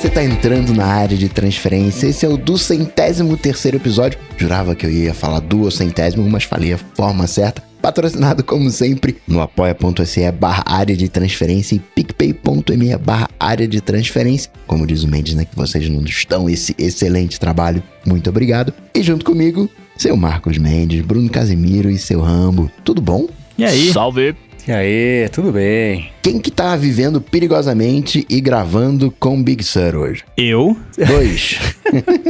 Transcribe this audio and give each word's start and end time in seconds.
você 0.00 0.08
tá 0.08 0.24
entrando 0.24 0.72
na 0.72 0.86
área 0.86 1.14
de 1.14 1.28
transferência. 1.28 2.06
Esse 2.06 2.24
é 2.24 2.28
o 2.28 2.38
do 2.38 2.56
centésimo 2.56 3.36
terceiro 3.36 3.76
episódio. 3.76 4.18
Jurava 4.38 4.74
que 4.74 4.86
eu 4.86 4.90
ia 4.90 5.12
falar 5.12 5.40
do 5.40 5.70
centésimo, 5.70 6.26
mas 6.30 6.44
falei 6.44 6.72
a 6.72 6.78
forma 6.78 7.26
certa. 7.26 7.62
Patrocinado, 7.82 8.42
como 8.42 8.70
sempre, 8.70 9.18
no 9.28 9.42
apoia.se 9.42 10.32
barra 10.32 10.62
área 10.64 10.96
de 10.96 11.06
transferência 11.06 11.74
e 11.74 11.78
picpay.me 11.78 12.96
barra 12.96 13.28
área 13.38 13.68
de 13.68 13.82
transferência. 13.82 14.50
Como 14.66 14.86
diz 14.86 15.02
o 15.02 15.08
Mendes, 15.08 15.34
né? 15.34 15.44
Que 15.44 15.54
vocês 15.54 15.86
não 15.90 16.02
estão 16.02 16.48
esse 16.48 16.74
excelente 16.78 17.38
trabalho. 17.38 17.82
Muito 18.06 18.30
obrigado. 18.30 18.72
E 18.94 19.02
junto 19.02 19.22
comigo, 19.22 19.68
seu 19.98 20.16
Marcos 20.16 20.56
Mendes, 20.56 21.02
Bruno 21.02 21.28
Casemiro 21.28 21.90
e 21.90 21.98
seu 21.98 22.22
Rambo. 22.22 22.70
Tudo 22.82 23.02
bom? 23.02 23.28
E 23.58 23.66
aí? 23.66 23.92
Salve! 23.92 24.34
E 24.70 24.72
aí, 24.72 25.28
tudo 25.30 25.50
bem? 25.50 26.12
Quem 26.22 26.38
que 26.38 26.48
tá 26.48 26.76
vivendo 26.76 27.20
perigosamente 27.20 28.24
e 28.30 28.40
gravando 28.40 29.10
com 29.10 29.42
Big 29.42 29.64
Sur 29.64 29.96
hoje? 29.96 30.22
Eu? 30.36 30.76
Dois. 31.08 31.58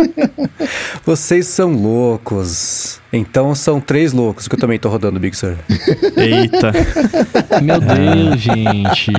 Vocês 1.05 1.47
são 1.49 1.75
loucos. 1.75 2.99
Então 3.13 3.55
são 3.55 3.79
três 3.79 4.15
loucos 4.15 4.49
que 4.49 4.55
eu 4.55 4.59
também 4.59 4.79
tô 4.79 4.89
rodando 4.89 5.21
Big 5.21 5.37
Sur. 5.37 5.55
Eita. 6.17 6.73
Meu 7.61 7.79
Deus, 7.79 8.41
gente. 8.41 9.13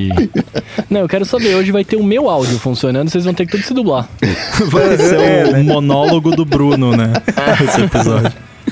Não, 0.89 1.01
eu 1.01 1.07
quero 1.07 1.23
saber, 1.23 1.53
hoje 1.53 1.71
vai 1.71 1.85
ter 1.85 1.97
o 1.97 2.03
meu 2.03 2.27
áudio 2.27 2.57
funcionando, 2.57 3.11
vocês 3.11 3.23
vão 3.23 3.35
ter 3.35 3.45
que 3.45 3.51
tudo 3.51 3.63
se 3.63 3.73
dublar. 3.75 4.09
Vai 4.65 4.97
ser 4.97 5.57
o 5.57 5.63
monólogo 5.63 6.35
do 6.35 6.43
Bruno, 6.43 6.97
né? 6.97 7.13
Esse 7.63 7.81
episódio. 7.81 8.31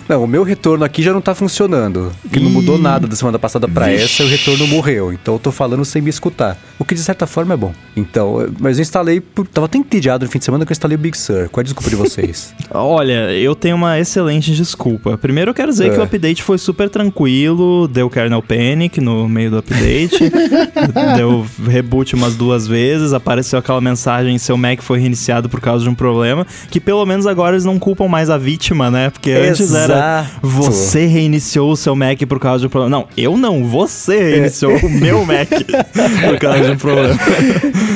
Não, 0.09 0.23
o 0.23 0.27
meu 0.27 0.41
retorno 0.44 0.84
aqui 0.84 1.04
já 1.04 1.13
não 1.13 1.22
tá 1.22 1.36
funcionando. 1.36 2.12
Que 2.34 2.40
não 2.40 2.49
mudou 2.49 2.80
nada 2.80 3.05
da 3.07 3.15
semana 3.15 3.38
passada 3.38 3.68
pra 3.68 3.85
Vixe. 3.85 4.04
essa, 4.05 4.24
o 4.24 4.27
retorno 4.27 4.66
morreu. 4.68 5.13
Então 5.13 5.35
eu 5.35 5.40
tô 5.40 5.51
falando 5.51 5.85
sem 5.85 6.01
me 6.01 6.10
escutar. 6.10 6.57
O 6.79 6.84
que 6.84 6.96
de 6.96 7.01
certa 7.01 7.27
forma 7.27 7.54
é 7.54 7.57
bom. 7.57 7.71
Então, 7.96 8.48
mas 8.60 8.77
eu 8.79 8.82
instalei. 8.82 9.21
Por, 9.21 9.46
tava 9.48 9.68
tão 9.68 9.79
entediado 9.79 10.26
no 10.26 10.32
fim 10.32 10.40
de 10.40 10.46
semana 10.46 10.66
que 10.66 10.71
eu 10.71 10.74
instalei 10.74 10.96
o 10.96 10.99
Big 10.99 11.16
Sur. 11.16 11.48
Qual 11.49 11.62
é 11.62 11.62
a 11.62 11.63
desculpa 11.63 11.90
de 11.91 11.96
vocês? 11.96 12.55
Olha, 12.74 13.32
eu 13.34 13.54
tenho 13.54 13.76
uma 13.76 13.99
excelente 13.99 14.51
desculpa. 14.55 15.16
Primeiro 15.16 15.51
eu 15.51 15.54
quero 15.55 15.70
dizer 15.71 15.88
É. 15.88 15.90
que 15.91 15.99
o 15.99 16.04
update 16.04 16.41
foi 16.41 16.57
super 16.57 16.90
tranquilo, 16.90 17.88
deu 17.88 18.10
kernel 18.10 18.41
panic 18.41 18.99
no 18.99 19.29
meio 19.29 19.51
do 19.51 19.57
update, 19.60 20.32
deu 21.18 21.46
reboot 21.68 22.16
umas 22.16 22.35
duas 22.35 22.66
vezes, 22.68 23.13
apareceu 23.13 23.60
aquela 23.60 23.79
mensagem 23.82 24.38
seu 24.40 24.57
Mac 24.57 24.82
foi 24.82 24.99
reiniciado 24.99 25.49
por 25.49 25.60
causa 25.62 25.84
de 25.84 25.90
um 25.90 25.96
problema, 25.96 26.48
que 26.71 26.79
pelo 26.79 27.05
menos 27.05 27.27
agora 27.27 27.55
eles 27.55 27.66
não 27.66 27.77
culpam 27.77 28.07
mais 28.07 28.29
a 28.29 28.38
vítima, 28.38 28.90
né? 28.90 29.10
Porque 29.10 29.32
antes 29.32 29.73
era 29.73 29.98
Exato. 29.99 30.39
você 30.41 31.05
reiniciou 31.05 31.71
o 31.71 31.75
seu 31.75 31.95
Mac 31.95 32.19
por 32.27 32.39
causa 32.39 32.61
de 32.61 32.67
um 32.67 32.69
problema. 32.69 32.97
Não, 32.97 33.07
eu 33.17 33.37
não, 33.37 33.63
você 33.63 34.31
reiniciou 34.31 34.75
o 34.77 34.89
meu 34.89 35.25
Mac 35.25 35.49
por 36.25 36.39
causa 36.39 36.63
de 36.63 36.71
um 36.71 36.77
problema. 36.77 37.17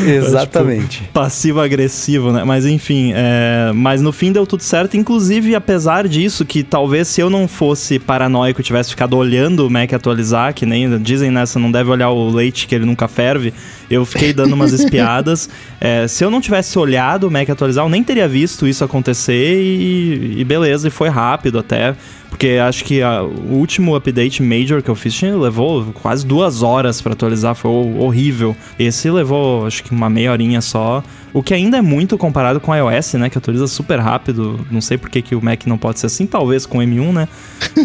Exatamente. 0.07 1.09
passivo-agressivo, 1.13 2.31
né? 2.31 2.43
Mas 2.43 2.65
enfim, 2.65 3.11
é... 3.15 3.71
mas 3.73 4.01
no 4.01 4.11
fim 4.11 4.31
deu 4.31 4.45
tudo 4.45 4.63
certo. 4.63 4.97
Inclusive, 4.97 5.55
apesar 5.55 6.07
disso, 6.07 6.45
que 6.45 6.63
talvez 6.63 7.07
se 7.07 7.21
eu 7.21 7.29
não 7.29 7.47
fosse 7.47 7.99
paranoico 7.99 8.61
e 8.61 8.63
tivesse 8.63 8.89
ficado 8.89 9.17
olhando 9.17 9.65
o 9.65 9.69
Mac 9.69 9.93
atualizar, 9.93 10.53
que 10.53 10.65
nem 10.65 10.99
dizem 11.01 11.31
nessa, 11.31 11.59
não 11.59 11.71
deve 11.71 11.89
olhar 11.89 12.09
o 12.09 12.29
leite 12.29 12.67
que 12.67 12.75
ele 12.75 12.85
nunca 12.85 13.07
ferve, 13.07 13.53
eu 13.93 14.05
fiquei 14.05 14.33
dando 14.33 14.53
umas 14.53 14.73
espiadas. 14.73 15.49
É, 15.85 16.07
se 16.07 16.23
eu 16.23 16.31
não 16.31 16.39
tivesse 16.39 16.79
olhado 16.79 17.27
o 17.27 17.31
Mac 17.31 17.49
atualizar, 17.49 17.83
eu 17.83 17.89
nem 17.89 18.01
teria 18.01 18.25
visto 18.25 18.65
isso 18.65 18.85
acontecer 18.85 19.61
e, 19.61 20.35
e 20.39 20.43
beleza, 20.45 20.87
e 20.87 20.91
foi 20.91 21.09
rápido 21.09 21.59
até. 21.59 21.93
Porque 22.29 22.51
acho 22.65 22.85
que 22.85 23.01
a- 23.01 23.21
o 23.21 23.55
último 23.55 23.93
update 23.93 24.41
major 24.41 24.81
que 24.81 24.89
eu 24.89 24.95
fiz 24.95 25.13
tinha- 25.13 25.35
levou 25.35 25.85
quase 26.01 26.25
duas 26.25 26.63
horas 26.63 27.01
pra 27.01 27.11
atualizar, 27.11 27.53
foi 27.53 27.69
ho- 27.69 27.99
horrível. 27.99 28.55
Esse 28.79 29.11
levou 29.11 29.65
acho 29.67 29.83
que 29.83 29.91
uma 29.91 30.09
meia 30.09 30.31
horinha 30.31 30.61
só. 30.61 31.03
O 31.33 31.43
que 31.43 31.53
ainda 31.53 31.77
é 31.77 31.81
muito 31.81 32.17
comparado 32.17 32.61
com 32.61 32.71
o 32.71 32.75
iOS, 32.75 33.15
né? 33.15 33.29
Que 33.29 33.37
atualiza 33.37 33.67
super 33.67 33.99
rápido. 33.99 34.65
Não 34.71 34.79
sei 34.79 34.97
por 34.97 35.09
que, 35.09 35.21
que 35.21 35.35
o 35.35 35.43
Mac 35.43 35.65
não 35.67 35.77
pode 35.77 35.99
ser 35.99 36.05
assim, 36.05 36.25
talvez 36.25 36.65
com 36.65 36.77
o 36.77 36.81
M1, 36.81 37.11
né? 37.11 37.27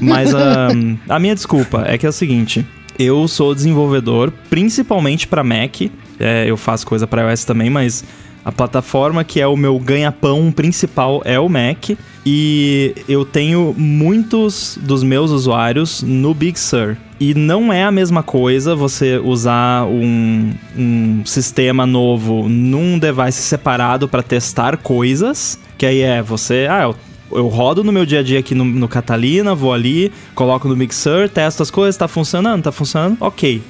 Mas 0.01 0.33
a, 0.37 0.69
a 1.09 1.19
minha 1.19 1.35
desculpa 1.35 1.83
é 1.85 1.99
que 1.99 2.07
é 2.07 2.09
o 2.09 2.13
seguinte. 2.13 2.65
Eu 2.99 3.29
sou 3.29 3.55
desenvolvedor, 3.55 4.33
principalmente 4.51 5.27
pra 5.27 5.45
Mac. 5.45 5.83
É, 6.19 6.45
eu 6.49 6.57
faço 6.57 6.87
coisa 6.87 7.07
pra 7.07 7.31
iOS 7.31 7.45
também, 7.45 7.71
mas 7.71 8.05
a 8.45 8.51
plataforma 8.51 9.23
que 9.25 9.41
é 9.41 9.47
o 9.47 9.57
meu 9.57 9.79
ganha-pão 9.79 10.51
principal 10.51 11.23
é 11.25 11.39
o 11.39 11.49
Mac. 11.49 11.91
E 12.25 12.95
eu 13.09 13.25
tenho 13.25 13.75
muitos 13.77 14.79
dos 14.83 15.03
meus 15.03 15.31
usuários 15.31 16.03
no 16.03 16.35
Big 16.35 16.59
Sur. 16.59 16.97
E 17.21 17.35
não 17.35 17.73
é 17.73 17.85
a 17.85 17.91
mesma 17.91 18.23
coisa 18.23 18.75
você 18.75 19.19
usar 19.19 19.87
um, 19.87 20.53
um 20.77 21.23
sistema 21.25 21.87
novo 21.87 22.49
num 22.49 22.99
device 22.99 23.43
separado 23.43 24.09
para 24.09 24.23
testar 24.23 24.77
coisas. 24.77 25.59
Que 25.77 25.87
aí 25.87 26.01
é 26.01 26.23
você. 26.23 26.67
Ah, 26.71 26.83
eu 26.83 26.97
eu 27.33 27.47
rodo 27.49 27.83
no 27.85 27.93
meu 27.93 28.05
dia 28.07 28.21
a 28.21 28.23
dia 28.23 28.39
aqui 28.39 28.55
no, 28.55 28.65
no 28.65 28.89
Catalina, 28.89 29.55
vou 29.55 29.73
ali, 29.73 30.11
coloco 30.35 30.67
no 30.69 30.77
Mixer, 30.77 31.29
testo 31.29 31.63
as 31.63 31.71
coisas, 31.71 31.97
tá 31.97 32.09
funcionando? 32.09 32.63
Tá 32.63 32.73
funcionando? 32.73 33.17
Ok. 33.21 33.61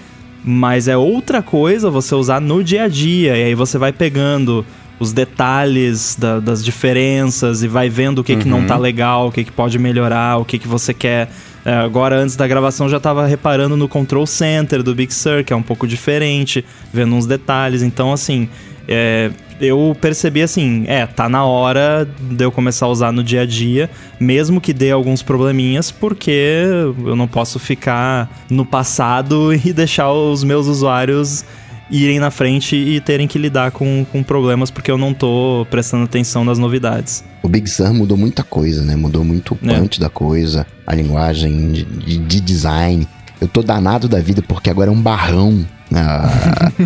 Mas 0.44 0.88
é 0.88 0.96
outra 0.96 1.42
coisa 1.42 1.90
você 1.90 2.14
usar 2.14 2.40
no 2.40 2.62
dia 2.62 2.84
a 2.84 2.88
dia, 2.88 3.36
e 3.36 3.42
aí 3.44 3.54
você 3.54 3.76
vai 3.76 3.92
pegando 3.92 4.64
os 5.00 5.12
detalhes 5.12 6.16
da- 6.18 6.40
das 6.40 6.64
diferenças 6.64 7.62
e 7.62 7.68
vai 7.68 7.88
vendo 7.88 8.20
o 8.20 8.24
que, 8.24 8.36
que 8.36 8.48
não 8.48 8.66
tá 8.66 8.76
legal, 8.76 9.28
o 9.28 9.32
que, 9.32 9.44
que 9.44 9.52
pode 9.52 9.78
melhorar, 9.78 10.38
o 10.38 10.44
que, 10.44 10.58
que 10.58 10.66
você 10.68 10.92
quer. 10.94 11.28
É, 11.64 11.74
agora, 11.74 12.16
antes 12.16 12.34
da 12.36 12.46
gravação, 12.48 12.86
eu 12.86 12.90
já 12.90 12.98
tava 13.00 13.26
reparando 13.26 13.76
no 13.76 13.88
Control 13.88 14.26
Center 14.26 14.82
do 14.82 14.94
Big 14.94 15.12
Sur, 15.12 15.44
que 15.44 15.52
é 15.52 15.56
um 15.56 15.62
pouco 15.62 15.86
diferente, 15.86 16.64
vendo 16.92 17.14
uns 17.14 17.26
detalhes. 17.26 17.82
Então, 17.82 18.12
assim, 18.12 18.48
é, 18.88 19.30
eu 19.60 19.96
percebi 20.00 20.42
assim, 20.42 20.84
é, 20.86 21.06
tá 21.06 21.28
na 21.28 21.44
hora 21.44 22.08
de 22.20 22.44
eu 22.44 22.50
começar 22.52 22.86
a 22.86 22.88
usar 22.88 23.12
no 23.12 23.22
dia 23.22 23.42
a 23.42 23.46
dia, 23.46 23.90
mesmo 24.20 24.60
que 24.60 24.72
dê 24.72 24.90
alguns 24.90 25.22
probleminhas, 25.22 25.90
porque 25.90 26.62
eu 27.04 27.16
não 27.16 27.26
posso 27.28 27.58
ficar 27.58 28.44
no 28.50 28.64
passado 28.64 29.52
e 29.64 29.72
deixar 29.72 30.12
os 30.12 30.42
meus 30.44 30.66
usuários 30.66 31.44
irem 31.90 32.18
na 32.18 32.30
frente 32.30 32.76
e 32.76 33.00
terem 33.00 33.26
que 33.26 33.38
lidar 33.38 33.70
com, 33.70 34.04
com 34.12 34.22
problemas 34.22 34.70
porque 34.70 34.90
eu 34.90 34.98
não 34.98 35.14
tô 35.14 35.66
prestando 35.70 36.04
atenção 36.04 36.44
nas 36.44 36.58
novidades. 36.58 37.24
O 37.42 37.48
Big 37.48 37.68
Sur 37.70 37.94
mudou 37.94 38.16
muita 38.16 38.42
coisa, 38.44 38.82
né? 38.84 38.94
Mudou 38.94 39.24
muito 39.24 39.54
o 39.62 39.70
É. 39.70 39.78
punch 39.78 39.98
da 39.98 40.10
coisa, 40.10 40.66
a 40.86 40.94
linguagem 40.94 41.72
de- 41.72 42.18
de 42.18 42.40
design. 42.42 43.08
Eu 43.40 43.48
tô 43.48 43.62
danado 43.62 44.06
da 44.06 44.20
vida 44.20 44.42
porque 44.46 44.68
agora 44.68 44.90
é 44.90 44.92
um 44.92 45.00
barrão 45.00 45.64
na, 45.90 46.30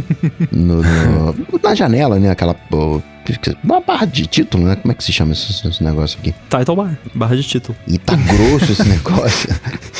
no- 0.52 0.82
no- 0.82 1.34
na 1.62 1.74
janela, 1.74 2.18
né? 2.18 2.30
Aquela. 2.30 2.56
uma 3.64 3.80
barra 3.80 4.04
de 4.06 4.26
título, 4.26 4.64
né? 4.66 4.76
Como 4.76 4.92
é 4.92 4.94
que 4.94 5.04
se 5.04 5.12
chama 5.12 5.32
esse, 5.32 5.66
esse 5.66 5.82
negócio 5.82 6.18
aqui? 6.20 6.34
Title 6.50 6.76
Bar, 6.76 6.98
barra 7.14 7.36
de 7.36 7.42
título. 7.42 7.76
E 7.86 7.98
tá 7.98 8.14
grosso 8.16 8.72
esse 8.72 8.84
negócio, 8.88 9.48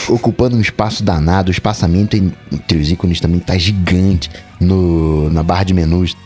ocupando 0.08 0.56
um 0.56 0.60
espaço 0.60 1.02
danado. 1.02 1.48
O 1.48 1.52
espaçamento 1.52 2.16
en- 2.16 2.32
entre 2.52 2.78
os 2.78 2.90
ícones 2.90 3.20
também 3.20 3.40
tá 3.40 3.56
gigante. 3.56 4.30
No, 4.60 5.28
na 5.30 5.42
barra 5.42 5.64
de 5.64 5.74
menus 5.74 6.16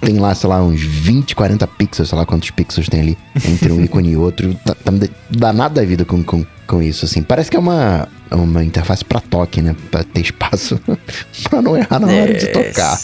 tem 0.00 0.16
lá, 0.20 0.32
sei 0.32 0.48
lá, 0.48 0.62
uns 0.62 0.80
20, 0.80 1.34
40 1.34 1.66
pixels, 1.66 2.08
sei 2.08 2.16
lá 2.16 2.24
quantos 2.24 2.48
pixels 2.52 2.88
tem 2.88 3.00
ali 3.00 3.18
entre 3.44 3.72
um 3.72 3.82
ícone 3.82 4.10
e 4.12 4.16
outro. 4.16 4.54
Tá, 4.64 4.76
tá 4.76 4.92
danado 5.28 5.74
da 5.74 5.84
vida 5.84 6.04
com, 6.04 6.22
com, 6.22 6.46
com 6.68 6.80
isso, 6.80 7.04
assim. 7.04 7.20
Parece 7.20 7.50
que 7.50 7.56
é 7.56 7.60
uma, 7.60 8.06
uma 8.36 8.64
interface 8.64 9.04
pra 9.04 9.20
toque, 9.20 9.60
né? 9.62 9.74
Pra 9.90 10.04
ter 10.04 10.20
espaço 10.20 10.80
pra 11.48 11.60
não 11.60 11.76
errar 11.76 11.98
na 12.00 12.06
hora 12.08 12.34
de 12.34 12.46
tocar. 12.48 12.98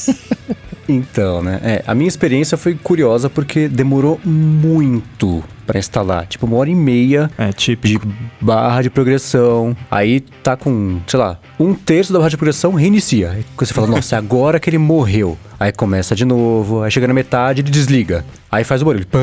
Então, 0.88 1.42
né? 1.42 1.60
É, 1.62 1.84
a 1.86 1.94
minha 1.94 2.08
experiência 2.08 2.56
foi 2.56 2.74
curiosa 2.74 3.28
porque 3.28 3.68
demorou 3.68 4.20
muito 4.24 5.42
pra 5.66 5.78
instalar. 5.78 6.26
Tipo, 6.26 6.46
uma 6.46 6.56
hora 6.56 6.70
e 6.70 6.74
meia 6.74 7.28
É, 7.36 7.50
de 7.50 7.98
barra 8.40 8.82
de 8.82 8.90
progressão. 8.90 9.76
Aí 9.90 10.20
tá 10.20 10.56
com, 10.56 11.00
sei 11.06 11.18
lá, 11.18 11.40
um 11.58 11.74
terço 11.74 12.12
da 12.12 12.18
barra 12.20 12.30
de 12.30 12.36
progressão 12.36 12.72
reinicia. 12.72 13.32
Aí 13.32 13.44
você 13.56 13.74
fala, 13.74 13.88
nossa, 13.88 14.14
é 14.14 14.18
agora 14.18 14.60
que 14.60 14.70
ele 14.70 14.78
morreu. 14.78 15.36
Aí 15.58 15.72
começa 15.72 16.14
de 16.14 16.24
novo, 16.24 16.82
aí 16.82 16.90
chega 16.90 17.08
na 17.08 17.14
metade, 17.14 17.62
ele 17.62 17.70
desliga. 17.70 18.24
Aí 18.50 18.62
faz 18.64 18.80
o 18.80 18.84
barulho, 18.84 19.06
pã, 19.06 19.18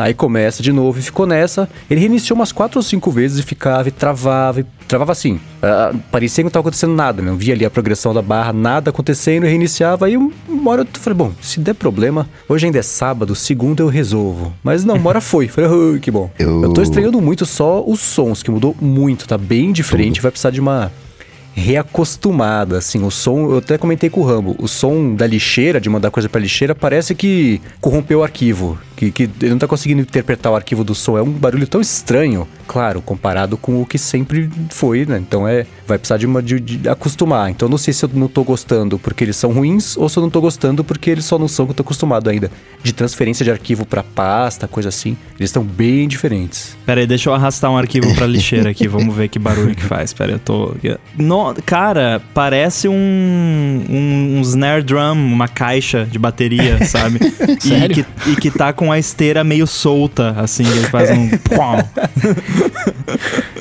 aí 0.00 0.14
começa 0.14 0.62
de 0.62 0.72
novo 0.72 0.98
e 0.98 1.02
ficou 1.02 1.26
nessa. 1.26 1.68
Ele 1.88 2.00
reiniciou 2.00 2.34
umas 2.36 2.50
quatro 2.50 2.78
ou 2.78 2.82
cinco 2.82 3.10
vezes 3.10 3.38
e 3.38 3.42
ficava 3.42 3.86
e 3.88 3.90
travava, 3.90 4.60
e 4.60 4.66
travava 4.88 5.12
assim. 5.12 5.38
Ah, 5.62 5.92
parecia 6.10 6.42
que 6.42 6.44
não 6.44 6.48
estava 6.48 6.62
acontecendo 6.62 6.94
nada, 6.94 7.20
não 7.22 7.36
via 7.36 7.54
ali 7.54 7.64
a 7.64 7.70
progressão 7.70 8.14
da 8.14 8.22
barra, 8.22 8.52
nada 8.52 8.90
acontecendo, 8.90 9.44
e 9.46 9.48
reiniciava. 9.48 10.06
Aí 10.06 10.16
uma 10.16 10.70
hora 10.70 10.82
eu 10.82 10.86
falei, 11.00 11.16
bom, 11.16 11.32
se 11.42 11.60
der 11.60 11.74
problema, 11.74 12.28
hoje 12.48 12.66
ainda 12.66 12.78
é 12.78 12.82
sábado, 12.82 13.34
segunda 13.34 13.82
eu 13.82 13.88
resolvo. 13.88 14.52
Mas 14.62 14.82
não, 14.84 14.96
uma 14.96 15.10
hora 15.10 15.20
foi. 15.22 15.46
Falei, 15.46 15.70
"Ah, 15.70 15.98
que 15.98 16.10
bom. 16.10 16.30
Eu- 16.38 16.62
eu 16.62 16.72
tô 16.72 16.80
estranhando 16.82 17.20
muito 17.20 17.44
só 17.46 17.84
os 17.86 18.00
sons, 18.00 18.42
que 18.42 18.50
mudou 18.50 18.74
muito, 18.80 19.28
tá 19.28 19.36
bem 19.38 19.72
diferente, 19.72 20.20
vai 20.20 20.30
precisar 20.30 20.50
de 20.50 20.60
uma 20.60 20.90
reacostumada, 21.54 22.78
assim, 22.78 23.02
o 23.04 23.10
som, 23.10 23.50
eu 23.52 23.58
até 23.58 23.78
comentei 23.78 24.10
com 24.10 24.20
o 24.20 24.24
Rambo, 24.24 24.56
o 24.58 24.66
som 24.66 25.14
da 25.14 25.26
lixeira, 25.26 25.80
de 25.80 25.88
mandar 25.88 26.10
coisa 26.10 26.28
pra 26.28 26.40
lixeira, 26.40 26.74
parece 26.74 27.14
que 27.14 27.60
corrompeu 27.80 28.18
o 28.20 28.22
arquivo. 28.22 28.78
Que, 28.96 29.10
que 29.10 29.24
ele 29.40 29.50
não 29.50 29.58
tá 29.58 29.66
conseguindo 29.66 30.00
interpretar 30.00 30.52
o 30.52 30.54
arquivo 30.54 30.84
do 30.84 30.94
som. 30.94 31.18
É 31.18 31.22
um 31.22 31.30
barulho 31.30 31.66
tão 31.66 31.80
estranho, 31.80 32.46
claro, 32.64 33.02
comparado 33.02 33.56
com 33.56 33.82
o 33.82 33.86
que 33.86 33.98
sempre 33.98 34.48
foi, 34.70 35.04
né? 35.04 35.18
Então 35.18 35.48
é. 35.48 35.66
Vai 35.84 35.98
precisar 35.98 36.16
de, 36.16 36.26
uma, 36.26 36.40
de, 36.40 36.60
de 36.60 36.88
acostumar. 36.88 37.50
Então 37.50 37.68
não 37.68 37.76
sei 37.76 37.92
se 37.92 38.04
eu 38.04 38.10
não 38.14 38.28
tô 38.28 38.44
gostando 38.44 38.96
porque 38.98 39.24
eles 39.24 39.36
são 39.36 39.52
ruins 39.52 39.96
ou 39.96 40.08
se 40.08 40.16
eu 40.16 40.22
não 40.22 40.30
tô 40.30 40.40
gostando 40.40 40.84
porque 40.84 41.10
eles 41.10 41.24
só 41.24 41.38
não 41.38 41.48
são 41.48 41.66
que 41.66 41.72
eu 41.72 41.76
tô 41.76 41.82
acostumado 41.82 42.30
ainda. 42.30 42.50
De 42.84 42.92
transferência 42.92 43.44
de 43.44 43.50
arquivo 43.50 43.84
para 43.84 44.04
pasta, 44.04 44.68
coisa 44.68 44.90
assim. 44.90 45.16
Eles 45.38 45.50
estão 45.50 45.64
bem 45.64 46.06
diferentes. 46.06 46.76
Pera 46.86 47.00
aí, 47.00 47.06
deixa 47.06 47.28
eu 47.28 47.34
arrastar 47.34 47.72
um 47.72 47.76
arquivo 47.76 48.14
pra 48.14 48.26
lixeira 48.26 48.70
aqui. 48.70 48.86
Vamos 48.86 49.14
ver 49.14 49.28
que 49.28 49.40
barulho 49.40 49.74
que 49.74 49.82
faz. 49.82 50.12
Pera 50.12 50.30
aí, 50.30 50.36
eu 50.36 50.38
tô. 50.38 50.74
No, 51.52 51.62
cara, 51.62 52.22
parece 52.32 52.88
um, 52.88 52.94
um, 52.94 54.38
um 54.38 54.40
snare 54.40 54.82
drum, 54.82 55.12
uma 55.12 55.48
caixa 55.48 56.06
de 56.10 56.18
bateria, 56.18 56.84
sabe? 56.86 57.18
e, 57.20 57.88
que, 57.88 58.06
e 58.30 58.36
que 58.36 58.50
tá 58.50 58.72
com 58.72 58.90
a 58.90 58.98
esteira 58.98 59.44
meio 59.44 59.66
solta, 59.66 60.30
assim. 60.38 60.64
Ele 60.64 60.86
faz 60.88 61.10
um. 61.10 61.28
pum. 61.44 62.04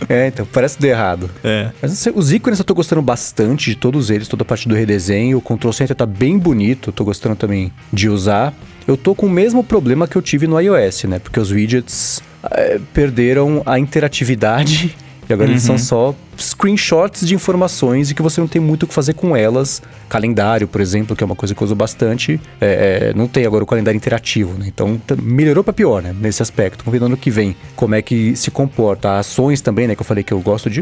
É, 0.07 0.27
então, 0.27 0.45
parece 0.51 0.77
tudo 0.77 0.85
errado. 0.85 1.29
É. 1.43 1.69
Mas 1.81 1.91
sei, 1.93 2.13
os 2.15 2.31
ícones 2.31 2.59
eu 2.59 2.65
tô 2.65 2.73
gostando 2.73 3.01
bastante 3.01 3.71
de 3.71 3.75
todos 3.75 4.09
eles, 4.09 4.27
toda 4.27 4.43
a 4.43 4.45
parte 4.45 4.67
do 4.67 4.75
redesenho. 4.75 5.37
O 5.37 5.41
Control 5.41 5.73
Center 5.73 5.95
tá 5.95 6.05
bem 6.05 6.37
bonito, 6.37 6.91
tô 6.91 7.03
gostando 7.03 7.35
também 7.35 7.71
de 7.91 8.09
usar. 8.09 8.53
Eu 8.87 8.97
tô 8.97 9.15
com 9.15 9.25
o 9.25 9.29
mesmo 9.29 9.63
problema 9.63 10.07
que 10.07 10.15
eu 10.15 10.21
tive 10.21 10.45
no 10.45 10.59
iOS, 10.59 11.05
né? 11.05 11.19
Porque 11.19 11.39
os 11.39 11.51
widgets 11.51 12.21
eh, 12.51 12.79
perderam 12.93 13.61
a 13.65 13.79
interatividade 13.79 14.95
agora 15.33 15.49
eles 15.49 15.63
são 15.63 15.77
só 15.77 16.15
screenshots 16.37 17.27
de 17.27 17.35
informações 17.35 18.09
e 18.09 18.15
que 18.15 18.21
você 18.21 18.39
não 18.41 18.47
tem 18.47 18.61
muito 18.61 18.83
o 18.83 18.87
que 18.87 18.93
fazer 18.93 19.13
com 19.13 19.35
elas. 19.35 19.81
Calendário, 20.09 20.67
por 20.67 20.81
exemplo, 20.81 21.15
que 21.15 21.23
é 21.23 21.25
uma 21.25 21.35
coisa 21.35 21.53
que 21.53 21.61
eu 21.61 21.65
uso 21.65 21.75
bastante, 21.75 22.39
é, 22.59 23.11
é, 23.11 23.13
não 23.15 23.27
tem 23.27 23.45
agora 23.45 23.63
o 23.63 23.67
calendário 23.67 23.97
interativo, 23.97 24.57
né? 24.57 24.65
Então 24.67 24.99
melhorou 25.21 25.63
pra 25.63 25.73
pior, 25.73 26.01
né? 26.01 26.15
Nesse 26.19 26.41
aspecto. 26.41 26.83
Vamos 26.83 26.93
ver 26.93 26.99
no 26.99 27.07
ano 27.07 27.17
que 27.17 27.29
vem 27.29 27.55
como 27.75 27.95
é 27.95 28.01
que 28.01 28.35
se 28.35 28.51
comporta. 28.51 29.19
Ações 29.19 29.61
também, 29.61 29.87
né? 29.87 29.95
Que 29.95 30.01
eu 30.01 30.05
falei 30.05 30.23
que 30.23 30.33
eu 30.33 30.39
gosto 30.39 30.69
de. 30.69 30.81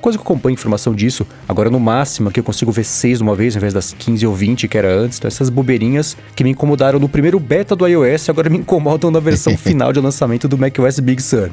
Coisa 0.00 0.18
que 0.18 0.22
eu 0.22 0.22
acompanho 0.22 0.54
informação 0.54 0.94
disso. 0.94 1.26
Agora 1.48 1.70
no 1.70 1.80
máximo 1.80 2.28
aqui 2.28 2.40
eu 2.40 2.44
consigo 2.44 2.72
ver 2.72 2.84
seis 2.84 3.18
de 3.18 3.24
uma 3.24 3.34
vez, 3.34 3.54
ao 3.54 3.60
invés 3.60 3.74
das 3.74 3.92
15 3.92 4.26
ou 4.26 4.34
20 4.34 4.68
que 4.68 4.78
era 4.78 4.92
antes. 4.92 5.18
Então 5.18 5.28
essas 5.28 5.50
bobeirinhas 5.50 6.16
que 6.34 6.44
me 6.44 6.50
incomodaram 6.50 6.98
no 6.98 7.08
primeiro 7.08 7.38
beta 7.38 7.74
do 7.76 7.86
iOS 7.86 8.28
agora 8.28 8.48
me 8.48 8.58
incomodam 8.58 9.10
na 9.10 9.20
versão 9.20 9.56
final 9.58 9.92
de 9.92 10.00
lançamento 10.00 10.48
do 10.48 10.58
macOS 10.58 11.00
Big 11.00 11.22
Sur. 11.22 11.50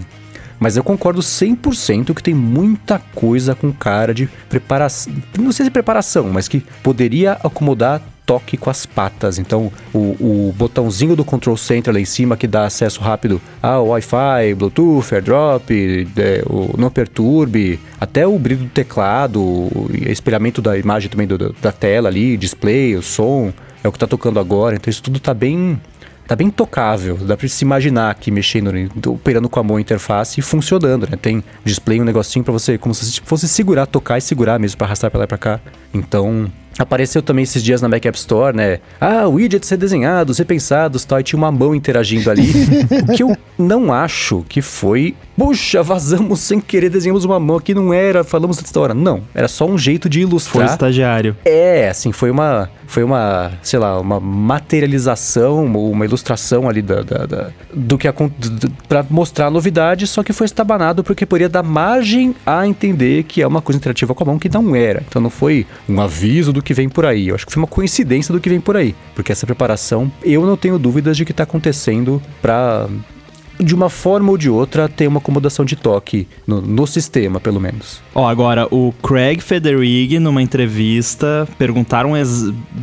Mas 0.60 0.76
eu 0.76 0.84
concordo 0.84 1.22
100% 1.22 2.14
que 2.14 2.22
tem 2.24 2.34
muita 2.34 3.00
coisa 3.16 3.56
com 3.56 3.72
cara 3.72 4.14
de 4.14 4.28
preparação. 4.50 5.14
Não 5.38 5.52
sei 5.52 5.66
se 5.66 5.72
preparação, 5.72 6.30
mas 6.30 6.48
que 6.48 6.64
poderia 6.84 7.34
acomodar 7.44 8.02
toque 8.26 8.58
com 8.58 8.70
as 8.70 8.86
patas. 8.86 9.40
Então, 9.40 9.72
o, 9.92 9.98
o 10.50 10.54
botãozinho 10.56 11.16
do 11.16 11.26
Control 11.26 11.58
Center 11.58 11.92
lá 11.92 12.00
em 12.00 12.06
cima 12.06 12.38
que 12.38 12.46
dá 12.46 12.66
acesso 12.66 13.02
rápido 13.02 13.42
ao 13.60 13.88
Wi-Fi, 13.88 14.54
Bluetooth, 14.56 15.12
AirDrop, 15.16 15.72
é, 16.16 16.44
o 16.46 16.76
não 16.78 16.92
perturbe, 16.92 17.80
até 18.00 18.28
o 18.28 18.38
brilho 18.38 18.66
do 18.66 18.70
teclado, 18.70 19.42
o 19.42 19.90
espelhamento 20.08 20.62
da 20.62 20.78
imagem 20.78 21.10
também 21.10 21.26
do- 21.26 21.56
da 21.60 21.72
tela 21.72 22.08
ali, 22.10 22.38
display, 22.38 22.96
o 22.96 23.02
som, 23.02 23.52
é 23.84 23.88
o 23.88 23.92
que 23.92 23.98
tá 23.98 24.06
tocando 24.06 24.40
agora. 24.40 24.76
Então, 24.76 24.92
isso 24.92 25.02
tudo 25.02 25.20
tá 25.20 25.34
bem 25.34 25.82
tá 26.30 26.36
bem 26.36 26.52
tocável. 26.52 27.18
Dá 27.18 27.36
pra 27.36 27.48
se 27.48 27.66
imaginar 27.66 28.12
aqui 28.12 28.30
mexendo, 28.30 28.72
né, 28.72 28.88
operando 29.08 29.50
com 29.50 29.60
a 29.60 29.64
mão 29.64 29.78
a 29.78 29.82
interface 29.82 30.40
e 30.40 30.44
funcionando, 30.44 31.10
né? 31.10 31.18
Tem 31.20 31.44
display, 31.66 32.00
um 32.00 32.04
negocinho 32.04 32.46
pra 32.46 32.54
você, 32.54 32.78
como 32.78 32.94
se 32.94 33.20
fosse 33.26 33.48
segurar, 33.48 33.88
tocar 33.88 34.20
e 34.20 34.22
segurar 34.22 34.60
mesmo 34.60 34.78
pra 34.78 34.86
arrastar 34.86 35.10
pra 35.10 35.18
lá 35.18 35.24
e 35.24 35.28
pra 35.28 35.40
cá. 35.40 35.60
Então, 35.92 36.52
apareceu 36.78 37.24
também 37.24 37.42
esses 37.42 37.64
dias 37.64 37.82
na 37.82 37.90
Mac 37.90 38.06
App 38.06 38.16
Store, 38.16 38.56
né? 38.56 38.80
Ah, 39.02 39.28
widgets 39.28 39.68
redesenhados, 39.72 40.38
repensados, 40.38 41.04
tal, 41.04 41.20
e 41.20 41.24
tinha 41.24 41.38
uma 41.38 41.52
mão 41.52 41.74
interagindo 41.74 42.30
ali. 42.30 42.52
o 43.10 43.12
que 43.12 43.24
eu 43.24 43.36
não 43.58 43.92
acho 43.92 44.46
que 44.48 44.62
foi, 44.62 45.16
puxa, 45.40 45.82
vazamos 45.82 46.40
sem 46.42 46.60
querer, 46.60 46.90
desenhamos 46.90 47.24
uma 47.24 47.40
mão 47.40 47.60
que 47.60 47.74
não 47.74 47.94
era, 47.94 48.24
falamos 48.26 48.58
dessa 48.58 48.78
hora. 48.80 48.94
Não, 48.94 49.22
era 49.34 49.48
só 49.48 49.66
um 49.66 49.78
jeito 49.78 50.10
de 50.10 50.20
Foi 50.20 50.28
ilustrar. 50.30 50.66
estagiário. 50.70 51.36
É, 51.46 51.88
assim, 51.90 52.12
foi 52.12 52.30
uma, 52.30 52.70
foi 52.86 53.04
uma, 53.04 53.52
sei 53.64 53.80
lá, 53.80 54.00
uma 54.00 54.20
materialização, 54.20 55.66
uma 55.66 56.06
ilustração 56.06 56.68
ali 56.68 56.82
da, 56.82 57.02
da- 57.04 57.26
da- 57.26 57.50
do 57.74 57.98
que 57.98 58.08
aconteceu, 58.08 58.70
pra 58.88 59.06
mostrar 59.10 59.48
a 59.48 59.50
novidade, 59.50 60.06
só 60.08 60.22
que 60.24 60.34
foi 60.34 60.46
estabanado 60.46 61.04
porque 61.04 61.26
poderia 61.26 61.50
dar 61.50 61.64
margem 61.64 62.36
a 62.46 62.68
entender 62.68 63.24
que 63.24 63.42
é 63.42 63.48
uma 63.48 63.62
coisa 63.62 63.78
interativa 63.78 64.14
com 64.14 64.24
a 64.24 64.28
mão 64.28 64.40
que 64.40 64.50
não 64.50 64.76
era. 64.76 65.04
Então 65.08 65.22
não 65.22 65.30
foi 65.30 65.66
um 65.88 66.02
aviso 66.02 66.52
do 66.52 66.62
que 66.62 66.74
vem 66.74 66.90
por 66.90 67.06
aí. 67.06 67.30
Eu 67.30 67.36
acho 67.36 67.46
que 67.46 67.54
foi 67.54 67.62
uma 67.64 67.68
coincidência 67.68 68.34
do 68.34 68.40
que 68.40 68.50
vem 68.50 68.60
por 68.60 68.76
aí. 68.76 68.94
Porque 69.16 69.32
essa 69.32 69.46
preparação, 69.46 70.12
eu 70.24 70.46
não 70.46 70.58
tenho 70.58 70.78
dúvidas 70.78 71.16
de 71.16 71.24
que 71.26 71.32
tá 71.34 71.44
acontecendo 71.44 72.22
pra 72.42 72.88
de 73.60 73.76
uma 73.76 73.90
forma 73.90 74.32
ou 74.32 74.38
de 74.38 74.50
outra, 74.50 74.88
ter 74.88 75.08
uma 75.08 75.20
acomodação 75.20 75.66
de 75.66 75.76
toque 75.76 76.28
no, 76.48 76.62
no 76.62 76.88
sistema, 76.88 77.40
pelo 77.40 77.60
menos. 77.60 78.02
Ó, 78.16 78.28
agora, 78.28 78.68
o 78.72 78.94
Craig 79.04 79.42
Federighi, 79.42 80.18
numa 80.20 80.42
entrevista, 80.42 81.48
perguntaram 81.58 82.14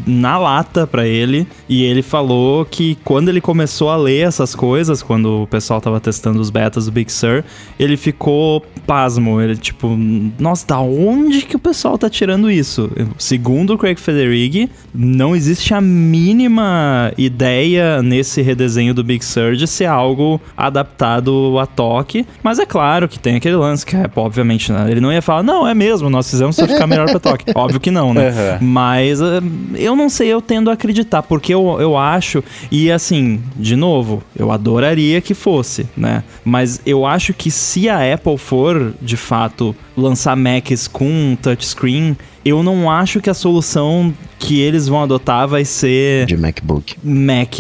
na 0.07 0.39
lata 0.39 0.87
pra 0.87 1.07
ele, 1.07 1.47
e 1.69 1.83
ele 1.83 2.03
falou 2.03 2.65
que 2.65 2.97
quando 3.05 3.29
ele 3.29 3.41
começou 3.41 3.91
a 3.91 3.97
ler 3.97 4.27
essas 4.27 4.55
coisas, 4.55 5.03
quando 5.03 5.43
o 5.43 5.47
pessoal 5.47 5.81
tava 5.81 5.99
testando 6.01 6.41
os 6.41 6.51
betas 6.51 6.87
do 6.87 6.93
Big 6.93 7.11
Sur, 7.11 7.43
ele 7.79 7.97
ficou 7.97 8.63
pasmo. 8.87 9.41
Ele, 9.41 9.57
tipo, 9.57 9.89
nossa, 10.39 10.67
da 10.67 10.81
onde 10.81 11.43
que 11.43 11.57
o 11.57 11.59
pessoal 11.59 11.99
tá 11.99 12.09
tirando 12.09 12.51
isso? 12.51 12.91
Segundo 13.19 13.75
o 13.75 13.79
Craig 13.79 13.99
Federighi, 13.99 14.71
não 14.95 15.35
existe 15.35 15.75
a 15.75 15.81
mínima 15.81 17.13
ideia 17.17 18.03
nesse 18.03 18.43
redesenho 18.43 18.95
do 18.95 19.03
Big 19.03 19.25
Sur 19.25 19.57
de 19.57 19.67
ser 19.67 19.87
algo 19.87 20.41
adaptado 20.67 21.59
a 21.59 21.67
toque, 21.67 22.27
mas 22.43 22.59
é 22.59 22.67
claro 22.67 23.09
que 23.09 23.19
tem 23.19 23.37
aquele 23.37 23.57
lance 23.57 23.85
que, 23.85 23.97
é, 23.97 24.11
obviamente, 24.15 24.73
né? 24.73 24.91
ele 24.91 25.01
não 25.01 25.13
ia 25.13 25.23
falar, 25.23 25.43
não, 25.43 25.67
é 25.67 25.75
mesmo, 25.75 26.09
nós 26.11 26.29
fizemos 26.31 26.57
pra 26.57 26.69
ficar 26.69 26.87
melhor 26.87 27.07
pra 27.07 27.21
toque. 27.21 27.45
Óbvio 27.55 27.81
que 27.81 27.91
não, 27.91 28.13
né? 28.13 28.29
Aham. 28.29 28.59
Mas 28.61 29.21
eh, 29.21 29.41
eu 29.75 29.97
não 29.97 30.09
sei, 30.09 30.29
eu 30.29 30.41
tendo 30.41 30.71
a 30.71 30.75
acreditar, 30.75 31.23
porque 31.23 31.53
eu, 31.53 31.79
eu 31.81 31.97
acho, 31.97 32.43
e 32.71 32.91
assim, 32.91 33.41
de 33.57 33.77
novo, 33.77 34.23
eu 34.37 34.51
adoraria 34.51 35.21
que 35.21 35.35
fosse, 35.35 35.87
né? 35.97 36.23
Mas 36.45 36.81
eu 36.87 37.07
acho 37.07 37.33
que 37.33 37.51
se 37.51 37.89
a 37.89 38.15
Apple 38.15 38.39
for, 38.39 38.95
de 39.01 39.17
fato, 39.17 39.75
lançar 39.97 40.37
Macs 40.37 40.87
com 40.87 41.37
touchscreen, 41.41 42.17
eu 42.49 42.63
não 42.63 42.91
acho 42.91 43.21
que 43.21 43.29
a 43.31 43.35
solução 43.35 44.13
que 44.39 44.61
eles 44.61 44.87
vão 44.87 45.03
adotar 45.03 45.49
vai 45.49 45.65
ser 45.65 46.27
De 46.27 46.37
MacBook. 46.37 46.95
Mac, 47.03 47.55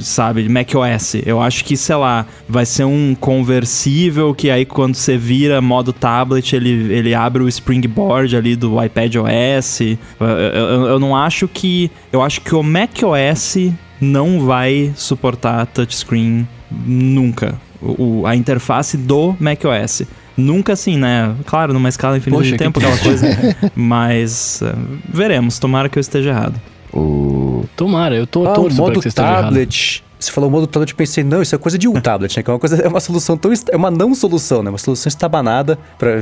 sabe? 0.00 0.48
Mac 0.48 0.68
OS. 0.74 1.14
Eu 1.24 1.40
acho 1.40 1.64
que, 1.64 1.76
sei 1.76 1.96
lá, 1.96 2.26
vai 2.48 2.66
ser 2.66 2.84
um 2.84 3.14
conversível 3.18 4.34
que 4.34 4.50
aí 4.50 4.64
quando 4.64 4.94
você 4.94 5.16
vira 5.16 5.60
modo 5.60 5.92
tablet, 5.92 6.54
ele, 6.54 6.92
ele 6.92 7.14
abre 7.14 7.42
o 7.42 7.48
springboard 7.48 8.36
ali 8.36 8.54
do 8.56 8.82
iPad 8.82 9.14
OS. 9.16 9.80
Eu, 9.80 9.96
eu- 10.26 10.86
eu 10.86 10.98
não 11.00 11.16
acho 11.16 11.46
que. 11.48 11.90
Eu 12.12 12.22
acho 12.22 12.40
que 12.40 12.54
o 12.54 12.62
Mac 12.62 12.90
OS 13.02 13.70
não 14.00 14.40
vai 14.40 14.92
suportar 14.96 15.66
touchscreen 15.66 16.46
nunca. 16.86 17.54
O, 17.80 18.26
a 18.26 18.34
interface 18.34 18.96
do 18.96 19.36
Mac 19.38 19.60
OS. 19.64 20.02
Nunca 20.38 20.72
assim, 20.72 20.96
né? 20.96 21.34
Claro, 21.44 21.72
numa 21.72 21.88
escala 21.88 22.16
infinita 22.16 22.38
Poxa, 22.38 22.52
de 22.52 22.56
que 22.56 22.64
tempo, 22.64 22.78
aquela 22.78 22.96
coisa. 22.96 23.26
Mas 23.74 24.62
eh, 24.62 24.72
veremos, 25.08 25.58
tomara 25.58 25.88
que 25.88 25.98
eu 25.98 26.00
esteja 26.00 26.30
errado. 26.30 26.60
O... 26.92 27.64
Tomara, 27.76 28.14
eu 28.14 28.26
tô 28.26 28.46
Ah, 28.46 28.52
o 28.52 28.66
pra 28.66 28.74
modo 28.74 29.00
que 29.00 29.10
você 29.10 29.16
tablet. 29.16 30.04
Você 30.18 30.32
falou 30.32 30.50
modo 30.50 30.66
tablet, 30.66 30.90
eu 30.90 30.96
pensei, 30.96 31.22
não, 31.22 31.40
isso 31.40 31.54
é 31.54 31.58
coisa 31.58 31.78
de 31.78 31.86
um 31.86 32.00
tablet, 32.00 32.36
né? 32.36 32.42
Que 32.42 32.50
é 32.50 32.52
uma 32.52 32.58
coisa, 32.58 32.76
é 32.82 32.88
uma 32.88 32.98
solução 32.98 33.36
tão. 33.36 33.52
É 33.70 33.76
uma 33.76 33.90
não 33.90 34.14
solução, 34.14 34.62
né? 34.62 34.70
Uma 34.70 34.78
solução 34.78 35.08
estabanada 35.08 35.78
pra. 35.96 36.20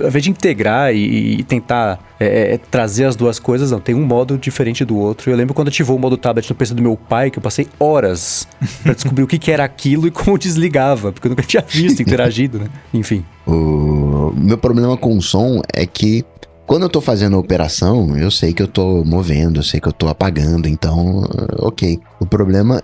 Ao 0.00 0.08
invés 0.08 0.24
de 0.24 0.30
integrar 0.30 0.94
e, 0.94 1.40
e 1.40 1.42
tentar 1.42 1.98
é, 2.20 2.54
é, 2.54 2.58
trazer 2.58 3.04
as 3.06 3.16
duas 3.16 3.38
coisas, 3.38 3.70
não. 3.70 3.80
Tem 3.80 3.94
um 3.94 4.04
modo 4.04 4.36
diferente 4.36 4.84
do 4.84 4.96
outro. 4.98 5.30
Eu 5.30 5.36
lembro 5.36 5.54
quando 5.54 5.68
ativou 5.68 5.96
o 5.96 5.98
modo 5.98 6.16
tablet 6.18 6.48
no 6.48 6.56
PC 6.56 6.74
do 6.74 6.82
meu 6.82 6.96
pai, 6.96 7.30
que 7.30 7.38
eu 7.38 7.42
passei 7.42 7.66
horas 7.78 8.46
pra 8.82 8.92
descobrir 8.92 9.22
o 9.22 9.26
que, 9.26 9.38
que 9.38 9.50
era 9.50 9.64
aquilo 9.64 10.06
e 10.06 10.10
como 10.10 10.38
desligava, 10.38 11.10
porque 11.10 11.26
eu 11.26 11.30
nunca 11.30 11.42
tinha 11.42 11.64
visto, 11.66 12.00
interagido, 12.02 12.58
né? 12.58 12.66
Enfim. 12.92 13.24
O 13.46 14.32
meu 14.36 14.56
problema 14.56 14.96
com 14.96 15.16
o 15.16 15.22
som 15.22 15.60
é 15.72 15.84
que 15.84 16.24
quando 16.66 16.84
eu 16.84 16.88
tô 16.88 17.00
fazendo 17.00 17.36
a 17.36 17.38
operação, 17.38 18.16
eu 18.16 18.30
sei 18.30 18.52
que 18.52 18.62
eu 18.62 18.68
tô 18.68 19.04
movendo, 19.04 19.60
eu 19.60 19.62
sei 19.62 19.80
que 19.80 19.88
eu 19.88 19.92
tô 19.92 20.08
apagando, 20.08 20.68
então, 20.68 21.28
ok. 21.58 22.00
O 22.20 22.24
problema 22.24 22.82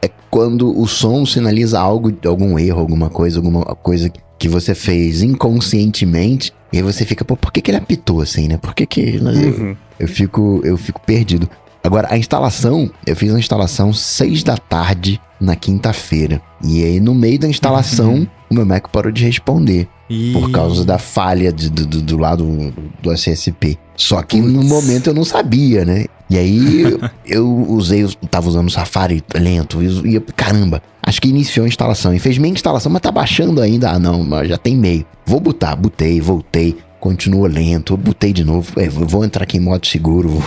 é 0.00 0.08
quando 0.30 0.78
o 0.78 0.86
som 0.86 1.26
sinaliza 1.26 1.78
algo, 1.78 2.12
algum 2.24 2.58
erro, 2.58 2.80
alguma 2.80 3.10
coisa, 3.10 3.38
alguma 3.38 3.62
coisa 3.62 4.10
que 4.38 4.48
você 4.48 4.74
fez 4.74 5.22
inconscientemente, 5.22 6.52
e 6.72 6.78
aí 6.78 6.82
você 6.82 7.04
fica, 7.04 7.24
pô, 7.24 7.36
por 7.36 7.52
que, 7.52 7.60
que 7.60 7.70
ele 7.70 7.78
apitou 7.78 8.20
assim, 8.20 8.48
né? 8.48 8.56
Por 8.56 8.74
que 8.74 8.86
que... 8.86 9.18
Uhum. 9.18 9.76
Eu 9.98 10.08
fico, 10.08 10.60
eu 10.64 10.76
fico 10.76 11.00
perdido. 11.00 11.48
Agora, 11.82 12.08
a 12.10 12.18
instalação, 12.18 12.90
eu 13.06 13.14
fiz 13.14 13.34
a 13.34 13.38
instalação 13.38 13.92
6 13.92 14.42
da 14.42 14.56
tarde 14.56 15.20
na 15.40 15.54
quinta-feira. 15.54 16.40
E 16.62 16.82
aí, 16.84 17.00
no 17.00 17.14
meio 17.14 17.38
da 17.38 17.48
instalação, 17.48 18.26
o 18.50 18.54
meu 18.54 18.64
Mac 18.66 18.88
parou 18.88 19.10
de 19.12 19.24
responder. 19.24 19.88
E... 20.08 20.32
Por 20.32 20.50
causa 20.52 20.84
da 20.84 20.98
falha 20.98 21.52
de- 21.52 21.68
do, 21.68 21.84
do- 21.86 22.02
do 22.02 22.16
lado 22.16 22.72
do 23.02 23.10
SSP. 23.12 23.76
Só 23.96 24.22
que 24.22 24.40
no 24.40 24.62
momento 24.62 25.08
eu 25.08 25.14
não 25.14 25.24
sabia, 25.24 25.84
né? 25.84 26.04
E 26.30 26.36
aí 26.38 26.84
eu 27.26 27.48
usei, 27.68 28.02
eu 28.04 28.10
tava 28.30 28.48
usando 28.48 28.68
o 28.68 28.70
Safari 28.70 29.22
lento, 29.34 29.82
e 29.82 30.20
caramba. 30.36 30.80
Acho 31.02 31.20
que 31.20 31.28
iniciou 31.28 31.64
a 31.64 31.68
instalação 31.68 32.14
e 32.14 32.18
fez 32.18 32.36
meia 32.38 32.52
instalação, 32.52 32.90
mas 32.92 33.00
tá 33.02 33.10
baixando 33.10 33.60
ainda. 33.60 33.90
Ah, 33.90 33.98
não, 33.98 34.22
mas 34.24 34.48
já 34.48 34.58
tem 34.58 34.76
meio. 34.76 35.04
Vou 35.24 35.40
botar, 35.40 35.74
botei, 35.76 36.20
voltei. 36.20 36.76
Continua 37.06 37.46
lento, 37.46 37.96
botei 37.96 38.32
de 38.32 38.42
novo. 38.42 38.72
É, 38.80 38.88
vou 38.88 39.24
entrar 39.24 39.44
aqui 39.44 39.58
em 39.58 39.60
modo 39.60 39.86
seguro. 39.86 40.42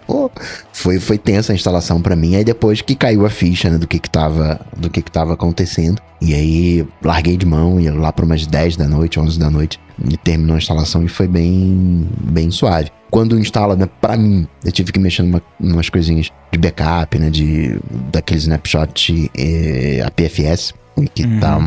foi, 0.70 1.00
foi 1.00 1.16
tensa 1.16 1.54
a 1.54 1.54
instalação 1.54 2.02
para 2.02 2.14
mim. 2.14 2.36
Aí 2.36 2.44
depois 2.44 2.82
que 2.82 2.94
caiu 2.94 3.24
a 3.24 3.30
ficha 3.30 3.70
né, 3.70 3.78
do 3.78 3.86
que 3.86 3.98
que 3.98 4.10
tava, 4.10 4.60
do 4.76 4.90
que 4.90 5.00
que 5.00 5.10
tava 5.10 5.32
acontecendo. 5.32 5.98
E 6.20 6.34
aí 6.34 6.86
larguei 7.02 7.38
de 7.38 7.46
mão, 7.46 7.80
ia 7.80 7.94
lá 7.94 8.12
para 8.12 8.26
umas 8.26 8.46
10 8.46 8.76
da 8.76 8.86
noite, 8.86 9.18
11 9.18 9.38
da 9.38 9.48
noite. 9.48 9.80
E 10.10 10.18
terminou 10.18 10.56
a 10.56 10.58
instalação 10.58 11.02
e 11.02 11.08
foi 11.08 11.26
bem, 11.26 12.06
bem 12.20 12.50
suave. 12.50 12.90
Quando 13.10 13.38
instala, 13.38 13.74
né, 13.74 13.88
pra 13.98 14.14
mim, 14.14 14.46
eu 14.62 14.70
tive 14.70 14.92
que 14.92 14.98
mexer 14.98 15.22
numa, 15.22 15.40
umas 15.58 15.88
coisinhas 15.88 16.30
de 16.52 16.58
backup, 16.58 17.18
né, 17.18 17.30
de, 17.30 17.80
daquele 18.12 18.40
snapshot 18.40 19.30
eh, 19.34 20.02
APFS 20.04 20.74
que 21.06 21.24
uhum. 21.24 21.40
tá, 21.40 21.58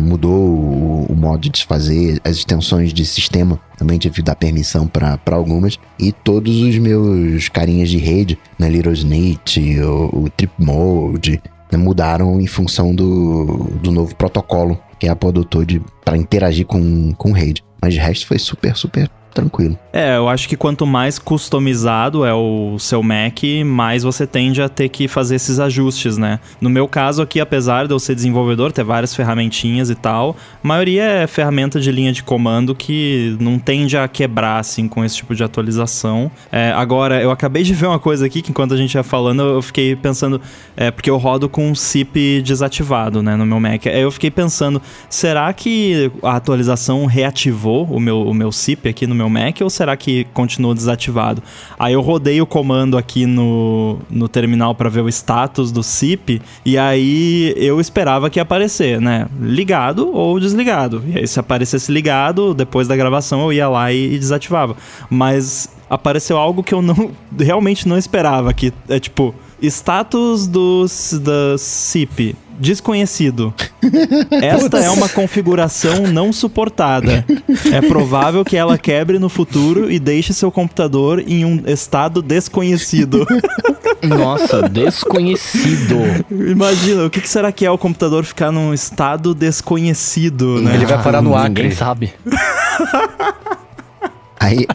mudou 0.00 0.32
o, 0.32 1.06
o, 1.08 1.16
modo 1.16 1.40
de 1.40 1.50
desfazer, 1.50 2.20
as 2.24 2.36
extensões 2.36 2.92
de 2.92 3.04
sistema 3.04 3.60
também 3.76 3.98
tive 3.98 4.16
que 4.16 4.22
dar 4.22 4.34
permissão 4.34 4.86
para 4.86 5.18
algumas, 5.32 5.78
e 5.98 6.12
todos 6.12 6.60
os 6.60 6.78
meus 6.78 7.48
carinhas 7.48 7.90
de 7.90 7.98
rede, 7.98 8.38
né, 8.58 8.68
Little 8.68 8.92
Snitch, 8.92 9.58
o, 9.58 10.24
o 10.24 10.30
Trip 10.30 10.52
Mode, 10.58 11.42
né, 11.70 11.78
mudaram 11.78 12.40
em 12.40 12.46
função 12.46 12.94
do, 12.94 13.70
do 13.82 13.90
novo 13.90 14.14
protocolo 14.14 14.78
que 14.98 15.08
a 15.08 15.12
Apple 15.12 15.28
adotou 15.28 15.64
para 16.04 16.16
interagir 16.16 16.66
com, 16.66 17.12
com 17.12 17.32
rede. 17.32 17.62
Mas 17.80 17.94
de 17.94 18.00
resto 18.00 18.26
foi 18.26 18.38
super, 18.38 18.74
super 18.76 19.10
tranquilo. 19.36 19.78
É, 19.92 20.16
eu 20.16 20.28
acho 20.28 20.48
que 20.48 20.56
quanto 20.56 20.86
mais 20.86 21.18
customizado 21.18 22.24
é 22.24 22.32
o 22.32 22.78
seu 22.78 23.02
Mac, 23.02 23.38
mais 23.64 24.02
você 24.02 24.26
tende 24.26 24.62
a 24.62 24.68
ter 24.68 24.88
que 24.88 25.06
fazer 25.06 25.36
esses 25.36 25.60
ajustes, 25.60 26.16
né? 26.16 26.40
No 26.60 26.70
meu 26.70 26.88
caso 26.88 27.20
aqui, 27.20 27.38
apesar 27.38 27.86
de 27.86 27.92
eu 27.92 27.98
ser 27.98 28.14
desenvolvedor, 28.14 28.72
ter 28.72 28.82
várias 28.82 29.14
ferramentinhas 29.14 29.90
e 29.90 29.94
tal, 29.94 30.36
a 30.64 30.66
maioria 30.66 31.02
é 31.02 31.26
ferramenta 31.26 31.78
de 31.78 31.92
linha 31.92 32.12
de 32.12 32.22
comando 32.22 32.74
que 32.74 33.36
não 33.38 33.58
tende 33.58 33.96
a 33.96 34.08
quebrar, 34.08 34.58
assim, 34.58 34.88
com 34.88 35.04
esse 35.04 35.16
tipo 35.16 35.34
de 35.34 35.44
atualização. 35.44 36.30
É, 36.50 36.72
agora, 36.72 37.20
eu 37.20 37.30
acabei 37.30 37.62
de 37.62 37.74
ver 37.74 37.86
uma 37.86 37.98
coisa 37.98 38.24
aqui 38.24 38.40
que 38.40 38.50
enquanto 38.50 38.72
a 38.72 38.76
gente 38.76 38.94
ia 38.94 39.02
falando, 39.02 39.42
eu 39.42 39.62
fiquei 39.62 39.94
pensando, 39.94 40.40
é, 40.76 40.90
porque 40.90 41.10
eu 41.10 41.18
rodo 41.18 41.48
com 41.48 41.70
um 41.70 41.74
SIP 41.74 42.40
desativado, 42.42 43.22
né, 43.22 43.36
no 43.36 43.44
meu 43.44 43.60
Mac. 43.60 43.86
Aí 43.86 44.00
eu 44.00 44.10
fiquei 44.10 44.30
pensando, 44.30 44.80
será 45.10 45.52
que 45.52 46.10
a 46.22 46.36
atualização 46.36 47.04
reativou 47.06 47.84
o 47.84 48.00
meu, 48.00 48.22
o 48.22 48.32
meu 48.32 48.50
SIP 48.50 48.88
aqui 48.88 49.06
no 49.06 49.14
meu 49.14 49.25
Mac 49.30 49.60
ou 49.62 49.70
será 49.70 49.86
será 49.86 49.96
que 49.96 50.24
continua 50.34 50.74
desativado? 50.74 51.40
Aí 51.78 51.92
eu 51.92 52.00
rodei 52.00 52.40
o 52.40 52.46
comando 52.46 52.98
aqui 52.98 53.24
no, 53.24 53.98
no 54.10 54.28
terminal 54.28 54.74
para 54.74 54.88
ver 54.88 55.02
o 55.02 55.08
status 55.08 55.70
do 55.70 55.82
SIP 55.82 56.42
e 56.64 56.76
aí 56.76 57.54
eu 57.56 57.80
esperava 57.80 58.28
que 58.28 58.40
ia 58.40 58.42
aparecer, 58.42 59.00
né? 59.00 59.28
Ligado 59.40 60.10
ou 60.12 60.40
desligado. 60.40 61.02
E 61.06 61.18
aí 61.18 61.26
se 61.26 61.38
aparecesse 61.38 61.92
ligado, 61.92 62.52
depois 62.52 62.88
da 62.88 62.96
gravação 62.96 63.40
eu 63.42 63.52
ia 63.52 63.68
lá 63.68 63.92
e, 63.92 64.14
e 64.14 64.18
desativava. 64.18 64.76
Mas 65.08 65.70
apareceu 65.88 66.36
algo 66.36 66.64
que 66.64 66.74
eu 66.74 66.82
não 66.82 67.12
realmente 67.38 67.86
não 67.86 67.96
esperava, 67.96 68.52
que 68.52 68.72
é 68.88 68.98
tipo 68.98 69.32
status 69.62 70.46
do 70.46 70.84
da 71.22 71.56
SIP 71.56 72.34
desconhecido. 72.58 73.52
Esta 74.30 74.78
é 74.78 74.90
uma 74.90 75.08
configuração 75.08 76.06
não 76.06 76.32
suportada. 76.32 77.24
É 77.72 77.80
provável 77.80 78.44
que 78.44 78.56
ela 78.56 78.78
quebre 78.78 79.18
no 79.18 79.28
futuro 79.28 79.90
e 79.90 79.98
deixe 79.98 80.32
seu 80.32 80.50
computador 80.50 81.22
em 81.26 81.44
um 81.44 81.62
estado 81.66 82.22
desconhecido. 82.22 83.26
Nossa, 84.02 84.68
desconhecido. 84.68 85.96
Imagina, 86.30 87.06
o 87.06 87.10
que 87.10 87.26
será 87.26 87.50
que 87.50 87.64
é 87.64 87.70
o 87.70 87.78
computador 87.78 88.24
ficar 88.24 88.52
num 88.52 88.72
estado 88.72 89.34
desconhecido, 89.34 90.60
né? 90.60 90.74
Ele 90.74 90.86
vai 90.86 91.02
parar 91.02 91.22
no 91.22 91.34
Acre. 91.34 91.62
Ninguém 91.62 91.70
sabe. 91.70 92.12
Aí, 94.38 94.66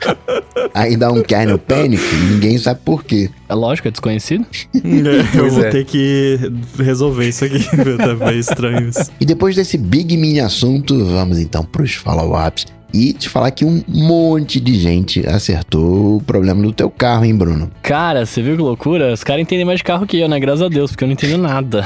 aí 0.74 0.96
dá 0.96 1.10
um 1.10 1.22
kernel 1.22 1.58
panic 1.58 2.02
e 2.02 2.32
ninguém 2.32 2.58
sabe 2.58 2.80
por 2.84 3.04
quê. 3.04 3.30
É 3.48 3.54
lógico, 3.54 3.88
é 3.88 3.90
desconhecido. 3.90 4.46
É, 4.80 5.38
eu 5.38 5.50
vou 5.50 5.64
é. 5.64 5.70
ter 5.70 5.84
que 5.84 6.38
resolver 6.78 7.28
isso 7.28 7.44
aqui, 7.44 7.58
tá 7.96 8.14
bem 8.14 8.38
estranho 8.38 8.88
isso. 8.88 9.10
E 9.20 9.24
depois 9.24 9.56
desse 9.56 9.76
big 9.78 10.16
mini 10.16 10.40
assunto, 10.40 11.04
vamos 11.04 11.38
então 11.38 11.64
pros 11.64 11.94
follow-ups 11.94 12.66
e 12.92 13.12
te 13.12 13.28
falar 13.28 13.50
que 13.50 13.64
um 13.64 13.82
monte 13.88 14.60
de 14.60 14.74
gente 14.74 15.26
acertou 15.26 16.16
o 16.16 16.22
problema 16.22 16.62
do 16.62 16.72
teu 16.72 16.90
carro, 16.90 17.24
hein, 17.24 17.34
Bruno? 17.34 17.70
Cara, 17.82 18.26
você 18.26 18.42
viu 18.42 18.56
que 18.56 18.62
loucura? 18.62 19.12
Os 19.12 19.24
caras 19.24 19.42
entendem 19.42 19.64
mais 19.64 19.78
de 19.78 19.84
carro 19.84 20.06
que 20.06 20.18
eu, 20.18 20.28
né? 20.28 20.38
Graças 20.38 20.62
a 20.62 20.68
Deus, 20.68 20.90
porque 20.90 21.04
eu 21.04 21.08
não 21.08 21.12
entendo 21.12 21.38
nada. 21.38 21.84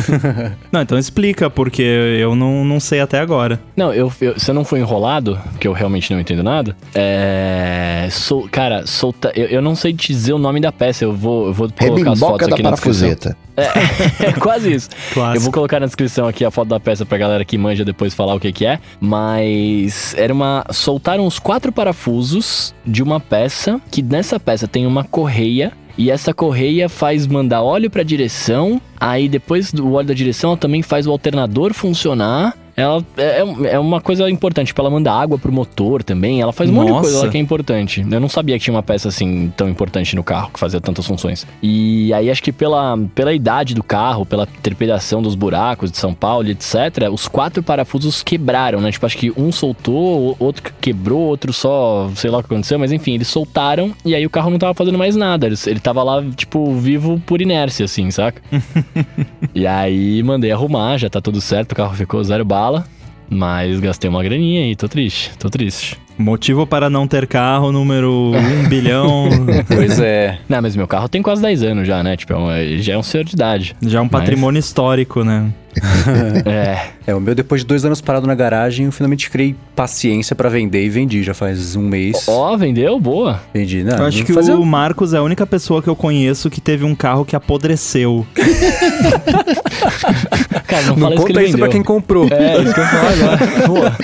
não, 0.70 0.82
então 0.82 0.98
explica, 0.98 1.50
porque 1.50 1.82
eu 1.82 2.34
não, 2.34 2.64
não 2.64 2.80
sei 2.80 3.00
até 3.00 3.18
agora. 3.18 3.60
Não, 3.76 3.92
eu, 3.92 4.12
eu, 4.20 4.38
se 4.38 4.50
eu 4.50 4.54
não 4.54 4.64
for 4.64 4.78
enrolado, 4.78 5.38
porque 5.52 5.66
eu 5.66 5.72
realmente 5.72 6.12
não 6.12 6.20
entendo 6.20 6.42
nada, 6.42 6.76
é. 6.94 8.08
Sou, 8.10 8.48
cara, 8.48 8.86
solta. 8.86 9.32
Eu, 9.34 9.46
eu 9.46 9.62
não 9.62 9.74
sei 9.74 9.92
dizer 9.92 10.32
o 10.32 10.38
nome 10.38 10.60
da 10.60 10.72
peça, 10.72 11.04
eu 11.04 11.12
vou, 11.12 11.46
eu 11.46 11.52
vou 11.52 11.70
colocar 11.70 12.12
as 12.12 12.18
fotos 12.18 12.48
aqui 12.48 12.62
na 12.62 12.70
descrição. 12.70 13.14
É, 13.56 14.26
é, 14.28 14.32
quase 14.32 14.72
isso. 14.72 14.88
Clássico. 15.12 15.36
Eu 15.36 15.40
vou 15.40 15.52
colocar 15.52 15.80
na 15.80 15.86
descrição 15.86 16.26
aqui 16.26 16.44
a 16.44 16.50
foto 16.50 16.68
da 16.68 16.80
peça 16.80 17.04
pra 17.04 17.18
galera 17.18 17.44
que 17.44 17.58
manja 17.58 17.84
depois 17.84 18.14
falar 18.14 18.34
o 18.34 18.40
que, 18.40 18.52
que 18.52 18.66
é. 18.66 18.78
Mas 19.00 20.14
era 20.16 20.32
uma. 20.32 20.64
Soltaram 20.70 21.26
os 21.26 21.38
quatro 21.38 21.72
parafusos 21.72 22.74
de 22.84 23.02
uma 23.02 23.20
peça. 23.20 23.80
Que 23.90 24.02
nessa 24.02 24.38
peça 24.40 24.66
tem 24.66 24.86
uma 24.86 25.04
correia 25.04 25.72
e 25.96 26.10
essa 26.10 26.32
correia 26.32 26.88
faz 26.88 27.26
mandar 27.26 27.62
óleo 27.62 27.90
para 27.90 28.02
direção. 28.02 28.80
Aí 28.98 29.28
depois 29.28 29.72
do 29.72 29.92
óleo 29.92 30.08
da 30.08 30.14
direção, 30.14 30.50
ela 30.50 30.56
também 30.56 30.82
faz 30.82 31.06
o 31.06 31.10
alternador 31.10 31.74
funcionar. 31.74 32.56
Ela 32.82 33.04
é, 33.16 33.40
é, 33.40 33.74
é 33.74 33.78
uma 33.78 34.00
coisa 34.00 34.28
importante, 34.30 34.68
tipo, 34.68 34.80
ela 34.80 34.90
manda 34.90 35.12
água 35.12 35.38
pro 35.38 35.52
motor 35.52 36.02
também, 36.02 36.40
ela 36.40 36.52
faz 36.52 36.68
um 36.68 36.72
Nossa. 36.72 36.88
monte 36.88 37.04
de 37.04 37.12
coisa 37.12 37.28
que 37.28 37.38
é 37.38 37.40
importante. 37.40 38.06
Eu 38.10 38.20
não 38.20 38.28
sabia 38.28 38.58
que 38.58 38.64
tinha 38.64 38.74
uma 38.74 38.82
peça 38.82 39.08
assim 39.08 39.52
tão 39.56 39.68
importante 39.68 40.16
no 40.16 40.24
carro 40.24 40.50
que 40.52 40.58
fazia 40.58 40.80
tantas 40.80 41.06
funções. 41.06 41.46
E 41.62 42.12
aí 42.12 42.30
acho 42.30 42.42
que 42.42 42.52
pela, 42.52 42.98
pela 43.14 43.32
idade 43.32 43.74
do 43.74 43.82
carro, 43.82 44.26
pela 44.26 44.46
trepidação 44.46 45.22
dos 45.22 45.34
buracos 45.34 45.90
de 45.90 45.98
São 45.98 46.12
Paulo, 46.14 46.48
etc., 46.48 47.10
os 47.12 47.28
quatro 47.28 47.62
parafusos 47.62 48.22
quebraram, 48.22 48.80
né? 48.80 48.90
Tipo, 48.90 49.06
acho 49.06 49.16
que 49.16 49.32
um 49.36 49.52
soltou, 49.52 50.36
outro 50.38 50.72
quebrou, 50.80 51.20
outro 51.20 51.52
só, 51.52 52.10
sei 52.14 52.30
lá 52.30 52.38
o 52.38 52.42
que 52.42 52.52
aconteceu, 52.52 52.78
mas 52.78 52.92
enfim, 52.92 53.14
eles 53.14 53.28
soltaram 53.28 53.92
e 54.04 54.14
aí 54.14 54.26
o 54.26 54.30
carro 54.30 54.50
não 54.50 54.58
tava 54.58 54.74
fazendo 54.74 54.98
mais 54.98 55.16
nada. 55.16 55.46
Ele, 55.46 55.56
ele 55.66 55.80
tava 55.80 56.02
lá, 56.02 56.22
tipo, 56.34 56.72
vivo 56.74 57.20
por 57.26 57.40
inércia, 57.40 57.84
assim, 57.84 58.10
saca? 58.10 58.42
e 59.54 59.66
aí 59.66 60.22
mandei 60.22 60.50
arrumar, 60.50 60.96
já 60.98 61.08
tá 61.08 61.20
tudo 61.20 61.40
certo, 61.40 61.72
o 61.72 61.76
carro 61.76 61.94
ficou 61.94 62.22
zero 62.24 62.44
bala 62.44 62.71
bala, 62.72 62.86
mas 63.28 63.78
gastei 63.80 64.08
uma 64.08 64.22
graninha 64.22 64.62
aí, 64.62 64.74
tô 64.74 64.88
triste, 64.88 65.32
tô 65.38 65.50
triste. 65.50 65.98
Motivo 66.22 66.66
para 66.66 66.88
não 66.88 67.06
ter 67.08 67.26
carro, 67.26 67.72
número 67.72 68.32
1 68.64 68.68
bilhão. 68.68 69.28
Pois 69.66 69.98
é. 70.00 70.38
Não, 70.48 70.60
mas 70.60 70.76
meu 70.76 70.86
carro 70.86 71.08
tem 71.08 71.22
quase 71.22 71.42
10 71.42 71.62
anos 71.62 71.86
já, 71.86 72.02
né? 72.02 72.16
Tipo, 72.16 72.34
é 72.50 72.78
já 72.78 72.94
é 72.94 72.98
um 72.98 73.02
senhor 73.02 73.24
de 73.24 73.34
idade. 73.34 73.76
Já 73.82 73.98
é 73.98 74.02
um 74.02 74.08
patrimônio 74.08 74.58
mas... 74.58 74.66
histórico, 74.66 75.24
né? 75.24 75.50
é. 76.44 76.88
É, 77.06 77.14
o 77.14 77.20
meu 77.20 77.34
depois 77.34 77.62
de 77.62 77.66
dois 77.66 77.84
anos 77.84 78.00
parado 78.00 78.26
na 78.26 78.34
garagem, 78.34 78.86
eu 78.86 78.92
finalmente 78.92 79.28
criei 79.30 79.56
paciência 79.74 80.36
para 80.36 80.48
vender 80.48 80.84
e 80.84 80.88
vendi, 80.88 81.22
já 81.22 81.34
faz 81.34 81.74
um 81.74 81.82
mês. 81.82 82.26
Ó, 82.28 82.52
oh, 82.52 82.58
vendeu? 82.58 82.98
Boa. 83.00 83.40
Vendi, 83.52 83.82
né? 83.82 83.96
Eu 83.98 84.06
acho 84.06 84.24
que 84.24 84.32
o 84.32 84.64
Marcos 84.64 85.14
é 85.14 85.18
a 85.18 85.22
única 85.22 85.46
pessoa 85.46 85.82
que 85.82 85.88
eu 85.88 85.96
conheço 85.96 86.50
que 86.50 86.60
teve 86.60 86.84
um 86.84 86.94
carro 86.94 87.24
que 87.24 87.34
apodreceu. 87.34 88.26
Cara, 90.66 90.82
não, 90.86 90.96
não 90.96 91.02
fala 91.02 91.14
isso 91.16 91.26
que 91.26 91.32
ele 91.32 91.40
isso 91.40 91.52
vendeu. 91.52 91.66
pra 91.66 91.68
quem 91.68 91.82
comprou. 91.82 92.28
É, 92.30 92.62
isso 92.62 92.74
que 92.74 92.80
eu 92.80 92.86
falo 92.86 93.08
agora. 93.08 93.66
Boa. 93.66 93.96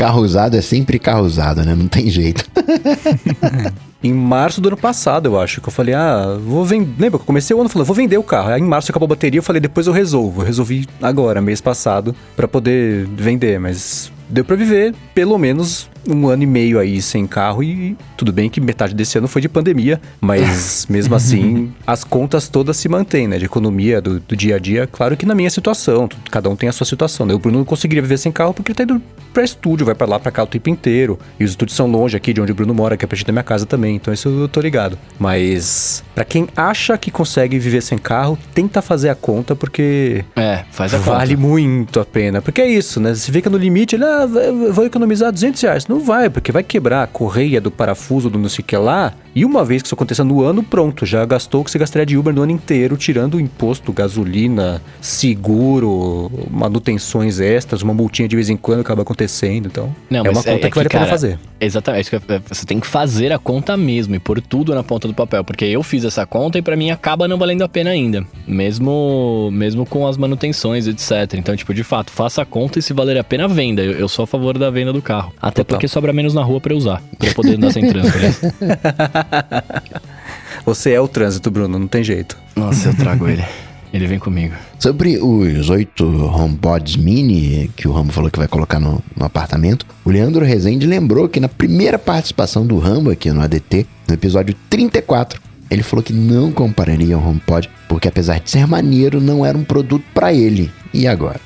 Carro 0.00 0.22
usado 0.22 0.56
é 0.56 0.62
sempre 0.62 0.98
carro 0.98 1.26
usado, 1.26 1.62
né? 1.62 1.74
Não 1.74 1.86
tem 1.86 2.08
jeito. 2.08 2.42
em 4.02 4.12
março 4.12 4.60
do 4.60 4.68
ano 4.68 4.76
passado, 4.76 5.26
eu 5.26 5.38
acho, 5.38 5.60
que 5.60 5.68
eu 5.68 5.72
falei, 5.72 5.94
ah, 5.94 6.38
vou 6.42 6.64
vender. 6.64 6.90
Lembra 6.98 7.18
que 7.18 7.22
eu 7.22 7.26
comecei 7.26 7.54
o 7.54 7.60
ano 7.60 7.68
falando, 7.68 7.86
vou 7.86 7.96
vender 7.96 8.18
o 8.18 8.22
carro. 8.22 8.50
Aí 8.50 8.60
em 8.60 8.64
março 8.64 8.90
acabou 8.90 9.06
a 9.06 9.10
bateria, 9.10 9.38
eu 9.38 9.42
falei, 9.42 9.60
depois 9.60 9.86
eu 9.86 9.92
resolvo. 9.92 10.42
Eu 10.42 10.46
resolvi 10.46 10.86
agora, 11.02 11.40
mês 11.40 11.60
passado, 11.60 12.14
para 12.34 12.48
poder 12.48 13.06
vender, 13.06 13.60
mas 13.60 14.10
deu 14.30 14.44
para 14.44 14.56
viver 14.56 14.94
pelo 15.12 15.36
menos 15.36 15.90
um 16.08 16.28
ano 16.28 16.42
e 16.42 16.46
meio 16.46 16.78
aí 16.78 17.02
sem 17.02 17.26
carro 17.26 17.62
e 17.62 17.96
tudo 18.16 18.32
bem 18.32 18.48
que 18.48 18.60
metade 18.60 18.94
desse 18.94 19.18
ano 19.18 19.28
foi 19.28 19.42
de 19.42 19.48
pandemia, 19.48 20.00
mas 20.20 20.86
mesmo 20.88 21.14
assim 21.14 21.72
as 21.86 22.04
contas 22.04 22.48
todas 22.48 22.76
se 22.76 22.88
mantêm, 22.88 23.28
né? 23.28 23.38
De 23.38 23.44
economia 23.44 24.00
do, 24.00 24.20
do, 24.20 24.36
dia 24.36 24.56
a 24.56 24.58
dia. 24.58 24.86
Claro 24.86 25.16
que 25.16 25.26
na 25.26 25.34
minha 25.34 25.50
situação, 25.50 26.08
cada 26.30 26.48
um 26.48 26.56
tem 26.56 26.68
a 26.68 26.72
sua 26.72 26.86
situação. 26.86 27.26
Né? 27.26 27.34
O 27.34 27.38
Bruno 27.38 27.58
não 27.58 27.64
conseguiria 27.64 28.00
viver 28.00 28.18
sem 28.18 28.32
carro 28.32 28.54
porque 28.54 28.72
ele 28.72 28.76
tá 28.76 28.82
indo 28.84 29.02
pra 29.32 29.42
estúdio, 29.42 29.84
vai 29.84 29.94
para 29.94 30.06
lá 30.06 30.18
pra 30.18 30.32
cá 30.32 30.42
o 30.42 30.46
tempo 30.46 30.70
inteiro. 30.70 31.18
E 31.38 31.44
os 31.44 31.50
estúdios 31.50 31.76
são 31.76 31.86
longe 31.86 32.16
aqui 32.16 32.32
de 32.32 32.40
onde 32.40 32.52
o 32.52 32.54
Bruno 32.54 32.72
mora, 32.72 32.96
que 32.96 33.04
é 33.04 33.08
perto 33.08 33.26
da 33.26 33.32
minha 33.32 33.42
casa 33.42 33.66
também. 33.66 33.89
Então 33.96 34.12
isso 34.12 34.28
eu 34.28 34.48
tô 34.48 34.60
ligado. 34.60 34.98
Mas 35.18 36.02
para 36.14 36.24
quem 36.24 36.48
acha 36.56 36.96
que 36.98 37.10
consegue 37.10 37.58
viver 37.58 37.80
sem 37.82 37.98
carro, 37.98 38.38
tenta 38.54 38.82
fazer 38.82 39.08
a 39.08 39.14
conta 39.14 39.54
porque. 39.56 40.24
É, 40.36 40.64
faz 40.70 40.94
a 40.94 40.98
vale 40.98 41.34
conta. 41.34 41.48
Muito 41.48 42.00
a 42.00 42.04
pena. 42.04 42.42
Porque 42.42 42.60
é 42.60 42.68
isso, 42.68 43.00
né? 43.00 43.14
Você 43.14 43.30
fica 43.32 43.48
no 43.50 43.56
limite, 43.56 43.96
ah, 43.96 44.26
vou 44.72 44.84
economizar 44.84 45.32
200 45.32 45.60
reais. 45.62 45.86
Não 45.86 46.00
vai, 46.00 46.28
porque 46.28 46.52
vai 46.52 46.62
quebrar 46.62 47.02
a 47.02 47.06
correia 47.06 47.60
do 47.60 47.70
parafuso 47.70 48.30
do 48.30 48.38
não 48.38 48.48
sei 48.48 48.62
o 48.62 48.66
que 48.66 48.76
lá 48.76 49.12
E 49.34 49.44
uma 49.44 49.64
vez 49.64 49.82
que 49.82 49.86
isso 49.86 49.94
aconteça 49.94 50.24
no 50.24 50.42
ano, 50.42 50.62
pronto, 50.62 51.06
já 51.06 51.24
gastou 51.24 51.60
o 51.60 51.64
que 51.64 51.70
você 51.70 51.78
gastaria 51.78 52.06
de 52.06 52.16
Uber 52.16 52.34
no 52.34 52.42
ano 52.42 52.52
inteiro, 52.52 52.96
tirando 52.96 53.34
o 53.34 53.40
imposto, 53.40 53.92
gasolina, 53.92 54.82
seguro, 55.00 56.30
manutenções 56.50 57.38
extras, 57.38 57.82
uma 57.82 57.94
multinha 57.94 58.28
de 58.28 58.34
vez 58.34 58.48
em 58.48 58.56
quando 58.56 58.80
acaba 58.80 59.02
acontecendo. 59.02 59.66
Então, 59.66 59.94
Não, 60.08 60.24
é 60.24 60.30
uma 60.30 60.42
conta 60.42 60.50
é, 60.50 60.66
é 60.66 60.70
que 60.70 60.76
vale 60.76 60.86
a 60.86 60.90
pena 60.90 61.06
fazer. 61.06 61.38
Exatamente, 61.60 62.10
você 62.48 62.64
tem 62.64 62.80
que 62.80 62.86
fazer 62.86 63.32
a 63.32 63.38
conta 63.38 63.76
mesmo 63.76 64.14
e 64.14 64.18
pôr 64.18 64.40
tudo 64.40 64.74
na 64.74 64.82
ponta 64.82 65.06
do 65.06 65.14
papel, 65.14 65.44
porque 65.44 65.64
eu 65.64 65.82
fiz 65.82 66.04
essa 66.04 66.24
conta 66.26 66.58
e 66.58 66.62
para 66.62 66.74
mim 66.74 66.90
acaba 66.90 67.28
não 67.28 67.38
valendo 67.38 67.62
a 67.62 67.68
pena 67.68 67.90
ainda, 67.90 68.24
mesmo 68.46 69.50
mesmo 69.52 69.84
com 69.84 70.06
as 70.06 70.16
manutenções, 70.16 70.86
etc. 70.86 71.34
Então, 71.34 71.54
tipo, 71.54 71.74
de 71.74 71.84
fato, 71.84 72.10
faça 72.10 72.42
a 72.42 72.46
conta 72.46 72.78
e 72.78 72.82
se 72.82 72.92
valer 72.92 73.18
a 73.18 73.24
pena, 73.24 73.46
venda. 73.46 73.82
Eu, 73.82 73.92
eu 73.92 74.08
sou 74.08 74.22
a 74.22 74.26
favor 74.26 74.56
da 74.56 74.70
venda 74.70 74.92
do 74.92 75.02
carro. 75.02 75.32
Até 75.40 75.62
Total. 75.62 75.76
porque 75.76 75.88
sobra 75.88 76.12
menos 76.12 76.34
na 76.34 76.42
rua 76.42 76.60
para 76.60 76.74
usar, 76.74 77.02
pra 77.18 77.28
eu 77.28 77.34
poder 77.34 77.56
andar 77.56 77.70
sem 77.72 77.86
trânsito. 77.86 78.18
Você 80.64 80.92
é 80.92 81.00
o 81.00 81.08
trânsito, 81.08 81.50
Bruno, 81.50 81.78
não 81.78 81.88
tem 81.88 82.04
jeito. 82.04 82.36
Nossa, 82.54 82.88
eu 82.88 82.94
trago 82.94 83.28
ele. 83.28 83.44
Ele 83.92 84.06
vem 84.06 84.20
comigo. 84.20 84.54
Sobre 84.78 85.18
os 85.18 85.68
oito 85.68 86.04
HomePods 86.06 86.94
mini 86.94 87.68
que 87.74 87.88
o 87.88 87.92
Rambo 87.92 88.12
falou 88.12 88.30
que 88.30 88.38
vai 88.38 88.46
colocar 88.46 88.78
no, 88.78 89.02
no, 89.16 89.26
apartamento, 89.26 89.84
o 90.04 90.10
Leandro 90.10 90.44
Rezende 90.44 90.86
lembrou 90.86 91.28
que 91.28 91.40
na 91.40 91.48
primeira 91.48 91.98
participação 91.98 92.64
do 92.64 92.78
Rambo 92.78 93.10
aqui 93.10 93.32
no 93.32 93.42
ADT, 93.42 93.84
no 94.06 94.14
episódio 94.14 94.54
34, 94.70 95.40
ele 95.68 95.82
falou 95.82 96.04
que 96.04 96.12
não 96.12 96.52
compararia 96.52 97.18
o 97.18 97.28
HomePod 97.28 97.68
porque 97.88 98.06
apesar 98.06 98.38
de 98.38 98.48
ser 98.48 98.68
maneiro, 98.68 99.20
não 99.20 99.44
era 99.44 99.58
um 99.58 99.64
produto 99.64 100.04
para 100.14 100.32
ele. 100.32 100.70
E 100.92 101.06
agora? 101.06 101.40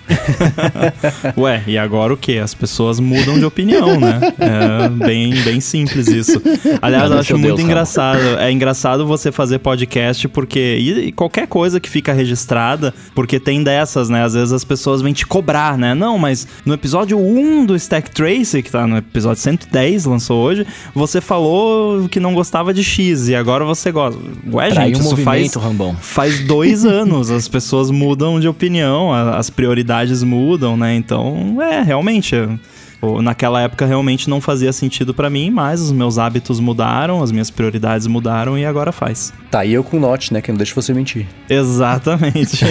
Ué, 1.36 1.62
e 1.66 1.76
agora 1.76 2.14
o 2.14 2.16
que? 2.16 2.38
As 2.38 2.54
pessoas 2.54 2.98
mudam 2.98 3.38
de 3.38 3.44
opinião, 3.44 4.00
né? 4.00 4.20
É 4.38 4.88
bem, 4.88 5.34
bem 5.42 5.60
simples 5.60 6.08
isso. 6.08 6.40
Aliás, 6.80 7.10
eu 7.10 7.18
acho 7.18 7.32
muito 7.36 7.56
Deus, 7.56 7.60
engraçado. 7.60 8.38
É 8.38 8.50
engraçado 8.50 9.06
você 9.06 9.30
fazer 9.30 9.58
podcast 9.58 10.26
porque. 10.28 10.78
E, 10.80 11.12
qualquer 11.12 11.46
coisa 11.46 11.78
que 11.78 11.90
fica 11.90 12.12
registrada, 12.12 12.94
porque 13.14 13.38
tem 13.38 13.62
dessas, 13.62 14.08
né? 14.08 14.24
Às 14.24 14.32
vezes 14.32 14.52
as 14.52 14.64
pessoas 14.64 15.02
vêm 15.02 15.12
te 15.12 15.26
cobrar, 15.26 15.76
né? 15.76 15.94
Não, 15.94 16.16
mas 16.18 16.46
no 16.64 16.72
episódio 16.72 17.18
1 17.18 17.66
do 17.66 17.76
Stack 17.76 18.10
Trace, 18.12 18.62
que 18.62 18.70
tá 18.70 18.86
no 18.86 18.96
episódio 18.96 19.42
110, 19.42 20.06
lançou 20.06 20.42
hoje, 20.42 20.66
você 20.94 21.20
falou 21.20 22.08
que 22.08 22.18
não 22.18 22.32
gostava 22.32 22.72
de 22.72 22.82
X 22.82 23.28
e 23.28 23.34
agora 23.34 23.64
você 23.64 23.92
gosta. 23.92 24.18
Ué, 24.50 24.70
Trai 24.70 24.86
gente, 24.86 25.00
um 25.02 25.06
isso 25.06 25.16
faz, 25.18 25.54
Rambão. 25.54 25.94
faz 26.00 26.40
dois 26.40 26.84
anos. 26.86 27.30
As 27.30 27.46
pessoas 27.46 27.90
mudam 27.90 28.40
de 28.40 28.48
opinião 28.48 29.12
as 29.36 29.50
prioridades 29.50 30.22
mudam, 30.22 30.76
né? 30.76 30.94
Então, 30.94 31.60
é, 31.60 31.82
realmente. 31.82 32.36
Naquela 33.22 33.60
época 33.60 33.84
realmente 33.84 34.30
não 34.30 34.40
fazia 34.40 34.72
sentido 34.72 35.12
para 35.12 35.28
mim, 35.28 35.50
mas 35.50 35.78
os 35.82 35.92
meus 35.92 36.16
hábitos 36.16 36.58
mudaram, 36.58 37.22
as 37.22 37.30
minhas 37.30 37.50
prioridades 37.50 38.06
mudaram 38.06 38.56
e 38.56 38.64
agora 38.64 38.92
faz. 38.92 39.30
Tá, 39.50 39.62
e 39.62 39.74
eu 39.74 39.84
com 39.84 40.00
Note, 40.00 40.32
né? 40.32 40.40
Que 40.40 40.50
não 40.50 40.56
deixa 40.56 40.74
você 40.74 40.94
mentir. 40.94 41.26
Exatamente. 41.46 42.64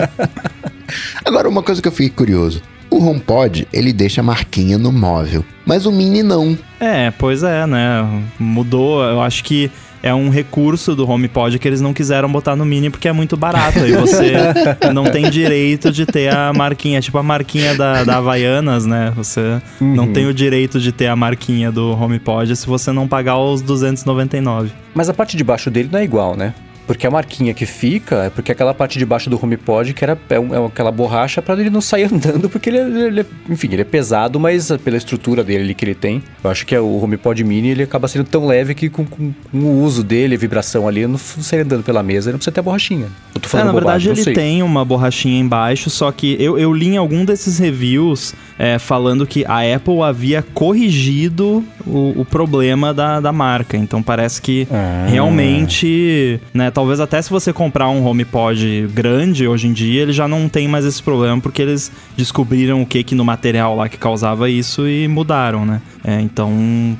agora, 1.22 1.50
uma 1.50 1.62
coisa 1.62 1.82
que 1.82 1.88
eu 1.88 1.92
fiquei 1.92 2.08
curioso. 2.08 2.62
O 2.90 2.96
HomePod, 3.04 3.68
ele 3.72 3.92
deixa 3.92 4.20
a 4.20 4.24
marquinha 4.24 4.76
no 4.76 4.90
móvel, 4.90 5.44
mas 5.64 5.86
o 5.86 5.92
Mini 5.92 6.22
não. 6.22 6.58
É, 6.80 7.10
pois 7.12 7.42
é, 7.42 7.64
né? 7.66 8.24
Mudou, 8.38 9.02
eu 9.04 9.20
acho 9.20 9.44
que 9.44 9.70
é 10.02 10.14
um 10.14 10.30
recurso 10.30 10.94
do 10.94 11.08
HomePod 11.08 11.58
que 11.58 11.68
eles 11.68 11.80
não 11.80 11.92
quiseram 11.92 12.30
botar 12.30 12.56
no 12.56 12.64
Mini 12.64 12.90
porque 12.90 13.08
é 13.08 13.12
muito 13.12 13.36
barato. 13.36 13.80
E 13.80 13.92
você 13.92 14.32
não 14.92 15.04
tem 15.04 15.30
direito 15.30 15.90
de 15.90 16.06
ter 16.06 16.34
a 16.34 16.52
marquinha, 16.52 17.00
tipo 17.00 17.18
a 17.18 17.22
marquinha 17.22 17.74
da, 17.74 18.04
da 18.04 18.16
Havaianas, 18.16 18.86
né? 18.86 19.12
Você 19.16 19.60
uhum. 19.80 19.94
não 19.94 20.12
tem 20.12 20.26
o 20.26 20.34
direito 20.34 20.80
de 20.80 20.92
ter 20.92 21.06
a 21.06 21.16
marquinha 21.16 21.70
do 21.70 21.92
HomePod 21.92 22.54
se 22.56 22.66
você 22.66 22.92
não 22.92 23.06
pagar 23.06 23.38
os 23.38 23.60
299. 23.62 24.72
Mas 24.94 25.08
a 25.08 25.14
parte 25.14 25.36
de 25.36 25.44
baixo 25.44 25.70
dele 25.70 25.88
não 25.92 25.98
é 25.98 26.04
igual, 26.04 26.36
né? 26.36 26.54
Porque 26.90 27.06
a 27.06 27.10
marquinha 27.10 27.54
que 27.54 27.66
fica 27.66 28.24
é 28.24 28.30
porque 28.30 28.50
aquela 28.50 28.74
parte 28.74 28.98
de 28.98 29.06
baixo 29.06 29.30
do 29.30 29.38
HomePod, 29.40 29.94
que 29.94 30.02
era 30.02 30.18
é, 30.28 30.34
é 30.34 30.66
aquela 30.66 30.90
borracha 30.90 31.40
para 31.40 31.60
ele 31.60 31.70
não 31.70 31.80
sair 31.80 32.06
andando, 32.12 32.50
porque 32.50 32.68
ele, 32.68 32.78
é, 32.78 33.06
ele, 33.06 33.26
enfim, 33.48 33.68
ele 33.70 33.82
é 33.82 33.84
pesado, 33.84 34.40
mas 34.40 34.72
pela 34.82 34.96
estrutura 34.96 35.44
dele 35.44 35.72
que 35.72 35.84
ele 35.84 35.94
tem, 35.94 36.20
eu 36.42 36.50
acho 36.50 36.66
que 36.66 36.74
é 36.74 36.80
o 36.80 37.00
HomePod 37.00 37.44
Mini 37.44 37.68
ele 37.68 37.84
acaba 37.84 38.08
sendo 38.08 38.24
tão 38.24 38.44
leve 38.44 38.74
que 38.74 38.90
com, 38.90 39.04
com, 39.04 39.32
com 39.52 39.58
o 39.58 39.84
uso 39.84 40.02
dele, 40.02 40.34
a 40.34 40.38
vibração 40.38 40.88
ali, 40.88 41.06
não 41.06 41.16
sair 41.16 41.60
andando 41.60 41.84
pela 41.84 42.02
mesa, 42.02 42.28
ele 42.28 42.32
não 42.32 42.38
precisa 42.38 42.52
ter 42.52 42.58
a 42.58 42.64
borrachinha. 42.64 43.06
Eu 43.36 43.40
tô 43.40 43.48
falando 43.48 43.68
é, 43.68 43.72
na 43.72 43.78
bobagem, 43.78 44.12
verdade 44.12 44.28
ele 44.28 44.34
tem 44.34 44.60
uma 44.60 44.84
borrachinha 44.84 45.38
embaixo, 45.38 45.88
só 45.90 46.10
que 46.10 46.36
eu, 46.40 46.58
eu 46.58 46.72
li 46.72 46.88
em 46.88 46.96
algum 46.96 47.24
desses 47.24 47.60
reviews 47.60 48.34
é, 48.58 48.80
falando 48.80 49.28
que 49.28 49.44
a 49.46 49.60
Apple 49.76 50.02
havia 50.02 50.42
corrigido 50.42 51.64
o, 51.86 52.20
o 52.20 52.24
problema 52.24 52.92
da, 52.92 53.20
da 53.20 53.32
marca, 53.32 53.76
então 53.76 54.02
parece 54.02 54.42
que 54.42 54.66
ah. 54.72 55.06
realmente, 55.08 56.40
né, 56.52 56.68
talvez 56.80 56.98
até 56.98 57.20
se 57.20 57.28
você 57.28 57.52
comprar 57.52 57.90
um 57.90 58.06
HomePod 58.06 58.88
grande 58.94 59.46
hoje 59.46 59.68
em 59.68 59.72
dia, 59.74 60.00
ele 60.00 60.14
já 60.14 60.26
não 60.26 60.48
tem 60.48 60.66
mais 60.66 60.86
esse 60.86 61.02
problema, 61.02 61.38
porque 61.38 61.60
eles 61.60 61.92
descobriram 62.16 62.80
o 62.80 62.86
que 62.86 63.04
que 63.04 63.14
no 63.14 63.22
material 63.22 63.76
lá 63.76 63.86
que 63.86 63.98
causava 63.98 64.48
isso 64.48 64.88
e 64.88 65.06
mudaram, 65.06 65.66
né? 65.66 65.82
É, 66.02 66.18
então 66.22 66.50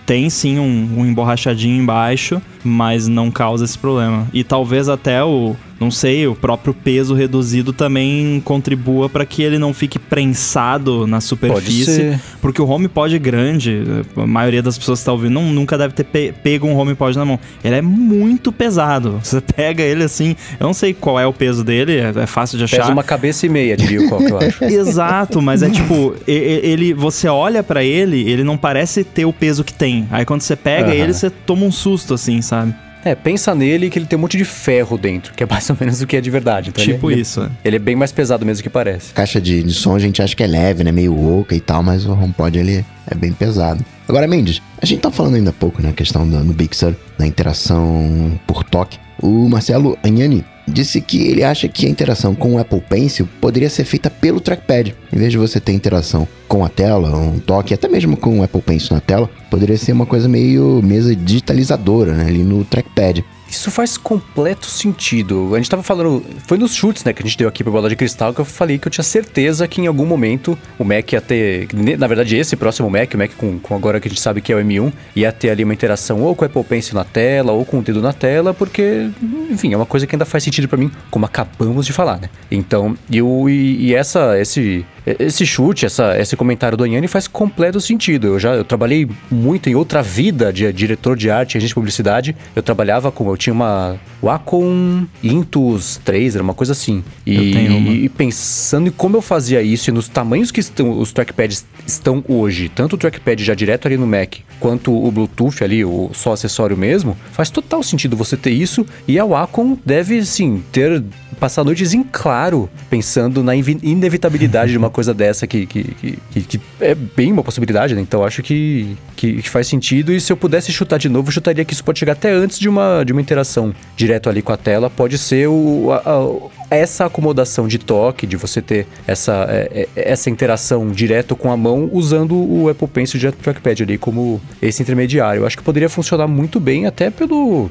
tem 0.04 0.28
sim 0.28 0.58
um, 0.58 0.98
um 0.98 1.06
emborrachadinho 1.06 1.82
embaixo, 1.82 2.42
mas 2.62 3.08
não 3.08 3.30
causa 3.30 3.64
esse 3.64 3.78
problema. 3.78 4.26
E 4.34 4.44
talvez 4.44 4.86
até 4.86 5.24
o 5.24 5.56
não 5.80 5.90
sei, 5.90 6.26
o 6.26 6.34
próprio 6.34 6.74
peso 6.74 7.14
reduzido 7.14 7.72
também 7.72 8.38
contribua 8.44 9.08
para 9.08 9.24
que 9.24 9.42
ele 9.42 9.58
não 9.58 9.72
fique 9.72 9.98
prensado 9.98 11.06
na 11.06 11.22
superfície. 11.22 12.20
Porque 12.42 12.60
o 12.60 12.68
HomePod 12.68 13.18
grande, 13.18 13.82
a 14.14 14.26
maioria 14.26 14.62
das 14.62 14.76
pessoas 14.76 14.98
que 14.98 15.02
está 15.02 15.12
ouvindo 15.12 15.32
não, 15.32 15.44
nunca 15.44 15.78
deve 15.78 15.94
ter 15.94 16.04
pe 16.04 16.34
pego 16.42 16.66
um 16.66 16.76
HomePod 16.76 17.16
na 17.16 17.24
mão. 17.24 17.40
Ele 17.64 17.76
é 17.76 17.80
muito 17.80 18.52
pesado. 18.52 19.18
Você 19.24 19.40
pega 19.40 19.82
ele 19.82 20.04
assim, 20.04 20.36
eu 20.58 20.66
não 20.66 20.74
sei 20.74 20.92
qual 20.92 21.18
é 21.18 21.26
o 21.26 21.32
peso 21.32 21.64
dele, 21.64 21.96
é, 21.96 22.12
é 22.14 22.26
fácil 22.26 22.58
de 22.58 22.64
achar. 22.64 22.80
Pesa 22.80 22.92
uma 22.92 23.02
cabeça 23.02 23.46
e 23.46 23.48
meia, 23.48 23.74
diria 23.74 24.02
o 24.02 24.18
que 24.18 24.30
eu 24.30 24.38
acho. 24.38 24.64
Exato, 24.70 25.40
mas 25.40 25.62
é 25.62 25.70
tipo, 25.70 26.14
ele, 26.26 26.92
você 26.92 27.26
olha 27.26 27.62
para 27.62 27.82
ele, 27.82 28.28
ele 28.28 28.44
não 28.44 28.58
parece 28.58 29.02
ter 29.02 29.24
o 29.24 29.32
peso 29.32 29.64
que 29.64 29.72
tem. 29.72 30.06
Aí 30.10 30.26
quando 30.26 30.42
você 30.42 30.56
pega 30.56 30.88
uhum. 30.88 30.94
ele, 30.94 31.14
você 31.14 31.30
toma 31.30 31.64
um 31.64 31.72
susto 31.72 32.12
assim, 32.12 32.42
sabe? 32.42 32.74
É, 33.04 33.14
pensa 33.14 33.54
nele 33.54 33.88
que 33.88 33.98
ele 33.98 34.06
tem 34.06 34.18
um 34.18 34.22
monte 34.22 34.36
de 34.36 34.44
ferro 34.44 34.98
dentro, 34.98 35.32
que 35.34 35.42
é 35.42 35.46
mais 35.46 35.68
ou 35.70 35.76
menos 35.78 36.00
o 36.00 36.06
que 36.06 36.16
é 36.16 36.20
de 36.20 36.30
verdade. 36.30 36.70
Então 36.70 36.84
tipo 36.84 37.10
ele, 37.10 37.20
isso. 37.22 37.40
Ele, 37.40 37.50
ele, 37.64 37.76
é 37.76 37.78
bem 37.78 37.96
mais 37.96 38.12
pesado 38.12 38.44
mesmo 38.44 38.62
que 38.62 38.70
parece. 38.70 39.12
Caixa 39.12 39.40
de, 39.40 39.62
de 39.62 39.72
som 39.72 39.94
a 39.94 39.98
gente 39.98 40.22
acha 40.22 40.34
que 40.34 40.42
é 40.42 40.46
leve, 40.46 40.84
né? 40.84 40.92
Meio 40.92 41.18
oca 41.38 41.54
e 41.54 41.60
tal, 41.60 41.82
mas 41.82 42.04
o 42.04 42.12
HomePod 42.12 42.58
ele 42.58 42.84
é 43.06 43.14
bem 43.14 43.32
pesado. 43.32 43.84
Agora, 44.08 44.26
Mendes, 44.26 44.60
a 44.82 44.86
gente 44.86 45.00
tá 45.00 45.10
falando 45.10 45.36
ainda 45.36 45.50
há 45.50 45.52
pouco, 45.52 45.80
né? 45.80 45.90
A 45.90 45.92
questão 45.92 46.28
do, 46.28 46.44
do 46.44 46.52
Big 46.52 46.76
Sur, 46.76 46.94
da 47.18 47.26
interação 47.26 48.38
por 48.46 48.64
toque. 48.64 48.98
O 49.22 49.48
Marcelo 49.48 49.98
Agnani 50.02 50.44
disse 50.66 51.00
que 51.00 51.28
ele 51.28 51.42
acha 51.42 51.68
que 51.68 51.86
a 51.86 51.90
interação 51.90 52.34
com 52.34 52.54
o 52.54 52.58
Apple 52.58 52.80
Pencil 52.80 53.28
poderia 53.40 53.68
ser 53.68 53.84
feita 53.84 54.10
pelo 54.10 54.40
trackpad. 54.40 54.94
Em 55.12 55.18
vez 55.18 55.32
de 55.32 55.38
você 55.38 55.60
ter 55.60 55.72
interação 55.72 56.26
com 56.46 56.64
a 56.64 56.68
tela, 56.68 57.16
um 57.16 57.38
toque, 57.38 57.74
até 57.74 57.88
mesmo 57.88 58.16
com 58.16 58.40
o 58.40 58.42
Apple 58.42 58.62
Pencil 58.62 58.94
na 58.94 59.00
tela, 59.00 59.28
poderia 59.50 59.76
ser 59.76 59.92
uma 59.92 60.06
coisa 60.06 60.28
meio 60.28 60.80
mesa 60.82 61.14
digitalizadora 61.14 62.12
né, 62.12 62.26
ali 62.26 62.42
no 62.42 62.64
trackpad. 62.64 63.24
Isso 63.50 63.70
faz 63.70 63.96
completo 63.96 64.66
sentido. 64.66 65.54
A 65.54 65.56
gente 65.58 65.68
tava 65.68 65.82
falando. 65.82 66.24
Foi 66.46 66.56
nos 66.56 66.74
chutes, 66.74 67.04
né, 67.04 67.12
que 67.12 67.22
a 67.22 67.26
gente 67.26 67.36
deu 67.36 67.48
aqui 67.48 67.64
pra 67.64 67.72
bola 67.72 67.88
de 67.88 67.96
cristal, 67.96 68.32
que 68.32 68.40
eu 68.40 68.44
falei 68.44 68.78
que 68.78 68.86
eu 68.86 68.92
tinha 68.92 69.02
certeza 69.02 69.66
que 69.66 69.80
em 69.80 69.86
algum 69.86 70.06
momento 70.06 70.56
o 70.78 70.84
Mac 70.84 71.12
ia 71.12 71.20
ter. 71.20 71.68
Na 71.98 72.06
verdade, 72.06 72.36
esse 72.36 72.56
próximo 72.56 72.88
Mac, 72.88 73.12
o 73.12 73.18
Mac 73.18 73.32
com, 73.36 73.58
com 73.58 73.74
agora 73.74 73.98
que 73.98 74.06
a 74.06 74.10
gente 74.10 74.20
sabe 74.20 74.40
que 74.40 74.52
é 74.52 74.56
o 74.56 74.60
M1, 74.60 74.92
ia 75.16 75.32
ter 75.32 75.50
ali 75.50 75.64
uma 75.64 75.74
interação 75.74 76.22
ou 76.22 76.34
com 76.34 76.44
o 76.44 76.46
Apple 76.46 76.64
Pencil 76.64 76.94
na 76.94 77.04
tela, 77.04 77.52
ou 77.52 77.64
com 77.64 77.80
o 77.80 77.82
dedo 77.82 78.00
na 78.00 78.12
tela, 78.12 78.54
porque, 78.54 79.10
enfim, 79.50 79.72
é 79.72 79.76
uma 79.76 79.86
coisa 79.86 80.06
que 80.06 80.14
ainda 80.14 80.24
faz 80.24 80.44
sentido 80.44 80.68
para 80.68 80.78
mim, 80.78 80.90
como 81.10 81.26
acabamos 81.26 81.86
de 81.86 81.92
falar, 81.92 82.20
né? 82.20 82.30
Então, 82.50 82.96
eu, 83.12 83.48
e, 83.48 83.88
e 83.88 83.94
essa, 83.94 84.38
esse, 84.38 84.84
esse 85.06 85.46
chute, 85.46 85.86
essa, 85.86 86.18
esse 86.18 86.36
comentário 86.36 86.76
do 86.76 86.84
Anhane 86.84 87.08
faz 87.08 87.26
completo 87.26 87.80
sentido. 87.80 88.28
Eu 88.28 88.38
já 88.38 88.54
eu 88.54 88.64
trabalhei 88.64 89.08
muito 89.30 89.68
em 89.68 89.74
outra 89.74 90.02
vida 90.02 90.52
de 90.52 90.70
diretor 90.72 91.16
de 91.16 91.30
arte 91.30 91.54
e 91.54 91.58
agente 91.58 91.68
de 91.68 91.74
publicidade. 91.74 92.36
Eu 92.54 92.62
trabalhava 92.62 93.10
com. 93.10 93.28
Eu 93.28 93.36
tinha 93.36 93.52
uma 93.52 93.98
Wacom 94.22 95.06
Intus 95.22 96.00
3, 96.04 96.36
era 96.36 96.44
uma 96.44 96.54
coisa 96.54 96.72
assim. 96.72 97.02
E, 97.26 98.04
e, 98.04 98.08
pensando 98.08 98.88
em 98.88 98.90
como 98.90 99.16
eu 99.16 99.22
fazia 99.22 99.62
isso 99.62 99.90
e 99.90 99.92
nos 99.92 100.08
tamanhos 100.08 100.50
que 100.50 100.60
estão, 100.60 100.98
os 100.98 101.12
trackpads 101.12 101.64
estão 101.86 102.24
hoje, 102.28 102.68
tanto 102.68 102.94
o 102.94 102.98
trackpad 102.98 103.42
já 103.42 103.54
direto 103.54 103.86
ali 103.86 103.96
no 103.96 104.06
Mac, 104.06 104.36
quanto 104.58 104.92
o 104.92 105.10
Bluetooth 105.10 105.64
ali, 105.64 105.84
o 105.84 106.10
só 106.12 106.32
acessório 106.32 106.76
mesmo, 106.76 107.16
faz 107.32 107.50
total 107.50 107.82
sentido 107.82 108.16
você 108.16 108.36
ter 108.36 108.50
isso. 108.50 108.86
E 109.08 109.18
a 109.18 109.24
Wacom 109.24 109.76
deve, 109.84 110.24
sim, 110.24 110.62
ter 110.70 111.02
passar 111.40 111.64
noites 111.64 111.94
em 111.94 112.02
claro 112.02 112.68
pensando 112.90 113.42
na 113.42 113.56
inevitabilidade 113.56 114.72
de 114.72 114.78
uma 114.78 114.90
coisa 114.90 115.14
dessa 115.14 115.46
que, 115.46 115.66
que, 115.66 116.18
que, 116.30 116.42
que, 116.42 116.60
é 116.78 116.94
bem 116.94 117.32
uma 117.32 117.42
possibilidade, 117.42 117.94
né? 117.94 118.00
Então 118.02 118.22
acho 118.22 118.42
que, 118.42 118.96
que, 119.16 119.42
faz 119.48 119.66
sentido. 119.66 120.12
E 120.12 120.20
se 120.20 120.30
eu 120.30 120.36
pudesse 120.36 120.70
chutar 120.70 120.98
de 120.98 121.08
novo, 121.08 121.32
chutaria 121.32 121.64
que 121.64 121.72
isso 121.72 121.82
pode 121.82 121.98
chegar 121.98 122.12
até 122.12 122.30
antes 122.30 122.58
de 122.58 122.68
uma, 122.68 123.02
de 123.02 123.12
uma 123.12 123.20
interação 123.20 123.74
direto 123.96 124.28
ali 124.28 124.42
com 124.42 124.52
a 124.52 124.56
tela. 124.56 124.90
Pode 124.90 125.16
ser 125.16 125.48
o, 125.48 125.90
a, 125.90 125.96
a, 125.96 126.59
essa 126.70 127.06
acomodação 127.06 127.66
de 127.66 127.78
toque, 127.78 128.26
de 128.26 128.36
você 128.36 128.62
ter 128.62 128.86
essa, 129.06 129.46
é, 129.48 129.88
é, 129.96 130.10
essa 130.10 130.30
interação 130.30 130.90
direto 130.90 131.34
com 131.34 131.50
a 131.50 131.56
mão 131.56 131.90
usando 131.92 132.34
o 132.34 132.68
Apple 132.68 132.88
Pencil 132.88 133.18
direto 133.18 133.36
do 133.36 133.42
trackpad 133.42 133.82
ali 133.82 133.98
como 133.98 134.40
esse 134.62 134.82
intermediário. 134.82 135.42
Eu 135.42 135.46
acho 135.46 135.56
que 135.56 135.62
poderia 135.62 135.88
funcionar 135.88 136.28
muito 136.28 136.60
bem 136.60 136.86
até 136.86 137.10
pelo 137.10 137.70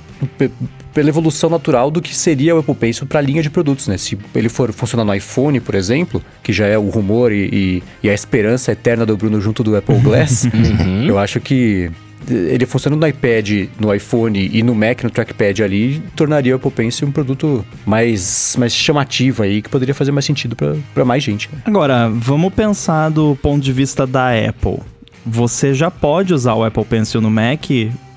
pela 0.94 1.10
evolução 1.10 1.50
natural 1.50 1.90
do 1.90 2.02
que 2.02 2.16
seria 2.16 2.56
o 2.56 2.60
Apple 2.60 2.76
Pencil 2.76 3.06
para 3.06 3.20
a 3.20 3.22
linha 3.22 3.42
de 3.42 3.50
produtos, 3.50 3.88
né? 3.88 3.98
Se 3.98 4.18
ele 4.36 4.50
for 4.50 4.74
funcionar 4.74 5.06
no 5.06 5.14
iPhone, 5.14 5.60
por 5.60 5.76
exemplo, 5.76 6.22
que 6.44 6.52
já 6.52 6.66
é 6.66 6.78
o 6.78 6.90
rumor 6.90 7.32
e, 7.32 7.50
e, 7.52 7.84
e 8.04 8.10
a 8.10 8.14
esperança 8.14 8.72
eterna 8.72 9.06
do 9.06 9.16
Bruno 9.16 9.40
junto 9.40 9.64
do 9.64 9.76
Apple 9.76 10.00
Glass, 10.00 10.46
uhum. 10.52 11.06
eu 11.06 11.18
acho 11.18 11.40
que 11.40 11.92
ele 12.28 12.66
funcionando 12.66 13.00
no 13.00 13.08
iPad, 13.08 13.68
no 13.80 13.94
iPhone 13.94 14.50
e 14.52 14.62
no 14.62 14.76
Mac, 14.76 15.04
no 15.04 15.10
trackpad 15.10 15.64
ali, 15.64 16.02
tornaria 16.16 16.54
o 16.54 16.56
Apple 16.58 16.72
Pencil 16.72 17.08
um 17.08 17.12
produto 17.12 17.66
mais, 17.86 18.56
mais 18.58 18.74
chamativo 18.74 19.44
aí, 19.44 19.62
que 19.62 19.70
poderia 19.70 19.96
fazer 19.96 20.12
mais 20.12 20.26
sentido 20.26 20.56
para 20.56 21.06
mais 21.06 21.24
gente. 21.24 21.50
Né? 21.52 21.60
Agora, 21.66 22.10
vamos 22.10 22.54
pensar 22.54 23.10
do 23.10 23.36
ponto 23.42 23.64
de 23.64 23.72
vista 23.72 24.06
da 24.06 24.30
Apple. 24.32 24.80
Você 25.26 25.74
já 25.74 25.92
pode 25.92 26.34
usar 26.34 26.54
o 26.54 26.64
Apple 26.64 26.86
Pencil 26.86 27.22
no 27.22 27.30
Mac 27.30 27.66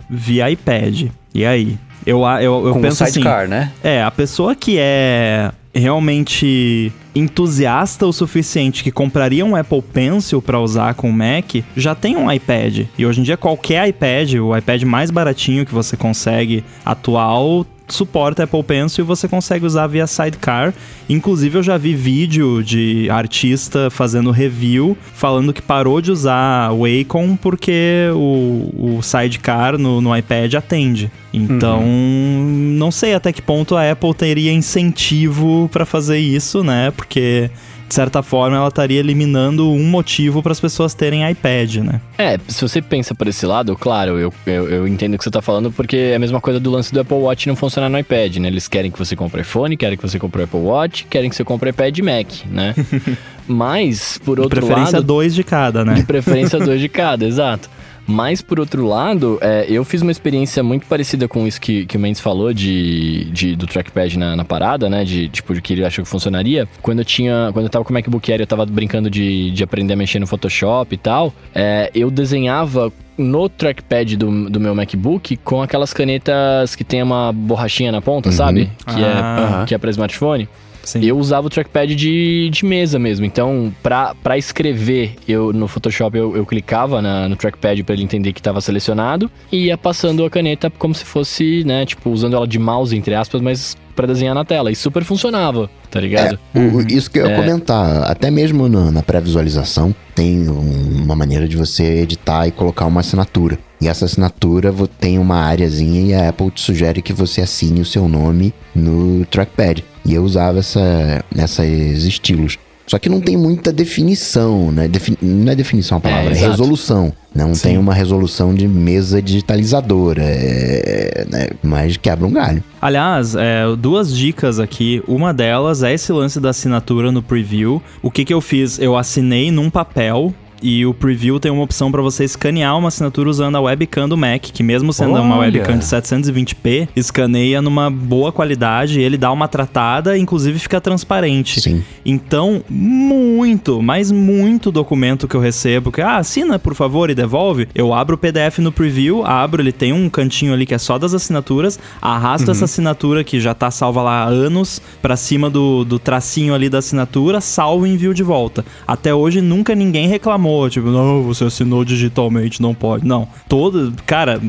via 0.09 0.51
iPad. 0.51 1.09
E 1.35 1.45
aí? 1.45 1.79
Eu, 2.05 2.23
eu, 2.41 2.67
eu 2.67 2.73
Com 2.73 2.81
penso 2.81 3.05
sidecar, 3.05 3.43
assim, 3.43 3.51
né? 3.51 3.73
É, 3.83 4.03
a 4.03 4.11
pessoa 4.11 4.55
que 4.55 4.77
é 4.79 5.53
realmente 5.75 6.93
entusiasta 7.15 8.07
o 8.07 8.13
suficiente 8.13 8.83
que 8.83 8.91
compraria 8.91 9.45
um 9.45 9.57
Apple 9.57 9.83
Pencil 9.83 10.41
para 10.41 10.61
usar 10.61 10.95
com 10.95 11.11
o 11.11 11.13
Mac, 11.13 11.57
já 11.77 11.95
tem 11.95 12.17
um 12.17 12.31
iPad. 12.31 12.87
E 12.97 13.07
hoje 13.07 13.21
em 13.21 13.23
dia 13.23 13.37
qualquer 13.37 13.89
iPad, 13.89 14.35
o 14.35 14.57
iPad 14.57 14.83
mais 14.83 15.11
baratinho 15.11 15.67
que 15.67 15.75
você 15.75 15.97
consegue 15.97 16.65
atual, 16.85 17.67
suporta 17.95 18.45
Apple 18.45 18.63
Pencil 18.63 19.05
e 19.05 19.07
você 19.07 19.29
consegue 19.29 19.65
usar 19.65 19.87
via 19.87 20.07
Sidecar. 20.07 20.75
Inclusive, 21.09 21.59
eu 21.59 21.63
já 21.63 21.77
vi 21.77 21.95
vídeo 21.95 22.63
de 22.63 23.09
artista 23.11 23.91
fazendo 23.91 24.31
review 24.31 24.97
falando 25.15 25.53
que 25.53 25.63
parou 25.63 26.01
de 26.01 26.11
usar 26.11 26.73
o 26.73 26.83
Wacom 26.83 27.37
porque 27.37 28.09
o, 28.15 28.97
o 28.99 29.03
Sidecar 29.03 29.79
no, 29.79 30.01
no 30.01 30.17
iPad 30.17 30.55
atende. 30.55 31.11
Então, 31.33 31.81
uhum. 31.81 32.75
não 32.77 32.91
sei 32.91 33.15
até 33.15 33.33
que 33.33 33.41
ponto 33.41 33.75
a 33.75 33.91
Apple 33.91 34.15
teria 34.15 34.53
incentivo 34.53 35.69
para 35.73 35.87
fazer 35.87 36.19
isso, 36.19 36.63
né? 36.63 36.91
Porque 36.91 37.51
de 37.93 37.97
certa 37.97 38.23
forma, 38.23 38.57
ela 38.57 38.69
estaria 38.69 38.99
eliminando 38.99 39.71
um 39.71 39.85
motivo 39.85 40.43
para 40.43 40.51
as 40.51 40.59
pessoas 40.59 40.95
terem 40.95 41.31
iPad, 41.31 41.77
né? 41.77 42.01
É, 42.17 42.39
se 42.49 42.63
você 42.63 42.81
pensa 42.81 43.15
por 43.15 43.29
esse 43.29 43.45
lado, 43.45 43.77
claro, 43.77 44.19
eu, 44.19 44.33
eu, 44.47 44.67
eu, 44.67 44.89
entendo 44.89 45.13
o 45.13 45.19
que 45.19 45.25
você 45.25 45.29
está 45.29 45.43
falando, 45.43 45.71
porque 45.71 45.97
é 45.97 46.15
a 46.15 46.19
mesma 46.19 46.41
coisa 46.41 46.59
do 46.59 46.71
lance 46.71 46.91
do 46.91 47.01
Apple 47.01 47.19
Watch 47.19 47.47
não 47.47 47.55
funcionar 47.55 47.91
no 47.91 47.99
iPad, 47.99 48.39
né? 48.39 48.49
Eles 48.49 48.67
querem 48.67 48.91
que 48.91 48.99
você 48.99 49.15
compre 49.15 49.43
iPhone, 49.43 49.77
querem 49.77 49.99
que 49.99 50.09
você 50.09 50.19
compre 50.19 50.41
o 50.41 50.45
Apple 50.45 50.61
Watch, 50.61 51.05
querem 51.05 51.29
que 51.29 51.37
você 51.37 51.45
compre 51.45 51.69
iPad 51.69 51.99
e 51.99 52.03
Mac, 52.03 52.29
né? 52.51 52.75
Mas, 53.47 54.17
por 54.25 54.41
outro 54.41 54.61
lado... 54.61 54.61
De 54.61 54.67
preferência 54.67 54.97
lado, 54.97 55.07
dois 55.07 55.35
de 55.35 55.45
cada, 55.45 55.85
né? 55.85 55.93
De 55.93 56.05
preferência 56.05 56.59
dois 56.59 56.81
de 56.81 56.89
cada, 56.89 57.27
exato. 57.29 57.69
Mas, 58.13 58.43
por 58.43 58.61
outro 58.61 58.87
lado, 58.87 59.39
é, 59.41 59.65
eu 59.69 59.85
fiz 59.85 60.03
uma 60.03 60.13
experiência 60.13 60.63
muito 60.63 60.87
parecida 60.87 61.27
com 61.27 61.47
isso 61.47 61.59
que, 61.59 61.87
que 61.87 61.97
o 61.97 62.01
Mendes 62.01 62.21
falou 62.21 62.53
de, 62.53 63.25
de 63.33 63.57
do 63.57 63.67
trackpad 63.67 64.19
na, 64.19 64.37
na, 64.37 64.45
parada, 64.45 64.91
né? 64.91 65.03
De, 65.03 65.31
tipo, 65.31 65.55
de 65.55 65.63
que 65.63 65.73
ele 65.73 65.85
achou 65.85 66.05
que 66.05 66.11
funcionaria. 66.11 66.69
Quando 66.83 66.99
eu 66.99 67.05
tinha... 67.05 67.51
Quando 67.53 67.65
eu 67.65 67.71
tava 67.71 67.85
com 67.85 67.91
o 67.91 67.95
MacBook 67.95 68.31
Air, 68.31 68.43
eu 68.43 68.47
tava 68.47 68.67
brincando 68.67 69.09
de, 69.09 69.51
de 69.51 69.65
aprender 69.65 69.95
a 69.95 69.97
mexer 69.97 70.19
no 70.19 70.27
Photoshop 70.27 70.95
e 70.95 70.99
tal. 70.99 71.33
É, 71.55 71.91
eu 71.95 72.11
desenhava 72.11 72.93
no 73.17 73.49
trackpad 73.49 74.17
do, 74.17 74.51
do 74.51 74.61
meu 74.61 74.75
MacBook 74.75 75.37
com 75.39 75.63
aquelas 75.63 75.93
canetas 75.93 76.75
que 76.75 76.85
tem 76.85 77.03
uma 77.03 77.33
borrachinha 77.33 77.93
na 77.93 78.03
ponta, 78.03 78.29
uhum. 78.29 78.35
sabe? 78.35 78.71
Que, 78.87 79.05
ah. 79.05 79.63
é, 79.63 79.67
que 79.67 79.75
é 79.75 79.79
para 79.79 79.91
smartphone. 79.91 80.49
Sim. 80.85 81.05
Eu 81.05 81.19
usava 81.19 81.47
o 81.47 81.51
trackpad 81.51 81.95
de, 81.95 82.51
de 82.51 82.65
mesa 82.65 82.99
mesmo. 82.99 83.25
Então, 83.25 83.73
para 83.83 84.37
escrever, 84.37 85.15
eu 85.27 85.53
no 85.53 85.69
Photoshop 85.69 86.17
eu, 86.17 86.37
eu 86.37 86.45
clicava 86.45 87.01
na, 87.01 87.29
no 87.29 87.37
trackpad 87.37 87.83
para 87.85 87.95
ele 87.95 88.05
entender 88.05 88.33
que 88.33 88.41
estava 88.41 88.61
selecionado 88.61 89.31
e 89.51 89.67
ia 89.67 89.79
passando 89.79 90.25
a 90.25 90.31
caneta 90.31 90.71
como 90.71 90.95
se 90.95 91.05
fosse, 91.05 91.65
né, 91.65 91.87
tipo, 91.87 92.11
usando 92.11 92.35
ela 92.35 92.47
de 92.47 92.59
mouse, 92.59 92.97
entre 92.97 93.15
aspas, 93.15 93.41
mas 93.41 93.77
para 93.95 94.07
desenhar 94.07 94.35
na 94.35 94.45
tela. 94.45 94.71
E 94.71 94.77
super 94.77 95.05
funcionava, 95.05 95.71
tá 95.91 96.01
ligado? 96.01 96.39
É, 96.55 96.59
o, 96.59 96.81
isso 96.89 97.11
que 97.11 97.19
eu 97.19 97.27
ia 97.27 97.33
é. 97.33 97.37
comentar, 97.37 98.11
até 98.11 98.31
mesmo 98.31 98.69
no, 98.69 98.91
na 98.91 99.03
pré-visualização, 99.03 99.95
tem 100.15 100.49
um, 100.49 101.03
uma 101.03 101.15
maneira 101.15 101.47
de 101.47 101.57
você 101.57 102.01
editar 102.01 102.47
e 102.47 102.51
colocar 102.51 102.87
uma 102.87 103.01
assinatura. 103.01 103.59
E 103.83 103.89
essa 103.89 104.05
assinatura 104.05 104.73
tem 105.01 105.19
uma 105.19 105.39
áreazinha 105.39 106.01
e 106.03 106.15
a 106.15 106.29
Apple 106.29 106.53
te 106.53 106.61
sugere 106.61 107.03
que 107.03 107.13
você 107.13 107.41
assine 107.41 107.81
o 107.81 107.85
seu 107.85 108.07
nome 108.07 108.55
no 108.73 109.27
trackpad. 109.27 109.85
E 110.05 110.15
eu 110.15 110.23
usava 110.23 110.61
essa, 110.61 111.25
esses 111.37 112.05
estilos. 112.05 112.61
Só 112.87 112.97
que 113.01 113.09
não 113.09 113.21
tem 113.21 113.37
muita 113.37 113.73
definição, 113.73 114.71
né? 114.71 114.87
Defin... 114.87 115.17
Não 115.21 115.51
é 115.51 115.57
definição 115.57 115.99
a 115.99 116.01
palavra, 116.01 116.33
é, 116.33 116.37
é 116.37 116.49
resolução. 116.49 117.13
Não 117.35 117.55
Sim. 117.55 117.63
tem 117.63 117.79
uma 117.79 117.93
resolução 117.93 118.55
de 118.55 118.69
mesa 118.69 119.21
digitalizadora, 119.21 120.23
é, 120.23 121.27
né? 121.29 121.49
mas 121.61 121.97
quebra 121.97 122.25
um 122.25 122.31
galho. 122.31 122.63
Aliás, 122.81 123.35
é, 123.35 123.65
duas 123.77 124.15
dicas 124.15 124.61
aqui. 124.61 125.03
Uma 125.09 125.35
delas 125.35 125.83
é 125.83 125.93
esse 125.93 126.13
lance 126.13 126.39
da 126.39 126.51
assinatura 126.51 127.11
no 127.11 127.23
preview. 127.23 127.83
O 128.01 128.13
que, 128.13 128.25
que 128.25 128.35
eu 128.35 128.41
fiz? 128.41 128.79
Eu 128.79 128.97
assinei 128.97 129.51
num 129.51 129.71
papel 129.71 130.33
e 130.63 130.87
o 130.87 130.95
preview 130.95 131.41
tem 131.41 131.51
uma 131.51 131.63
opção 131.63 131.91
para 131.91 132.01
você 132.01 132.25
escanear 132.25 132.79
uma 132.79 132.89
assinatura 132.89 133.29
usando 133.29 133.57
a 133.57 133.61
webcam 133.61 134.09
do 134.09 134.17
Mac, 134.17 134.43
que 134.43 134.63
mesmo 134.63 134.93
sendo 134.93 135.15
Olha. 135.15 135.23
uma 135.23 135.39
webcam 135.39 135.77
de 135.77 135.85
720p, 135.85 136.89
escaneia 136.95 137.61
numa 137.61 137.91
boa 137.91 138.31
qualidade, 138.33 139.01
ele 139.01 139.19
dá 139.19 139.33
uma 139.33 139.49
tratada, 139.49 140.17
inclusive 140.17 140.59
fica 140.59 140.81
transparente. 140.81 141.61
Sim. 141.61 141.83
Então, 142.05 142.63
muito, 142.69 143.83
mas 143.83 144.13
muito 144.13 144.71
documento 144.71 145.27
que 145.27 145.35
eu 145.35 145.41
recebo, 145.41 145.91
que 145.91 146.01
ah, 146.01 146.17
assina 146.17 146.59
por 146.59 146.75
favor 146.75 147.11
e 147.11 147.15
devolve, 147.15 147.69
eu 147.75 147.93
abro 147.93 148.15
o 148.15 148.19
PDF 148.19 148.59
no 148.59 148.71
preview, 148.71 149.25
abro, 149.25 149.61
ele 149.61 149.73
tem 149.73 149.93
um 149.93 150.09
cantinho 150.09 150.55
ali 150.55 150.67
que 150.67 150.75
é 150.75 150.79
só 150.79 150.99
das 150.99 151.15
assinaturas, 151.15 151.79
arrasto 152.01 152.49
uhum. 152.49 152.53
essa 152.53 152.67
assinatura 152.67 153.25
que 153.25 153.41
já 153.41 153.55
tá 153.55 153.71
salva 153.71 154.03
lá 154.03 154.23
há 154.23 154.27
anos 154.27 154.81
para 155.01 155.17
cima 155.17 155.51
do, 155.51 155.85
do 155.85 155.99
tracinho 155.99 156.55
ali 156.55 156.69
da 156.69 156.79
assinatura, 156.79 157.41
salvo 157.41 157.87
e 157.87 157.91
envio 157.91 158.15
de 158.15 158.23
volta. 158.23 158.65
Até 158.87 159.15
hoje 159.15 159.41
nunca 159.41 159.75
ninguém 159.75 160.09
reclamou 160.09 160.52
tipo, 160.69 160.89
não, 160.89 161.23
você 161.23 161.45
assinou 161.45 161.85
digitalmente, 161.85 162.61
não 162.61 162.75
pode. 162.75 163.07
Não. 163.07 163.29
Toda, 163.49 163.93
cara, 164.07 164.41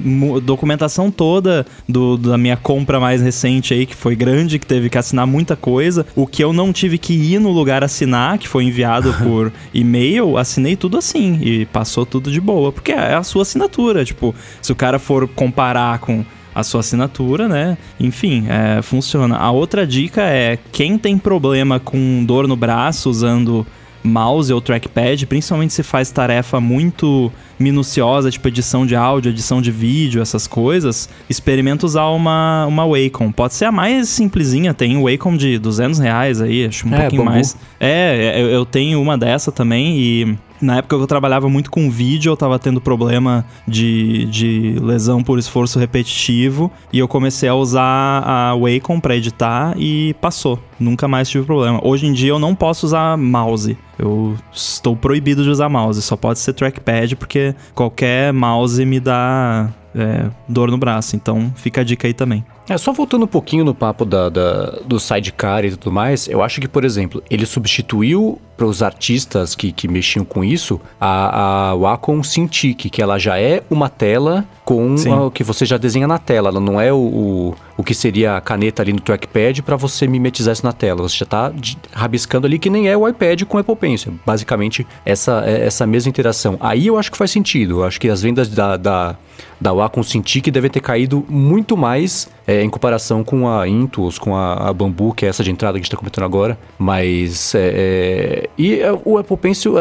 documentação 0.44 1.12
toda 1.12 1.66
do, 1.88 2.18
da 2.18 2.38
minha 2.38 2.58
compra 2.58 3.00
mais 3.00 3.22
recente 3.22 3.74
aí, 3.74 3.86
que 3.86 3.96
foi 3.96 4.16
grande, 4.16 4.60
que 4.60 4.66
teve 4.66 4.90
que 4.90 4.98
assinar 4.98 5.28
muita 5.28 5.56
coisa. 5.56 6.06
O 6.16 6.26
que 6.28 6.44
eu 6.44 6.54
não 6.54 6.72
tive 6.74 6.98
que 6.98 7.14
ir 7.14 7.40
no 7.40 7.52
lugar 7.52 7.84
assinar, 7.84 8.38
que 8.38 8.48
foi 8.48 8.64
enviado 8.66 9.14
por 9.22 9.52
e-mail, 9.74 10.38
assinei 10.38 10.76
tudo 10.76 10.98
assim. 10.98 11.40
E 11.42 11.66
passou 11.66 12.06
tudo 12.06 12.32
de 12.32 12.40
boa. 12.40 12.72
Porque 12.72 12.92
é 12.92 13.14
a 13.14 13.24
sua 13.24 13.44
assinatura. 13.44 14.06
Tipo, 14.06 14.34
se 14.62 14.72
o 14.72 14.76
cara 14.76 15.00
for 15.00 15.28
comparar 15.28 16.00
com 16.00 16.24
a 16.56 16.64
sua 16.64 16.82
assinatura, 16.82 17.48
né? 17.48 17.78
Enfim, 18.00 18.46
é, 18.48 18.82
funciona. 18.82 19.38
A 19.38 19.52
outra 19.52 19.88
dica 19.88 20.22
é 20.22 20.58
quem 20.72 20.98
tem 20.98 21.18
problema 21.18 21.80
com 21.80 22.24
dor 22.26 22.48
no 22.48 22.56
braço 22.56 23.10
usando 23.10 23.66
mouse 24.04 24.52
ou 24.52 24.60
trackpad, 24.60 25.26
principalmente 25.26 25.74
se 25.74 25.84
faz 25.84 26.12
tarefa 26.12 26.60
muito 26.60 27.32
minuciosa, 27.58 28.30
tipo 28.30 28.48
edição 28.48 28.86
de 28.86 28.96
áudio, 28.96 29.30
edição 29.30 29.62
de 29.62 29.72
vídeo, 29.72 30.22
essas 30.22 30.46
coisas, 30.48 31.10
experimenta 31.30 31.86
usar 31.86 32.08
uma, 32.08 32.66
uma 32.66 32.86
Wacom. 32.86 33.32
Pode 33.32 33.54
ser 33.54 33.66
a 33.66 33.72
mais 33.72 34.10
simplesinha, 34.10 34.74
tem 34.74 34.98
um 34.98 35.04
Wacom 35.10 35.38
de 35.38 35.58
200 35.58 36.00
reais 36.00 36.42
aí, 36.42 36.66
acho 36.66 36.88
um 36.88 36.94
é, 36.94 37.02
pouquinho 37.02 37.24
bambu. 37.24 37.36
mais. 37.36 37.58
É, 37.80 38.42
eu, 38.42 38.50
eu 38.50 38.66
tenho 38.66 39.02
uma 39.02 39.18
dessa 39.18 39.52
também 39.52 39.98
e 39.98 40.38
na 40.64 40.78
época 40.78 40.96
eu 40.96 41.06
trabalhava 41.06 41.50
muito 41.50 41.70
com 41.70 41.90
vídeo, 41.90 42.32
eu 42.32 42.38
tava 42.38 42.58
tendo 42.58 42.80
problema 42.80 43.46
de, 43.68 44.26
de 44.26 44.76
lesão 44.82 45.22
por 45.22 45.38
esforço 45.38 45.78
repetitivo 45.78 46.72
e 46.92 47.00
eu 47.00 47.08
comecei 47.08 47.50
a 47.50 47.56
usar 47.56 48.24
a 48.26 48.56
Wacom 48.56 49.00
para 49.00 49.16
editar 49.16 49.76
e 49.78 50.16
passou. 50.22 50.60
Nunca 50.80 51.08
mais 51.08 51.30
tive 51.30 51.46
problema. 51.46 51.80
Hoje 51.84 52.08
em 52.08 52.14
dia 52.14 52.30
eu 52.30 52.40
não 52.40 52.56
posso 52.56 52.86
usar 52.86 53.18
mouse. 53.18 53.78
Eu 53.98 54.36
estou 54.52 54.96
proibido 54.96 55.44
de 55.44 55.50
usar 55.50 55.70
mouse, 55.70 56.02
só 56.02 56.16
pode 56.16 56.40
ser 56.40 56.54
trackpad 56.54 57.16
porque 57.16 57.54
qualquer 57.76 58.34
mouse 58.34 58.84
me 58.86 59.00
dá 59.00 59.70
é, 59.96 60.30
dor 60.48 60.72
no 60.72 60.78
braço. 60.78 61.16
Então 61.16 61.52
fica 61.56 61.82
a 61.82 61.84
dica 61.84 62.08
aí 62.08 62.14
também. 62.14 62.44
É, 62.70 62.78
só 62.78 62.94
voltando 62.94 63.24
um 63.24 63.28
pouquinho 63.28 63.66
no 63.66 63.76
papo 63.76 64.06
da, 64.06 64.30
da, 64.30 64.80
do 64.86 65.00
sidecar 65.00 65.66
e 65.66 65.72
tudo 65.72 65.92
mais, 65.92 66.28
eu 66.30 66.42
acho 66.42 66.62
que, 66.62 66.68
por 66.68 66.86
exemplo, 66.86 67.22
ele 67.30 67.46
substituiu 67.46 68.40
para 68.56 68.66
os 68.66 68.82
artistas 68.82 69.56
que, 69.56 69.72
que 69.72 69.88
mexiam 69.88 70.24
com 70.24 70.44
isso 70.44 70.80
a, 71.02 71.72
a 71.72 71.76
Wacom 71.76 72.24
Cintiq, 72.24 72.90
que 72.90 73.02
ela 73.02 73.18
já 73.18 73.40
é 73.40 73.64
uma 73.70 73.90
tela 73.90 74.46
com 74.64 74.96
o 74.96 75.32
que 75.32 75.44
você 75.44 75.66
já 75.66 75.78
desenha 75.78 76.08
na 76.08 76.18
tela. 76.18 76.50
Ela 76.50 76.60
não 76.60 76.80
é 76.80 76.94
o, 76.94 76.98
o, 76.98 77.56
o 77.76 77.84
que 77.84 77.94
seria 77.94 78.38
a 78.38 78.42
caneta 78.42 78.82
ali 78.82 78.94
no 78.94 79.02
trackpad 79.02 79.62
para 79.64 79.76
você 79.76 80.08
mimetizar 80.08 80.54
isso 80.54 80.66
na 80.66 80.72
tela. 80.72 81.02
Você 81.02 81.18
já 81.18 81.24
está 81.26 81.52
rabiscando 81.92 82.48
ali 82.48 82.60
que 82.60 82.70
nem 82.70 82.88
é 82.88 82.96
o 82.96 83.08
iPad 83.08 83.44
com 83.44 83.58
Apple 83.58 83.76
Pencil. 83.76 84.14
Basicamente, 84.26 84.88
essa, 85.06 85.44
é, 85.46 85.66
essa 85.66 85.86
mesma 85.86 86.10
interação. 86.10 86.56
Aí 86.60 86.88
eu 86.88 86.98
acho 86.98 87.12
que 87.12 87.18
faz 87.18 87.32
sentido. 87.32 87.80
Eu 87.80 87.86
acho 87.86 88.00
que 88.00 88.08
as 88.08 88.22
vendas 88.22 88.48
da, 88.48 88.78
da 88.78 89.16
da 89.60 89.74
Wacom 89.74 90.04
Cintiq 90.04 90.52
deve 90.52 90.70
ter 90.70 90.82
caído 90.82 91.26
muito 91.30 91.78
mais 91.78 92.30
é, 92.46 92.62
em 92.62 92.70
comparação 92.70 93.24
com 93.24 93.50
a 93.50 93.68
Intuos, 93.68 94.18
com 94.18 94.36
a, 94.36 94.70
a, 94.70 94.74
Bambu, 94.74 95.14
que 95.14 95.26
é 95.26 95.30
essa 95.30 95.44
de 95.44 95.52
entrada 95.52 95.74
que 95.74 95.78
a 95.78 95.84
gente 95.84 95.88
está 95.88 95.98
comentando 95.98 96.26
agora. 96.26 96.58
Mas. 96.78 97.56
É, 97.56 97.72
é, 97.74 98.50
e 98.58 98.80
é, 98.80 98.92
o 99.06 99.18
Apple 99.18 99.38
Pencil. 99.38 99.76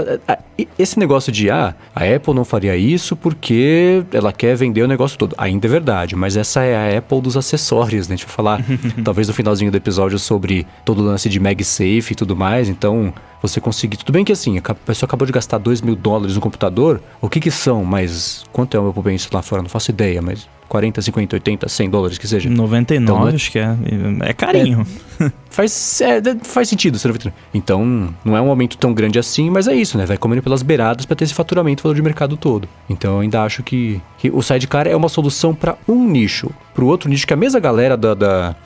esse 0.78 0.98
negócio 0.98 1.32
de 1.32 1.50
ah, 1.50 1.74
a 1.94 2.04
Apple 2.04 2.34
não 2.34 2.44
faria 2.44 2.76
isso 2.76 3.16
porque 3.16 4.04
ela 4.12 4.32
quer 4.32 4.56
vender 4.56 4.82
o 4.82 4.88
negócio 4.88 5.18
todo. 5.18 5.34
Ainda 5.36 5.66
é 5.66 5.70
verdade, 5.70 6.14
mas 6.14 6.36
essa 6.36 6.62
é 6.62 6.94
a 6.94 6.98
Apple 6.98 7.20
dos 7.20 7.36
acessórios, 7.36 8.08
né? 8.08 8.14
A 8.14 8.16
gente 8.16 8.26
vai 8.26 8.34
falar 8.34 8.64
talvez 9.04 9.28
no 9.28 9.34
finalzinho 9.34 9.70
do 9.70 9.76
episódio 9.76 10.18
sobre 10.18 10.66
todo 10.84 11.00
o 11.00 11.04
lance 11.04 11.28
de 11.28 11.40
MagSafe 11.40 12.12
e 12.12 12.14
tudo 12.14 12.36
mais. 12.36 12.68
Então, 12.68 13.12
você 13.42 13.60
conseguir. 13.60 13.96
Tudo 13.96 14.12
bem 14.12 14.24
que 14.24 14.32
assim, 14.32 14.58
a 14.58 14.74
pessoa 14.74 15.06
acabou 15.08 15.26
de 15.26 15.32
gastar 15.32 15.58
2 15.58 15.80
mil 15.80 15.96
dólares 15.96 16.36
no 16.36 16.40
computador. 16.40 17.02
O 17.20 17.28
que 17.28 17.40
que 17.40 17.50
são? 17.50 17.84
Mas 17.84 18.44
quanto 18.52 18.76
é 18.76 18.80
o 18.80 18.84
meu 18.84 18.92
Pencil 18.92 19.30
lá 19.32 19.42
fora? 19.42 19.62
Não 19.62 19.68
faço 19.68 19.90
ideia, 19.90 20.22
mas 20.22 20.48
40, 20.72 21.02
50, 21.02 21.36
80, 21.36 21.68
100 21.68 21.90
dólares 21.90 22.16
que 22.16 22.26
seja. 22.26 22.48
99, 22.48 23.02
então, 23.02 23.28
é- 23.28 23.34
acho 23.34 23.52
que 23.52 23.58
é. 23.58 23.76
É 24.20 24.32
carinho. 24.32 24.86
É, 25.20 25.30
faz, 25.50 26.00
é, 26.00 26.22
faz 26.42 26.66
sentido 26.66 26.98
ser 26.98 27.12
Então, 27.52 28.08
não 28.24 28.34
é 28.34 28.40
um 28.40 28.48
aumento 28.48 28.78
tão 28.78 28.94
grande 28.94 29.18
assim, 29.18 29.50
mas 29.50 29.68
é 29.68 29.74
isso, 29.74 29.98
né? 29.98 30.06
Vai 30.06 30.16
comendo 30.16 30.42
pelas 30.42 30.62
beiradas 30.62 31.04
para 31.04 31.14
ter 31.14 31.24
esse 31.24 31.34
faturamento 31.34 31.82
valor 31.82 31.94
de 31.94 32.00
mercado 32.00 32.38
todo. 32.38 32.66
Então, 32.88 33.16
eu 33.16 33.20
ainda 33.20 33.42
acho 33.42 33.62
que, 33.62 34.00
que 34.16 34.30
o 34.30 34.40
Sidecar 34.40 34.86
é 34.86 34.96
uma 34.96 35.10
solução 35.10 35.54
para 35.54 35.76
um 35.86 36.08
nicho. 36.08 36.50
Para 36.72 36.84
o 36.84 36.86
outro 36.86 37.10
nicho, 37.10 37.26
que 37.26 37.34
a 37.34 37.36
mesma 37.36 37.60
galera 37.60 37.94
da, 37.94 38.14
da 38.14 38.56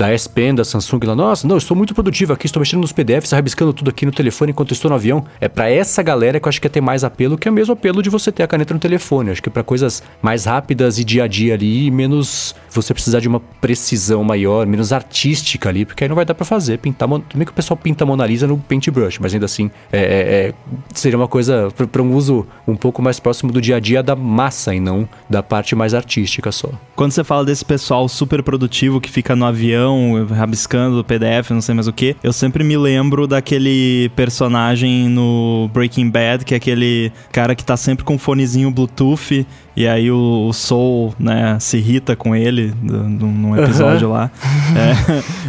da 0.00 0.10
S 0.10 0.26
Pen, 0.26 0.54
da 0.54 0.64
Samsung 0.64 1.00
lá, 1.04 1.14
nossa, 1.14 1.46
não, 1.46 1.56
eu 1.56 1.58
estou 1.58 1.76
muito 1.76 1.92
produtivo 1.92 2.32
aqui, 2.32 2.46
estou 2.46 2.58
mexendo 2.58 2.80
nos 2.80 2.90
PDFs, 2.90 3.32
rabiscando 3.32 3.70
tudo 3.70 3.90
aqui 3.90 4.06
no 4.06 4.12
telefone 4.12 4.50
enquanto 4.50 4.72
estou 4.72 4.88
no 4.88 4.94
avião. 4.94 5.26
É 5.38 5.46
para 5.46 5.70
essa 5.70 6.02
galera 6.02 6.40
que 6.40 6.46
eu 6.46 6.48
acho 6.48 6.58
que 6.58 6.66
ia 6.66 6.70
ter 6.70 6.80
mais 6.80 7.04
apelo, 7.04 7.36
que 7.36 7.46
é 7.46 7.50
o 7.50 7.54
mesmo 7.54 7.74
apelo 7.74 8.02
de 8.02 8.08
você 8.08 8.32
ter 8.32 8.42
a 8.42 8.48
caneta 8.48 8.72
no 8.72 8.80
telefone. 8.80 9.30
Acho 9.30 9.42
que 9.42 9.50
para 9.50 9.62
coisas 9.62 10.02
mais 10.22 10.46
rápidas 10.46 10.98
e 10.98 11.04
dia 11.04 11.24
a 11.24 11.26
dia 11.26 11.52
ali, 11.52 11.90
menos 11.90 12.54
você 12.72 12.94
precisar 12.94 13.20
de 13.20 13.28
uma 13.28 13.40
precisão 13.60 14.22
maior, 14.22 14.66
menos 14.66 14.92
artística 14.92 15.68
ali, 15.68 15.84
porque 15.84 16.04
aí 16.04 16.08
não 16.08 16.16
vai 16.16 16.24
dar 16.24 16.34
para 16.34 16.44
fazer. 16.44 16.78
Pintar, 16.78 17.08
também 17.08 17.44
que 17.44 17.50
o 17.50 17.54
pessoal 17.54 17.76
pinta 17.76 18.06
Mona 18.06 18.26
Lisa 18.26 18.46
no 18.46 18.58
paintbrush, 18.58 19.18
mas 19.20 19.34
ainda 19.34 19.46
assim 19.46 19.70
é, 19.92 19.98
é, 19.98 20.48
é 20.48 20.54
seria 20.94 21.18
uma 21.18 21.28
coisa 21.28 21.68
para 21.90 22.02
um 22.02 22.14
uso 22.14 22.46
um 22.66 22.76
pouco 22.76 23.02
mais 23.02 23.18
próximo 23.18 23.52
do 23.52 23.60
dia 23.60 23.76
a 23.76 23.80
dia 23.80 24.02
da 24.02 24.14
massa 24.14 24.74
e 24.74 24.80
não 24.80 25.08
da 25.28 25.42
parte 25.42 25.74
mais 25.74 25.94
artística 25.94 26.52
só. 26.52 26.70
Quando 26.94 27.12
você 27.12 27.24
fala 27.24 27.44
desse 27.44 27.64
pessoal 27.64 28.08
super 28.08 28.42
produtivo 28.42 29.00
que 29.00 29.10
fica 29.10 29.34
no 29.34 29.44
avião 29.44 30.26
rabiscando 30.30 31.04
PDF, 31.04 31.50
não 31.50 31.60
sei 31.60 31.74
mais 31.74 31.88
o 31.88 31.92
que. 31.92 32.14
Eu 32.22 32.32
sempre 32.32 32.62
me 32.62 32.76
lembro 32.76 33.26
daquele 33.26 34.10
personagem 34.14 35.08
no 35.08 35.70
Breaking 35.72 36.10
Bad, 36.10 36.44
que 36.44 36.54
é 36.54 36.56
aquele 36.56 37.12
cara 37.32 37.54
que 37.54 37.64
tá 37.64 37.76
sempre 37.76 38.04
com 38.04 38.14
um 38.14 38.18
fonezinho 38.18 38.70
Bluetooth 38.70 39.46
e 39.76 39.86
aí 39.86 40.10
o, 40.10 40.48
o 40.48 40.52
Soul, 40.52 41.14
né, 41.18 41.56
se 41.58 41.78
irrita 41.78 42.14
com 42.14 42.34
ele 42.34 42.59
num 42.82 43.56
episódio 43.56 44.08
uhum. 44.08 44.14
lá. 44.14 44.30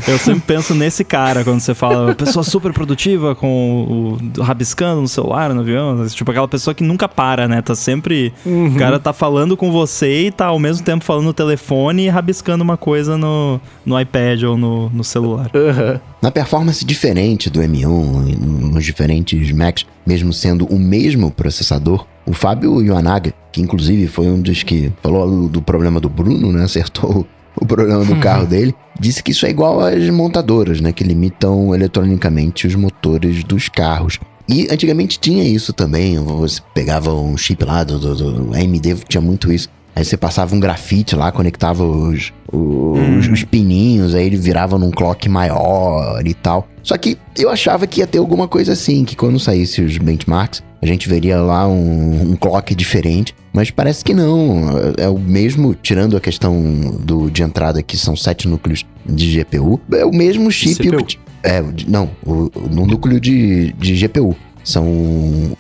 É, 0.07 0.11
eu 0.11 0.17
sempre 0.17 0.43
penso 0.47 0.73
nesse 0.73 1.03
cara 1.03 1.43
quando 1.43 1.59
você 1.59 1.73
fala 1.73 2.15
pessoa 2.15 2.43
super 2.43 2.73
produtiva 2.73 3.35
com 3.35 4.17
o, 4.37 4.41
rabiscando 4.41 5.01
no 5.01 5.07
celular, 5.07 5.53
no 5.53 5.61
avião. 5.61 6.05
Tipo 6.07 6.31
aquela 6.31 6.47
pessoa 6.47 6.73
que 6.73 6.83
nunca 6.83 7.07
para, 7.07 7.47
né? 7.47 7.61
Tá 7.61 7.75
sempre. 7.75 8.33
Uhum. 8.45 8.67
O 8.67 8.75
cara 8.75 8.99
tá 8.99 9.13
falando 9.13 9.55
com 9.55 9.71
você 9.71 10.27
e 10.27 10.31
tá 10.31 10.47
ao 10.47 10.59
mesmo 10.59 10.83
tempo 10.83 11.03
falando 11.03 11.25
no 11.25 11.33
telefone 11.33 12.05
e 12.05 12.09
rabiscando 12.09 12.63
uma 12.63 12.77
coisa 12.77 13.17
no, 13.17 13.59
no 13.85 13.99
iPad 13.99 14.43
ou 14.43 14.57
no, 14.57 14.89
no 14.89 15.03
celular. 15.03 15.49
Uhum. 15.53 15.99
Na 16.21 16.29
performance 16.29 16.85
diferente 16.85 17.49
do 17.49 17.59
M1, 17.61 18.37
nos 18.71 18.85
diferentes 18.85 19.51
Macs, 19.51 19.85
mesmo 20.05 20.33
sendo 20.33 20.65
o 20.65 20.79
mesmo 20.79 21.31
processador, 21.31 22.05
o 22.25 22.33
Fábio 22.33 22.81
Ioanaga, 22.81 23.33
que 23.51 23.61
inclusive 23.61 24.07
foi 24.07 24.27
um 24.27 24.41
dos 24.41 24.63
que 24.63 24.91
falou 25.01 25.49
do 25.49 25.61
problema 25.61 25.99
do 25.99 26.09
Bruno, 26.09 26.51
né? 26.51 26.63
Acertou 26.63 27.27
o 27.59 27.65
problema 27.65 28.05
do 28.05 28.15
carro 28.17 28.45
dele, 28.45 28.73
disse 28.99 29.21
que 29.23 29.31
isso 29.31 29.45
é 29.45 29.49
igual 29.49 29.79
às 29.81 30.09
montadoras, 30.09 30.79
né? 30.79 30.91
Que 30.91 31.03
limitam 31.03 31.73
eletronicamente 31.75 32.67
os 32.67 32.75
motores 32.75 33.43
dos 33.43 33.69
carros. 33.69 34.19
E 34.47 34.67
antigamente 34.71 35.19
tinha 35.19 35.43
isso 35.43 35.73
também. 35.73 36.17
Você 36.19 36.61
pegava 36.73 37.13
um 37.13 37.37
chip 37.37 37.63
lá 37.63 37.83
do, 37.83 37.99
do, 37.99 38.15
do 38.15 38.53
AMD, 38.53 38.95
tinha 39.07 39.21
muito 39.21 39.51
isso. 39.51 39.69
Aí 39.95 40.05
você 40.05 40.15
passava 40.15 40.55
um 40.55 40.59
grafite 40.59 41.15
lá, 41.15 41.31
conectava 41.31 41.83
os, 41.83 42.31
os, 42.51 43.27
hum. 43.27 43.33
os, 43.33 43.43
pininhos, 43.43 44.13
aí 44.13 44.25
ele 44.25 44.37
virava 44.37 44.77
num 44.77 44.91
clock 44.91 45.27
maior 45.29 46.21
e 46.25 46.33
tal. 46.33 46.67
Só 46.83 46.97
que 46.97 47.17
eu 47.37 47.49
achava 47.49 47.87
que 47.87 48.01
ia 48.01 48.07
ter 48.07 48.17
alguma 48.17 48.47
coisa 48.47 48.73
assim, 48.73 49.05
que 49.05 49.15
quando 49.15 49.39
saísse 49.39 49.81
os 49.81 49.97
benchmarks, 49.97 50.61
a 50.81 50.85
gente 50.85 51.07
veria 51.07 51.39
lá 51.39 51.67
um, 51.67 52.31
um 52.31 52.35
clock 52.35 52.73
diferente. 52.73 53.33
Mas 53.53 53.69
parece 53.69 54.03
que 54.03 54.13
não. 54.13 54.69
É 54.97 55.09
o 55.09 55.19
mesmo, 55.19 55.75
tirando 55.75 56.15
a 56.15 56.21
questão 56.21 56.97
do, 56.99 57.29
de 57.29 57.43
entrada, 57.43 57.83
que 57.83 57.97
são 57.97 58.15
sete 58.15 58.47
núcleos 58.47 58.85
de 59.05 59.43
GPU, 59.43 59.79
é 59.91 60.05
o 60.05 60.11
mesmo 60.11 60.49
chip. 60.51 60.75
CPU. 60.75 61.05
É, 61.43 61.61
não, 61.87 62.09
o, 62.25 62.49
no 62.69 62.85
núcleo 62.85 63.19
de, 63.19 63.73
de 63.73 63.95
GPU. 63.95 64.35
São. 64.63 64.85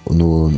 No, 0.09 0.53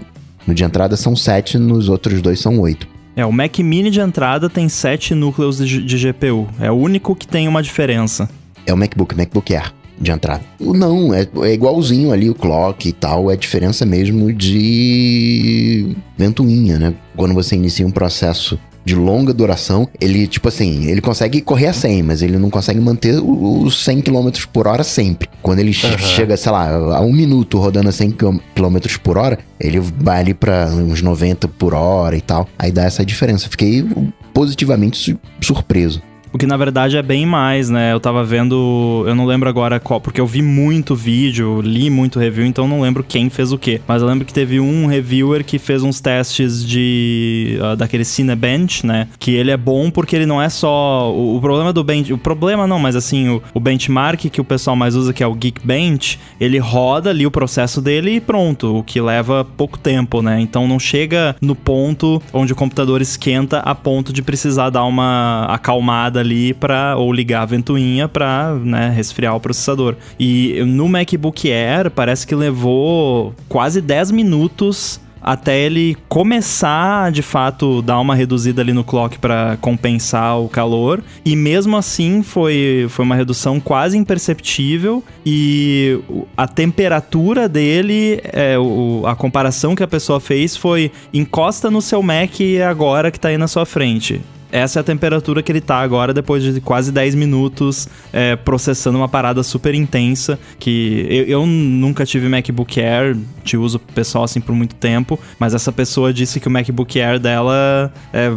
no 0.46 0.54
de 0.54 0.64
entrada 0.64 0.96
são 0.96 1.16
sete, 1.16 1.58
nos 1.58 1.90
outros 1.90 2.22
dois 2.22 2.40
são 2.40 2.60
oito. 2.60 2.88
É, 3.16 3.26
o 3.26 3.32
Mac 3.32 3.60
Mini 3.60 3.92
de 3.92 4.00
entrada 4.00 4.50
tem 4.50 4.68
7 4.68 5.14
núcleos 5.14 5.58
de, 5.58 5.84
de, 5.84 6.12
GPU. 6.12 6.48
É 6.60 6.72
o 6.72 6.76
único 6.76 7.16
que 7.16 7.28
tem 7.28 7.48
uma 7.48 7.62
diferença. 7.62 8.30
É 8.66 8.74
o 8.74 8.78
MacBook, 8.78 9.16
MacBook 9.16 9.56
Air 9.56 9.72
de 10.00 10.12
entrada. 10.12 10.44
Não, 10.60 11.14
é, 11.14 11.28
é 11.44 11.54
igualzinho 11.54 12.12
ali 12.12 12.30
o 12.30 12.36
clock 12.36 12.90
e 12.90 12.92
tal. 12.92 13.30
É 13.30 13.36
diferença 13.36 13.86
mesmo 13.86 14.34
de 14.34 15.96
ventoinha, 16.18 16.80
né? 16.80 16.94
Quando 17.16 17.34
você 17.34 17.56
inicia 17.56 17.86
um 17.86 17.92
processo 17.92 18.60
de 18.86 18.96
longa 18.96 19.34
duração, 19.34 19.88
ele, 20.00 20.28
tipo 20.28 20.48
assim, 20.48 20.86
ele 20.86 21.02
consegue 21.02 21.42
correr 21.42 21.68
a 21.68 21.74
100, 21.74 22.04
mas 22.04 22.22
ele 22.22 22.38
não 22.38 22.50
consegue 22.50 22.80
manter 22.80 23.20
os 23.22 23.84
100 23.84 24.02
km 24.02 24.30
por 24.52 24.68
hora 24.68 24.84
sempre. 24.84 25.30
Quando 25.42 25.60
ele 25.60 25.70
uhum. 25.70 25.98
chega, 25.98 26.38
sei 26.38 26.52
lá, 26.52 26.70
a 26.98 27.02
um 27.02 27.12
minuto 27.12 27.58
rodando 27.58 27.90
a 27.90 27.92
100 27.92 28.12
km 28.12 28.78
por 29.02 29.18
hora, 29.18 29.40
ele 29.60 29.80
vai 29.80 30.20
ali 30.20 30.34
pra 30.34 30.68
uns 30.68 31.02
90 31.02 31.48
por 31.48 31.74
hora 31.74 32.16
e 32.16 32.22
tal. 32.22 32.48
Aí 32.58 32.72
dá 32.72 32.84
essa 32.84 33.06
diferença. 33.06 33.50
Fiquei 33.50 33.86
positivamente 34.34 35.18
surpreso. 35.42 36.02
O 36.34 36.38
que 36.40 36.48
na 36.48 36.58
verdade 36.58 36.98
é 36.98 37.04
bem 37.04 37.28
mais, 37.28 37.70
né? 37.70 37.94
Eu 37.94 38.00
tava 38.00 38.24
vendo, 38.24 39.06
eu 39.06 39.14
não 39.14 39.24
lembro 39.24 39.48
agora 39.48 39.80
qual, 39.80 40.02
porque 40.02 40.20
eu 40.20 40.26
vi 40.26 40.42
muito 40.42 40.96
vídeo, 40.96 41.62
li 41.62 41.92
muito 41.92 42.18
review, 42.18 42.44
então 42.44 42.68
não 42.68 42.82
lembro 42.82 43.04
quem 43.04 43.30
fez 43.30 43.52
o 43.52 43.58
quê. 43.58 43.80
Mas 43.88 44.02
eu 44.02 44.08
lembro 44.08 44.26
que 44.26 44.34
teve 44.34 44.60
um 44.60 44.88
reviewer 44.88 45.46
que 45.46 45.60
fez 45.60 45.84
uns 45.84 46.02
testes 46.02 46.66
de 46.66 47.60
uh, 47.62 47.76
daquele 47.76 48.04
Cinebench, 48.04 48.84
né? 48.84 49.10
Que 49.20 49.36
ele 49.36 49.52
é 49.52 49.58
bom 49.58 49.92
porque 49.92 50.16
ele 50.16 50.26
não 50.26 50.42
é 50.42 50.50
só 50.50 51.14
o, 51.14 51.38
o 51.38 51.40
problema 51.40 51.72
do 51.72 51.84
bench, 51.84 52.12
o 52.12 52.18
problema 52.18 52.66
não, 52.66 52.80
mas 52.80 52.96
assim, 52.96 53.30
o, 53.30 53.44
o, 53.54 53.60
benchmark 53.60 54.22
que 54.22 54.42
o 54.42 54.44
pessoal 54.44 54.76
mais 54.76 54.96
usa 54.96 55.14
que 55.14 55.22
é 55.22 55.28
o 55.28 55.36
Geekbench, 55.36 56.20
ele 56.42 56.58
roda 56.58 57.12
ali 57.12 57.28
o 57.28 57.32
processo 57.32 57.80
dele 57.80 58.16
e 58.16 58.20
pronto, 58.20 58.80
o 58.80 58.84
que 58.84 59.00
leva 59.00 59.46
pouco 59.46 59.78
tempo, 59.78 60.24
né? 60.24 60.42
Então 60.42 60.68
não 60.68 60.80
chega 60.80 61.36
no 61.40 61.54
ponto 61.54 62.20
onde 62.34 62.54
o 62.54 62.56
computador 62.56 63.04
esquenta 63.04 63.60
a 63.60 63.76
ponto 63.76 64.12
de 64.12 64.24
precisar 64.24 64.72
dar 64.72 64.86
uma 64.86 65.46
acalmada 65.46 66.23
ali 66.24 66.54
para 66.54 66.96
ou 66.98 67.12
ligar 67.14 67.42
a 67.42 67.46
ventoinha 67.46 68.08
para 68.08 68.56
né, 68.56 68.90
resfriar 68.90 69.36
o 69.36 69.40
processador. 69.40 69.96
E 70.20 70.64
no 70.66 70.88
MacBook 70.88 71.52
Air 71.52 71.92
parece 71.92 72.26
que 72.26 72.34
levou 72.36 73.34
quase 73.48 73.82
10 73.82 74.12
minutos 74.12 75.00
até 75.24 75.58
ele 75.58 75.96
começar 76.10 77.10
de 77.10 77.22
fato 77.22 77.82
dar 77.82 78.00
uma 78.00 78.14
reduzida 78.14 78.62
ali 78.62 78.74
no 78.74 78.84
clock 78.84 79.18
para 79.18 79.58
compensar 79.62 80.38
o 80.40 80.50
calor. 80.50 81.02
E 81.24 81.34
mesmo 81.36 81.78
assim 81.78 82.22
foi, 82.22 82.88
foi 82.90 83.06
uma 83.06 83.16
redução 83.16 83.60
quase 83.60 83.98
imperceptível. 83.98 85.02
E 85.26 85.98
a 86.36 86.46
temperatura 86.46 87.48
dele 87.48 88.20
é, 88.26 88.60
o, 88.60 89.04
a 89.06 89.16
comparação 89.16 89.76
que 89.76 89.84
a 89.84 89.88
pessoa 89.88 90.20
fez 90.20 90.58
foi 90.58 90.92
encosta 91.14 91.72
no 91.72 91.82
seu 91.82 92.04
Mac 92.04 92.32
agora 92.68 93.10
que 93.10 93.20
tá 93.20 93.30
aí 93.30 93.38
na 93.38 93.48
sua 93.48 93.66
frente 93.66 94.22
essa 94.54 94.80
é 94.80 94.82
a 94.82 94.84
temperatura 94.84 95.42
que 95.42 95.52
ele 95.52 95.60
tá 95.60 95.80
agora, 95.80 96.14
depois 96.14 96.44
de 96.44 96.62
quase 96.62 96.92
10 96.92 97.16
minutos 97.16 97.90
é, 98.14 98.36
processando 98.36 99.00
uma 99.00 99.10
parada 99.10 99.42
super 99.42 99.74
intensa. 99.74 100.38
Que 100.60 101.08
eu, 101.10 101.26
eu, 101.26 101.46
nunca 101.48 102.06
tive 102.06 102.30
MacBook 102.30 102.80
Air, 102.80 103.18
te 103.44 103.58
uso 103.58 103.80
pessoal 103.80 104.26
assim 104.26 104.40
por 104.40 104.54
muito 104.54 104.76
tempo, 104.76 105.20
mas 105.40 105.56
essa 105.56 105.72
pessoa 105.72 106.14
disse 106.14 106.40
que 106.40 106.48
o 106.48 106.52
MacBook 106.52 107.02
Air 107.02 107.20
dela 107.20 107.92
é 108.14 108.32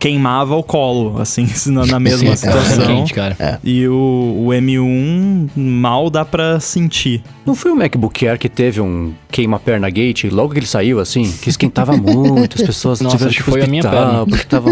queimava 0.00 0.56
o 0.56 0.62
colo, 0.62 1.20
assim, 1.20 1.46
na, 1.70 2.00
mesma 2.00 2.30
Sim, 2.30 2.36
situação. 2.36 2.82
É 2.82 2.86
quente, 2.86 3.12
cara. 3.12 3.36
É. 3.38 3.58
E 3.62 3.86
o, 3.86 4.46
o 4.46 4.48
M1 4.48 5.50
mal 5.54 6.08
dá 6.08 6.24
pra 6.24 6.58
sentir. 6.58 7.22
Não 7.44 7.54
foi 7.54 7.70
o 7.70 7.76
MacBook 7.76 8.26
Air 8.26 8.38
que 8.38 8.48
teve 8.48 8.80
um 8.80 9.12
queima-perna 9.30 9.88
gate 9.88 10.24
logo 10.30 10.52
que 10.52 10.58
ele 10.58 10.66
saiu, 10.66 10.98
assim? 10.98 11.30
Que 11.40 11.48
esquentava 11.48 11.96
muito, 11.98 12.56
as 12.56 12.62
pessoas 12.62 13.00
Nossa, 13.00 13.16
tiveram 13.16 13.36
que 13.36 13.42
foi 13.42 13.62
a 13.62 13.66
minha 13.66 13.82
perna. 13.82 14.26
Porque 14.26 14.44
tava... 14.44 14.70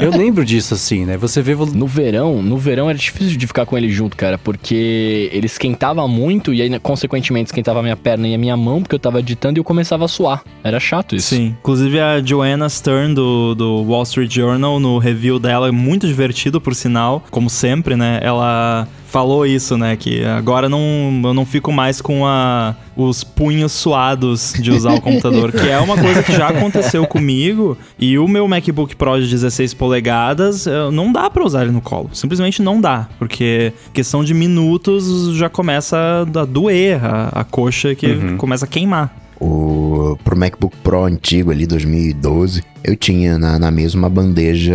Eu 0.00 0.10
lembro 0.10 0.44
disso, 0.44 0.74
assim, 0.74 1.04
né? 1.04 1.16
Você 1.16 1.40
vê... 1.40 1.54
No 1.54 1.86
verão, 1.86 2.42
no 2.42 2.58
verão 2.58 2.88
era 2.88 2.98
difícil 2.98 3.36
de 3.36 3.46
ficar 3.46 3.66
com 3.66 3.76
ele 3.76 3.90
junto, 3.90 4.16
cara, 4.16 4.36
porque 4.36 5.30
ele 5.32 5.46
esquentava 5.46 6.06
muito 6.08 6.52
e 6.52 6.60
aí, 6.60 6.78
consequentemente, 6.78 7.48
esquentava 7.48 7.80
a 7.80 7.82
minha 7.82 7.96
perna 7.96 8.28
e 8.28 8.34
a 8.34 8.38
minha 8.38 8.56
mão, 8.56 8.82
porque 8.82 8.94
eu 8.94 8.98
tava 8.98 9.20
editando 9.20 9.58
e 9.58 9.60
eu 9.60 9.64
começava 9.64 10.04
a 10.04 10.08
suar. 10.08 10.42
Era 10.62 10.80
chato 10.80 11.14
isso. 11.14 11.34
Sim. 11.34 11.54
Inclusive 11.60 12.00
a 12.00 12.22
Joanna 12.22 12.68
Stern 12.68 13.14
do, 13.14 13.54
do 13.54 13.82
Wall 13.82 14.02
Street 14.02 14.32
Journal, 14.32 14.80
no 14.80 14.98
review 14.98 15.38
dela, 15.38 15.70
muito 15.72 16.06
divertido, 16.06 16.60
por 16.60 16.74
sinal, 16.74 17.22
como 17.30 17.48
sempre, 17.48 17.96
né? 17.96 18.18
Ela 18.22 18.88
falou 19.14 19.46
isso, 19.46 19.78
né? 19.78 19.96
Que 19.96 20.24
agora 20.24 20.68
não, 20.68 21.22
eu 21.22 21.32
não 21.32 21.46
fico 21.46 21.70
mais 21.70 22.00
com 22.00 22.26
a, 22.26 22.74
os 22.96 23.22
punhos 23.22 23.70
suados 23.70 24.52
de 24.58 24.72
usar 24.72 24.92
o 24.92 25.00
computador, 25.00 25.52
que 25.52 25.68
é 25.68 25.78
uma 25.78 25.96
coisa 25.96 26.20
que 26.20 26.32
já 26.32 26.48
aconteceu 26.48 27.06
comigo. 27.06 27.78
E 27.96 28.18
o 28.18 28.26
meu 28.26 28.48
MacBook 28.48 28.96
Pro 28.96 29.20
de 29.20 29.30
16 29.30 29.72
polegadas, 29.74 30.66
não 30.92 31.12
dá 31.12 31.30
para 31.30 31.44
usar 31.44 31.62
ele 31.62 31.70
no 31.70 31.80
colo. 31.80 32.10
Simplesmente 32.12 32.60
não 32.60 32.80
dá, 32.80 33.08
porque 33.16 33.72
questão 33.92 34.24
de 34.24 34.34
minutos 34.34 35.36
já 35.36 35.48
começa 35.48 36.26
a 36.36 36.44
doer 36.44 36.98
a, 37.04 37.28
a 37.40 37.44
coxa 37.44 37.94
que 37.94 38.06
uhum. 38.06 38.36
começa 38.36 38.64
a 38.64 38.68
queimar. 38.68 39.16
O, 39.40 40.18
pro 40.24 40.36
MacBook 40.36 40.76
Pro 40.78 41.04
antigo 41.04 41.52
ali, 41.52 41.68
2012, 41.68 42.64
eu 42.82 42.96
tinha 42.96 43.38
na, 43.38 43.60
na 43.60 43.70
mesma 43.70 44.08
bandeja 44.08 44.74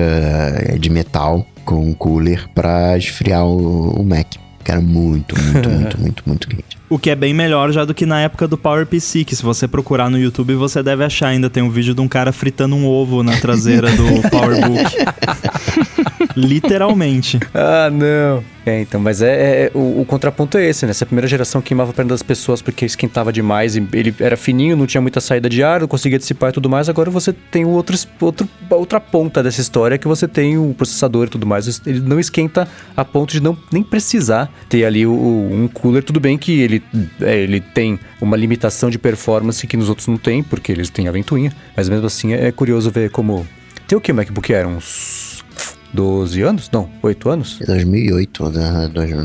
de 0.79 0.89
metal 0.89 1.45
com 1.69 1.87
um 1.87 1.93
cooler 1.93 2.49
para 2.55 2.97
esfriar 2.97 3.45
o, 3.45 3.91
o 3.91 4.03
Mac. 4.03 4.25
Que 4.63 4.71
era 4.71 4.81
muito, 4.81 5.39
muito, 5.39 5.69
muito, 5.69 6.01
muito, 6.01 6.23
muito 6.25 6.47
quente. 6.47 6.79
O 6.89 6.97
que 6.97 7.11
é 7.11 7.15
bem 7.15 7.31
melhor 7.31 7.71
já 7.71 7.85
do 7.85 7.93
que 7.93 8.07
na 8.07 8.19
época 8.19 8.47
do 8.47 8.57
PowerPC, 8.57 9.23
que 9.23 9.35
se 9.35 9.43
você 9.43 9.67
procurar 9.67 10.09
no 10.09 10.17
YouTube 10.17 10.55
você 10.55 10.81
deve 10.81 11.03
achar 11.03 11.27
ainda. 11.27 11.47
Tem 11.47 11.61
um 11.61 11.69
vídeo 11.69 11.93
de 11.93 12.01
um 12.01 12.07
cara 12.07 12.31
fritando 12.31 12.75
um 12.75 12.87
ovo 12.87 13.21
na 13.21 13.37
traseira 13.37 13.91
do 13.91 14.03
PowerBook. 14.29 14.95
Literalmente. 16.39 17.39
Ah, 17.53 17.89
não. 17.89 18.43
É, 18.65 18.81
então, 18.81 19.01
mas 19.01 19.21
é, 19.21 19.65
é 19.65 19.71
o, 19.73 20.01
o, 20.01 20.05
contraponto 20.05 20.57
é 20.57 20.65
esse, 20.69 20.85
né? 20.85 20.91
Essa 20.91 21.05
primeira 21.05 21.27
geração 21.27 21.61
queimava 21.61 21.91
a 21.91 21.93
perna 21.93 22.09
das 22.09 22.21
pessoas 22.21 22.61
porque 22.61 22.85
esquentava 22.85 23.33
demais, 23.33 23.75
e 23.75 23.85
ele 23.91 24.13
era 24.19 24.37
fininho, 24.37 24.77
não 24.77 24.85
tinha 24.85 25.01
muita 25.01 25.19
saída 25.19 25.49
de 25.49 25.63
ar, 25.63 25.81
não 25.81 25.87
conseguia 25.87 26.17
dissipar 26.17 26.51
e 26.51 26.53
tudo 26.53 26.69
mais. 26.69 26.87
Agora 26.87 27.09
você 27.09 27.33
tem 27.33 27.65
outro, 27.65 27.97
outro, 28.21 28.47
outra 28.69 28.99
ponta 28.99 29.41
dessa 29.41 29.59
história 29.59 29.97
que 29.97 30.07
você 30.07 30.27
tem 30.27 30.57
o 30.57 30.73
processador 30.73 31.27
e 31.27 31.29
tudo 31.29 31.45
mais. 31.45 31.81
Ele 31.85 31.99
não 31.99 32.19
esquenta 32.19 32.67
a 32.95 33.03
ponto 33.03 33.31
de 33.31 33.41
não 33.41 33.57
nem 33.71 33.83
precisar 33.83 34.49
ter 34.69 34.85
ali 34.85 35.05
o, 35.05 35.11
um 35.11 35.67
cooler. 35.67 36.03
Tudo 36.03 36.19
bem 36.19 36.37
que 36.37 36.61
ele, 36.61 36.83
é, 37.21 37.39
ele 37.39 37.59
tem 37.59 37.99
uma 38.21 38.37
limitação 38.37 38.89
de 38.89 38.99
performance 38.99 39.65
que 39.65 39.75
nos 39.75 39.89
outros 39.89 40.07
não 40.07 40.17
tem, 40.17 40.43
porque 40.43 40.71
eles 40.71 40.89
têm 40.89 41.07
a 41.07 41.11
ventoinha. 41.11 41.51
Mas 41.75 41.89
mesmo 41.89 42.05
assim 42.05 42.33
é 42.33 42.51
curioso 42.51 42.91
ver 42.91 43.09
como. 43.09 43.45
Tem 43.87 43.97
o 43.97 44.01
que 44.01 44.13
MacBook 44.13 44.53
Air? 44.53 44.67
Uns 44.67 45.28
12 45.93 46.41
anos? 46.41 46.69
Não, 46.71 46.89
8 47.01 47.29
anos? 47.29 47.59
2008, 47.65 48.51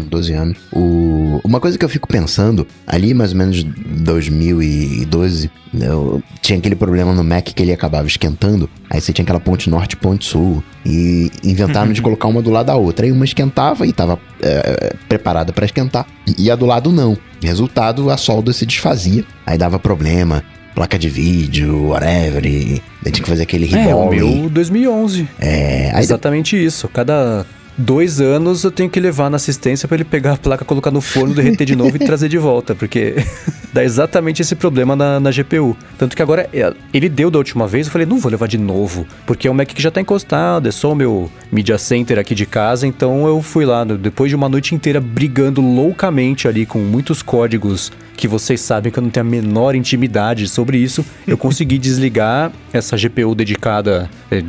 12 0.09 0.33
anos. 0.33 0.59
O... 0.73 1.41
Uma 1.45 1.61
coisa 1.61 1.79
que 1.79 1.85
eu 1.85 1.89
fico 1.89 2.09
pensando, 2.09 2.67
ali 2.87 3.13
mais 3.13 3.33
ou 3.33 3.39
menos 3.39 3.63
2012, 3.63 5.51
eu... 5.75 6.23
tinha 6.41 6.59
aquele 6.59 6.75
problema 6.75 7.13
no 7.13 7.23
Mac 7.23 7.45
que 7.45 7.63
ele 7.63 7.73
acabava 7.73 8.07
esquentando, 8.07 8.69
aí 8.91 9.01
você 9.01 9.13
tinha 9.13 9.25
aquela 9.25 9.41
ponte 9.41 9.69
norte 9.69 9.93
e 9.93 9.97
ponte 9.97 10.25
sul, 10.25 10.63
e 10.85 11.31
inventaram 11.43 11.93
de 11.93 12.01
colocar 12.03 12.29
uma 12.29 12.43
do 12.43 12.51
lado 12.51 12.67
da 12.67 12.77
outra. 12.77 13.07
Aí 13.07 13.13
uma 13.13 13.25
esquentava 13.25 13.87
e 13.87 13.91
estava 13.91 14.19
é, 14.43 14.95
preparada 15.09 15.53
para 15.53 15.65
esquentar, 15.65 16.07
e 16.39 16.51
a 16.51 16.57
do 16.57 16.67
lado 16.67 16.91
não. 16.91 17.17
Resultado, 17.43 18.09
a 18.11 18.17
solda 18.17 18.53
se 18.53 18.65
desfazia, 18.65 19.25
aí 19.47 19.59
dava 19.59 19.79
problema 19.79 20.43
placa 20.75 20.99
de 20.99 21.09
vídeo, 21.09 21.89
whatever. 21.89 22.45
E 22.45 22.83
tinha 23.05 23.13
que 23.13 23.29
fazer 23.29 23.45
aquele 23.45 23.67
rebound. 23.67 24.19
É, 24.19 24.23
o 24.25 24.37
meu 24.41 24.51
2011. 24.51 25.29
É, 25.39 25.99
exatamente 25.99 26.57
de... 26.57 26.65
isso. 26.65 26.89
Cada 26.89 27.47
dois 27.77 28.21
anos 28.21 28.65
eu 28.65 28.71
tenho 28.71 28.89
que 28.89 29.01
levar 29.01 29.31
na 29.31 29.37
assistência 29.37 29.89
para 29.89 29.97
ele 29.97 30.05
pegar 30.05 30.33
a 30.33 30.37
placa, 30.37 30.65
colocar 30.65 30.91
no 30.91 31.01
forno, 31.01 31.35
derreter 31.35 31.65
de 31.65 31.77
novo 31.77 31.97
e 31.97 31.99
trazer 31.99 32.29
de 32.29 32.39
volta, 32.39 32.75
porque 32.75 33.15
dá 33.75 33.83
exatamente 33.83 34.41
esse 34.41 34.55
problema 34.55 34.95
na, 34.95 35.19
na, 35.19 35.31
GPU. 35.33 35.77
Tanto 35.99 36.15
que 36.15 36.23
agora 36.23 36.49
é, 36.53 36.73
ele 36.93 37.09
deu 37.09 37.29
da 37.29 37.39
última 37.39 37.67
vez, 37.67 37.89
eu 37.89 37.93
falei, 37.93 38.07
não 38.07 38.19
vou 38.19 38.31
levar 38.31 38.47
de 38.47 38.57
novo, 38.57 39.05
porque 39.27 39.49
é 39.49 39.51
um 39.51 39.55
Mac 39.55 39.67
que 39.67 39.83
já 39.83 39.91
tá 39.91 40.01
encostado, 40.01 40.69
é 40.69 40.71
só 40.73 40.93
o 40.93 40.95
meu 40.95 41.29
Media 41.51 41.77
Center 41.77 42.21
aqui 42.21 42.37
de 42.37 42.47
casa, 42.47 42.87
então 42.87 43.27
eu 43.27 43.43
fui 43.43 43.65
lá, 43.65 43.83
depois 43.85 44.31
de 44.31 44.37
uma 44.37 44.49
noite 44.49 44.77
inteira 44.77 45.01
brigando 45.01 45.61
loucamente 45.61 46.47
ali 46.47 46.65
com 46.65 46.79
muitos 46.79 47.21
códigos 47.21 47.91
que 48.17 48.29
vocês 48.29 48.61
sabem 48.61 48.93
que 48.93 48.99
eu 48.99 49.03
não 49.03 49.11
tenho 49.11 49.27
a 49.27 49.29
menor 49.29 49.75
intimidade 49.75 50.47
sobre 50.47 50.79
isso, 50.79 51.05
eu 51.27 51.37
consegui 51.39 51.77
desligar 51.77 52.53
essa 52.73 52.97
GPU 52.97 53.35
dedicada. 53.35 54.09
É, 54.31 54.43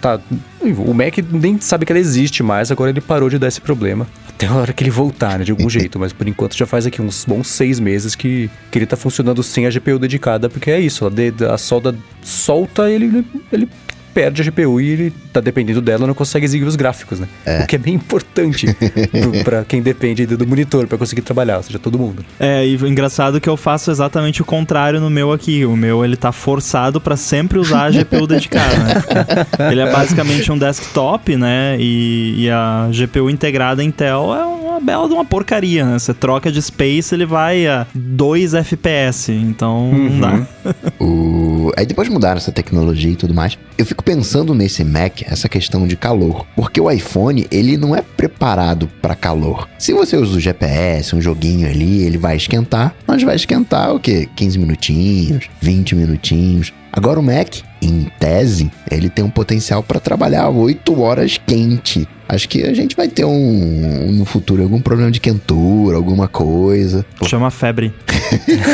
tá, 0.00 0.20
o 0.60 0.92
Mac 0.92 1.18
nem 1.30 1.60
sabe 1.60 1.86
que 1.86 1.92
ela 1.92 1.98
existe 2.00 2.42
mais, 2.42 2.72
agora 2.72 2.90
ele 2.90 3.00
parou 3.00 3.30
de 3.30 3.38
dar 3.38 3.46
esse 3.46 3.60
problema. 3.60 4.06
Até 4.28 4.46
a 4.46 4.54
hora 4.54 4.72
que 4.72 4.82
ele 4.82 4.90
voltar, 4.90 5.38
né, 5.38 5.44
de 5.44 5.52
algum 5.52 5.68
jeito. 5.70 5.98
Mas 5.98 6.12
por 6.12 6.26
enquanto 6.26 6.56
já 6.56 6.66
faz 6.66 6.86
aqui 6.86 7.00
uns 7.00 7.24
bons 7.24 7.46
seis 7.48 7.78
meses 7.78 8.14
que, 8.14 8.23
que 8.28 8.78
ele 8.78 8.86
tá 8.86 8.96
funcionando 8.96 9.42
sem 9.42 9.66
a 9.66 9.70
GPU 9.70 9.98
dedicada, 9.98 10.48
porque 10.48 10.70
é 10.70 10.80
isso, 10.80 11.06
a, 11.06 11.54
a 11.54 11.58
solda 11.58 11.94
solta, 12.22 12.90
ele, 12.90 13.24
ele 13.52 13.68
perde 14.14 14.40
a 14.40 14.44
GPU 14.44 14.80
e 14.80 14.88
ele 14.88 15.12
tá 15.32 15.40
dependendo 15.40 15.80
dela, 15.80 16.06
não 16.06 16.14
consegue 16.14 16.44
exibir 16.44 16.66
os 16.66 16.76
gráficos, 16.76 17.18
né? 17.18 17.28
É. 17.44 17.64
O 17.64 17.66
que 17.66 17.74
é 17.74 17.78
bem 17.78 17.94
importante 17.94 18.66
para 19.42 19.64
quem 19.64 19.82
depende 19.82 20.24
do 20.24 20.46
monitor 20.46 20.86
para 20.86 20.96
conseguir 20.96 21.22
trabalhar, 21.22 21.56
ou 21.56 21.62
seja, 21.64 21.78
todo 21.78 21.98
mundo. 21.98 22.24
É, 22.38 22.66
e 22.66 22.76
o 22.76 22.86
engraçado 22.86 23.36
é 23.38 23.40
que 23.40 23.48
eu 23.48 23.56
faço 23.56 23.90
exatamente 23.90 24.40
o 24.40 24.44
contrário 24.44 25.00
no 25.00 25.10
meu 25.10 25.32
aqui. 25.32 25.64
O 25.64 25.76
meu, 25.76 26.04
ele 26.04 26.16
tá 26.16 26.30
forçado 26.30 27.00
para 27.00 27.16
sempre 27.16 27.58
usar 27.58 27.86
a 27.86 27.90
GPU 27.90 28.26
dedicada, 28.26 28.76
né? 28.78 28.94
Porque 28.94 29.62
ele 29.72 29.80
é 29.80 29.90
basicamente 29.90 30.50
um 30.52 30.58
desktop, 30.58 31.36
né? 31.36 31.76
E, 31.78 32.44
e 32.44 32.50
a 32.50 32.88
GPU 32.92 33.28
integrada 33.28 33.82
Intel 33.82 34.34
é 34.34 34.44
uma 34.74 34.80
bela 34.80 35.08
de 35.08 35.14
uma 35.14 35.24
porcaria, 35.24 35.84
né? 35.84 35.98
Você 35.98 36.14
troca 36.14 36.50
de 36.50 36.60
space, 36.60 37.14
ele 37.14 37.26
vai 37.26 37.66
a 37.66 37.86
2 37.94 38.54
FPS, 38.54 39.32
então 39.32 39.90
uhum. 39.90 40.10
não 40.10 40.20
dá. 40.20 40.46
o... 41.00 41.72
Aí 41.76 41.86
depois 41.86 42.08
mudaram 42.08 42.36
essa 42.36 42.52
tecnologia 42.52 43.12
e 43.12 43.16
tudo 43.16 43.34
mais. 43.34 43.58
Eu 43.76 43.86
fico 43.86 44.03
pensando 44.04 44.54
nesse 44.54 44.84
Mac, 44.84 45.22
essa 45.24 45.48
questão 45.48 45.86
de 45.86 45.96
calor, 45.96 46.46
porque 46.54 46.80
o 46.80 46.90
iPhone, 46.90 47.46
ele 47.50 47.76
não 47.76 47.96
é 47.96 48.02
preparado 48.02 48.88
para 49.00 49.14
calor. 49.14 49.68
Se 49.78 49.92
você 49.92 50.16
usa 50.16 50.36
o 50.36 50.40
GPS, 50.40 51.16
um 51.16 51.20
joguinho 51.20 51.68
ali, 51.68 52.02
ele 52.02 52.18
vai 52.18 52.36
esquentar, 52.36 52.94
mas 53.06 53.22
vai 53.22 53.36
esquentar 53.36 53.94
o 53.94 54.00
quê? 54.00 54.28
15 54.36 54.58
minutinhos, 54.58 55.48
20 55.60 55.94
minutinhos. 55.94 56.72
Agora 56.92 57.18
o 57.18 57.22
Mac, 57.22 57.56
em 57.82 58.10
tese, 58.20 58.70
ele 58.90 59.08
tem 59.08 59.24
um 59.24 59.30
potencial 59.30 59.82
para 59.82 59.98
trabalhar 59.98 60.48
8 60.48 61.00
horas 61.00 61.40
quente. 61.44 62.06
Acho 62.28 62.48
que 62.48 62.62
a 62.62 62.72
gente 62.72 62.96
vai 62.96 63.08
ter 63.08 63.24
um, 63.24 64.12
no 64.12 64.24
futuro 64.24 64.62
algum 64.62 64.80
problema 64.80 65.10
de 65.10 65.20
quentura, 65.20 65.96
alguma 65.96 66.26
coisa. 66.26 67.04
Chama 67.26 67.50
febre. 67.50 67.92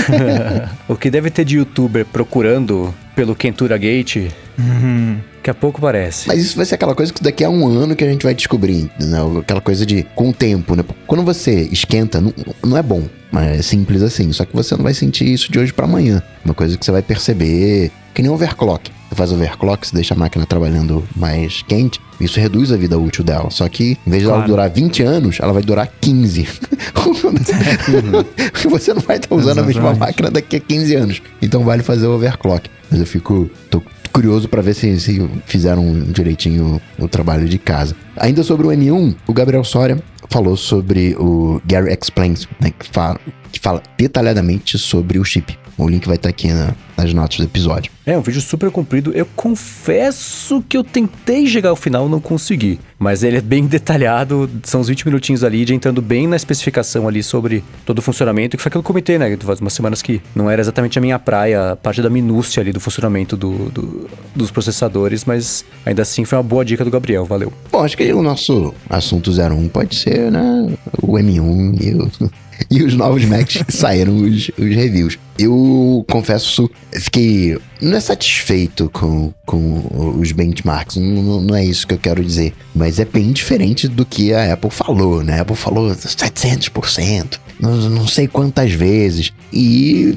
o 0.86 0.94
que 0.94 1.10
deve 1.10 1.30
ter 1.30 1.44
de 1.44 1.56
youtuber 1.56 2.04
procurando 2.04 2.94
pelo 3.14 3.34
Kentura 3.34 3.76
Gate, 3.76 4.30
uhum. 4.58 5.18
Daqui 5.40 5.50
a 5.50 5.54
pouco 5.54 5.80
parece. 5.80 6.28
Mas 6.28 6.38
isso 6.38 6.56
vai 6.56 6.66
ser 6.66 6.74
aquela 6.74 6.94
coisa 6.94 7.12
que 7.12 7.22
daqui 7.22 7.42
a 7.42 7.50
um 7.50 7.66
ano 7.66 7.96
que 7.96 8.04
a 8.04 8.08
gente 8.08 8.22
vai 8.22 8.34
descobrir, 8.34 8.90
né? 9.00 9.18
aquela 9.40 9.60
coisa 9.60 9.84
de 9.84 10.02
com 10.14 10.28
o 10.28 10.32
tempo, 10.32 10.76
né? 10.76 10.84
Quando 11.06 11.24
você 11.24 11.68
esquenta, 11.72 12.20
não, 12.20 12.32
não 12.64 12.76
é 12.76 12.82
bom, 12.82 13.04
mas 13.32 13.58
é 13.58 13.62
simples 13.62 14.02
assim. 14.02 14.30
Só 14.32 14.44
que 14.44 14.54
você 14.54 14.76
não 14.76 14.84
vai 14.84 14.94
sentir 14.94 15.26
isso 15.32 15.50
de 15.50 15.58
hoje 15.58 15.72
para 15.72 15.86
amanhã. 15.86 16.22
Uma 16.44 16.54
coisa 16.54 16.76
que 16.76 16.84
você 16.84 16.92
vai 16.92 17.02
perceber, 17.02 17.90
que 18.14 18.22
nem 18.22 18.30
overclock. 18.30 18.90
Você 19.08 19.16
faz 19.16 19.32
overclock, 19.32 19.86
você 19.86 19.94
deixa 19.94 20.14
a 20.14 20.16
máquina 20.16 20.46
trabalhando 20.46 21.02
mais 21.16 21.62
quente, 21.62 22.00
isso 22.20 22.38
reduz 22.38 22.70
a 22.70 22.76
vida 22.76 22.96
útil 22.96 23.24
dela. 23.24 23.50
Só 23.50 23.68
que, 23.68 23.98
em 24.06 24.10
vez 24.10 24.22
de 24.22 24.28
claro. 24.28 24.42
ela 24.42 24.46
durar 24.48 24.70
20 24.70 25.02
anos, 25.02 25.38
ela 25.40 25.52
vai 25.52 25.62
durar 25.62 25.90
15. 26.00 26.46
uhum. 26.96 28.24
você 28.70 28.94
não 28.94 29.00
vai 29.00 29.16
estar 29.16 29.34
usando 29.34 29.58
Exatamente. 29.58 29.78
a 29.78 29.82
mesma 29.82 30.06
máquina 30.06 30.30
daqui 30.30 30.56
a 30.56 30.60
15 30.60 30.94
anos. 30.94 31.22
Então 31.42 31.64
vale 31.64 31.82
fazer 31.82 32.06
o 32.06 32.14
overclock. 32.14 32.70
Mas 32.90 33.00
eu 33.00 33.06
fico. 33.06 33.50
Tô 33.68 33.82
curioso 34.12 34.48
para 34.48 34.62
ver 34.62 34.74
se, 34.74 34.98
se 35.00 35.30
fizeram 35.46 36.00
direitinho 36.02 36.80
o, 36.98 37.08
trabalho 37.08 37.48
de 37.48 37.58
casa. 37.58 37.96
Ainda 38.16 38.42
sobre 38.42 38.66
o 38.66 38.70
M1, 38.70 39.16
o 39.26 39.32
Gabriel 39.32 39.64
Soria 39.64 40.02
falou 40.28 40.56
sobre 40.56 41.14
o 41.18 41.60
Gary 41.66 41.92
Explains, 41.92 42.46
né, 42.60 42.72
que, 42.78 42.88
fala, 42.88 43.18
que 43.50 43.58
fala 43.58 43.82
detalhadamente 43.96 44.78
sobre 44.78 45.18
o 45.18 45.24
chip 45.24 45.59
O 45.80 45.88
link 45.88 46.06
vai 46.06 46.16
estar 46.16 46.28
tá 46.28 46.30
aqui 46.30 46.52
na, 46.52 46.74
nas 46.96 47.14
notas 47.14 47.38
do 47.38 47.44
episódio. 47.44 47.90
É, 48.04 48.16
um 48.16 48.20
vídeo 48.20 48.40
super 48.40 48.70
comprido. 48.70 49.12
Eu 49.14 49.26
confesso 49.34 50.62
que 50.68 50.76
eu 50.76 50.84
tentei 50.84 51.46
chegar 51.46 51.70
ao 51.70 51.76
final 51.76 52.08
não 52.08 52.20
consegui. 52.20 52.78
Mas 52.98 53.22
ele 53.22 53.38
é 53.38 53.40
bem 53.40 53.66
detalhado, 53.66 54.50
são 54.62 54.82
uns 54.82 54.88
20 54.88 55.06
minutinhos 55.06 55.42
ali, 55.42 55.64
de 55.64 55.74
entrando 55.74 56.02
bem 56.02 56.26
na 56.26 56.36
especificação 56.36 57.08
ali 57.08 57.22
sobre 57.22 57.64
todo 57.86 58.00
o 58.00 58.02
funcionamento, 58.02 58.58
que 58.58 58.62
foi 58.62 58.68
aquilo 58.68 58.82
que 58.82 58.86
eu 58.86 58.92
comentei, 58.92 59.18
né? 59.18 59.34
Faz 59.40 59.58
umas 59.58 59.72
semanas 59.72 60.02
que 60.02 60.20
não 60.34 60.50
era 60.50 60.60
exatamente 60.60 60.98
a 60.98 61.02
minha 61.02 61.18
praia, 61.18 61.72
a 61.72 61.76
parte 61.76 62.02
da 62.02 62.10
minúcia 62.10 62.60
ali 62.60 62.72
do 62.72 62.80
funcionamento 62.80 63.34
do, 63.38 63.70
do, 63.70 64.10
dos 64.36 64.50
processadores, 64.50 65.24
mas 65.24 65.64
ainda 65.86 66.02
assim 66.02 66.26
foi 66.26 66.36
uma 66.36 66.44
boa 66.44 66.62
dica 66.62 66.84
do 66.84 66.90
Gabriel, 66.90 67.24
valeu. 67.24 67.50
Bom, 67.72 67.82
acho 67.82 67.96
que 67.96 68.12
o 68.12 68.22
nosso 68.22 68.74
assunto 68.90 69.30
01 69.30 69.68
pode 69.68 69.96
ser, 69.96 70.30
né? 70.30 70.76
O 71.02 71.12
M1 71.12 71.80
e 71.80 71.94
o 71.94 72.30
e 72.70 72.82
os 72.82 72.94
novos 72.94 73.24
Macs 73.24 73.62
saíram 73.68 74.16
os, 74.16 74.50
os 74.58 74.74
reviews. 74.74 75.18
Eu 75.38 76.04
confesso, 76.10 76.70
fiquei. 76.92 77.56
Não 77.80 77.96
é 77.96 78.00
satisfeito 78.00 78.90
com, 78.92 79.32
com 79.46 80.18
os 80.20 80.32
benchmarks, 80.32 80.96
não, 80.96 81.40
não, 81.40 81.54
é 81.56 81.64
isso 81.64 81.86
que 81.86 81.94
eu 81.94 81.98
quero 81.98 82.22
dizer. 82.22 82.52
Mas 82.74 82.98
é 82.98 83.06
bem 83.06 83.32
diferente 83.32 83.88
do 83.88 84.04
que 84.04 84.34
a 84.34 84.52
Apple 84.52 84.70
falou, 84.70 85.22
né? 85.22 85.38
A 85.38 85.42
Apple 85.42 85.56
falou 85.56 85.90
700%, 85.90 87.38
não, 87.58 87.76
não 87.88 88.06
sei 88.06 88.28
quantas 88.28 88.72
vezes. 88.72 89.32
E 89.50 90.14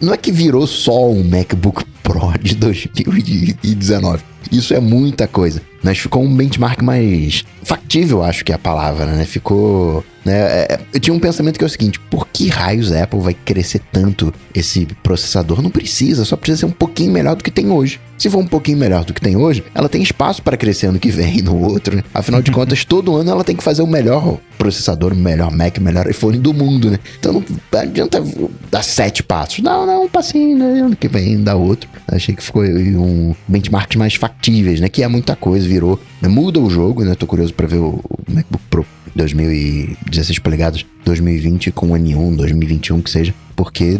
não 0.00 0.14
é 0.14 0.16
que 0.16 0.32
virou 0.32 0.66
só 0.66 1.10
um 1.10 1.22
MacBook 1.22 1.84
Pro 2.02 2.32
de 2.40 2.54
2019. 2.54 4.22
Isso 4.50 4.74
é 4.74 4.80
muita 4.80 5.26
coisa. 5.26 5.60
Mas 5.82 5.98
ficou 5.98 6.22
um 6.22 6.34
benchmark 6.34 6.82
mais 6.82 7.44
factível, 7.62 8.22
acho 8.22 8.44
que 8.44 8.52
é 8.52 8.54
a 8.54 8.58
palavra, 8.58 9.06
né? 9.06 9.24
Ficou 9.26 10.04
né? 10.24 10.32
É, 10.34 10.74
é, 10.74 10.80
eu 10.92 11.00
tinha 11.00 11.14
um 11.14 11.20
pensamento 11.20 11.58
que 11.58 11.64
é 11.64 11.66
o 11.66 11.70
seguinte: 11.70 12.00
por 12.00 12.26
que 12.28 12.48
raios 12.48 12.90
a 12.92 13.02
Apple 13.02 13.20
vai 13.20 13.34
crescer 13.34 13.80
tanto 13.92 14.32
esse 14.54 14.86
processador? 15.02 15.60
Não 15.60 15.70
precisa, 15.70 16.24
só 16.24 16.36
precisa 16.36 16.60
ser 16.60 16.66
um 16.66 16.70
pouquinho 16.70 17.12
melhor 17.12 17.36
do 17.36 17.44
que 17.44 17.50
tem 17.50 17.70
hoje. 17.70 18.00
Se 18.16 18.30
for 18.30 18.38
um 18.38 18.46
pouquinho 18.46 18.78
melhor 18.78 19.04
do 19.04 19.12
que 19.12 19.20
tem 19.20 19.36
hoje, 19.36 19.64
ela 19.74 19.88
tem 19.88 20.02
espaço 20.02 20.42
para 20.42 20.56
crescer 20.56 20.86
ano 20.86 20.98
que 20.98 21.10
vem 21.10 21.42
no 21.42 21.60
outro, 21.60 21.96
né? 21.96 22.02
Afinal 22.12 22.40
de 22.40 22.50
contas, 22.52 22.84
todo 22.84 23.16
ano 23.16 23.30
ela 23.30 23.44
tem 23.44 23.56
que 23.56 23.62
fazer 23.62 23.82
o 23.82 23.86
melhor 23.86 24.38
processador, 24.56 25.12
o 25.12 25.16
melhor 25.16 25.50
Mac, 25.50 25.76
o 25.78 25.80
melhor 25.80 26.08
iPhone 26.08 26.38
do 26.38 26.54
mundo, 26.54 26.90
né? 26.90 26.98
Então 27.18 27.32
não 27.32 27.44
adianta 27.80 28.22
dar 28.70 28.82
sete 28.82 29.22
passos. 29.22 29.58
Não, 29.60 29.86
não, 29.86 30.04
um 30.04 30.08
passinho, 30.08 30.56
né? 30.56 30.80
Ano 30.80 30.96
que 30.96 31.08
vem 31.08 31.42
dá 31.42 31.54
outro. 31.54 31.88
Achei 32.08 32.34
que 32.34 32.42
ficou 32.42 32.62
um 32.62 33.34
benchmark 33.48 33.96
mais 33.96 34.14
factíveis, 34.14 34.80
né? 34.80 34.88
Que 34.88 35.02
é 35.02 35.08
muita 35.08 35.34
coisa, 35.34 35.66
virou. 35.68 36.00
Né? 36.22 36.28
Muda 36.28 36.60
o 36.60 36.70
jogo, 36.70 37.04
né? 37.04 37.14
Tô 37.14 37.26
curioso 37.26 37.52
para 37.52 37.66
ver 37.66 37.78
o 37.78 38.00
MacBook 38.28 38.64
Pro 38.70 38.86
2016 39.14 40.38
polegadas 40.38 40.84
2020 41.04 41.70
com 41.72 41.92
o 41.92 41.96
N1, 41.96 42.36
2021 42.36 43.00
que 43.00 43.10
seja, 43.10 43.34
porque 43.54 43.98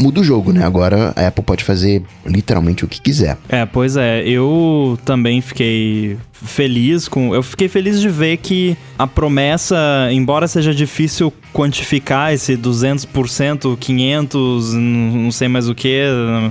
muda 0.00 0.20
o 0.20 0.24
jogo, 0.24 0.52
né? 0.52 0.64
Agora 0.64 1.12
a 1.16 1.26
Apple 1.26 1.44
pode 1.44 1.64
fazer 1.64 2.02
literalmente 2.26 2.84
o 2.84 2.88
que 2.88 3.00
quiser. 3.00 3.36
É, 3.48 3.64
pois 3.66 3.96
é. 3.96 4.22
Eu 4.26 4.98
também 5.04 5.40
fiquei 5.40 6.16
feliz 6.44 7.08
com. 7.08 7.34
Eu 7.34 7.42
fiquei 7.42 7.68
feliz 7.68 8.00
de 8.00 8.08
ver 8.08 8.36
que 8.36 8.76
a 8.98 9.06
promessa, 9.06 9.76
embora 10.12 10.46
seja 10.46 10.74
difícil 10.74 11.32
quantificar 11.52 12.32
esse 12.32 12.56
200%, 12.56 13.76
500, 13.78 14.74
não 14.74 15.30
sei 15.30 15.46
mais 15.46 15.68
o 15.68 15.74
que, 15.74 16.02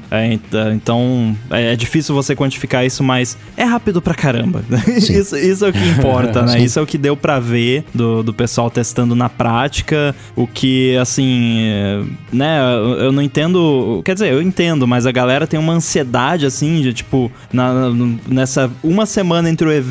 é, 0.09 0.39
então 0.73 1.35
é, 1.49 1.73
é, 1.73 1.75
difícil 1.75 2.15
você 2.15 2.33
quantificar 2.35 2.85
isso, 2.85 3.03
mas 3.03 3.37
é 3.57 3.63
rápido 3.63 4.01
pra 4.01 4.13
caramba. 4.13 4.63
isso, 4.87 5.37
isso, 5.37 5.65
é 5.65 5.69
o 5.69 5.73
que 5.73 5.85
importa, 5.89 6.43
né? 6.43 6.59
Isso 6.63 6.79
é 6.79 6.81
o 6.81 6.85
que 6.85 6.97
deu 6.97 7.17
pra 7.17 7.39
ver 7.39 7.83
do, 7.93 8.23
do 8.23 8.33
pessoal 8.33 8.69
testando 8.69 9.15
na 9.15 9.27
prática, 9.27 10.15
o 10.35 10.47
que, 10.47 10.95
assim, 10.97 11.67
né, 12.31 12.59
eu 12.99 13.11
não 13.11 13.21
entendo, 13.21 14.01
quer 14.05 14.13
dizer, 14.13 14.31
eu 14.31 14.41
entendo, 14.41 14.87
mas 14.87 15.05
a 15.05 15.11
galera 15.11 15.45
tem 15.45 15.59
uma 15.59 15.73
ansiedade, 15.73 16.45
assim, 16.45 16.81
de 16.81 16.93
tipo, 16.93 17.29
na, 17.51 17.91
nessa 18.27 18.71
uma 18.81 19.05
semana 19.05 19.49
entre 19.49 19.67
o 19.67 19.71
evento 19.71 19.82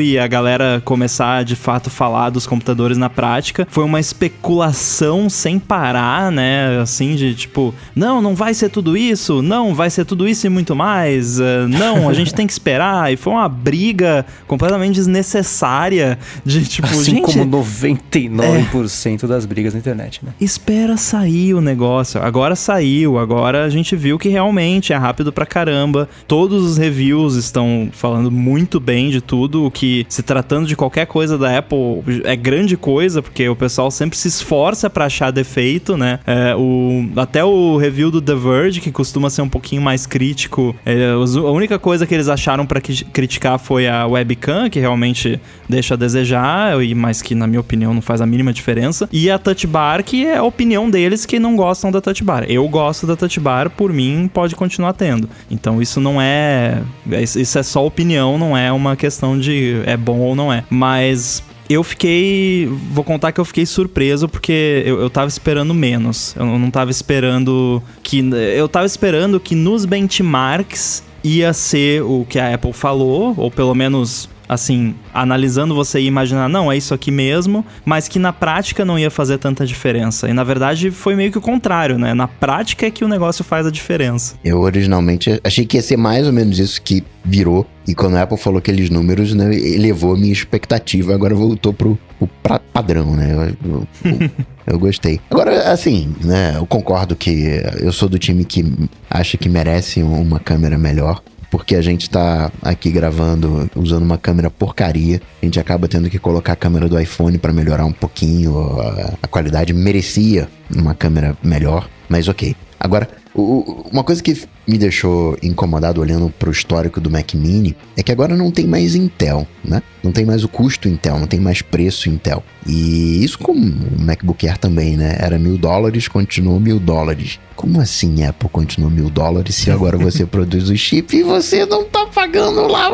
e 0.00 0.18
a 0.18 0.26
galera 0.26 0.82
começar 0.84 1.44
de 1.44 1.56
fato 1.56 1.90
falar 1.90 2.30
dos 2.30 2.46
computadores 2.46 2.96
na 2.98 3.08
prática, 3.08 3.66
foi 3.70 3.84
uma 3.84 4.00
especulação 4.00 5.28
sem 5.28 5.58
parar, 5.58 6.30
né? 6.30 6.80
Assim, 6.80 7.14
de 7.14 7.34
tipo, 7.34 7.74
não, 7.94 8.20
não 8.20 8.34
vai 8.34 8.54
ser 8.54 8.68
tudo 8.68 8.96
isso, 8.96 9.42
não, 9.42 9.74
vai 9.74 9.90
ser 9.90 10.04
tudo 10.04 10.28
isso 10.28 10.46
e 10.46 10.50
muito 10.50 10.74
mais, 10.74 11.40
uh, 11.40 11.68
não, 11.68 12.08
a 12.08 12.14
gente 12.14 12.34
tem 12.34 12.46
que 12.46 12.52
esperar. 12.52 13.12
E 13.12 13.16
foi 13.16 13.32
uma 13.32 13.48
briga 13.48 14.26
completamente 14.46 14.94
desnecessária 14.94 16.18
de 16.44 16.64
tipo, 16.66 16.88
assim 16.88 17.16
gente, 17.16 17.38
como 17.38 17.64
99% 17.64 19.24
é, 19.24 19.26
das 19.26 19.46
brigas 19.46 19.72
na 19.72 19.78
internet, 19.78 20.20
né? 20.24 20.32
Espera 20.40 20.96
sair 20.96 21.54
o 21.54 21.60
negócio. 21.60 22.20
Agora 22.22 22.54
saiu, 22.54 23.18
agora 23.18 23.64
a 23.64 23.70
gente 23.70 23.96
viu 23.96 24.18
que 24.18 24.28
realmente 24.28 24.92
é 24.92 24.96
rápido 24.96 25.32
pra 25.32 25.46
caramba. 25.46 26.08
Todos 26.26 26.62
os 26.64 26.76
reviews 26.76 27.34
estão 27.36 27.88
falando 27.92 28.30
muito 28.30 28.78
bem 28.78 29.10
de 29.10 29.20
tudo, 29.22 29.64
o 29.64 29.70
que, 29.70 30.06
se 30.08 30.22
tratando 30.22 30.66
de 30.66 30.76
qualquer 30.76 31.06
coisa 31.06 31.38
da 31.38 31.58
Apple, 31.58 32.02
é 32.24 32.36
grande 32.36 32.76
coisa, 32.76 33.22
porque 33.22 33.48
o 33.48 33.56
pessoal 33.56 33.90
sempre 33.90 34.18
se 34.18 34.28
esforça 34.28 34.90
para 34.90 35.06
achar 35.06 35.30
defeito, 35.30 35.96
né? 35.96 36.18
É, 36.26 36.54
o, 36.56 37.08
até 37.16 37.44
o 37.44 37.76
review 37.76 38.10
do 38.10 38.20
The 38.20 38.34
Verge, 38.34 38.80
que 38.80 38.90
costuma 38.90 39.30
ser 39.30 39.42
um 39.42 39.48
pouquinho 39.48 39.82
mais 39.82 40.06
crítico, 40.06 40.74
é, 40.84 41.12
a 41.12 41.50
única 41.50 41.78
coisa 41.78 42.06
que 42.06 42.14
eles 42.14 42.28
acharam 42.28 42.66
para 42.66 42.80
criticar 42.80 43.58
foi 43.58 43.88
a 43.88 44.06
webcam, 44.06 44.68
que 44.68 44.78
realmente 44.78 45.40
deixa 45.68 45.94
a 45.94 45.96
desejar, 45.96 46.74
mas 46.96 47.22
que, 47.22 47.34
na 47.34 47.46
minha 47.46 47.60
opinião, 47.60 47.94
não 47.94 48.02
faz 48.02 48.20
a 48.20 48.26
mínima 48.26 48.52
diferença. 48.52 49.08
E 49.12 49.30
a 49.30 49.38
Touch 49.38 49.66
Bar, 49.66 50.02
que 50.02 50.26
é 50.26 50.36
a 50.36 50.42
opinião 50.42 50.90
deles 50.90 51.24
que 51.24 51.38
não 51.38 51.56
gostam 51.56 51.90
da 51.90 52.00
Touch 52.00 52.22
Bar. 52.22 52.44
Eu 52.48 52.66
gosto 52.68 53.06
da 53.06 53.16
Touch 53.16 53.38
Bar, 53.40 53.70
por 53.70 53.92
mim, 53.92 54.30
pode 54.32 54.54
continuar 54.54 54.92
tendo. 54.92 55.28
Então 55.50 55.80
isso 55.80 56.00
não 56.00 56.20
é. 56.20 56.82
Isso 57.20 57.58
é 57.58 57.62
só 57.62 57.86
opinião, 57.86 58.38
não 58.38 58.56
é 58.56 58.72
uma 58.72 58.96
questão 58.96 59.11
de 59.38 59.82
é 59.86 59.96
bom 59.96 60.18
ou 60.18 60.34
não 60.34 60.52
é. 60.52 60.64
Mas 60.70 61.42
eu 61.68 61.82
fiquei. 61.82 62.68
Vou 62.90 63.04
contar 63.04 63.32
que 63.32 63.40
eu 63.40 63.44
fiquei 63.44 63.66
surpreso 63.66 64.28
porque 64.28 64.82
eu, 64.84 65.00
eu 65.00 65.10
tava 65.10 65.28
esperando 65.28 65.72
menos. 65.74 66.34
Eu 66.36 66.46
não 66.46 66.70
tava 66.70 66.90
esperando 66.90 67.82
que. 68.02 68.18
Eu 68.56 68.68
tava 68.68 68.86
esperando 68.86 69.40
que 69.40 69.54
nos 69.54 69.84
benchmarks 69.84 71.02
ia 71.24 71.52
ser 71.52 72.02
o 72.02 72.26
que 72.28 72.38
a 72.38 72.54
Apple 72.54 72.72
falou, 72.72 73.34
ou 73.36 73.50
pelo 73.50 73.74
menos 73.74 74.28
assim, 74.48 74.94
analisando 75.12 75.74
você 75.74 76.00
ia 76.00 76.08
imaginar, 76.08 76.48
não, 76.48 76.70
é 76.70 76.76
isso 76.76 76.94
aqui 76.94 77.10
mesmo, 77.10 77.64
mas 77.84 78.08
que 78.08 78.18
na 78.18 78.32
prática 78.32 78.84
não 78.84 78.98
ia 78.98 79.10
fazer 79.10 79.38
tanta 79.38 79.66
diferença. 79.66 80.28
E 80.28 80.32
na 80.32 80.44
verdade 80.44 80.90
foi 80.90 81.14
meio 81.14 81.30
que 81.30 81.38
o 81.38 81.40
contrário, 81.40 81.98
né? 81.98 82.14
Na 82.14 82.28
prática 82.28 82.86
é 82.86 82.90
que 82.90 83.04
o 83.04 83.08
negócio 83.08 83.44
faz 83.44 83.66
a 83.66 83.70
diferença. 83.70 84.34
Eu 84.44 84.60
originalmente 84.60 85.40
achei 85.42 85.64
que 85.64 85.76
ia 85.76 85.82
ser 85.82 85.96
mais 85.96 86.26
ou 86.26 86.32
menos 86.32 86.58
isso 86.58 86.80
que 86.82 87.04
virou. 87.24 87.66
E 87.86 87.94
quando 87.94 88.16
a 88.16 88.22
Apple 88.22 88.36
falou 88.36 88.58
aqueles 88.58 88.90
números, 88.90 89.34
né, 89.34 89.54
elevou 89.54 90.14
a 90.14 90.16
minha 90.16 90.32
expectativa. 90.32 91.14
Agora 91.14 91.34
voltou 91.34 91.72
pro, 91.72 91.98
pro 92.18 92.60
padrão, 92.72 93.16
né? 93.16 93.54
Eu, 93.64 93.86
eu, 94.10 94.30
eu, 94.66 94.78
gostei. 94.78 95.20
Agora, 95.30 95.72
assim, 95.72 96.14
né? 96.22 96.54
Eu 96.56 96.66
concordo 96.66 97.16
que 97.16 97.60
eu 97.80 97.92
sou 97.92 98.08
do 98.08 98.18
time 98.18 98.44
que 98.44 98.64
acha 99.10 99.36
que 99.36 99.48
merece 99.48 100.02
uma 100.02 100.38
câmera 100.38 100.78
melhor 100.78 101.22
porque 101.52 101.76
a 101.76 101.82
gente 101.82 102.08
tá 102.08 102.50
aqui 102.62 102.90
gravando 102.90 103.70
usando 103.76 104.02
uma 104.02 104.16
câmera 104.16 104.50
porcaria. 104.50 105.20
A 105.42 105.44
gente 105.44 105.60
acaba 105.60 105.86
tendo 105.86 106.08
que 106.08 106.18
colocar 106.18 106.54
a 106.54 106.56
câmera 106.56 106.88
do 106.88 106.98
iPhone 106.98 107.36
para 107.36 107.52
melhorar 107.52 107.84
um 107.84 107.92
pouquinho. 107.92 108.80
A, 108.80 109.12
a 109.22 109.28
qualidade 109.28 109.74
merecia 109.74 110.48
uma 110.74 110.94
câmera 110.94 111.36
melhor, 111.42 111.90
mas 112.08 112.26
ok. 112.26 112.56
Agora, 112.80 113.06
uma 113.34 114.02
coisa 114.02 114.22
que 114.22 114.34
me 114.66 114.78
deixou 114.78 115.36
incomodado 115.42 116.00
olhando 116.00 116.32
para 116.38 116.48
o 116.48 116.52
histórico 116.52 117.00
do 117.00 117.10
Mac 117.10 117.34
Mini 117.34 117.76
é 117.96 118.02
que 118.02 118.12
agora 118.12 118.36
não 118.36 118.50
tem 118.50 118.66
mais 118.66 118.94
Intel, 118.94 119.46
né? 119.64 119.82
Não 120.02 120.12
tem 120.12 120.24
mais 120.24 120.42
o 120.44 120.48
custo 120.48 120.88
Intel, 120.88 121.18
não 121.18 121.26
tem 121.26 121.40
mais 121.40 121.62
preço 121.62 122.08
Intel. 122.08 122.42
E 122.66 123.24
isso 123.24 123.38
com 123.38 123.52
o 123.52 124.00
MacBook 124.00 124.46
Air 124.46 124.58
também, 124.58 124.96
né? 124.96 125.16
Era 125.18 125.38
mil 125.38 125.58
dólares, 125.58 126.08
continuou 126.08 126.60
mil 126.60 126.78
dólares. 126.78 127.40
Como 127.54 127.80
assim 127.80 128.24
Apple 128.24 128.48
continuou 128.48 128.90
mil 128.90 129.10
dólares 129.10 129.54
se 129.54 129.70
agora 129.70 129.96
você 129.96 130.24
produz 130.26 130.70
o 130.70 130.76
chip 130.76 131.16
e 131.16 131.22
você 131.22 131.66
não 131.66 131.84
tá 131.84 132.06
pagando 132.06 132.66
lá 132.66 132.90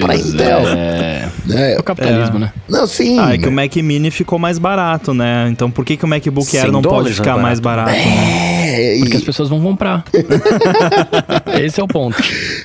para 0.00 0.16
Intel? 0.16 0.68
É... 0.68 1.30
é... 1.50 1.78
o 1.78 1.82
capitalismo, 1.82 2.36
é. 2.36 2.40
né? 2.40 2.52
Não, 2.68 2.86
sim. 2.86 3.18
Ah, 3.18 3.34
é 3.34 3.38
que 3.38 3.48
o 3.48 3.52
Mac 3.52 3.74
Mini 3.76 4.10
ficou 4.10 4.38
mais 4.38 4.58
barato, 4.58 5.12
né? 5.12 5.48
Então 5.50 5.70
por 5.70 5.84
que, 5.84 5.96
que 5.96 6.04
o 6.04 6.08
MacBook 6.08 6.56
Air 6.56 6.70
não 6.70 6.82
pode 6.82 7.12
ficar 7.12 7.38
mais 7.38 7.60
barato? 7.60 7.90
É, 7.90 8.94
né? 8.94 8.98
Porque 9.00 9.16
as 9.16 9.24
pessoas 9.24 9.48
vão 9.48 9.60
comprar. 9.60 10.04
Esse 11.60 11.80
é 11.80 11.82
o 11.82 11.88
ponto. 11.88 12.16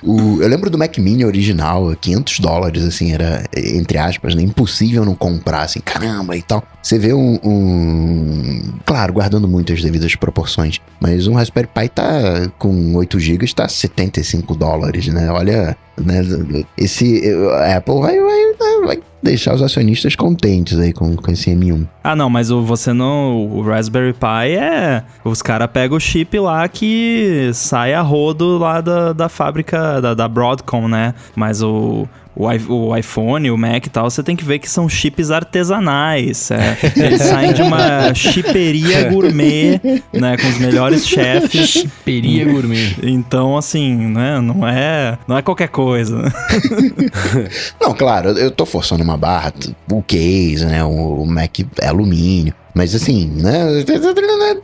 O, 0.04 0.42
eu 0.42 0.48
lembro 0.48 0.70
do 0.70 0.78
Mac 0.78 0.98
Mini 0.98 1.26
original, 1.26 1.96
500 2.00 2.40
dólares, 2.40 2.84
assim, 2.84 3.14
era, 3.14 3.44
entre 3.56 3.98
aspas, 3.98 4.36
né, 4.36 4.42
impossível 4.42 5.06
não 5.06 5.16
comprar, 5.16 5.64
assim, 5.64 5.80
caramba 5.80 6.36
e 6.36 6.42
tal. 6.42 6.64
Você 6.88 6.98
vê 6.98 7.14
um, 7.14 7.38
um, 7.44 8.62
Claro, 8.86 9.12
guardando 9.12 9.46
muito 9.46 9.74
as 9.74 9.82
devidas 9.82 10.16
proporções, 10.16 10.80
mas 11.02 11.28
um 11.28 11.34
Raspberry 11.34 11.68
Pi 11.68 11.90
tá 11.90 12.50
com 12.58 12.96
8 12.96 13.20
GB, 13.20 13.46
tá 13.54 13.68
75 13.68 14.56
dólares, 14.56 15.06
né? 15.08 15.30
Olha, 15.30 15.76
né? 16.02 16.22
Esse. 16.78 17.22
A 17.56 17.76
Apple 17.76 18.00
vai, 18.00 18.18
vai, 18.18 18.86
vai 18.86 19.00
deixar 19.22 19.54
os 19.56 19.62
acionistas 19.62 20.16
contentes 20.16 20.80
aí 20.80 20.94
com, 20.94 21.14
com 21.18 21.30
esse 21.30 21.52
M1. 21.52 21.86
Ah, 22.02 22.16
não, 22.16 22.30
mas 22.30 22.52
o, 22.52 22.62
você 22.62 22.94
não. 22.94 23.48
O 23.52 23.62
Raspberry 23.64 24.14
Pi 24.14 24.56
é. 24.58 25.04
Os 25.26 25.42
caras 25.42 25.70
pegam 25.70 25.98
o 25.98 26.00
chip 26.00 26.40
lá 26.40 26.66
que 26.70 27.52
sai 27.54 27.94
a 27.94 28.02
rodo 28.02 28.58
lá 28.58 28.80
da, 28.80 29.12
da 29.12 29.28
fábrica 29.28 30.00
da, 30.00 30.14
da 30.14 30.28
Broadcom, 30.30 30.88
né? 30.88 31.14
Mas 31.36 31.62
o, 31.62 32.08
o, 32.38 32.96
iPhone, 32.96 33.50
o 33.50 33.58
Mac 33.58 33.86
e 33.86 33.90
tal, 33.90 34.10
você 34.10 34.22
tem 34.22 34.36
que 34.36 34.46
ver 34.46 34.60
que 34.60 34.70
são 34.70 34.88
chips 34.88 35.32
artesanais. 35.32 36.52
É, 36.52 36.78
eles 36.96 37.22
saem 37.24 37.54
de 37.54 37.62
uma 37.62 38.14
chiperia 38.14 39.10
gourmet, 39.10 39.82
né? 40.14 40.38
Com 40.38 40.48
os 40.48 40.60
melhores 40.60 41.08
chefes. 41.08 41.70
Chiperia 41.70 42.46
gourmet. 42.46 42.96
Então, 43.02 43.58
assim, 43.58 43.96
né? 43.96 44.40
Não 44.40 44.68
é, 44.68 45.18
não 45.28 45.38
é 45.38 45.42
qualquer 45.42 45.70
coisa. 45.70 46.32
não, 47.82 47.94
claro, 47.94 48.30
eu 48.30 48.52
tô 48.52 48.66
forçando 48.66 49.04
uma 49.04 49.18
barra. 49.18 49.54
O 49.92 50.04
case, 50.04 50.66
né? 50.66 50.84
O 50.84 51.26
Mac 51.26 51.60
é 51.82 51.88
alumínio. 51.88 52.54
Mas 52.78 52.94
assim, 52.94 53.26
né? 53.26 53.84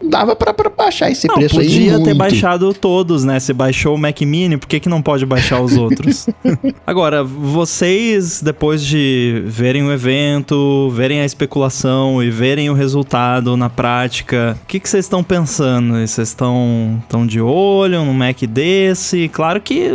Dava 0.03 0.35
pra, 0.35 0.53
pra 0.53 0.69
baixar 0.69 1.09
esse 1.09 1.27
não, 1.27 1.33
preço 1.33 1.59
aí. 1.59 1.65
Podia 1.65 1.99
ter 1.99 2.13
baixado 2.13 2.71
todos, 2.71 3.23
né? 3.23 3.39
Você 3.39 3.53
baixou 3.53 3.95
o 3.95 3.97
Mac 3.97 4.21
Mini, 4.21 4.55
por 4.55 4.67
que, 4.67 4.79
que 4.79 4.87
não 4.87 5.01
pode 5.01 5.25
baixar 5.25 5.59
os 5.59 5.75
outros? 5.75 6.27
Agora, 6.85 7.23
vocês, 7.23 8.39
depois 8.39 8.83
de 8.83 9.41
verem 9.47 9.83
o 9.83 9.91
evento, 9.91 10.91
verem 10.91 11.21
a 11.21 11.25
especulação 11.25 12.21
e 12.21 12.29
verem 12.29 12.69
o 12.69 12.75
resultado 12.75 13.57
na 13.57 13.67
prática, 13.67 14.55
o 14.63 14.67
que, 14.67 14.79
que 14.79 14.87
vocês 14.87 15.05
estão 15.05 15.23
pensando? 15.23 15.93
Vocês 15.93 16.27
estão 16.27 17.01
de 17.25 17.41
olho 17.41 18.05
no 18.05 18.13
Mac 18.13 18.43
desse? 18.43 19.27
Claro 19.29 19.59
que 19.59 19.89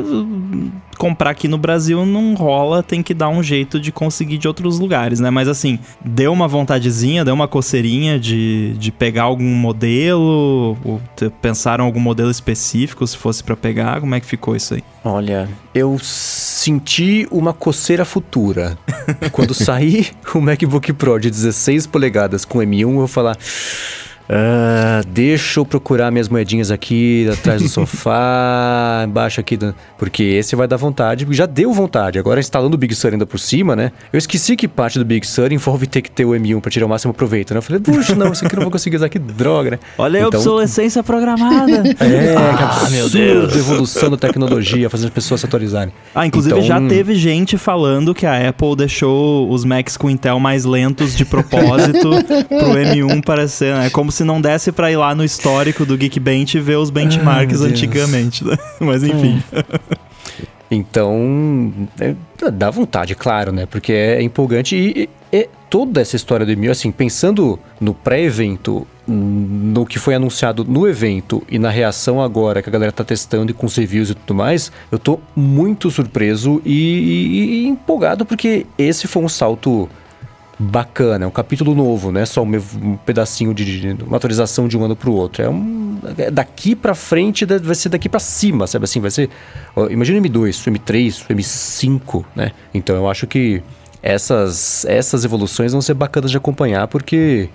comprar 0.98 1.30
aqui 1.30 1.46
no 1.46 1.56
Brasil 1.56 2.04
não 2.04 2.34
rola, 2.34 2.82
tem 2.82 3.02
que 3.02 3.14
dar 3.14 3.28
um 3.28 3.42
jeito 3.42 3.80
de 3.80 3.92
conseguir 3.92 4.36
de 4.36 4.48
outros 4.48 4.78
lugares, 4.78 5.20
né? 5.20 5.30
Mas 5.30 5.48
assim, 5.48 5.78
deu 6.04 6.32
uma 6.32 6.48
vontadezinha, 6.48 7.24
deu 7.24 7.32
uma 7.32 7.48
coceirinha 7.48 8.18
de, 8.18 8.74
de 8.76 8.90
pegar 8.90 9.22
algum 9.22 9.54
modelo? 9.54 10.76
Pensaram 11.40 11.84
algum 11.84 12.00
modelo 12.00 12.30
específico 12.30 13.06
se 13.06 13.16
fosse 13.16 13.42
para 13.42 13.56
pegar? 13.56 14.00
Como 14.00 14.14
é 14.14 14.20
que 14.20 14.26
ficou 14.26 14.56
isso 14.56 14.74
aí? 14.74 14.82
Olha, 15.04 15.48
eu 15.72 15.96
senti 16.00 17.26
uma 17.30 17.52
coceira 17.52 18.04
futura. 18.04 18.76
Quando 19.30 19.54
sair 19.54 20.10
o 20.34 20.40
MacBook 20.40 20.92
Pro 20.92 21.18
de 21.18 21.30
16 21.30 21.86
polegadas 21.86 22.44
com 22.44 22.58
M1, 22.58 22.80
eu 22.80 22.92
vou 22.92 23.08
falar. 23.08 23.36
Uh, 24.28 25.06
deixa 25.08 25.58
eu 25.58 25.64
procurar 25.64 26.10
minhas 26.10 26.28
moedinhas 26.28 26.70
aqui 26.70 27.26
atrás 27.32 27.62
do 27.62 27.68
sofá, 27.68 29.02
embaixo 29.08 29.40
aqui, 29.40 29.56
do... 29.56 29.74
porque 29.96 30.22
esse 30.22 30.54
vai 30.54 30.68
dar 30.68 30.76
vontade, 30.76 31.26
já 31.30 31.46
deu 31.46 31.72
vontade. 31.72 32.18
Agora 32.18 32.38
instalando 32.38 32.74
o 32.74 32.78
Big 32.78 32.94
Sur 32.94 33.12
ainda 33.12 33.24
por 33.24 33.40
cima, 33.40 33.74
né? 33.74 33.90
Eu 34.12 34.18
esqueci 34.18 34.54
que 34.54 34.68
parte 34.68 34.98
do 34.98 35.04
Big 35.04 35.26
Sur 35.26 35.50
envolve 35.50 35.86
ter 35.86 36.02
que 36.02 36.10
ter 36.10 36.26
o 36.26 36.32
M1 36.32 36.60
para 36.60 36.70
tirar 36.70 36.84
o 36.84 36.88
máximo 36.90 37.14
proveito, 37.14 37.54
né? 37.54 37.58
Eu 37.58 37.62
falei, 37.62 37.80
puxa, 37.80 38.14
não, 38.14 38.30
isso 38.30 38.44
aqui 38.44 38.54
não 38.54 38.64
vou 38.64 38.70
conseguir 38.70 38.96
usar, 38.96 39.08
que 39.08 39.18
droga, 39.18 39.70
né? 39.70 39.78
Olha 39.96 40.18
então... 40.18 40.26
a 40.26 40.36
obsolescência 40.36 41.02
programada. 41.02 41.88
é, 41.98 42.36
ah, 42.36 42.56
que 42.56 42.62
absurdo, 42.64 42.90
meu 42.90 43.08
Deus. 43.08 43.56
evolução 43.56 44.10
da 44.10 44.18
tecnologia, 44.18 44.90
fazendo 44.90 45.06
as 45.06 45.14
pessoas 45.14 45.40
se 45.40 45.46
atualizarem. 45.46 45.94
Ah, 46.14 46.26
inclusive 46.26 46.54
então... 46.54 46.66
já 46.66 46.86
teve 46.86 47.14
gente 47.14 47.56
falando 47.56 48.14
que 48.14 48.26
a 48.26 48.50
Apple 48.50 48.76
deixou 48.76 49.50
os 49.50 49.64
Macs 49.64 49.96
com 49.96 50.10
Intel 50.10 50.38
mais 50.38 50.66
lentos 50.66 51.16
de 51.16 51.24
propósito 51.24 52.10
pro 52.46 52.74
M1 52.74 53.24
parecer, 53.24 53.74
né? 53.74 53.88
Como 53.88 54.12
se 54.12 54.17
não 54.24 54.40
desse 54.40 54.72
para 54.72 54.90
ir 54.90 54.96
lá 54.96 55.14
no 55.14 55.24
histórico 55.24 55.84
do 55.84 55.96
Geekbench 55.96 56.56
e 56.56 56.60
ver 56.60 56.76
os 56.76 56.90
benchmarks 56.90 57.60
antigamente. 57.60 58.44
Né? 58.44 58.56
Mas 58.80 59.02
enfim. 59.02 59.42
Então, 60.70 61.72
é, 61.98 62.14
dá 62.50 62.70
vontade, 62.70 63.14
claro, 63.14 63.52
né? 63.52 63.66
Porque 63.66 63.92
é 63.92 64.22
empolgante 64.22 64.76
e, 64.76 65.08
e, 65.32 65.36
e 65.38 65.48
toda 65.70 66.00
essa 66.00 66.16
história 66.16 66.44
do 66.44 66.52
e 66.52 66.68
assim, 66.68 66.90
pensando 66.90 67.58
no 67.80 67.94
pré-evento, 67.94 68.86
no 69.06 69.86
que 69.86 69.98
foi 69.98 70.14
anunciado 70.14 70.64
no 70.64 70.86
evento 70.86 71.42
e 71.48 71.58
na 71.58 71.70
reação 71.70 72.20
agora 72.20 72.60
que 72.60 72.68
a 72.68 72.72
galera 72.72 72.92
tá 72.92 73.02
testando 73.02 73.50
e 73.50 73.54
com 73.54 73.66
os 73.66 73.76
reviews 73.76 74.10
e 74.10 74.14
tudo 74.14 74.34
mais, 74.34 74.70
eu 74.92 74.98
tô 74.98 75.18
muito 75.34 75.90
surpreso 75.90 76.60
e, 76.64 77.64
e 77.64 77.66
empolgado 77.66 78.26
porque 78.26 78.66
esse 78.76 79.06
foi 79.06 79.22
um 79.22 79.28
salto 79.28 79.88
bacana, 80.58 81.24
é 81.24 81.28
um 81.28 81.30
capítulo 81.30 81.74
novo, 81.74 82.10
não 82.10 82.20
é 82.20 82.26
só 82.26 82.42
um 82.42 82.96
pedacinho 83.06 83.54
de, 83.54 83.94
de 83.94 84.02
uma 84.02 84.16
atualização 84.16 84.66
de 84.66 84.76
um 84.76 84.84
ano 84.84 84.96
para 84.96 85.08
o 85.08 85.14
outro. 85.14 85.42
É 85.42 85.48
um 85.48 85.78
é 86.16 86.30
daqui 86.30 86.74
para 86.74 86.94
frente, 86.94 87.44
vai 87.44 87.74
ser 87.74 87.88
daqui 87.88 88.08
para 88.08 88.20
cima, 88.20 88.66
sabe 88.66 88.84
assim? 88.84 89.00
Vai 89.00 89.10
ser. 89.10 89.30
Imagina 89.90 90.18
o 90.18 90.22
M2, 90.22 90.66
o 90.66 90.70
M3, 90.70 91.24
o 91.28 91.34
M5, 91.34 92.24
né? 92.34 92.52
Então 92.72 92.96
eu 92.96 93.08
acho 93.08 93.26
que 93.26 93.62
essas 94.02 94.84
essas 94.84 95.24
evoluções 95.24 95.72
vão 95.72 95.80
ser 95.80 95.94
bacanas 95.94 96.30
de 96.30 96.36
acompanhar 96.36 96.86
porque 96.86 97.48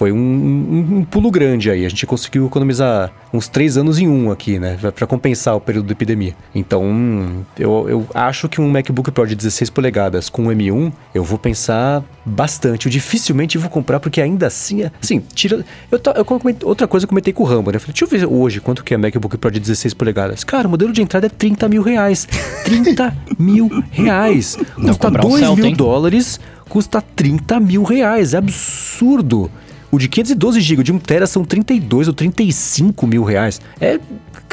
foi 0.00 0.12
um, 0.12 0.16
um, 0.16 0.96
um, 0.96 1.04
pulo 1.04 1.30
grande 1.30 1.70
aí. 1.70 1.84
A 1.84 1.88
gente 1.90 2.06
conseguiu 2.06 2.46
economizar 2.46 3.12
uns 3.34 3.48
três 3.48 3.76
anos 3.76 3.98
em 3.98 4.08
um 4.08 4.30
aqui, 4.30 4.58
né? 4.58 4.78
Para 4.94 5.06
compensar 5.06 5.54
o 5.54 5.60
período 5.60 5.88
da 5.88 5.92
epidemia. 5.92 6.34
Então, 6.54 7.44
eu, 7.58 7.86
eu 7.86 8.06
acho 8.14 8.48
que 8.48 8.62
um 8.62 8.70
MacBook 8.70 9.10
Pro 9.10 9.26
de 9.26 9.34
16 9.34 9.68
polegadas 9.68 10.30
com 10.30 10.44
um 10.44 10.46
M1, 10.46 10.90
eu 11.14 11.22
vou 11.22 11.38
pensar 11.38 12.02
bastante. 12.24 12.86
Eu 12.86 12.90
dificilmente 12.90 13.58
vou 13.58 13.68
comprar, 13.68 14.00
porque 14.00 14.22
ainda 14.22 14.46
assim, 14.46 14.90
assim, 15.02 15.22
tira. 15.34 15.62
Eu, 15.92 16.00
eu 16.16 16.24
comentei, 16.24 16.66
outra 16.66 16.88
coisa 16.88 17.04
eu 17.04 17.08
comentei 17.08 17.34
com 17.34 17.42
o 17.42 17.46
Rambo, 17.46 17.70
né? 17.70 17.76
Eu 17.76 17.80
falei, 17.80 17.92
deixa 17.92 18.06
eu 18.06 18.08
ver 18.08 18.24
hoje 18.26 18.58
quanto 18.58 18.82
que 18.82 18.94
é 18.94 18.96
MacBook 18.96 19.36
Pro 19.36 19.50
de 19.50 19.60
16 19.60 19.92
polegadas. 19.92 20.44
Cara, 20.44 20.66
o 20.66 20.70
modelo 20.70 20.94
de 20.94 21.02
entrada 21.02 21.26
é 21.26 21.28
30 21.28 21.68
mil 21.68 21.82
reais. 21.82 22.26
30 22.64 23.14
mil 23.38 23.68
reais. 23.90 24.56
Custa 24.76 25.10
2 25.10 25.42
um 25.50 25.56
mil 25.56 25.76
dólares, 25.76 26.40
custa 26.70 27.02
30 27.02 27.60
mil 27.60 27.82
reais. 27.82 28.32
É 28.32 28.38
absurdo. 28.38 29.50
O 29.90 29.98
de 29.98 30.08
512 30.08 30.60
GB 30.60 30.82
de 30.82 30.92
1 30.92 30.98
TB 30.98 31.26
são 31.26 31.44
32 31.44 32.08
ou 32.08 32.14
35 32.14 33.06
mil 33.06 33.24
reais. 33.24 33.60
É, 33.80 33.98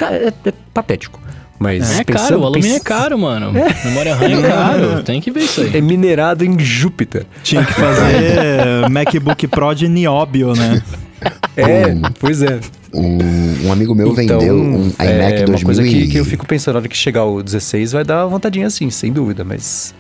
é, 0.02 0.34
é 0.46 0.54
patético. 0.74 1.20
Mas 1.60 2.00
é 2.00 2.04
pensando, 2.04 2.28
caro, 2.28 2.42
o 2.42 2.46
alumínio 2.46 2.72
pens... 2.72 2.82
é 2.82 2.84
caro, 2.84 3.18
mano. 3.18 3.58
É. 3.58 3.86
Memória 3.86 4.16
RAM 4.16 4.28
é 4.28 4.42
caro, 4.48 5.04
tem 5.04 5.20
que 5.20 5.32
ver 5.32 5.42
isso 5.42 5.62
aí. 5.62 5.76
É 5.76 5.82
minerado 5.82 6.46
em 6.46 6.58
Júpiter. 6.60 7.26
Tinha 7.44 7.66
que 7.66 7.74
fazer 7.74 8.90
MacBook 8.90 9.48
Pro 9.48 9.74
de 9.74 9.88
nióbio, 9.88 10.54
né? 10.54 10.82
É, 11.56 11.96
pois 12.20 12.44
é. 12.44 12.60
Um, 12.94 13.68
um 13.68 13.72
amigo 13.72 13.96
meu 13.96 14.12
então, 14.12 14.40
vendeu 14.40 14.56
um 14.56 14.88
iMac 14.88 15.02
é 15.02 15.46
2000 15.46 15.58
uma 15.58 15.64
coisa 15.64 15.84
que, 15.84 16.08
que 16.08 16.18
eu 16.18 16.26
fico 16.26 16.46
pensando, 16.46 16.76
na 16.76 16.80
hora 16.82 16.88
que 16.88 16.96
chegar 16.96 17.26
o 17.26 17.42
16 17.42 17.92
vai 17.92 18.04
dar 18.04 18.24
uma 18.24 18.30
vontadinha 18.30 18.68
assim, 18.68 18.90
sem 18.90 19.12
dúvida, 19.12 19.44
mas 19.44 19.94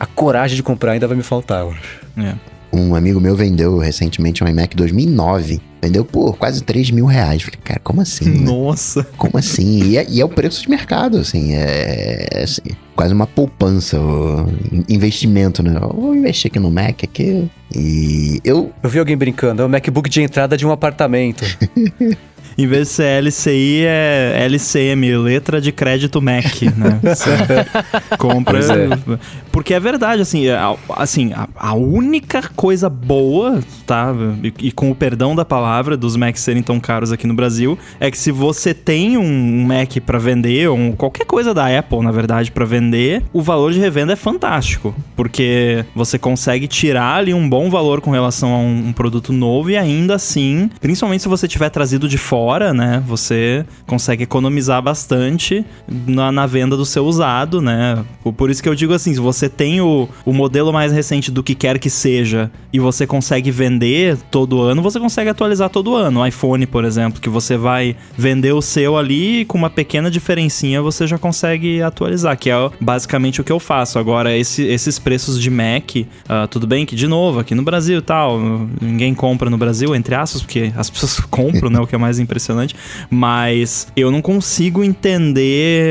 a 0.00 0.06
coragem 0.06 0.56
de 0.56 0.62
comprar 0.62 0.92
ainda 0.92 1.06
vai 1.06 1.16
me 1.16 1.22
faltar, 1.22 1.60
eu 1.60 1.70
acho. 1.70 2.00
É. 2.18 2.34
Um 2.76 2.94
amigo 2.94 3.18
meu 3.18 3.34
vendeu 3.34 3.78
recentemente 3.78 4.44
um 4.44 4.48
iMac 4.48 4.76
2009. 4.76 5.60
Vendeu 5.80 6.04
por 6.04 6.36
quase 6.36 6.62
3 6.62 6.90
mil 6.90 7.06
reais. 7.06 7.42
Falei, 7.42 7.58
cara, 7.64 7.80
como 7.82 8.02
assim? 8.02 8.28
Né? 8.28 8.40
Nossa! 8.44 9.02
Como 9.16 9.38
assim? 9.38 9.82
E 9.82 9.96
é, 9.96 10.06
e 10.08 10.20
é, 10.20 10.24
o 10.24 10.28
preço 10.28 10.62
de 10.62 10.68
mercado, 10.68 11.16
assim. 11.16 11.54
É 11.54 12.42
assim, 12.42 12.60
quase 12.94 13.14
uma 13.14 13.26
poupança, 13.26 13.98
investimento, 14.88 15.62
né? 15.62 15.78
vou 15.80 16.14
investir 16.14 16.50
aqui 16.50 16.58
no 16.58 16.70
Mac 16.70 17.02
aqui. 17.02 17.50
E 17.74 18.40
eu. 18.44 18.72
Eu 18.82 18.90
vi 18.90 18.98
alguém 18.98 19.16
brincando, 19.16 19.62
é 19.62 19.64
o 19.64 19.68
MacBook 19.68 20.10
de 20.10 20.20
entrada 20.20 20.56
de 20.56 20.66
um 20.66 20.70
apartamento. 20.70 21.44
em 22.58 22.66
vez 22.66 22.88
de 22.88 22.94
ser 22.94 23.22
LCI, 23.22 23.84
é 23.84 24.44
LCM, 24.46 25.16
letra 25.18 25.60
de 25.60 25.70
crédito 25.70 26.22
Mac, 26.22 26.62
né? 26.76 27.00
compra. 28.18 28.58
É. 28.58 29.18
Porque 29.52 29.74
é 29.74 29.80
verdade, 29.80 30.22
assim, 30.22 30.46
é, 30.46 30.58
assim 30.90 31.32
a, 31.34 31.48
a 31.54 31.74
única 31.74 32.42
coisa 32.56 32.88
boa, 32.88 33.60
tá? 33.86 34.14
E, 34.42 34.68
e, 34.68 34.72
com 34.72 34.90
o 34.90 34.94
perdão 34.94 35.34
da 35.34 35.44
palavra 35.44 35.96
dos 35.96 36.16
Macs 36.16 36.40
serem 36.40 36.62
tão 36.62 36.80
caros 36.80 37.12
aqui 37.12 37.26
no 37.26 37.34
Brasil, 37.34 37.78
é 38.00 38.10
que 38.10 38.18
se 38.18 38.30
você 38.30 38.72
tem 38.72 39.18
um 39.18 39.64
Mac 39.66 39.98
para 40.04 40.18
vender, 40.18 40.68
ou 40.68 40.92
qualquer 40.94 41.26
coisa 41.26 41.52
da 41.52 41.78
Apple, 41.78 42.00
na 42.00 42.12
verdade, 42.12 42.50
para 42.50 42.64
vender, 42.64 43.22
o 43.32 43.42
valor 43.42 43.72
de 43.72 43.78
revenda 43.78 44.14
é 44.14 44.16
fantástico. 44.16 44.94
Porque 45.14 45.84
você 45.94 46.18
consegue 46.18 46.66
tirar 46.66 47.16
ali 47.16 47.34
um 47.34 47.48
bom 47.48 47.68
valor 47.68 48.00
com 48.00 48.10
relação 48.10 48.54
a 48.54 48.58
um, 48.58 48.88
um 48.88 48.92
produto 48.92 49.32
novo 49.32 49.70
e 49.70 49.76
ainda 49.76 50.14
assim, 50.14 50.70
principalmente 50.80 51.22
se 51.22 51.28
você 51.28 51.46
tiver 51.46 51.68
trazido 51.68 52.08
de 52.08 52.16
fora 52.16 52.45
fora, 52.46 52.72
né? 52.72 53.02
Você 53.08 53.66
consegue 53.88 54.22
economizar 54.22 54.80
bastante 54.80 55.66
na, 55.88 56.30
na 56.30 56.46
venda 56.46 56.76
do 56.76 56.86
seu 56.86 57.04
usado, 57.04 57.60
né? 57.60 58.04
Por 58.36 58.50
isso 58.50 58.62
que 58.62 58.68
eu 58.68 58.74
digo 58.74 58.94
assim, 58.94 59.12
se 59.12 59.18
você 59.18 59.48
tem 59.48 59.80
o, 59.80 60.08
o 60.24 60.32
modelo 60.32 60.72
mais 60.72 60.92
recente 60.92 61.28
do 61.28 61.42
que 61.42 61.56
quer 61.56 61.76
que 61.80 61.90
seja 61.90 62.48
e 62.72 62.78
você 62.78 63.04
consegue 63.04 63.50
vender 63.50 64.16
todo 64.30 64.62
ano, 64.62 64.80
você 64.80 65.00
consegue 65.00 65.28
atualizar 65.28 65.68
todo 65.68 65.96
ano. 65.96 66.20
O 66.20 66.26
iPhone, 66.26 66.64
por 66.66 66.84
exemplo, 66.84 67.20
que 67.20 67.28
você 67.28 67.56
vai 67.56 67.96
vender 68.16 68.52
o 68.52 68.62
seu 68.62 68.96
ali 68.96 69.44
com 69.46 69.58
uma 69.58 69.70
pequena 69.70 70.08
diferencinha, 70.08 70.80
você 70.80 71.04
já 71.04 71.18
consegue 71.18 71.82
atualizar, 71.82 72.38
que 72.38 72.48
é 72.48 72.70
basicamente 72.80 73.40
o 73.40 73.44
que 73.44 73.50
eu 73.50 73.58
faço. 73.58 73.98
Agora, 73.98 74.36
esse, 74.36 74.62
esses 74.62 75.00
preços 75.00 75.40
de 75.42 75.50
Mac, 75.50 75.96
uh, 75.96 76.46
tudo 76.48 76.64
bem 76.64 76.86
que, 76.86 76.94
de 76.94 77.08
novo, 77.08 77.40
aqui 77.40 77.56
no 77.56 77.64
Brasil 77.64 78.00
tal, 78.00 78.38
ninguém 78.80 79.14
compra 79.14 79.50
no 79.50 79.58
Brasil, 79.58 79.96
entre 79.96 80.14
aspas, 80.14 80.42
porque 80.42 80.72
as 80.76 80.88
pessoas 80.88 81.18
compram, 81.28 81.70
né? 81.70 81.80
O 81.80 81.88
que 81.88 81.94
é 81.96 81.98
mais 81.98 82.20
impressionante 82.20 82.35
impressionante, 82.36 82.76
mas 83.10 83.88
eu 83.96 84.10
não 84.10 84.20
consigo 84.20 84.84
entender, 84.84 85.88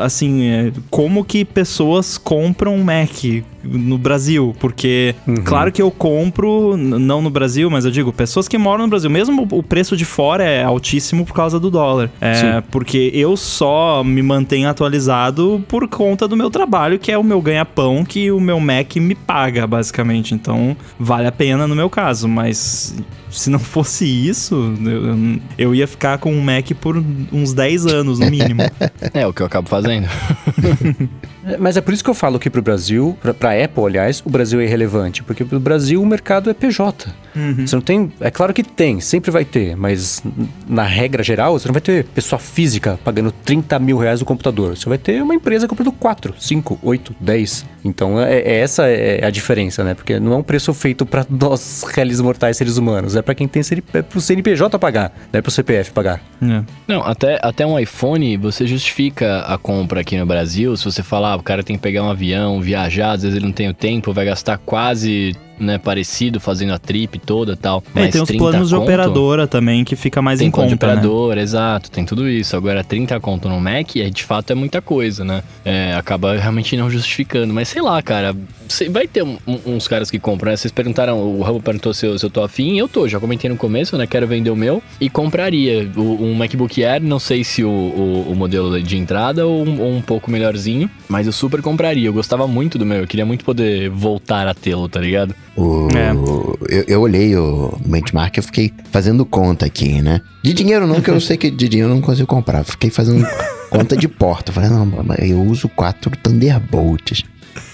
assim, 0.00 0.44
é, 0.44 0.72
como 0.90 1.24
que 1.24 1.44
pessoas 1.44 2.16
compram 2.16 2.76
um 2.76 2.84
Mac 2.84 3.24
no 3.66 3.98
Brasil, 3.98 4.54
porque 4.58 5.14
uhum. 5.26 5.36
claro 5.36 5.72
que 5.72 5.82
eu 5.82 5.90
compro, 5.90 6.76
não 6.76 7.20
no 7.20 7.30
Brasil, 7.30 7.70
mas 7.70 7.84
eu 7.84 7.90
digo, 7.90 8.12
pessoas 8.12 8.48
que 8.48 8.56
moram 8.56 8.84
no 8.84 8.90
Brasil, 8.90 9.10
mesmo 9.10 9.46
o 9.50 9.62
preço 9.62 9.96
de 9.96 10.04
fora 10.04 10.44
é 10.44 10.62
altíssimo 10.62 11.24
por 11.24 11.34
causa 11.34 11.58
do 11.58 11.70
dólar. 11.70 12.10
É, 12.20 12.62
porque 12.70 13.10
eu 13.14 13.36
só 13.36 14.02
me 14.04 14.22
mantenho 14.22 14.68
atualizado 14.68 15.64
por 15.68 15.88
conta 15.88 16.26
do 16.28 16.36
meu 16.36 16.50
trabalho, 16.50 16.98
que 16.98 17.10
é 17.10 17.18
o 17.18 17.24
meu 17.24 17.40
ganha-pão 17.40 18.04
que 18.04 18.30
o 18.30 18.40
meu 18.40 18.58
Mac 18.60 18.96
me 18.96 19.14
paga, 19.14 19.66
basicamente. 19.66 20.34
Então, 20.34 20.76
vale 20.98 21.26
a 21.26 21.32
pena 21.32 21.66
no 21.66 21.74
meu 21.74 21.90
caso, 21.90 22.28
mas 22.28 22.94
se 23.30 23.50
não 23.50 23.58
fosse 23.58 24.06
isso, 24.06 24.74
eu, 24.84 25.40
eu 25.58 25.74
ia 25.74 25.86
ficar 25.86 26.18
com 26.18 26.32
um 26.32 26.40
Mac 26.40 26.70
por 26.80 27.02
uns 27.32 27.52
10 27.52 27.86
anos, 27.86 28.18
no 28.18 28.30
mínimo. 28.30 28.62
é 29.12 29.26
o 29.26 29.32
que 29.32 29.42
eu 29.42 29.46
acabo 29.46 29.68
fazendo. 29.68 30.08
Mas 31.58 31.76
é 31.76 31.80
por 31.80 31.94
isso 31.94 32.02
que 32.02 32.10
eu 32.10 32.14
falo 32.14 32.38
que 32.38 32.50
pro 32.50 32.62
Brasil, 32.62 33.16
pra, 33.22 33.32
pra 33.32 33.64
Apple, 33.64 33.84
aliás, 33.84 34.22
o 34.24 34.30
Brasil 34.30 34.60
é 34.60 34.64
irrelevante. 34.64 35.22
Porque 35.22 35.44
pro 35.44 35.60
Brasil 35.60 36.02
o 36.02 36.06
mercado 36.06 36.50
é 36.50 36.54
PJ. 36.54 37.14
Uhum. 37.34 37.66
Você 37.66 37.76
não 37.76 37.82
tem. 37.82 38.12
É 38.20 38.30
claro 38.30 38.52
que 38.52 38.62
tem, 38.62 39.00
sempre 39.00 39.30
vai 39.30 39.44
ter, 39.44 39.76
mas 39.76 40.22
na 40.66 40.82
regra 40.82 41.22
geral, 41.22 41.58
você 41.58 41.68
não 41.68 41.72
vai 41.72 41.82
ter 41.82 42.04
pessoa 42.04 42.38
física 42.38 42.98
pagando 43.04 43.30
30 43.30 43.78
mil 43.78 43.98
reais 43.98 44.20
no 44.20 44.26
computador. 44.26 44.76
Você 44.76 44.88
vai 44.88 44.98
ter 44.98 45.22
uma 45.22 45.34
empresa 45.34 45.68
comprando 45.68 45.92
4, 45.92 46.34
5, 46.38 46.78
8, 46.82 47.16
10. 47.20 47.66
Então 47.84 48.20
é, 48.20 48.38
é 48.38 48.56
essa 48.60 48.88
é 48.88 49.24
a 49.24 49.30
diferença, 49.30 49.84
né? 49.84 49.94
Porque 49.94 50.18
não 50.18 50.32
é 50.32 50.36
um 50.36 50.42
preço 50.42 50.72
feito 50.74 51.04
para 51.04 51.26
nós, 51.30 51.84
réis 51.88 52.20
mortais, 52.20 52.56
seres 52.56 52.76
humanos. 52.76 53.16
É 53.16 53.22
para 53.22 53.34
quem 53.34 53.46
tem 53.46 53.62
é 53.92 54.02
pro 54.02 54.20
CNPJ 54.20 54.78
pagar, 54.78 55.12
não 55.32 55.38
é 55.38 55.42
pro 55.42 55.50
CPF 55.50 55.92
pagar. 55.92 56.20
É. 56.42 56.62
Não, 56.88 57.02
até, 57.02 57.38
até 57.42 57.66
um 57.66 57.78
iPhone, 57.78 58.36
você 58.36 58.66
justifica 58.66 59.40
a 59.40 59.58
compra 59.58 60.00
aqui 60.00 60.16
no 60.16 60.26
Brasil. 60.26 60.76
Se 60.76 60.84
você 60.84 61.02
falar, 61.02 61.35
o 61.36 61.42
cara 61.42 61.62
tem 61.62 61.76
que 61.76 61.82
pegar 61.82 62.02
um 62.02 62.10
avião, 62.10 62.60
viajar, 62.60 63.12
às 63.12 63.22
vezes 63.22 63.36
ele 63.36 63.46
não 63.46 63.52
tem 63.52 63.68
o 63.68 63.74
tempo, 63.74 64.12
vai 64.12 64.24
gastar 64.24 64.58
quase 64.58 65.36
né, 65.58 65.78
parecido, 65.78 66.40
fazendo 66.40 66.72
a 66.72 66.78
trip 66.78 67.18
toda 67.18 67.56
tal. 67.56 67.82
É, 67.94 68.08
tem 68.08 68.22
os 68.22 68.30
planos 68.30 68.70
conto, 68.70 68.78
de 68.78 68.84
operadora 68.84 69.46
também, 69.46 69.84
que 69.84 69.96
fica 69.96 70.20
mais 70.20 70.40
em 70.40 70.50
conta, 70.50 70.66
de 70.66 70.72
né? 70.72 70.76
operadora, 70.76 71.36
né? 71.36 71.42
exato, 71.42 71.90
tem 71.90 72.04
tudo 72.04 72.28
isso. 72.28 72.56
Agora, 72.56 72.82
30 72.84 73.18
conto 73.20 73.48
no 73.48 73.60
Mac, 73.60 73.96
é, 73.96 74.10
de 74.10 74.22
fato, 74.22 74.50
é 74.52 74.54
muita 74.54 74.80
coisa, 74.80 75.24
né? 75.24 75.42
É, 75.64 75.94
acaba 75.94 76.36
realmente 76.36 76.76
não 76.76 76.90
justificando. 76.90 77.52
Mas 77.52 77.68
sei 77.68 77.82
lá, 77.82 78.00
cara, 78.02 78.34
vai 78.90 79.06
ter 79.06 79.22
um, 79.22 79.38
uns 79.66 79.88
caras 79.88 80.10
que 80.10 80.18
compram, 80.18 80.50
né? 80.50 80.56
Vocês 80.56 80.72
perguntaram, 80.72 81.18
o 81.18 81.42
Rambo 81.42 81.60
perguntou 81.60 81.92
se 81.94 82.06
eu, 82.06 82.18
se 82.18 82.24
eu 82.24 82.30
tô 82.30 82.42
afim, 82.42 82.78
eu 82.78 82.88
tô, 82.88 83.08
já 83.08 83.18
comentei 83.18 83.48
no 83.48 83.56
começo, 83.56 83.96
né? 83.96 84.06
Quero 84.06 84.26
vender 84.26 84.50
o 84.50 84.56
meu 84.56 84.82
e 85.00 85.08
compraria 85.08 85.90
o, 85.96 86.24
um 86.24 86.34
MacBook 86.34 86.84
Air, 86.84 87.02
não 87.02 87.18
sei 87.18 87.44
se 87.44 87.64
o, 87.64 87.68
o, 87.68 88.32
o 88.32 88.34
modelo 88.34 88.80
de 88.80 88.96
entrada 88.96 89.46
ou 89.46 89.66
um, 89.66 89.80
ou 89.80 89.92
um, 89.92 90.02
pouco 90.02 90.30
melhorzinho, 90.30 90.90
mas 91.08 91.26
eu 91.26 91.32
super 91.32 91.62
compraria. 91.62 92.06
Eu 92.08 92.12
gostava 92.12 92.46
muito 92.46 92.78
do 92.78 92.86
meu, 92.86 92.98
eu 92.98 93.06
queria 93.06 93.26
muito 93.26 93.44
poder 93.44 93.88
voltar 93.90 94.46
a 94.46 94.54
tê-lo, 94.54 94.88
tá 94.88 95.00
ligado? 95.00 95.34
O, 95.56 95.88
é. 95.96 96.10
eu, 96.68 96.84
eu 96.86 97.00
olhei 97.00 97.34
o 97.34 97.78
benchmark 97.86 98.36
e 98.36 98.42
fiquei 98.42 98.72
fazendo 98.90 99.24
conta 99.24 99.64
aqui, 99.66 100.02
né? 100.02 100.20
De 100.42 100.52
dinheiro 100.52 100.86
não, 100.86 101.00
que 101.00 101.10
eu 101.10 101.20
sei 101.20 101.36
que 101.36 101.50
de 101.50 101.68
dinheiro 101.68 101.90
eu 101.90 101.94
não 101.94 102.02
consigo 102.02 102.26
comprar. 102.26 102.62
Fiquei 102.64 102.90
fazendo 102.90 103.26
conta 103.70 103.96
de 103.96 104.06
porta. 104.06 104.52
Falei, 104.52 104.68
não, 104.68 104.88
eu 105.18 105.42
uso 105.42 105.68
quatro 105.68 106.10
Thunderbolts. 106.22 107.24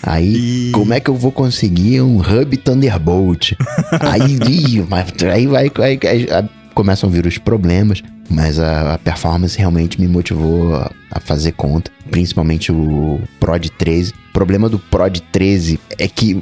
Aí, 0.02 0.68
e... 0.68 0.72
como 0.72 0.92
é 0.94 1.00
que 1.00 1.10
eu 1.10 1.16
vou 1.16 1.32
conseguir 1.32 2.00
um 2.02 2.18
hub 2.18 2.56
Thunderbolt? 2.56 3.52
aí, 4.00 4.38
aí 5.32 5.46
vai, 5.46 5.70
aí, 5.78 5.98
aí, 6.06 6.48
começam 6.72 7.08
a 7.08 7.12
vir 7.12 7.26
os 7.26 7.38
problemas, 7.38 8.02
mas 8.28 8.58
a, 8.58 8.94
a 8.94 8.98
performance 8.98 9.58
realmente 9.58 10.00
me 10.00 10.08
motivou 10.08 10.74
a, 10.74 10.90
a 11.10 11.20
fazer 11.20 11.52
conta, 11.52 11.90
principalmente 12.10 12.72
o 12.72 13.20
Prod 13.38 13.68
13. 13.78 14.12
O 14.30 14.32
problema 14.32 14.68
do 14.68 14.78
Prod 14.78 15.18
13 15.30 15.78
é 15.98 16.08
que 16.08 16.40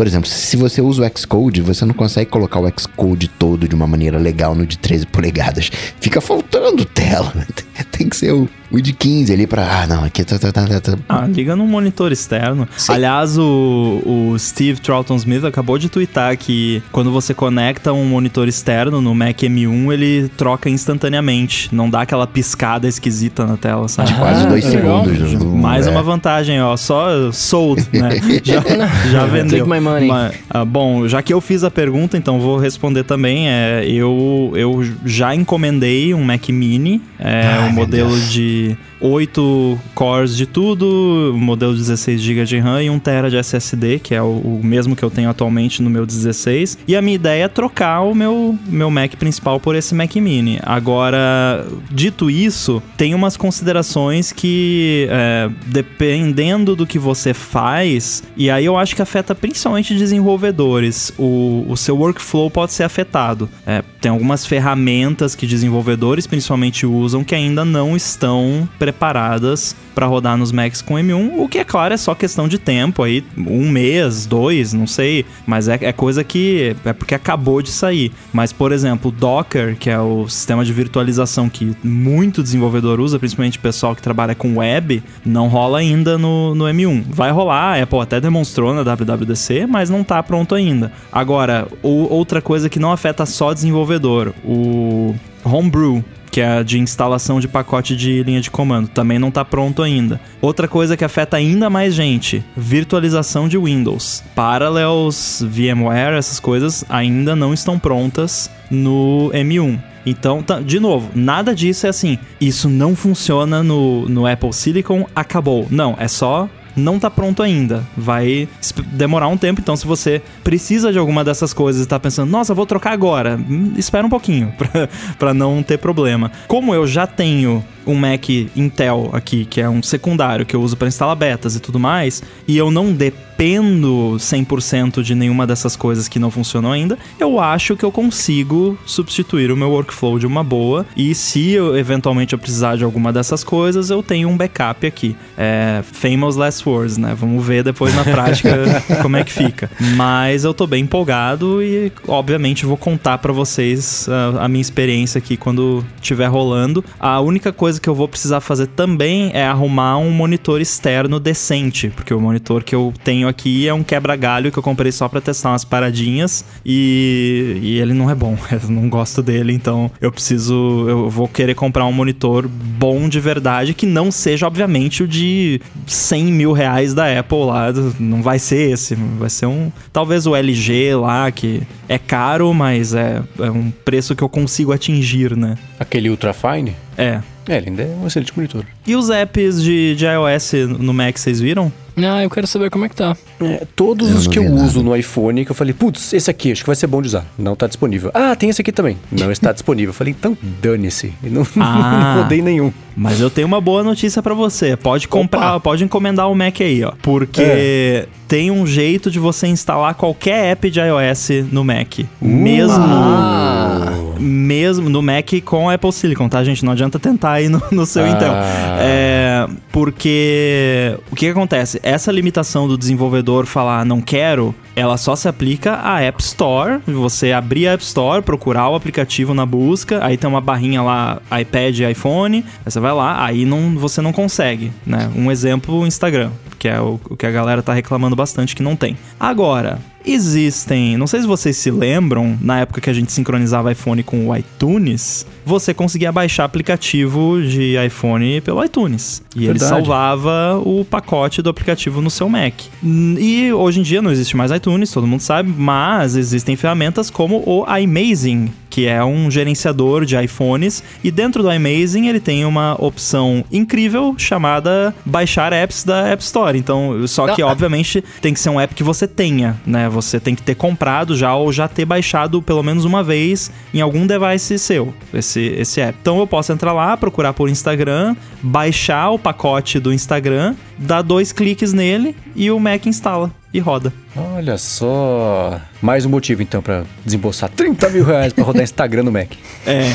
por 0.00 0.06
exemplo, 0.06 0.30
se 0.30 0.56
você 0.56 0.80
usa 0.80 1.02
o 1.06 1.18
Xcode, 1.18 1.60
você 1.60 1.84
não 1.84 1.92
consegue 1.92 2.30
colocar 2.30 2.58
o 2.58 2.72
Xcode 2.80 3.28
todo 3.28 3.68
de 3.68 3.74
uma 3.74 3.86
maneira 3.86 4.16
legal 4.16 4.54
no 4.54 4.64
de 4.64 4.78
13 4.78 5.06
polegadas. 5.06 5.70
Fica 6.00 6.22
faltando 6.22 6.86
tela. 6.86 7.34
Tem 7.92 8.08
que 8.08 8.16
ser 8.16 8.32
o, 8.32 8.48
o 8.70 8.80
de 8.80 8.92
15 8.92 9.32
ali 9.32 9.46
pra. 9.46 9.82
Ah, 9.82 9.86
não, 9.86 10.04
aqui 10.04 10.24
tá. 10.24 10.38
tá, 10.38 10.52
tá, 10.52 10.80
tá. 10.80 10.98
Ah, 11.08 11.26
liga 11.26 11.56
num 11.56 11.66
monitor 11.66 12.12
externo. 12.12 12.68
Sim. 12.76 12.92
Aliás, 12.92 13.36
o, 13.36 14.02
o 14.06 14.38
Steve 14.38 14.80
Troughton 14.80 15.16
Smith 15.16 15.44
acabou 15.44 15.78
de 15.78 15.88
twittar 15.88 16.36
que 16.36 16.82
quando 16.92 17.10
você 17.10 17.34
conecta 17.34 17.92
um 17.92 18.04
monitor 18.04 18.48
externo 18.48 19.00
no 19.00 19.14
Mac 19.14 19.38
M1, 19.38 19.92
ele 19.92 20.28
troca 20.36 20.70
instantaneamente. 20.70 21.74
Não 21.74 21.90
dá 21.90 22.02
aquela 22.02 22.26
piscada 22.26 22.86
esquisita 22.86 23.44
na 23.46 23.56
tela, 23.56 23.88
sabe? 23.88 24.12
De 24.12 24.18
quase 24.18 24.46
dois 24.46 24.64
ah, 24.64 24.70
segundos. 24.70 25.44
Mais 25.54 25.86
é. 25.86 25.90
uma 25.90 26.02
vantagem, 26.02 26.62
ó. 26.62 26.76
Só 26.76 27.32
sold, 27.32 27.84
né? 27.92 28.10
já, 28.44 28.62
já 29.10 29.26
vendeu 29.26 29.66
money. 29.66 30.08
Mas, 30.08 30.34
ah, 30.48 30.64
bom, 30.64 31.08
já 31.08 31.22
que 31.22 31.32
eu 31.32 31.40
fiz 31.40 31.64
a 31.64 31.70
pergunta, 31.70 32.16
então 32.16 32.40
vou 32.40 32.56
responder 32.56 33.04
também. 33.04 33.48
É, 33.48 33.84
eu, 33.86 34.52
eu 34.54 34.84
já 35.04 35.34
encomendei 35.34 36.14
um 36.14 36.22
Mac 36.22 36.48
Mini, 36.48 37.02
é 37.18 37.42
Ai, 37.46 37.68
um 37.68 37.72
modelo 37.72 38.18
de 38.20 38.59
8 39.00 39.78
cores 39.94 40.36
de 40.36 40.46
tudo, 40.46 41.32
modelo 41.36 41.74
16 41.74 42.20
GB 42.20 42.44
de 42.44 42.58
RAM 42.58 42.82
e 42.82 42.90
1 42.90 42.98
TB 42.98 43.30
de 43.30 43.36
SSD, 43.38 43.98
que 43.98 44.14
é 44.14 44.22
o, 44.22 44.26
o, 44.26 44.60
mesmo 44.62 44.94
que 44.94 45.02
eu 45.02 45.10
tenho 45.10 45.30
atualmente 45.30 45.82
no 45.82 45.88
meu 45.88 46.04
16. 46.04 46.78
E 46.86 46.94
a 46.94 47.02
minha 47.02 47.14
ideia 47.14 47.44
é 47.44 47.48
trocar 47.48 48.02
o 48.02 48.14
meu, 48.14 48.58
meu 48.66 48.90
Mac 48.90 49.14
principal 49.16 49.58
por 49.58 49.74
esse 49.74 49.94
Mac 49.94 50.14
Mini. 50.16 50.58
Agora, 50.62 51.66
dito 51.90 52.30
isso, 52.30 52.82
tem 52.96 53.14
umas 53.14 53.36
considerações 53.36 54.32
que, 54.32 55.06
é, 55.10 55.50
dependendo 55.66 56.76
do 56.76 56.86
que 56.86 56.98
você 56.98 57.32
faz, 57.32 58.22
e 58.36 58.50
aí 58.50 58.64
eu 58.64 58.76
acho 58.76 58.94
que 58.94 59.02
afeta 59.02 59.34
principalmente 59.34 59.94
desenvolvedores, 59.94 61.12
o, 61.18 61.64
o 61.68 61.76
seu 61.76 61.96
workflow 61.96 62.50
pode 62.50 62.72
ser 62.72 62.84
afetado. 62.84 63.48
É, 63.66 63.82
tem 64.00 64.10
algumas 64.10 64.44
ferramentas 64.46 65.34
que 65.34 65.46
desenvolvedores 65.46 66.26
principalmente 66.26 66.86
usam 66.86 67.22
que 67.22 67.34
ainda 67.34 67.64
não 67.64 67.96
estão 67.96 68.49
preparados 68.78 69.00
preparadas 69.20 69.74
para 69.94 70.06
rodar 70.06 70.36
nos 70.36 70.52
Macs 70.52 70.80
com 70.80 70.94
M1, 70.94 71.32
o 71.36 71.48
que 71.48 71.58
é 71.58 71.64
claro 71.64 71.92
é 71.92 71.96
só 71.96 72.14
questão 72.14 72.46
de 72.46 72.58
tempo 72.58 73.02
aí, 73.02 73.24
um 73.36 73.68
mês, 73.68 74.24
dois, 74.24 74.72
não 74.72 74.86
sei, 74.86 75.26
mas 75.46 75.68
é, 75.68 75.78
é 75.82 75.92
coisa 75.92 76.22
que 76.22 76.74
é 76.84 76.92
porque 76.92 77.14
acabou 77.14 77.60
de 77.60 77.70
sair. 77.70 78.12
Mas, 78.32 78.52
por 78.52 78.72
exemplo, 78.72 79.10
Docker, 79.10 79.76
que 79.76 79.90
é 79.90 79.98
o 79.98 80.28
sistema 80.28 80.64
de 80.64 80.72
virtualização 80.72 81.48
que 81.48 81.76
muito 81.82 82.42
desenvolvedor 82.42 83.00
usa, 83.00 83.18
principalmente 83.18 83.58
o 83.58 83.60
pessoal 83.60 83.94
que 83.94 84.02
trabalha 84.02 84.34
com 84.34 84.58
web, 84.58 85.02
não 85.24 85.48
rola 85.48 85.78
ainda 85.78 86.16
no, 86.16 86.54
no 86.54 86.64
M1. 86.64 87.04
Vai 87.08 87.30
rolar, 87.30 87.78
a 87.78 87.82
Apple 87.82 88.00
até 88.00 88.20
demonstrou 88.20 88.72
na 88.72 88.82
WWDC, 88.82 89.66
mas 89.66 89.90
não 89.90 90.04
tá 90.04 90.22
pronto 90.22 90.54
ainda. 90.54 90.92
Agora, 91.12 91.66
o, 91.82 92.12
outra 92.12 92.40
coisa 92.40 92.68
que 92.68 92.78
não 92.78 92.92
afeta 92.92 93.26
só 93.26 93.52
desenvolvedor, 93.52 94.32
o 94.44 95.14
Homebrew, 95.44 96.04
que 96.30 96.40
é 96.40 96.58
a 96.58 96.62
de 96.62 96.78
instalação 96.78 97.40
de 97.40 97.48
pacote 97.48 97.96
de 97.96 98.22
linha 98.22 98.40
de 98.40 98.50
comando. 98.50 98.88
Também 98.88 99.18
não 99.18 99.28
está 99.28 99.44
pronto 99.44 99.82
ainda. 99.82 100.20
Outra 100.40 100.68
coisa 100.68 100.96
que 100.96 101.04
afeta 101.04 101.36
ainda 101.36 101.68
mais 101.68 101.94
gente: 101.94 102.44
virtualização 102.56 103.48
de 103.48 103.58
Windows. 103.58 104.22
Parallels, 104.34 105.44
VMware, 105.46 106.16
essas 106.16 106.40
coisas 106.40 106.84
ainda 106.88 107.34
não 107.34 107.52
estão 107.52 107.78
prontas 107.78 108.50
no 108.70 109.30
M1. 109.34 109.80
Então, 110.06 110.42
tá, 110.42 110.60
de 110.60 110.80
novo, 110.80 111.10
nada 111.14 111.54
disso 111.54 111.86
é 111.86 111.90
assim. 111.90 112.18
Isso 112.40 112.68
não 112.68 112.96
funciona 112.96 113.62
no, 113.62 114.08
no 114.08 114.26
Apple 114.26 114.52
Silicon, 114.52 115.06
acabou. 115.14 115.66
Não, 115.70 115.94
é 115.98 116.08
só 116.08 116.48
não 116.76 116.98
tá 116.98 117.10
pronto 117.10 117.42
ainda. 117.42 117.84
Vai 117.96 118.48
demorar 118.92 119.28
um 119.28 119.36
tempo, 119.36 119.60
então 119.60 119.76
se 119.76 119.86
você 119.86 120.22
precisa 120.42 120.92
de 120.92 120.98
alguma 120.98 121.24
dessas 121.24 121.52
coisas 121.52 121.84
e 121.84 121.88
tá 121.88 121.98
pensando, 121.98 122.30
nossa, 122.30 122.54
vou 122.54 122.66
trocar 122.66 122.92
agora, 122.92 123.36
hum, 123.36 123.72
espera 123.76 124.06
um 124.06 124.10
pouquinho 124.10 124.52
para 125.18 125.34
não 125.34 125.62
ter 125.62 125.78
problema. 125.78 126.30
Como 126.46 126.74
eu 126.74 126.86
já 126.86 127.06
tenho 127.06 127.64
um 127.86 127.94
Mac 127.94 128.28
Intel 128.56 129.10
aqui, 129.12 129.44
que 129.44 129.60
é 129.60 129.68
um 129.68 129.82
secundário 129.82 130.46
que 130.46 130.54
eu 130.54 130.62
uso 130.62 130.76
para 130.76 130.88
instalar 130.88 131.16
betas 131.16 131.56
e 131.56 131.60
tudo 131.60 131.78
mais, 131.78 132.22
e 132.46 132.56
eu 132.56 132.70
não 132.70 132.92
dependo 132.92 133.29
100% 133.40 135.02
de 135.02 135.14
nenhuma 135.14 135.46
dessas 135.46 135.74
coisas 135.74 136.08
que 136.08 136.18
não 136.18 136.30
funcionam 136.30 136.72
ainda, 136.72 136.98
eu 137.18 137.40
acho 137.40 137.76
que 137.76 137.84
eu 137.84 137.90
consigo 137.90 138.78
substituir 138.84 139.50
o 139.50 139.56
meu 139.56 139.70
workflow 139.70 140.18
de 140.18 140.26
uma 140.26 140.44
boa. 140.44 140.84
E 140.96 141.14
se 141.14 141.52
eu, 141.52 141.76
eventualmente 141.76 142.34
eu 142.34 142.38
precisar 142.38 142.76
de 142.76 142.84
alguma 142.84 143.12
dessas 143.12 143.42
coisas, 143.42 143.90
eu 143.90 144.02
tenho 144.02 144.28
um 144.28 144.36
backup 144.36 144.86
aqui. 144.86 145.16
É 145.38 145.82
famous 145.82 146.36
last 146.36 146.68
words, 146.68 146.98
né? 146.98 147.14
Vamos 147.18 147.44
ver 147.44 147.64
depois 147.64 147.94
na 147.94 148.04
prática 148.04 148.50
como 149.00 149.16
é 149.16 149.24
que 149.24 149.32
fica. 149.32 149.70
Mas 149.96 150.44
eu 150.44 150.52
tô 150.52 150.66
bem 150.66 150.84
empolgado 150.84 151.62
e, 151.62 151.90
obviamente, 152.06 152.66
vou 152.66 152.76
contar 152.76 153.18
para 153.18 153.32
vocês 153.32 154.06
a, 154.08 154.44
a 154.44 154.48
minha 154.48 154.60
experiência 154.60 155.18
aqui 155.18 155.36
quando 155.36 155.84
estiver 155.96 156.26
rolando. 156.26 156.84
A 156.98 157.20
única 157.20 157.52
coisa 157.52 157.80
que 157.80 157.88
eu 157.88 157.94
vou 157.94 158.06
precisar 158.06 158.40
fazer 158.40 158.66
também 158.66 159.30
é 159.32 159.46
arrumar 159.46 159.96
um 159.98 160.10
monitor 160.10 160.60
externo 160.60 161.18
decente, 161.18 161.88
porque 161.88 162.12
o 162.12 162.20
monitor 162.20 162.62
que 162.62 162.74
eu 162.74 162.92
tenho 163.02 163.29
aqui 163.30 163.66
é 163.66 163.72
um 163.72 163.82
quebra-galho 163.82 164.52
que 164.52 164.58
eu 164.58 164.62
comprei 164.62 164.92
só 164.92 165.08
para 165.08 165.20
testar 165.20 165.50
umas 165.50 165.64
paradinhas 165.64 166.44
e, 166.64 167.58
e 167.62 167.78
ele 167.78 167.94
não 167.94 168.10
é 168.10 168.14
bom, 168.14 168.36
eu 168.52 168.68
não 168.68 168.88
gosto 168.88 169.22
dele, 169.22 169.54
então 169.54 169.90
eu 170.00 170.12
preciso, 170.12 170.86
eu 170.88 171.08
vou 171.08 171.26
querer 171.26 171.54
comprar 171.54 171.86
um 171.86 171.92
monitor 171.92 172.46
bom 172.46 173.08
de 173.08 173.18
verdade 173.18 173.72
que 173.72 173.86
não 173.86 174.10
seja, 174.10 174.46
obviamente, 174.46 175.02
o 175.02 175.08
de 175.08 175.60
100 175.86 176.24
mil 176.24 176.50
mil 176.50 176.52
reais 176.52 176.94
da 176.94 177.18
Apple 177.18 177.44
lá. 177.44 177.72
Não 177.98 178.22
vai 178.22 178.38
ser 178.38 178.72
esse. 178.72 178.94
Vai 178.94 179.30
ser 179.30 179.46
um. 179.46 179.70
Talvez 179.92 180.26
o 180.26 180.34
LG 180.34 180.94
lá, 180.94 181.30
que 181.30 181.62
é 181.88 181.98
caro, 181.98 182.52
mas 182.52 182.94
é, 182.94 183.22
é 183.38 183.50
um 183.50 183.70
preço 183.70 184.14
que 184.14 184.22
eu 184.22 184.28
consigo 184.28 184.72
atingir, 184.72 185.36
né? 185.36 185.56
Aquele 185.78 186.10
Ultrafine? 186.10 186.74
É. 186.96 187.20
É, 187.48 187.56
ele 187.56 187.70
ainda 187.70 187.82
é 187.82 187.96
um 188.00 188.06
excelente 188.06 188.32
monitor. 188.36 188.64
E 188.86 188.94
os 188.94 189.10
apps 189.10 189.62
de, 189.62 189.96
de 189.96 190.04
iOS 190.04 190.52
no 190.78 190.92
Mac, 190.92 191.16
vocês 191.16 191.40
viram? 191.40 191.72
Ah, 191.96 192.22
eu 192.22 192.30
quero 192.30 192.46
saber 192.46 192.70
como 192.70 192.84
é 192.84 192.88
que 192.88 192.96
tá. 192.96 193.16
É, 193.40 193.66
todos 193.76 194.10
eu 194.10 194.16
os 194.16 194.26
que 194.26 194.38
eu 194.38 194.44
nada. 194.44 194.62
uso 194.62 194.82
no 194.82 194.94
iPhone, 194.96 195.44
que 195.44 195.50
eu 195.50 195.54
falei, 195.54 195.72
putz, 195.72 196.12
esse 196.12 196.30
aqui 196.30 196.52
acho 196.52 196.62
que 196.62 196.66
vai 196.66 196.76
ser 196.76 196.86
bom 196.86 197.00
de 197.00 197.08
usar. 197.08 197.24
Não 197.38 197.54
tá 197.56 197.66
disponível. 197.66 198.10
Ah, 198.14 198.34
tem 198.36 198.48
esse 198.50 198.60
aqui 198.60 198.72
também. 198.72 198.96
Não 199.10 199.30
está 199.30 199.52
disponível. 199.52 199.90
Eu 199.90 199.94
falei, 199.94 200.14
então 200.16 200.36
dane-se. 200.60 201.12
Não, 201.22 201.46
ah, 201.56 202.14
não 202.14 202.22
rodei 202.22 202.42
nenhum. 202.42 202.72
Mas 202.96 203.20
eu 203.20 203.30
tenho 203.30 203.46
uma 203.46 203.60
boa 203.60 203.82
notícia 203.82 204.22
para 204.22 204.34
você. 204.34 204.76
Pode 204.76 205.06
comprar, 205.06 205.56
Opa. 205.56 205.60
pode 205.60 205.84
encomendar 205.84 206.30
o 206.30 206.34
Mac 206.34 206.60
aí, 206.60 206.82
ó. 206.82 206.92
Porque 207.00 207.40
é. 207.42 208.06
tem 208.26 208.50
um 208.50 208.66
jeito 208.66 209.10
de 209.10 209.18
você 209.18 209.46
instalar 209.46 209.94
qualquer 209.94 210.52
app 210.52 210.70
de 210.70 210.80
iOS 210.80 211.28
no 211.52 211.64
Mac. 211.64 212.00
Uh, 212.00 212.06
mesmo. 212.20 212.84
Ah 212.84 214.10
mesmo 214.20 214.88
no 214.90 215.02
Mac 215.02 215.30
com 215.44 215.70
Apple 215.70 215.92
Silicon, 215.92 216.28
tá, 216.28 216.44
gente? 216.44 216.64
Não 216.64 216.72
adianta 216.72 216.98
tentar 216.98 217.32
aí 217.32 217.48
no, 217.48 217.62
no 217.72 217.86
seu 217.86 218.04
ah. 218.04 218.08
Intel. 218.08 218.32
É, 218.78 219.48
porque 219.72 220.96
o 221.10 221.16
que, 221.16 221.26
que 221.26 221.30
acontece? 221.32 221.79
Essa 221.82 222.12
limitação 222.12 222.68
do 222.68 222.76
desenvolvedor 222.76 223.46
falar 223.46 223.84
não 223.84 224.00
quero, 224.00 224.54
ela 224.76 224.96
só 224.96 225.16
se 225.16 225.28
aplica 225.28 225.80
à 225.82 226.00
App 226.02 226.22
Store. 226.22 226.80
Você 226.86 227.32
abrir 227.32 227.68
a 227.68 227.72
App 227.72 227.82
Store, 227.82 228.22
procurar 228.22 228.68
o 228.68 228.74
aplicativo 228.74 229.34
na 229.34 229.46
busca, 229.46 230.04
aí 230.04 230.16
tem 230.16 230.28
uma 230.28 230.40
barrinha 230.40 230.82
lá, 230.82 231.20
iPad 231.40 231.78
e 231.78 231.90
iPhone, 231.90 232.44
aí 232.64 232.70
você 232.70 232.80
vai 232.80 232.92
lá, 232.92 233.24
aí 233.24 233.44
não, 233.44 233.76
você 233.76 234.00
não 234.00 234.12
consegue, 234.12 234.72
né? 234.86 235.10
Um 235.14 235.30
exemplo, 235.30 235.80
o 235.80 235.86
Instagram, 235.86 236.30
que 236.58 236.68
é 236.68 236.80
o, 236.80 237.00
o 237.08 237.16
que 237.16 237.26
a 237.26 237.30
galera 237.30 237.62
tá 237.62 237.72
reclamando 237.72 238.14
bastante 238.14 238.54
que 238.54 238.62
não 238.62 238.76
tem. 238.76 238.96
Agora, 239.18 239.78
Existem, 240.04 240.96
não 240.96 241.06
sei 241.06 241.20
se 241.20 241.26
vocês 241.26 241.56
se 241.56 241.70
lembram, 241.70 242.38
na 242.40 242.60
época 242.60 242.80
que 242.80 242.90
a 242.90 242.92
gente 242.92 243.12
sincronizava 243.12 243.72
iPhone 243.72 244.02
com 244.02 244.28
o 244.28 244.36
iTunes, 244.36 245.26
você 245.44 245.74
conseguia 245.74 246.10
baixar 246.10 246.44
aplicativo 246.44 247.40
de 247.42 247.76
iPhone 247.84 248.40
pelo 248.40 248.64
iTunes. 248.64 249.22
E 249.34 249.46
Verdade. 249.46 249.50
ele 249.50 249.68
salvava 249.68 250.60
o 250.64 250.84
pacote 250.84 251.42
do 251.42 251.50
aplicativo 251.50 252.00
no 252.00 252.10
seu 252.10 252.28
Mac. 252.28 252.54
E 252.82 253.52
hoje 253.52 253.80
em 253.80 253.82
dia 253.82 254.00
não 254.00 254.10
existe 254.10 254.36
mais 254.36 254.50
iTunes, 254.50 254.90
todo 254.90 255.06
mundo 255.06 255.20
sabe, 255.20 255.52
mas 255.56 256.16
existem 256.16 256.56
ferramentas 256.56 257.10
como 257.10 257.42
o 257.46 257.64
iMazing, 257.76 258.52
que 258.70 258.86
é 258.86 259.04
um 259.04 259.30
gerenciador 259.30 260.04
de 260.04 260.16
iPhones, 260.16 260.82
e 261.02 261.10
dentro 261.10 261.42
do 261.42 261.52
iMazing 261.52 262.06
ele 262.06 262.20
tem 262.20 262.44
uma 262.44 262.76
opção 262.78 263.44
incrível 263.50 264.14
chamada 264.16 264.94
baixar 265.04 265.52
apps 265.52 265.84
da 265.84 266.08
App 266.08 266.22
Store. 266.22 266.56
Então, 266.56 267.06
só 267.06 267.34
que 267.34 267.42
obviamente 267.42 268.02
tem 268.22 268.32
que 268.32 268.40
ser 268.40 268.48
um 268.50 268.60
app 268.60 268.74
que 268.74 268.82
você 268.82 269.06
tenha, 269.06 269.60
né? 269.66 269.89
Você 269.90 270.18
tem 270.18 270.34
que 270.34 270.42
ter 270.42 270.54
comprado 270.54 271.16
já 271.16 271.34
ou 271.34 271.52
já 271.52 271.68
ter 271.68 271.84
baixado 271.84 272.40
pelo 272.40 272.62
menos 272.62 272.84
uma 272.84 273.02
vez 273.02 273.50
em 273.74 273.80
algum 273.80 274.06
device 274.06 274.58
seu, 274.58 274.94
esse, 275.12 275.40
esse 275.40 275.80
app. 275.80 275.98
Então 276.00 276.18
eu 276.18 276.26
posso 276.26 276.52
entrar 276.52 276.72
lá, 276.72 276.96
procurar 276.96 277.32
por 277.32 277.48
Instagram, 277.48 278.16
baixar 278.42 279.10
o 279.10 279.18
pacote 279.18 279.78
do 279.78 279.92
Instagram, 279.92 280.54
dar 280.78 281.02
dois 281.02 281.32
cliques 281.32 281.72
nele 281.72 282.16
e 282.34 282.50
o 282.50 282.58
Mac 282.58 282.86
instala 282.86 283.30
e 283.52 283.58
roda. 283.58 283.92
Olha 284.16 284.58
só. 284.58 285.60
Mais 285.80 286.04
um 286.04 286.10
motivo, 286.10 286.42
então, 286.42 286.60
para 286.60 286.84
desembolsar 287.04 287.48
30 287.50 287.88
mil 287.90 288.04
reais 288.04 288.32
para 288.32 288.44
rodar 288.44 288.62
Instagram 288.62 289.04
no 289.04 289.12
Mac. 289.12 289.32
É. 289.66 289.92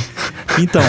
Então, 0.59 0.81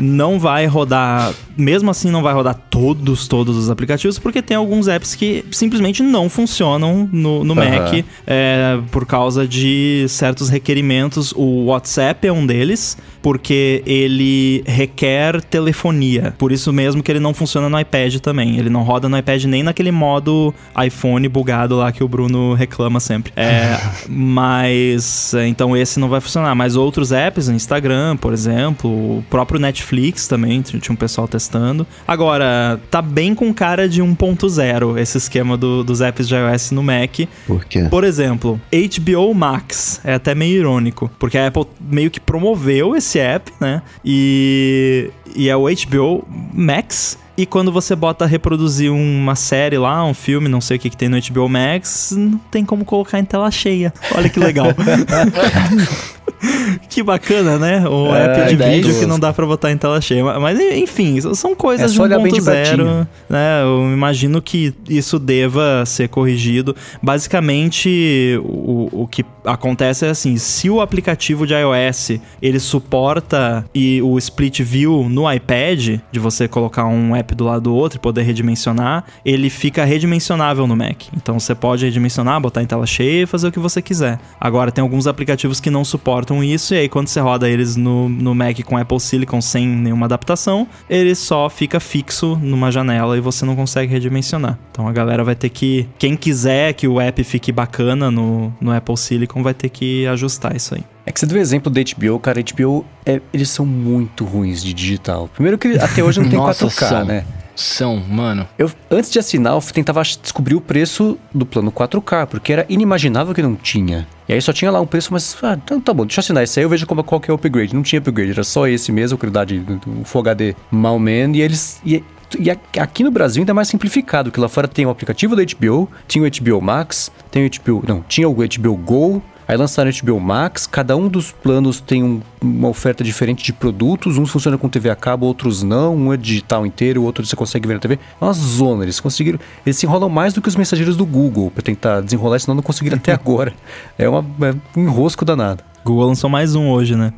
não 0.00 0.38
vai 0.38 0.66
rodar. 0.66 1.32
Mesmo 1.56 1.90
assim, 1.90 2.10
não 2.10 2.22
vai 2.22 2.34
rodar 2.34 2.54
todos, 2.68 3.26
todos 3.26 3.56
os 3.56 3.70
aplicativos, 3.70 4.18
porque 4.18 4.42
tem 4.42 4.56
alguns 4.56 4.88
apps 4.88 5.14
que 5.14 5.42
simplesmente 5.50 6.02
não 6.02 6.28
funcionam 6.28 7.08
no, 7.10 7.42
no 7.42 7.54
uhum. 7.54 7.70
Mac 7.70 8.04
é, 8.26 8.78
por 8.90 9.06
causa 9.06 9.48
de 9.48 10.04
certos 10.08 10.50
requerimentos. 10.50 11.32
O 11.32 11.66
WhatsApp 11.66 12.28
é 12.28 12.32
um 12.32 12.46
deles, 12.46 12.98
porque 13.22 13.82
ele 13.86 14.62
requer 14.66 15.40
telefonia. 15.40 16.34
Por 16.36 16.52
isso 16.52 16.72
mesmo 16.72 17.02
que 17.02 17.10
ele 17.10 17.20
não 17.20 17.32
funciona 17.32 17.70
no 17.70 17.80
iPad 17.80 18.16
também. 18.16 18.58
Ele 18.58 18.68
não 18.68 18.82
roda 18.82 19.08
no 19.08 19.16
iPad 19.16 19.44
nem 19.44 19.62
naquele 19.62 19.90
modo 19.90 20.54
iPhone 20.84 21.26
bugado 21.28 21.76
lá 21.76 21.90
que 21.90 22.04
o 22.04 22.08
Bruno 22.08 22.25
reclama 22.54 23.00
sempre. 23.00 23.32
É, 23.36 23.78
mas 24.08 25.34
então 25.46 25.76
esse 25.76 25.98
não 25.98 26.08
vai 26.08 26.20
funcionar. 26.20 26.54
Mas 26.54 26.76
outros 26.76 27.12
apps, 27.12 27.48
Instagram, 27.48 28.16
por 28.16 28.32
exemplo, 28.32 29.18
o 29.18 29.24
próprio 29.28 29.60
Netflix 29.60 29.76
Netflix 29.96 30.26
também, 30.26 30.62
tinha 30.62 30.92
um 30.92 30.96
pessoal 30.96 31.28
testando. 31.28 31.86
Agora, 32.06 32.80
tá 32.90 33.00
bem 33.00 33.34
com 33.34 33.52
cara 33.52 33.88
de 33.88 34.02
1.0 34.02 34.98
esse 34.98 35.18
esquema 35.18 35.56
do, 35.56 35.84
dos 35.84 36.00
apps 36.00 36.28
de 36.28 36.34
iOS 36.34 36.70
no 36.70 36.82
Mac. 36.82 37.20
Por 37.46 37.64
quê? 37.64 37.86
Por 37.90 38.04
exemplo, 38.04 38.60
HBO 38.72 39.34
Max. 39.34 40.00
É 40.04 40.14
até 40.14 40.34
meio 40.34 40.58
irônico, 40.58 41.10
porque 41.18 41.38
a 41.38 41.46
Apple 41.48 41.66
meio 41.80 42.10
que 42.10 42.20
promoveu 42.20 42.96
esse 42.96 43.18
app, 43.18 43.50
né? 43.60 43.82
E, 44.04 45.10
e 45.34 45.48
é 45.48 45.56
o 45.56 45.64
HBO 45.64 46.26
Max. 46.52 47.18
E 47.36 47.44
quando 47.44 47.70
você 47.70 47.94
bota 47.94 48.24
reproduzir 48.24 48.90
uma 48.90 49.34
série 49.34 49.76
lá, 49.76 50.02
um 50.04 50.14
filme, 50.14 50.48
não 50.48 50.60
sei 50.60 50.78
o 50.78 50.80
que, 50.80 50.88
que 50.88 50.96
tem 50.96 51.08
no 51.08 51.18
HBO 51.20 51.48
Max, 51.48 52.14
não 52.16 52.38
tem 52.50 52.64
como 52.64 52.84
colocar 52.84 53.18
em 53.18 53.24
tela 53.24 53.50
cheia. 53.50 53.92
Olha 54.14 54.30
que 54.30 54.40
legal. 54.40 54.68
que 56.88 57.02
bacana, 57.02 57.58
né? 57.58 57.86
O 57.86 58.14
é, 58.14 58.24
app 58.24 58.48
de 58.48 58.56
vídeo 58.56 58.98
que 58.98 59.04
não 59.04 59.18
dá 59.18 59.32
pra 59.32 59.44
botar 59.44 59.70
em 59.70 59.76
tela 59.76 60.00
cheia. 60.00 60.24
Mas, 60.40 60.58
enfim, 60.58 61.20
são 61.34 61.54
coisas 61.54 61.90
é 61.90 61.94
de 61.94 62.00
1.0, 62.00 63.06
né? 63.28 63.62
Eu 63.62 63.92
imagino 63.92 64.40
que 64.40 64.72
isso 64.88 65.18
deva 65.18 65.84
ser 65.84 66.08
corrigido. 66.08 66.74
Basicamente, 67.02 68.40
o, 68.42 69.02
o 69.02 69.06
que 69.06 69.22
acontece 69.46 70.04
é 70.04 70.10
assim, 70.10 70.36
se 70.36 70.68
o 70.68 70.80
aplicativo 70.80 71.46
de 71.46 71.54
iOS, 71.54 72.20
ele 72.42 72.58
suporta 72.58 73.64
e 73.74 74.02
o 74.02 74.18
split 74.18 74.60
view 74.60 75.08
no 75.08 75.30
iPad, 75.30 76.00
de 76.10 76.20
você 76.20 76.48
colocar 76.48 76.86
um 76.86 77.14
app 77.14 77.34
do 77.34 77.44
lado 77.44 77.62
do 77.62 77.74
outro 77.74 77.98
e 77.98 78.00
poder 78.00 78.22
redimensionar, 78.22 79.04
ele 79.24 79.48
fica 79.48 79.84
redimensionável 79.84 80.66
no 80.66 80.76
Mac. 80.76 81.04
Então, 81.16 81.38
você 81.38 81.54
pode 81.54 81.84
redimensionar, 81.84 82.40
botar 82.40 82.62
em 82.62 82.66
tela 82.66 82.86
cheia 82.86 83.22
e 83.22 83.26
fazer 83.26 83.48
o 83.48 83.52
que 83.52 83.58
você 83.58 83.80
quiser. 83.80 84.18
Agora, 84.40 84.70
tem 84.70 84.82
alguns 84.82 85.06
aplicativos 85.06 85.60
que 85.60 85.70
não 85.70 85.84
suportam 85.84 86.42
isso, 86.42 86.74
e 86.74 86.78
aí 86.78 86.88
quando 86.88 87.08
você 87.08 87.20
roda 87.20 87.48
eles 87.48 87.76
no, 87.76 88.08
no 88.08 88.34
Mac 88.34 88.58
com 88.64 88.76
Apple 88.76 89.00
Silicon 89.00 89.40
sem 89.40 89.66
nenhuma 89.66 90.06
adaptação, 90.06 90.66
ele 90.88 91.14
só 91.14 91.48
fica 91.48 91.78
fixo 91.78 92.38
numa 92.42 92.70
janela 92.70 93.16
e 93.16 93.20
você 93.20 93.44
não 93.44 93.54
consegue 93.54 93.92
redimensionar. 93.92 94.58
Então 94.70 94.86
a 94.88 94.92
galera 94.92 95.22
vai 95.24 95.34
ter 95.34 95.48
que. 95.48 95.88
Quem 95.98 96.16
quiser 96.16 96.72
que 96.74 96.88
o 96.88 97.00
app 97.00 97.22
fique 97.24 97.52
bacana 97.52 98.10
no, 98.10 98.52
no 98.60 98.72
Apple 98.72 98.96
Silicon 98.96 99.35
vai 99.42 99.54
ter 99.54 99.68
que 99.68 100.06
ajustar 100.06 100.54
isso 100.54 100.74
aí. 100.74 100.84
É 101.04 101.12
que 101.12 101.20
você 101.20 101.26
deu 101.26 101.36
o 101.36 101.40
exemplo 101.40 101.70
da 101.70 101.80
HBO, 101.80 102.18
cara. 102.18 102.42
HBO, 102.42 102.84
é, 103.04 103.20
eles 103.32 103.48
são 103.48 103.64
muito 103.64 104.24
ruins 104.24 104.62
de 104.62 104.72
digital. 104.74 105.28
Primeiro 105.32 105.56
que 105.56 105.78
até 105.78 106.02
hoje 106.02 106.20
não 106.20 106.28
tem 106.28 106.38
Nossa, 106.38 106.66
4K, 106.66 106.88
são. 106.88 107.04
né? 107.04 107.24
São, 107.54 107.96
mano. 107.96 108.46
Eu, 108.58 108.70
antes 108.90 109.10
de 109.10 109.18
assinar, 109.18 109.54
eu 109.54 109.60
tentava 109.60 110.02
descobrir 110.02 110.54
o 110.54 110.60
preço 110.60 111.16
do 111.32 111.46
plano 111.46 111.72
4K, 111.72 112.26
porque 112.26 112.52
era 112.52 112.66
inimaginável 112.68 113.34
que 113.34 113.40
não 113.40 113.54
tinha. 113.54 114.06
E 114.28 114.34
aí 114.34 114.42
só 114.42 114.52
tinha 114.52 114.70
lá 114.70 114.80
um 114.80 114.86
preço, 114.86 115.10
mas 115.12 115.36
ah, 115.42 115.58
então 115.64 115.80
tá 115.80 115.94
bom, 115.94 116.04
deixa 116.04 116.18
eu 116.18 116.22
assinar 116.22 116.42
esse 116.42 116.58
aí, 116.58 116.64
eu 116.64 116.68
vejo 116.68 116.86
como, 116.86 117.02
qual 117.02 117.20
que 117.20 117.30
é 117.30 117.32
o 117.32 117.36
upgrade. 117.36 117.74
Não 117.74 117.82
tinha 117.82 117.98
upgrade, 117.98 118.32
era 118.32 118.44
só 118.44 118.66
esse 118.68 118.92
mesmo, 118.92 119.16
qualidade 119.16 119.58
do 119.58 120.04
Full 120.04 120.20
HD 120.20 120.54
Malman, 120.70 121.34
e 121.34 121.40
eles... 121.40 121.80
E, 121.84 122.04
e 122.38 122.50
aqui 122.80 123.02
no 123.02 123.10
Brasil 123.10 123.40
ainda 123.40 123.52
é 123.52 123.54
mais 123.54 123.68
simplificado, 123.68 124.30
que 124.30 124.40
lá 124.40 124.48
fora 124.48 124.68
tem 124.68 124.86
o 124.86 124.90
aplicativo 124.90 125.34
da 125.36 125.42
HBO, 125.42 125.88
tinha 126.06 126.24
o 126.24 126.30
HBO 126.30 126.60
Max, 126.60 127.10
tem 127.30 127.46
o 127.46 127.50
HBO... 127.50 127.84
Não, 127.86 128.02
tinha 128.02 128.28
o 128.28 128.34
HBO 128.34 128.76
Go, 128.76 129.22
Aí 129.48 129.56
lançaram 129.56 129.88
o 129.88 129.94
HBO 129.94 130.18
Max, 130.18 130.66
cada 130.66 130.96
um 130.96 131.08
dos 131.08 131.30
planos 131.30 131.80
tem 131.80 132.02
um, 132.02 132.20
uma 132.40 132.68
oferta 132.68 133.04
diferente 133.04 133.44
de 133.44 133.52
produtos, 133.52 134.18
uns 134.18 134.28
funcionam 134.28 134.58
com 134.58 134.68
TV 134.68 134.90
a 134.90 134.96
cabo, 134.96 135.24
outros 135.24 135.62
não, 135.62 135.94
um 135.94 136.12
é 136.12 136.16
digital 136.16 136.66
inteiro, 136.66 137.02
o 137.02 137.04
outro 137.04 137.24
você 137.24 137.36
consegue 137.36 137.68
ver 137.68 137.74
na 137.74 137.80
TV. 137.80 137.94
É 138.20 138.24
uma 138.24 138.32
zona, 138.32 138.82
eles 138.82 138.98
conseguiram, 138.98 139.38
eles 139.64 139.76
se 139.76 139.86
enrolam 139.86 140.08
mais 140.08 140.34
do 140.34 140.42
que 140.42 140.48
os 140.48 140.56
mensageiros 140.56 140.96
do 140.96 141.06
Google 141.06 141.52
para 141.52 141.62
tentar 141.62 142.00
desenrolar, 142.00 142.40
senão 142.40 142.56
não 142.56 142.62
conseguiram 142.62 142.96
até 142.96 143.12
agora. 143.14 143.54
É, 143.96 144.08
uma, 144.08 144.26
é 144.48 144.54
um 144.76 144.82
enrosco 144.82 145.24
danado. 145.24 145.62
Google 145.86 146.06
lançou 146.08 146.28
mais 146.28 146.56
um 146.56 146.68
hoje, 146.68 146.96
né? 146.96 147.12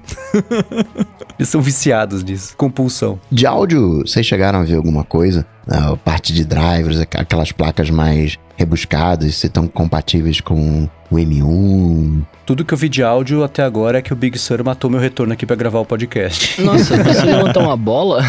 Eles 1.39 1.49
são 1.49 1.63
viciados 1.63 2.23
nisso, 2.23 2.55
compulsão. 2.55 3.19
De 3.31 3.47
áudio, 3.47 4.01
vocês 4.01 4.27
chegaram 4.27 4.59
a 4.59 4.63
ver 4.63 4.77
alguma 4.77 5.05
coisa? 5.05 5.47
A 5.67 5.97
parte 5.97 6.35
de 6.35 6.45
drivers, 6.45 7.01
aquelas 7.01 7.51
placas 7.51 7.89
mais 7.89 8.39
rebuscadas, 8.59 9.37
se 9.37 9.47
estão 9.47 9.67
compatíveis 9.69 10.41
com 10.41 10.89
o 11.11 11.17
M1. 11.17 12.23
Tudo 12.45 12.65
que 12.65 12.75
eu 12.75 12.79
vi 12.79 12.89
de 12.89 13.03
áudio 13.03 13.45
até 13.45 13.63
agora 13.63 13.99
é 13.99 14.03
que 14.03 14.13
o 14.13 14.17
Big 14.17 14.37
Sur 14.39 14.63
matou 14.65 14.91
meu 14.91 14.99
retorno 14.99 15.33
aqui 15.33 15.47
para 15.47 15.57
gravar 15.57 15.79
o 15.79 15.85
podcast. 15.85 16.61
Nossa, 16.65 16.97
você 17.05 17.25
levantou 17.25 17.63
uma 17.63 17.77
bola? 17.77 18.23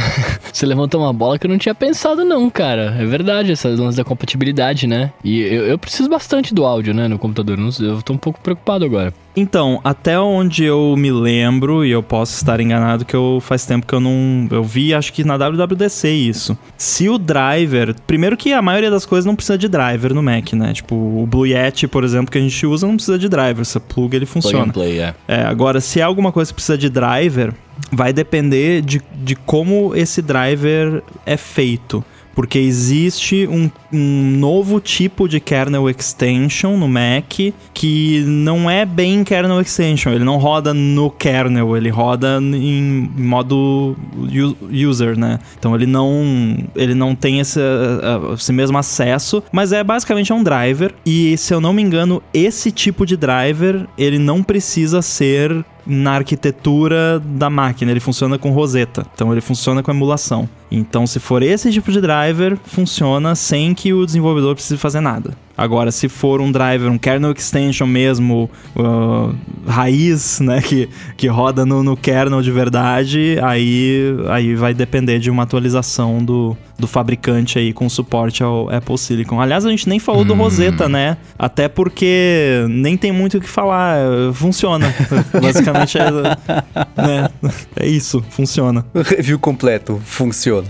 Você 0.53 0.65
levantou 0.65 1.01
uma 1.01 1.11
bola 1.11 1.39
que 1.39 1.47
eu 1.47 1.49
não 1.49 1.57
tinha 1.57 1.73
pensado 1.73 2.23
não, 2.23 2.49
cara. 2.49 2.95
É 2.99 3.05
verdade, 3.05 3.51
essas 3.51 3.79
lance 3.79 3.97
da 3.97 4.03
compatibilidade, 4.03 4.87
né? 4.87 5.11
E 5.23 5.41
eu, 5.41 5.65
eu 5.65 5.79
preciso 5.79 6.09
bastante 6.09 6.53
do 6.53 6.65
áudio, 6.65 6.93
né, 6.93 7.07
no 7.07 7.17
computador. 7.17 7.57
Eu 7.79 8.01
tô 8.01 8.13
um 8.13 8.17
pouco 8.17 8.39
preocupado 8.39 8.85
agora. 8.85 9.13
Então, 9.39 9.79
até 9.85 10.19
onde 10.19 10.65
eu 10.65 10.95
me 10.97 11.09
lembro, 11.09 11.85
e 11.85 11.91
eu 11.91 12.03
posso 12.03 12.35
estar 12.35 12.59
enganado, 12.59 13.05
que 13.05 13.15
eu 13.15 13.39
faz 13.41 13.65
tempo 13.65 13.87
que 13.87 13.93
eu 13.93 13.99
não. 14.01 14.47
Eu 14.51 14.63
vi, 14.65 14.93
acho 14.93 15.13
que 15.13 15.23
na 15.23 15.37
WWDC 15.37 16.09
isso. 16.09 16.57
Se 16.77 17.07
o 17.07 17.17
driver. 17.17 17.95
Primeiro 18.05 18.35
que 18.35 18.51
a 18.51 18.61
maioria 18.61 18.91
das 18.91 19.05
coisas 19.05 19.25
não 19.25 19.35
precisa 19.35 19.57
de 19.57 19.69
driver 19.69 20.13
no 20.13 20.21
Mac, 20.21 20.51
né? 20.51 20.73
Tipo, 20.73 20.95
o 20.95 21.25
Blue 21.25 21.47
Yeti, 21.47 21.87
por 21.87 22.03
exemplo, 22.03 22.29
que 22.29 22.37
a 22.37 22.41
gente 22.41 22.65
usa, 22.65 22.85
não 22.85 22.95
precisa 22.95 23.17
de 23.17 23.29
driver. 23.29 23.63
Você 23.63 23.79
pluga, 23.79 24.17
ele 24.17 24.25
funciona. 24.25 24.65
Plug 24.65 24.69
and 24.69 24.73
play, 24.73 24.99
é. 24.99 25.15
é. 25.27 25.43
Agora, 25.43 25.79
se 25.79 26.01
é 26.01 26.03
alguma 26.03 26.33
coisa 26.33 26.51
que 26.51 26.55
precisa 26.55 26.77
de 26.77 26.89
driver, 26.89 27.53
vai 27.89 28.11
depender 28.11 28.81
de, 28.81 29.01
de 29.23 29.35
como 29.37 29.95
esse 29.95 30.21
driver 30.21 31.01
é 31.25 31.37
feito 31.37 32.03
porque 32.39 32.57
existe 32.57 33.45
um, 33.51 33.69
um, 33.91 34.37
novo 34.37 34.79
tipo 34.79 35.27
de 35.27 35.41
kernel 35.41 35.89
extension 35.89 36.77
no 36.77 36.87
Mac 36.87 37.33
que 37.73 38.23
não 38.25 38.71
é 38.71 38.85
bem 38.85 39.25
kernel 39.25 39.59
extension, 39.59 40.13
ele 40.13 40.23
não 40.23 40.37
roda 40.37 40.73
no 40.73 41.11
kernel, 41.11 41.75
ele 41.75 41.89
roda 41.89 42.39
em 42.41 43.11
modo 43.17 43.93
user, 44.71 45.19
né? 45.19 45.37
Então 45.59 45.75
ele 45.75 45.85
não 45.85 46.55
ele 46.77 46.95
não 46.95 47.13
tem 47.13 47.41
esse, 47.41 47.59
esse 48.33 48.53
mesmo 48.53 48.77
acesso, 48.77 49.43
mas 49.51 49.73
é 49.73 49.83
basicamente 49.83 50.31
um 50.31 50.41
driver 50.41 50.95
e 51.05 51.35
se 51.35 51.53
eu 51.53 51.59
não 51.59 51.73
me 51.73 51.81
engano, 51.81 52.23
esse 52.33 52.71
tipo 52.71 53.05
de 53.05 53.17
driver 53.17 53.85
ele 53.97 54.17
não 54.17 54.41
precisa 54.41 55.01
ser 55.01 55.65
na 55.89 56.13
arquitetura 56.13 57.19
da 57.19 57.49
máquina, 57.49 57.91
ele 57.91 57.99
funciona 57.99 58.37
com 58.37 58.51
roseta. 58.51 59.05
Então 59.13 59.31
ele 59.31 59.41
funciona 59.41 59.81
com 59.81 59.89
emulação. 59.91 60.47
Então, 60.71 61.07
se 61.07 61.19
for 61.19 61.41
esse 61.41 61.71
tipo 61.71 61.91
de 61.91 61.99
driver, 61.99 62.55
funciona 62.63 63.33
sem 63.33 63.73
que 63.73 63.91
o 63.91 64.05
desenvolvedor 64.05 64.53
precise 64.53 64.77
fazer 64.77 65.01
nada. 65.01 65.35
Agora, 65.57 65.91
se 65.91 66.07
for 66.07 66.39
um 66.39 66.51
driver, 66.51 66.89
um 66.89 66.97
kernel 66.97 67.33
extension 67.33 67.87
mesmo, 67.87 68.49
uh, 68.77 69.35
raiz, 69.67 70.39
né, 70.39 70.61
que, 70.61 70.87
que 71.17 71.27
roda 71.27 71.65
no, 71.65 71.83
no, 71.83 71.97
kernel 71.97 72.41
de 72.41 72.51
verdade, 72.51 73.37
aí, 73.41 74.15
aí 74.29 74.55
vai 74.55 74.73
depender 74.73 75.19
de 75.19 75.29
uma 75.29 75.43
atualização 75.43 76.23
do, 76.23 76.55
do 76.79 76.87
fabricante 76.87 77.59
aí 77.59 77.73
com 77.73 77.89
suporte 77.89 78.41
ao 78.41 78.69
Apple 78.69 78.97
Silicon. 78.97 79.39
Aliás, 79.39 79.65
a 79.65 79.69
gente 79.69 79.87
nem 79.87 79.99
falou 79.99 80.21
hum. 80.21 80.25
do 80.25 80.33
Rosetta, 80.33 80.87
né? 80.89 81.17
Até 81.37 81.67
porque 81.67 82.65
nem 82.69 82.97
tem 82.97 83.11
muito 83.11 83.37
o 83.37 83.41
que 83.41 83.49
falar, 83.49 83.97
funciona. 84.33 84.93
Basicamente 85.41 85.97
é, 85.97 86.11
né? 87.01 87.29
é 87.75 87.87
isso, 87.87 88.23
funciona. 88.29 88.85
Review 88.93 89.37
completo, 89.39 90.01
funciona. 90.03 90.67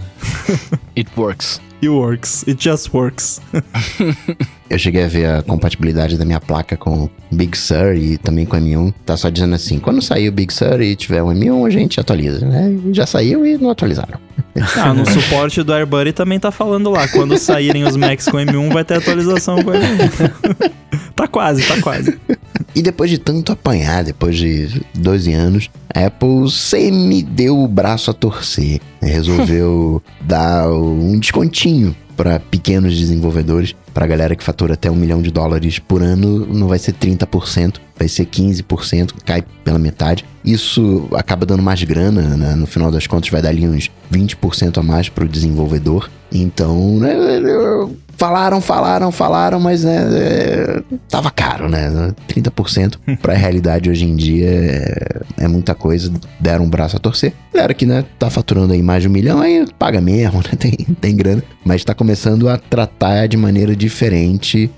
It 0.97 1.09
works. 1.15 1.61
It 1.81 1.89
works. 1.89 2.43
It 2.47 2.61
just 2.61 2.93
works. 2.93 3.41
Eu 4.69 4.77
cheguei 4.77 5.03
a 5.03 5.07
ver 5.07 5.25
a 5.25 5.41
compatibilidade 5.41 6.15
da 6.17 6.23
minha 6.23 6.39
placa 6.39 6.77
com 6.77 7.09
Big 7.31 7.57
Sur 7.57 7.95
e 7.95 8.17
também 8.17 8.45
com 8.45 8.55
M1. 8.55 8.93
Tá 9.03 9.17
só 9.17 9.29
dizendo 9.29 9.55
assim, 9.55 9.79
quando 9.79 10.01
sair 10.01 10.29
o 10.29 10.31
Big 10.31 10.53
Sur 10.53 10.79
e 10.79 10.95
tiver 10.95 11.23
um 11.23 11.33
M1, 11.33 11.65
a 11.65 11.69
gente 11.71 11.99
atualiza, 11.99 12.45
né? 12.45 12.77
Já 12.91 13.07
saiu 13.07 13.45
e 13.45 13.57
não 13.57 13.71
atualizaram. 13.71 14.19
Ah, 14.77 14.93
no 14.93 15.09
suporte 15.09 15.63
do 15.63 15.73
AirBuddy 15.73 16.13
também 16.13 16.39
tá 16.39 16.51
falando 16.51 16.89
lá. 16.91 17.07
Quando 17.07 17.37
saírem 17.37 17.83
os 17.83 17.95
Macs 17.95 18.25
com 18.25 18.37
M1, 18.37 18.71
vai 18.71 18.83
ter 18.83 18.95
atualização 18.95 19.63
com 19.63 19.71
M1. 19.71 20.71
tá 21.15 21.27
quase, 21.27 21.65
tá 21.67 21.81
quase. 21.81 22.19
E 22.75 22.81
depois 22.81 23.09
de 23.09 23.17
tanto 23.17 23.51
apanhar, 23.51 24.03
depois 24.03 24.37
de 24.37 24.81
12 24.93 25.33
anos, 25.33 25.69
a 25.93 26.05
Apple 26.05 26.49
semi 26.51 27.23
deu 27.23 27.59
o 27.59 27.67
braço 27.67 28.11
a 28.11 28.13
torcer. 28.13 28.79
Resolveu 29.01 30.01
dar 30.21 30.69
um 30.71 31.17
descontinho 31.17 31.95
para 32.19 32.37
pequenos 32.37 32.97
desenvolvedores, 32.97 33.73
para 33.93 34.03
a 34.03 34.07
galera 34.07 34.35
que 34.35 34.43
fatura 34.43 34.73
até 34.73 34.91
um 34.91 34.95
milhão 34.95 35.21
de 35.21 35.31
dólares 35.31 35.79
por 35.79 36.03
ano, 36.03 36.45
não 36.53 36.67
vai 36.67 36.77
ser 36.77 36.91
30%, 36.91 37.77
vai 37.97 38.09
ser 38.09 38.25
15%, 38.25 39.13
cai 39.25 39.41
pela 39.63 39.79
metade. 39.79 40.25
Isso 40.43 41.07
acaba 41.13 41.45
dando 41.45 41.63
mais 41.63 41.81
grana, 41.81 42.35
né? 42.35 42.55
no 42.55 42.67
final 42.67 42.91
das 42.91 43.07
contas 43.07 43.29
vai 43.29 43.41
dar 43.41 43.47
ali 43.47 43.65
uns 43.65 43.89
20% 44.11 44.79
a 44.79 44.83
mais 44.83 45.07
para 45.07 45.23
o 45.23 45.29
desenvolvedor. 45.29 46.09
Então, 46.29 46.99
né, 46.99 47.15
Falaram, 48.19 48.59
falaram, 48.59 49.13
falaram, 49.13 49.59
mas 49.61 49.85
né, 49.85 50.05
é, 50.11 50.83
tava 51.07 51.31
caro, 51.31 51.69
né? 51.69 52.13
30% 52.27 52.97
pra 53.21 53.33
realidade 53.33 53.89
hoje 53.89 54.03
em 54.03 54.13
dia 54.13 54.45
é, 54.49 55.21
é, 55.45 55.47
muita 55.47 55.73
coisa. 55.73 56.11
Deram 56.37 56.65
um 56.65 56.69
braço 56.69 56.97
a 56.97 56.99
torcer. 56.99 57.31
Galera 57.53 57.73
que, 57.73 57.85
né, 57.85 58.03
tá 58.19 58.29
faturando 58.29 58.73
aí 58.73 58.83
mais 58.83 59.03
de 59.03 59.07
um 59.07 59.11
milhão, 59.11 59.39
aí 59.39 59.65
paga 59.79 60.01
mesmo, 60.01 60.39
né? 60.43 60.51
Tem, 60.59 60.71
tem 60.99 61.15
grana. 61.15 61.41
Mas 61.63 61.85
tá 61.85 61.93
começando 61.93 62.49
a 62.49 62.57
tratar 62.57 63.25
de 63.29 63.37
maneira 63.37 63.73
diferente, 63.73 64.69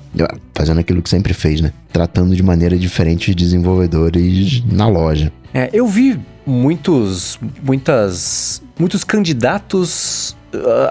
fazendo 0.53 0.79
aquilo 0.79 1.01
que 1.01 1.09
sempre 1.09 1.33
fez, 1.33 1.61
né? 1.61 1.73
Tratando 1.91 2.35
de 2.35 2.43
maneira 2.43 2.77
diferente 2.77 3.31
os 3.31 3.35
desenvolvedores 3.35 4.63
na 4.71 4.87
loja. 4.87 5.31
É, 5.51 5.67
eu 5.73 5.87
vi 5.87 6.19
muitos, 6.45 7.39
muitas, 7.63 8.61
muitos 8.77 9.03
candidatos 9.03 10.35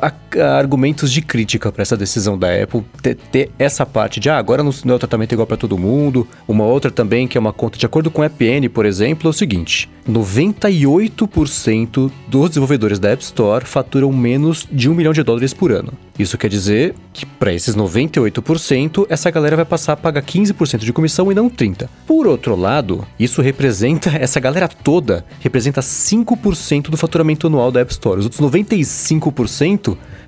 a 0.00 0.12
argumentos 0.56 1.12
de 1.12 1.22
crítica 1.22 1.70
para 1.70 1.82
essa 1.82 1.96
decisão 1.96 2.36
da 2.38 2.62
Apple 2.62 2.82
ter, 3.02 3.16
ter, 3.16 3.50
essa 3.58 3.84
parte 3.84 4.20
de 4.20 4.30
ah, 4.30 4.38
agora 4.38 4.62
não, 4.62 4.72
não 4.84 4.94
é 4.94 4.96
o 4.96 4.98
tratamento 4.98 5.32
igual 5.32 5.46
para 5.46 5.56
todo 5.56 5.78
mundo. 5.78 6.26
Uma 6.46 6.64
outra 6.64 6.90
também 6.90 7.28
que 7.28 7.36
é 7.36 7.40
uma 7.40 7.52
conta 7.52 7.78
de 7.78 7.86
acordo 7.86 8.10
com 8.10 8.22
a 8.22 8.26
EPN, 8.26 8.68
por 8.68 8.86
exemplo, 8.86 9.28
é 9.28 9.30
o 9.30 9.34
seguinte: 9.34 9.88
98% 10.08 12.10
dos 12.28 12.50
desenvolvedores 12.50 12.98
da 12.98 13.10
App 13.10 13.22
Store 13.22 13.64
faturam 13.64 14.12
menos 14.12 14.66
de 14.70 14.88
um 14.88 14.94
milhão 14.94 15.12
de 15.12 15.22
dólares 15.22 15.54
por 15.54 15.72
ano. 15.72 15.92
Isso 16.18 16.36
quer 16.36 16.48
dizer 16.48 16.94
que 17.12 17.24
para 17.24 17.52
esses 17.52 17.74
98%, 17.74 19.06
essa 19.08 19.30
galera 19.30 19.56
vai 19.56 19.64
passar 19.64 19.94
a 19.94 19.96
pagar 19.96 20.22
15% 20.22 20.78
de 20.78 20.92
comissão 20.92 21.32
e 21.32 21.34
não 21.34 21.48
30%. 21.48 21.88
Por 22.06 22.26
outro 22.26 22.54
lado, 22.54 23.06
isso 23.18 23.40
representa, 23.40 24.10
essa 24.10 24.38
galera 24.38 24.68
toda 24.68 25.24
representa 25.40 25.80
5% 25.80 26.90
do 26.90 26.96
faturamento 26.96 27.46
anual 27.46 27.72
da 27.72 27.80
App 27.80 27.92
Store. 27.92 28.18
Os 28.18 28.26
outros 28.26 28.40
95% 28.40 29.40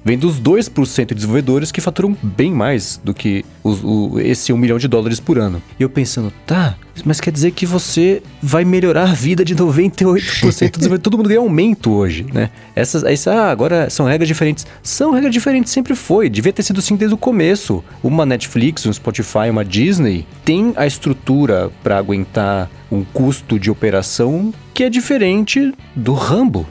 vem 0.05 0.19
dos 0.19 0.41
2% 0.41 1.09
de 1.09 1.15
desenvolvedores 1.15 1.71
que 1.71 1.81
faturam 1.81 2.17
bem 2.23 2.53
mais 2.53 3.01
do 3.03 3.15
que 3.15 3.45
os, 3.63 3.83
o, 3.83 4.19
esse 4.21 4.53
1 4.53 4.57
milhão 4.57 4.79
de 4.79 4.89
dólares 4.89 5.21
por 5.21 5.39
ano. 5.39 5.63
E 5.79 5.83
eu 5.83 5.89
pensando, 5.89 6.33
tá, 6.47 6.77
mas 7.05 7.21
quer 7.21 7.31
dizer 7.31 7.53
que 7.53 7.65
você 7.65 8.23
vai 8.43 8.65
melhorar 8.65 9.05
a 9.05 9.15
vida 9.15 9.45
de 9.45 9.55
98% 9.55 10.43
dos 10.43 10.57
desenvolvedores. 10.57 11.03
Todo 11.03 11.17
mundo 11.17 11.29
ganha 11.29 11.41
aumento 11.41 11.93
hoje, 11.93 12.27
né? 12.33 12.51
Essas, 12.75 13.05
essa, 13.05 13.33
ah, 13.33 13.51
agora 13.51 13.89
são 13.89 14.07
regras 14.07 14.29
diferentes. 14.29 14.67
São 14.83 15.13
regras 15.13 15.33
diferentes, 15.33 15.73
sempre 15.73 15.95
foi. 15.95 16.29
Devia 16.29 16.53
ter 16.53 16.63
sido 16.63 16.81
assim 16.81 16.97
desde 16.97 17.15
o 17.15 17.19
começo. 17.19 17.83
Uma 18.03 18.27
Netflix, 18.27 18.85
um 18.87 18.93
Spotify, 18.93 19.51
uma 19.51 19.65
Disney 19.65 20.27
tem 20.45 20.73
a 20.77 20.87
estrutura 20.87 21.71
para 21.83 21.97
aguentar 21.97 22.69
um 22.91 23.05
custo 23.05 23.59
de 23.59 23.71
operação 23.71 24.53
que 24.75 24.85
é 24.85 24.91
diferente 24.91 25.73
do 25.95 26.13
Rambo? 26.13 26.67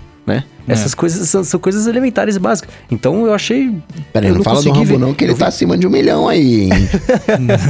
É. 0.68 0.74
Essas 0.74 0.94
coisas 0.94 1.28
são, 1.30 1.44
são, 1.44 1.60
coisas 1.60 1.88
elementares 1.88 2.36
e 2.36 2.40
básicas. 2.40 2.74
Então 2.90 3.26
eu 3.26 3.34
achei. 3.34 3.74
Peraí, 4.14 4.30
não, 4.30 4.38
não 4.38 4.44
fala 4.44 4.62
do 4.62 4.72
Rambo, 4.72 4.86
ver. 4.86 5.00
não, 5.00 5.14
que 5.14 5.24
ele 5.24 5.34
eu 5.34 5.38
tá 5.38 5.46
vi... 5.46 5.50
acima 5.50 5.78
de 5.78 5.88
um 5.88 5.90
milhão 5.90 6.28
aí, 6.28 6.64
hein? 6.64 6.72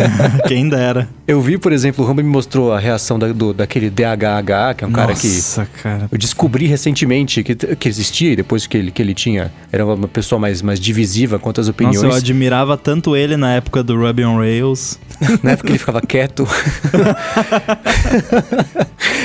Quem 0.47 0.67
dera. 0.67 1.07
Eu 1.27 1.39
vi, 1.41 1.57
por 1.57 1.71
exemplo, 1.71 2.03
o 2.03 2.07
Rambo 2.07 2.21
me 2.21 2.29
mostrou 2.29 2.73
a 2.73 2.79
reação 2.79 3.17
da, 3.17 3.27
do, 3.31 3.53
daquele 3.53 3.89
DHH, 3.89 4.75
que 4.75 4.83
é 4.83 4.87
um 4.87 4.89
Nossa, 4.89 5.01
cara 5.07 5.13
que. 5.15 5.27
Nossa, 5.27 5.67
cara. 5.81 6.09
Eu 6.11 6.17
descobri 6.17 6.65
recentemente 6.65 7.43
que, 7.43 7.55
que 7.55 7.87
existia, 7.87 8.33
e 8.33 8.35
depois 8.35 8.67
que 8.67 8.77
ele, 8.77 8.91
que 8.91 9.01
ele 9.01 9.13
tinha. 9.13 9.51
Era 9.71 9.85
uma 9.85 10.07
pessoa 10.07 10.39
mais, 10.39 10.61
mais 10.61 10.79
divisiva 10.79 11.39
quanto 11.39 11.61
às 11.61 11.67
opiniões. 11.67 12.01
Nossa, 12.01 12.15
eu 12.15 12.19
admirava 12.19 12.77
tanto 12.77 13.15
ele 13.15 13.37
na 13.37 13.53
época 13.53 13.83
do 13.83 13.95
Ruby 13.95 14.25
on 14.25 14.37
Rails. 14.37 14.99
na 15.41 15.51
época 15.51 15.69
ele 15.69 15.77
ficava 15.77 16.01
quieto. 16.01 16.47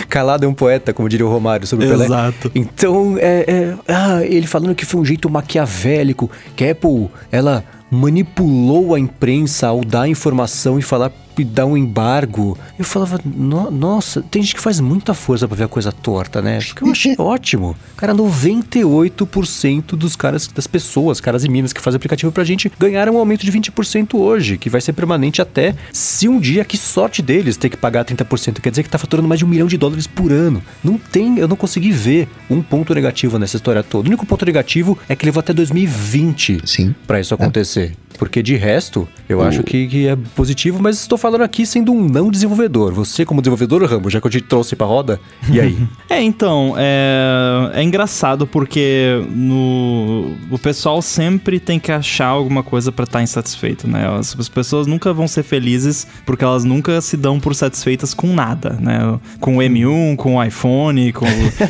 Calado 0.08 0.44
é 0.44 0.48
um 0.48 0.54
poeta, 0.54 0.92
como 0.92 1.08
diria 1.08 1.26
o 1.26 1.30
Romário 1.30 1.66
sobre 1.66 1.86
o 1.86 1.88
Pelé. 1.88 2.04
Exato. 2.04 2.50
Então, 2.54 3.16
é, 3.18 3.44
é 3.48 3.65
ah, 3.88 4.24
ele 4.24 4.46
falando 4.46 4.74
que 4.74 4.84
foi 4.84 5.00
um 5.00 5.04
jeito 5.04 5.28
maquiavélico, 5.30 6.30
que 6.54 6.64
a 6.64 6.72
Apple, 6.72 7.08
ela 7.30 7.64
manipulou 7.90 8.94
a 8.94 9.00
imprensa 9.00 9.68
ao 9.68 9.84
dar 9.84 10.08
informação 10.08 10.78
e 10.78 10.82
falar 10.82 11.12
e 11.42 11.44
dar 11.44 11.66
um 11.66 11.76
embargo. 11.76 12.56
Eu 12.78 12.84
falava, 12.84 13.20
no, 13.24 13.70
nossa, 13.70 14.22
tem 14.22 14.42
gente 14.42 14.54
que 14.54 14.60
faz 14.60 14.80
muita 14.80 15.14
força 15.14 15.46
para 15.46 15.56
ver 15.56 15.64
a 15.64 15.68
coisa 15.68 15.92
torta, 15.92 16.40
né? 16.42 16.58
Porque 16.58 16.84
eu 16.84 16.90
achei 16.90 17.14
ótimo. 17.18 17.76
Cara, 17.96 18.14
98% 18.14 19.96
dos 19.96 20.16
caras, 20.16 20.46
das 20.48 20.66
pessoas, 20.66 21.20
caras 21.20 21.44
e 21.44 21.48
minas 21.48 21.72
que 21.72 21.80
fazem 21.80 21.96
aplicativo 21.96 22.32
pra 22.32 22.44
gente, 22.44 22.70
ganharam 22.78 23.14
um 23.14 23.18
aumento 23.18 23.44
de 23.44 23.52
20% 23.52 24.14
hoje, 24.14 24.58
que 24.58 24.70
vai 24.70 24.80
ser 24.80 24.92
permanente 24.92 25.40
até 25.42 25.74
se 25.92 26.28
um 26.28 26.38
dia, 26.38 26.64
que 26.64 26.76
sorte 26.76 27.22
deles, 27.22 27.56
ter 27.56 27.68
que 27.68 27.76
pagar 27.76 28.04
30%. 28.04 28.60
Quer 28.60 28.70
dizer 28.70 28.82
que 28.82 28.90
tá 28.90 28.98
faturando 28.98 29.28
mais 29.28 29.38
de 29.38 29.44
um 29.44 29.48
milhão 29.48 29.66
de 29.66 29.76
dólares 29.76 30.06
por 30.06 30.32
ano. 30.32 30.62
Não 30.82 30.98
tem, 30.98 31.38
eu 31.38 31.48
não 31.48 31.56
consegui 31.56 31.90
ver 31.90 32.28
um 32.50 32.62
ponto 32.62 32.94
negativo 32.94 33.38
nessa 33.38 33.56
história 33.56 33.82
toda. 33.82 34.06
O 34.06 34.08
único 34.08 34.26
ponto 34.26 34.44
negativo 34.44 34.98
é 35.08 35.16
que 35.16 35.24
levou 35.24 35.40
até 35.40 35.52
2020 35.52 36.62
Sim. 36.64 36.94
para 37.06 37.20
isso 37.20 37.34
acontecer. 37.34 37.92
Porque 38.16 38.42
de 38.42 38.56
resto, 38.56 39.06
eu 39.28 39.42
acho 39.42 39.62
que, 39.62 39.86
que, 39.86 40.06
é 40.06 40.16
positivo, 40.34 40.78
mas 40.80 40.98
estou 41.00 41.18
falando 41.18 41.42
aqui 41.42 41.66
sendo 41.66 41.92
um 41.92 42.08
não 42.08 42.30
desenvolvedor. 42.30 42.92
Você, 42.92 43.24
como 43.24 43.40
desenvolvedor, 43.40 43.84
Rambo, 43.84 44.08
já 44.08 44.20
que 44.20 44.26
eu 44.26 44.30
te 44.30 44.40
trouxe 44.40 44.74
pra 44.74 44.86
roda, 44.86 45.20
e 45.50 45.60
aí? 45.60 45.78
é, 46.08 46.22
então, 46.22 46.74
é, 46.78 47.72
é 47.74 47.82
engraçado 47.82 48.46
porque 48.46 49.22
no, 49.30 50.34
o 50.50 50.58
pessoal 50.58 51.02
sempre 51.02 51.60
tem 51.60 51.78
que 51.78 51.92
achar 51.92 52.28
alguma 52.28 52.62
coisa 52.62 52.90
para 52.90 53.04
estar 53.04 53.18
tá 53.18 53.22
insatisfeito, 53.22 53.86
né? 53.86 54.08
As, 54.08 54.34
as, 54.38 54.48
pessoas 54.48 54.86
nunca 54.86 55.12
vão 55.12 55.28
ser 55.28 55.42
felizes 55.42 56.06
porque 56.24 56.44
elas 56.44 56.64
nunca 56.64 57.00
se 57.00 57.16
dão 57.16 57.38
por 57.38 57.54
satisfeitas 57.54 58.14
com 58.14 58.32
nada, 58.32 58.78
né? 58.80 59.18
Com 59.40 59.58
o 59.58 59.60
M1, 59.60 60.16
com 60.16 60.36
o 60.36 60.42
iPhone, 60.42 61.12
com 61.12 61.26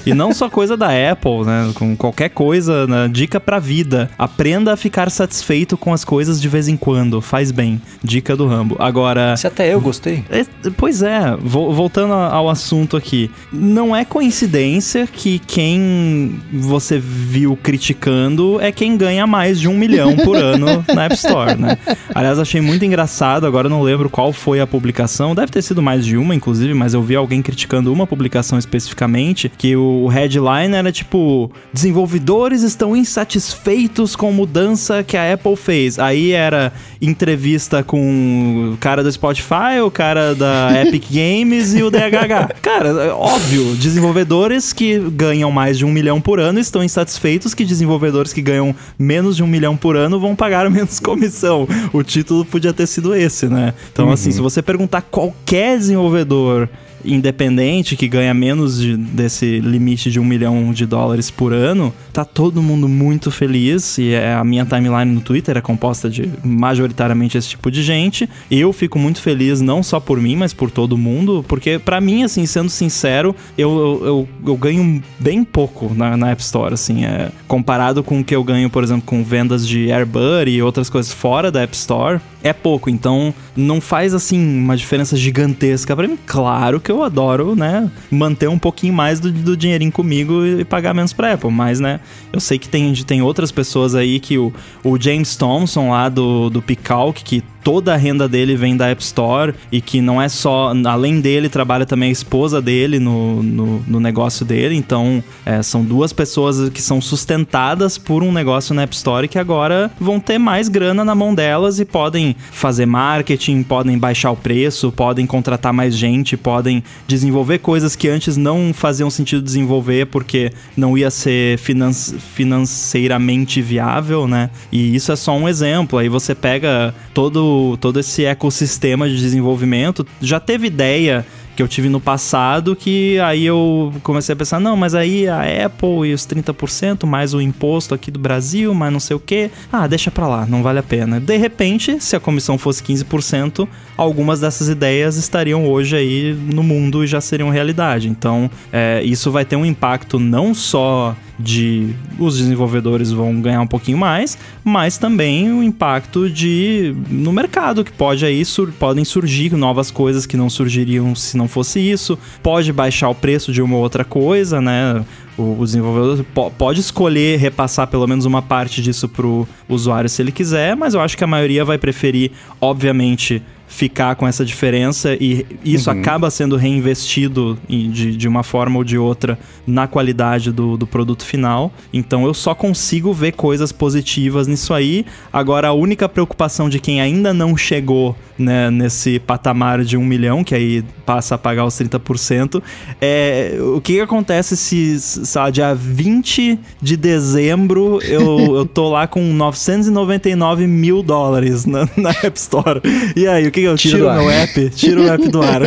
e 0.07 0.15
não 0.15 0.33
só 0.33 0.49
coisa 0.49 0.77
da 0.77 0.89
Apple, 1.11 1.45
né? 1.45 1.73
Com 1.75 1.97
qualquer 1.97 2.29
coisa, 2.31 2.87
né? 2.87 3.09
dica 3.17 3.41
pra 3.41 3.59
vida. 3.59 4.11
Aprenda 4.19 4.73
a 4.73 4.77
ficar 4.77 5.11
satisfeito 5.11 5.77
com 5.77 5.93
as 5.93 6.05
coisas 6.05 6.36
de 6.41 6.49
vez 6.49 6.69
em 6.69 6.77
quando, 6.77 7.21
faz 7.21 7.51
bem. 7.51 7.81
Dica 8.03 8.37
do 8.37 8.47
Rambo. 8.47 8.77
Agora. 8.79 9.37
Se 9.37 9.47
até 9.47 9.73
eu 9.73 9.81
gostei. 9.81 10.25
É, 10.31 10.45
pois 10.77 11.03
é, 11.03 11.37
voltando 11.41 12.13
ao 12.13 12.49
assunto 12.49 12.97
aqui. 12.97 13.31
Não 13.53 13.95
é 13.95 14.05
coincidência 14.05 15.07
que 15.07 15.39
quem 15.39 16.41
você 16.53 16.99
viu 16.99 17.57
criticando 17.63 18.61
é 18.61 18.71
quem 18.73 18.97
ganha 18.97 19.27
mais 19.27 19.61
de 19.61 19.69
um 19.69 19.77
milhão 19.77 20.17
por 20.17 20.37
ano 20.37 20.85
na 20.95 21.05
App 21.05 21.15
Store, 21.15 21.55
né? 21.55 21.79
Aliás, 22.15 22.39
achei 22.39 22.61
muito 22.61 22.85
engraçado, 22.85 23.47
agora 23.47 23.69
não 23.69 23.83
lembro 23.83 24.09
qual 24.09 24.33
foi 24.33 24.61
a 24.61 24.67
publicação, 24.67 25.35
deve 25.35 25.53
ter 25.53 25.63
sido 25.63 25.83
mais 25.83 26.05
de 26.05 26.17
uma, 26.17 26.35
inclusive, 26.35 26.75
mas 26.75 26.95
eu 26.95 27.03
vi 27.03 27.17
alguém 27.17 27.43
criticando 27.43 27.93
uma 27.93 28.07
publicação 28.07 28.59
especificamente, 28.59 29.51
que 29.57 29.77
o 29.77 30.07
headline 30.07 30.75
era 30.75 30.93
tipo: 30.93 31.51
desenvolvedores 31.73 32.63
estão 32.63 32.97
insatisfeitos 32.97 34.17
com 34.17 34.29
a 34.29 34.33
mudança 34.33 35.03
que 35.03 35.17
a 35.17 35.33
Apple 35.33 35.57
fez. 35.57 35.99
Aí 35.99 36.26
era 36.33 36.73
entrevista 37.01 37.83
com 37.83 38.73
o 38.75 38.77
cara 38.79 39.03
do 39.03 39.11
Spotify, 39.11 39.81
o 39.85 39.91
cara 39.91 40.35
da 40.35 40.71
Epic 40.83 41.05
Games 41.11 41.75
e 41.75 41.83
o 41.83 41.91
DHH. 41.91 42.61
Cara, 42.63 42.89
é 42.89 43.13
óbvio, 43.13 43.75
desenvolvedores 43.77 44.73
que 44.73 44.99
ganham 44.99 45.51
mais 45.51 45.79
de 45.79 45.85
um 45.85 45.91
milhão 45.91 46.21
por 46.21 46.41
ano 46.41 46.59
estão 46.59 46.83
insatisfeitos 46.83 47.55
que 47.55 47.65
desenvolvedores 47.65 48.33
que 48.33 48.43
ganham 48.43 48.75
menos 48.99 49.37
de 49.37 49.43
um 49.43 49.47
milhão 49.47 49.77
por 49.77 49.97
ano 49.97 50.19
vão 50.19 50.35
pagar 50.35 50.69
menos 50.71 51.01
comissão. 51.01 51.69
O 51.93 52.03
título 52.03 52.45
podia 52.45 52.73
ter 52.73 52.87
sido 52.87 53.15
esse, 53.15 53.47
né? 53.47 53.75
Então, 53.93 54.07
assim, 54.07 54.09
uhum. 54.09 54.13
assim, 54.13 54.33
se 54.33 54.41
você 54.41 54.63
perguntar 54.63 55.03
qualquer 55.03 55.79
desenvolvedor 55.79 56.69
independente 57.05 57.97
que 57.97 58.09
ganha 58.09 58.33
menos 58.35 58.81
de, 58.81 58.97
desse 58.97 59.61
limite 59.61 60.11
de 60.11 60.21
um 60.21 60.25
milhão 60.25 60.73
de 60.73 60.87
dólares 60.87 61.31
por 61.31 61.53
ano, 61.53 61.93
tá 62.13 62.25
todo 62.25 62.63
mundo 62.63 62.89
muito 62.89 63.31
feliz 63.31 63.99
e 63.99 64.13
é, 64.13 64.35
a 64.35 64.45
minha 64.45 64.65
timeline 64.65 65.13
no 65.13 65.21
Twitter 65.21 65.57
é 65.57 65.61
composta 65.61 66.09
de 66.09 66.31
majoritariamente 66.45 67.39
esse 67.39 67.51
tipo 67.51 67.71
de 67.71 67.83
gente. 67.83 68.29
Eu 68.51 68.73
fico 68.73 68.99
muito 68.99 69.21
feliz 69.21 69.61
não 69.61 69.83
só 69.83 70.01
por 70.01 70.21
mim, 70.21 70.37
mas 70.37 70.53
por 70.53 70.71
todo 70.71 70.97
mundo, 70.97 71.45
porque 71.47 71.79
para 71.79 72.01
mim, 72.01 72.23
assim, 72.23 72.47
sendo 72.47 72.71
sincero, 72.71 73.35
eu, 73.57 74.03
eu, 74.05 74.29
eu, 74.47 74.57
ganho 74.57 75.03
bem 75.19 75.45
pouco 75.45 75.93
na, 75.95 76.17
na 76.17 76.31
App 76.31 76.43
Store, 76.43 76.75
assim, 76.75 77.05
é, 77.05 77.31
comparado 77.47 78.03
com 78.03 78.21
o 78.21 78.25
que 78.25 78.35
eu 78.35 78.43
ganho, 78.43 78.71
por 78.71 78.83
exemplo, 78.83 79.03
com 79.07 79.23
vendas 79.23 79.67
de 79.67 79.91
AirBuddy 79.91 80.53
e 80.53 80.63
outras 80.63 80.89
coisas 80.89 81.13
fora 81.13 81.51
da 81.51 81.63
App 81.63 81.75
Store, 81.75 82.21
é 82.43 82.53
pouco. 82.53 82.89
Então, 82.89 83.35
não 83.57 83.81
faz, 83.81 84.15
assim, 84.15 84.39
uma 84.39 84.77
diferença 84.77 85.17
gigantesca 85.17 85.95
para 85.95 86.07
mim. 86.07 86.19
Claro 86.27 86.81
que 86.87 86.93
eu 86.93 87.03
adoro, 87.03 87.57
né, 87.57 87.91
manter 88.09 88.49
um 88.49 88.61
pouquinho 88.61 88.95
mais 88.95 89.19
do, 89.19 89.33
do 89.33 89.57
dinheirinho 89.57 89.91
comigo 89.91 90.47
e 90.47 90.65
pagar 90.65 90.95
menos 90.95 91.13
pra 91.13 91.33
Apple. 91.33 91.51
Mas, 91.51 91.81
né, 91.81 91.99
eu 92.33 92.39
sei 92.39 92.61
que 92.61 92.69
tem, 92.69 92.95
tem 92.95 93.21
outras 93.21 93.51
pessoas 93.51 93.97
aí 93.97 94.21
que 94.21 94.39
o, 94.39 94.53
o 94.85 94.97
James 94.97 95.35
Thompson 95.35 95.91
lá 95.91 96.09
do, 96.09 96.49
do 96.49 96.63
Picalc, 96.63 97.17
que 97.25 97.43
toda 97.67 97.95
a 97.95 97.97
renda 97.97 98.29
dele 98.29 98.55
vem 98.55 98.77
da 98.77 98.87
App 98.87 99.03
Store 99.03 99.53
e 99.73 99.81
que 99.81 100.01
não 100.01 100.23
é 100.23 100.29
só. 100.29 100.73
Além 100.85 101.21
dele, 101.21 101.49
trabalha 101.49 101.85
também 101.85 102.11
a 102.11 102.13
esposa 102.13 102.63
dele 102.63 103.01
no, 103.01 103.43
no, 103.43 103.85
no 103.89 103.99
negócio 103.99 104.47
dele. 104.47 104.77
Então, 104.77 105.21
é, 105.45 105.61
são 105.65 105.83
duas 105.83 106.13
pessoas 106.13 106.69
que 106.69 106.81
são 106.81 107.01
sustentadas 107.01 107.99
por 107.99 108.23
um 108.23 108.31
negócio 108.31 108.73
na 108.73 108.83
App 108.83 108.95
Store 108.95 109.27
que 109.27 109.37
agora 109.37 109.91
vão 109.99 110.21
ter 110.21 110.39
mais 110.39 110.69
grana 110.69 111.05
na 111.05 111.13
mão 111.13 111.35
delas 111.35 111.81
e 111.81 111.85
podem 111.85 112.37
fazer 112.53 112.87
marketing, 112.87 113.65
podem 113.65 113.99
baixar 113.99 114.31
o 114.31 114.37
preço, 114.37 114.93
podem 114.93 115.27
contratar 115.27 115.73
mais 115.73 115.97
gente, 115.97 116.37
podem 116.37 116.85
desenvolver 117.09 117.59
coisas 117.59 117.97
que 117.97 118.09
antes 118.09 118.37
não 118.37 118.73
faziam 118.73 119.11
sentido 119.11 119.43
desenvolver 119.43 120.07
porque 120.07 120.53
não 120.77 120.97
ia 120.97 121.11
ser 121.11 121.59
finan 121.59 121.93
financeiramente 121.93 123.61
viável, 123.61 124.29
né? 124.29 124.51
E 124.71 124.95
isso 124.95 125.11
é 125.11 125.17
só 125.17 125.37
um 125.37 125.49
exemplo. 125.49 125.99
Aí 125.99 126.09
você 126.09 126.33
pega 126.33 126.95
todo 127.13 127.56
todo, 127.81 128.01
esse 128.01 128.25
ecossistema 128.25 129.09
de 129.09 129.17
desenvolvimento. 129.17 130.07
Já 130.21 130.41
teve 130.41 130.67
ideia 130.67 131.25
que 131.57 131.63
eu 131.63 131.67
tive 131.67 131.89
no 131.89 131.99
passado, 131.99 132.77
que 132.77 133.19
aí 133.21 133.47
eu 133.47 133.93
comecei 134.03 134.35
a 134.35 134.37
pensar, 134.37 134.61
não, 134.61 134.77
mas 134.77 134.95
aí 134.95 135.27
a 135.27 135.41
Apple 135.65 136.07
e 136.07 136.13
os 136.13 136.27
30%, 136.27 137.07
mais 137.07 137.33
o 137.33 137.41
imposto 137.41 137.95
aqui 137.95 138.11
do 138.11 138.19
Brasil, 138.19 138.75
mais 138.75 138.93
não 138.93 139.01
sei 139.01 139.17
o 139.17 139.21
que, 139.21 139.51
ah, 139.73 139.87
deixa 139.87 140.11
pra 140.11 140.29
lá, 140.29 140.45
não 140.45 140.63
vale 140.63 140.79
a 140.79 140.83
pena. 140.83 141.19
De 141.19 141.37
repente, 141.39 141.99
se 141.99 142.15
a 142.15 142.21
comissão 142.21 142.59
fosse 142.59 142.83
15%, 142.83 143.67
algumas 143.97 144.41
dessas 144.41 144.69
ideias 144.69 145.17
estariam 145.17 145.67
hoje 145.67 145.97
aí 145.97 146.35
no 146.53 146.63
mundo 146.63 147.03
e 147.03 147.07
já 147.07 147.23
seriam 147.23 147.49
realidade. 147.49 148.09
Então, 148.09 148.51
é, 148.71 149.03
isso 149.03 149.31
vai 149.31 149.47
ter 149.47 149.57
um 149.57 149.65
impacto 149.65 150.19
não 150.19 150.53
só 150.53 151.17
de 151.39 151.95
os 152.19 152.39
desenvolvedores 152.39 153.13
vão 153.13 153.41
ganhar 153.41 153.61
um 153.61 153.67
pouquinho 153.67 153.99
mais, 153.99 154.39
mas 154.65 154.97
também 154.97 155.53
o 155.53 155.63
impacto 155.63 156.31
de 156.31 156.95
no 157.11 157.33
mercado 157.33 157.85
que 157.85 157.93
pode 157.93 158.25
aí 158.25 158.45
sur, 158.45 158.73
podem 158.73 159.05
surgir 159.05 159.53
novas 159.55 159.91
coisas 159.91 160.27
que 160.27 160.37
não 160.37 160.49
surgiriam 160.49 161.15
se 161.15 161.37
não 161.37 161.47
fosse 161.47 161.79
isso, 161.79 162.19
pode 162.43 162.73
baixar 162.73 163.09
o 163.09 163.15
preço 163.15 163.53
de 163.53 163.61
uma 163.61 163.77
outra 163.77 164.05
coisa, 164.05 164.61
né? 164.61 165.05
O, 165.39 165.63
desenvolvedor 165.63 166.25
pode 166.57 166.81
escolher 166.81 167.39
repassar 167.39 167.87
pelo 167.89 168.07
menos 168.07 168.25
uma 168.25 168.41
parte 168.41 168.81
disso 168.81 169.07
para 169.07 169.27
o 169.27 169.47
usuário 169.69 170.09
se 170.09 170.23
ele 170.23 170.33
quiser, 170.33 170.75
mas 170.75 170.95
eu 170.95 171.01
acho 171.01 171.15
que 171.15 171.25
a 171.25 171.27
maioria 171.27 171.63
vai 171.63 171.77
preferir, 171.77 172.31
obviamente, 172.59 173.43
ficar 173.67 174.15
com 174.15 174.27
essa 174.27 174.45
diferença 174.45 175.17
e 175.21 175.45
isso 175.65 175.91
uhum. 175.91 176.01
acaba 176.01 176.31
sendo 176.31 176.57
reinvestido 176.57 177.59
de, 177.69 178.17
de 178.17 178.29
uma 178.29 178.43
forma 178.43 178.79
ou 178.79 178.85
de 178.85 178.97
outra 178.97 179.39
na 179.67 179.87
qualidade 179.87 180.53
do, 180.53 180.77
do 180.77 180.87
produto 180.87 181.25
final. 181.25 181.73
Então 181.93 182.25
eu 182.25 182.33
só 182.33 182.55
consigo 182.55 183.13
ver 183.13 183.33
coisas 183.33 183.73
positivas 183.73 184.47
nisso 184.47 184.73
aí. 184.73 185.05
Agora, 185.33 185.69
a 185.69 185.73
única 185.73 186.09
preocupação 186.09 186.69
de 186.69 186.79
quem 186.79 187.01
ainda 187.01 187.35
não 187.35 187.57
chegou 187.57 188.17
né, 188.39 188.71
nesse 188.71 189.19
patamar 189.19 189.83
de 189.83 189.97
um 189.97 190.05
milhão, 190.05 190.45
que 190.45 190.55
aí 190.55 190.85
passa 191.05 191.35
a 191.35 191.39
pagar 191.39 191.65
os 191.65 191.75
30%, 191.75 192.63
é 193.01 193.57
o 193.75 193.81
que, 193.81 193.95
que 193.95 194.01
acontece 194.01 194.57
se, 194.57 195.01
sabe, 195.01 195.53
dia 195.53 195.75
20 195.75 196.59
de 196.81 196.97
dezembro 196.97 197.99
eu, 198.03 198.57
eu 198.57 198.67
tô 198.67 198.91
lá 198.91 199.07
com 199.07 199.23
999 199.33 200.67
mil 200.67 201.03
dólares 201.03 201.65
na, 201.65 201.89
na 201.97 202.11
App 202.11 202.39
Store. 202.39 202.81
E 203.15 203.27
aí, 203.27 203.47
o 203.47 203.53
que, 203.57 203.63
eu 203.63 203.77
tiro, 203.77 203.99
tiro 203.99 204.13
meu 204.13 204.31
app? 204.31 204.71
Tiro 204.71 205.05
o 205.05 205.09
app 205.09 205.29
do 205.29 205.43
ar. 205.43 205.61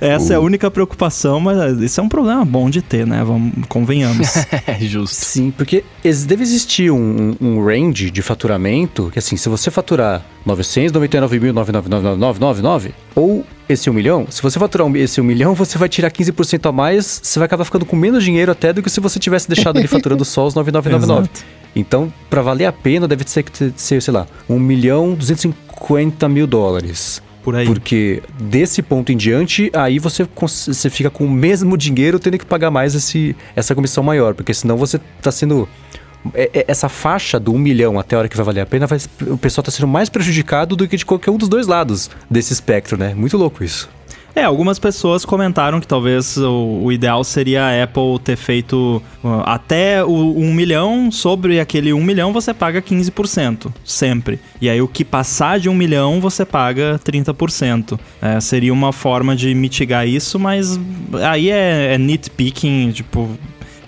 Essa 0.00 0.30
uh. 0.30 0.32
é 0.32 0.36
a 0.36 0.40
única 0.40 0.70
preocupação, 0.70 1.38
mas 1.40 1.78
isso 1.80 2.00
é 2.00 2.02
um 2.02 2.08
problema 2.08 2.42
bom 2.44 2.70
de 2.70 2.80
ter, 2.80 3.04
né? 3.06 3.22
Vamos, 3.24 3.52
convenhamos. 3.68 4.28
é 4.66 4.78
justo. 4.80 5.16
Sim, 5.16 5.50
porque 5.50 5.82
deve 6.26 6.42
existir 6.42 6.92
um, 6.92 7.36
um 7.40 7.64
range 7.64 8.10
de 8.10 8.20
faturamento 8.22 9.10
que, 9.12 9.18
assim, 9.18 9.36
se 9.36 9.48
você 9.48 9.70
faturar 9.70 10.24
999.99999 10.46 12.92
ou 13.14 13.44
esse 13.68 13.90
1 13.90 13.92
milhão, 13.92 14.26
se 14.30 14.40
você 14.40 14.58
faturar 14.58 14.90
esse 14.96 15.20
1 15.20 15.24
milhão, 15.24 15.54
você 15.54 15.76
vai 15.76 15.86
tirar 15.88 16.10
15% 16.10 16.66
a 16.68 16.72
mais, 16.72 17.20
você 17.22 17.38
vai 17.38 17.44
acabar 17.46 17.64
ficando 17.64 17.84
com 17.84 17.94
menos 17.96 18.24
dinheiro 18.24 18.50
até 18.52 18.72
do 18.72 18.82
que 18.82 18.88
se 18.88 19.00
você 19.00 19.18
tivesse 19.18 19.46
deixado 19.48 19.78
ele 19.78 19.88
faturando 19.88 20.24
só 20.24 20.46
os 20.46 20.54
9999. 20.54 21.28
Então, 21.76 22.10
para 22.30 22.40
valer 22.42 22.64
a 22.64 22.72
pena, 22.72 23.06
deve 23.06 23.24
ser, 23.26 23.44
ser, 23.76 24.00
sei 24.00 24.14
lá, 24.14 24.26
1 24.48 24.58
milhão 24.58 25.12
250 25.14 25.67
mil 26.28 26.46
dólares. 26.46 27.22
Por 27.42 27.56
aí. 27.56 27.66
Porque 27.66 28.22
desse 28.38 28.82
ponto 28.82 29.10
em 29.10 29.16
diante, 29.16 29.70
aí 29.72 29.98
você, 29.98 30.28
você 30.36 30.90
fica 30.90 31.08
com 31.08 31.24
o 31.24 31.30
mesmo 31.30 31.78
dinheiro 31.78 32.18
tendo 32.18 32.38
que 32.38 32.44
pagar 32.44 32.70
mais 32.70 32.94
esse, 32.94 33.34
essa 33.56 33.74
comissão 33.74 34.02
maior. 34.04 34.34
Porque 34.34 34.52
senão 34.52 34.76
você 34.76 35.00
está 35.18 35.30
sendo 35.30 35.68
é, 36.34 36.50
é, 36.52 36.64
essa 36.68 36.88
faixa 36.88 37.38
do 37.38 37.52
1 37.52 37.58
milhão 37.58 37.98
até 37.98 38.16
a 38.16 38.18
hora 38.20 38.28
que 38.28 38.36
vai 38.36 38.44
valer 38.44 38.60
a 38.60 38.66
pena, 38.66 38.86
vai, 38.86 38.98
o 39.28 39.38
pessoal 39.38 39.62
está 39.62 39.70
sendo 39.70 39.88
mais 39.88 40.08
prejudicado 40.08 40.76
do 40.76 40.86
que 40.86 40.96
de 40.96 41.06
qualquer 41.06 41.30
um 41.30 41.38
dos 41.38 41.48
dois 41.48 41.66
lados 41.66 42.10
desse 42.30 42.52
espectro, 42.52 42.98
né? 42.98 43.14
Muito 43.14 43.36
louco 43.36 43.62
isso. 43.64 43.88
É, 44.38 44.44
algumas 44.44 44.78
pessoas 44.78 45.24
comentaram 45.24 45.80
que 45.80 45.86
talvez 45.88 46.36
o, 46.36 46.82
o 46.84 46.92
ideal 46.92 47.24
seria 47.24 47.64
a 47.64 47.82
Apple 47.82 48.20
ter 48.22 48.36
feito 48.36 49.02
uh, 49.24 49.42
até 49.44 50.04
o 50.04 50.38
1 50.38 50.54
milhão, 50.54 51.10
sobre 51.10 51.58
aquele 51.58 51.92
1 51.92 52.00
milhão 52.00 52.32
você 52.32 52.54
paga 52.54 52.80
15%, 52.80 53.72
sempre. 53.84 54.38
E 54.60 54.70
aí 54.70 54.80
o 54.80 54.86
que 54.86 55.04
passar 55.04 55.58
de 55.58 55.68
1 55.68 55.74
milhão 55.74 56.20
você 56.20 56.44
paga 56.44 57.00
30%. 57.04 57.98
É, 58.22 58.38
seria 58.38 58.72
uma 58.72 58.92
forma 58.92 59.34
de 59.34 59.52
mitigar 59.56 60.06
isso, 60.06 60.38
mas 60.38 60.78
aí 61.28 61.50
é, 61.50 61.94
é 61.94 61.98
nitpicking, 61.98 62.92
tipo 62.92 63.28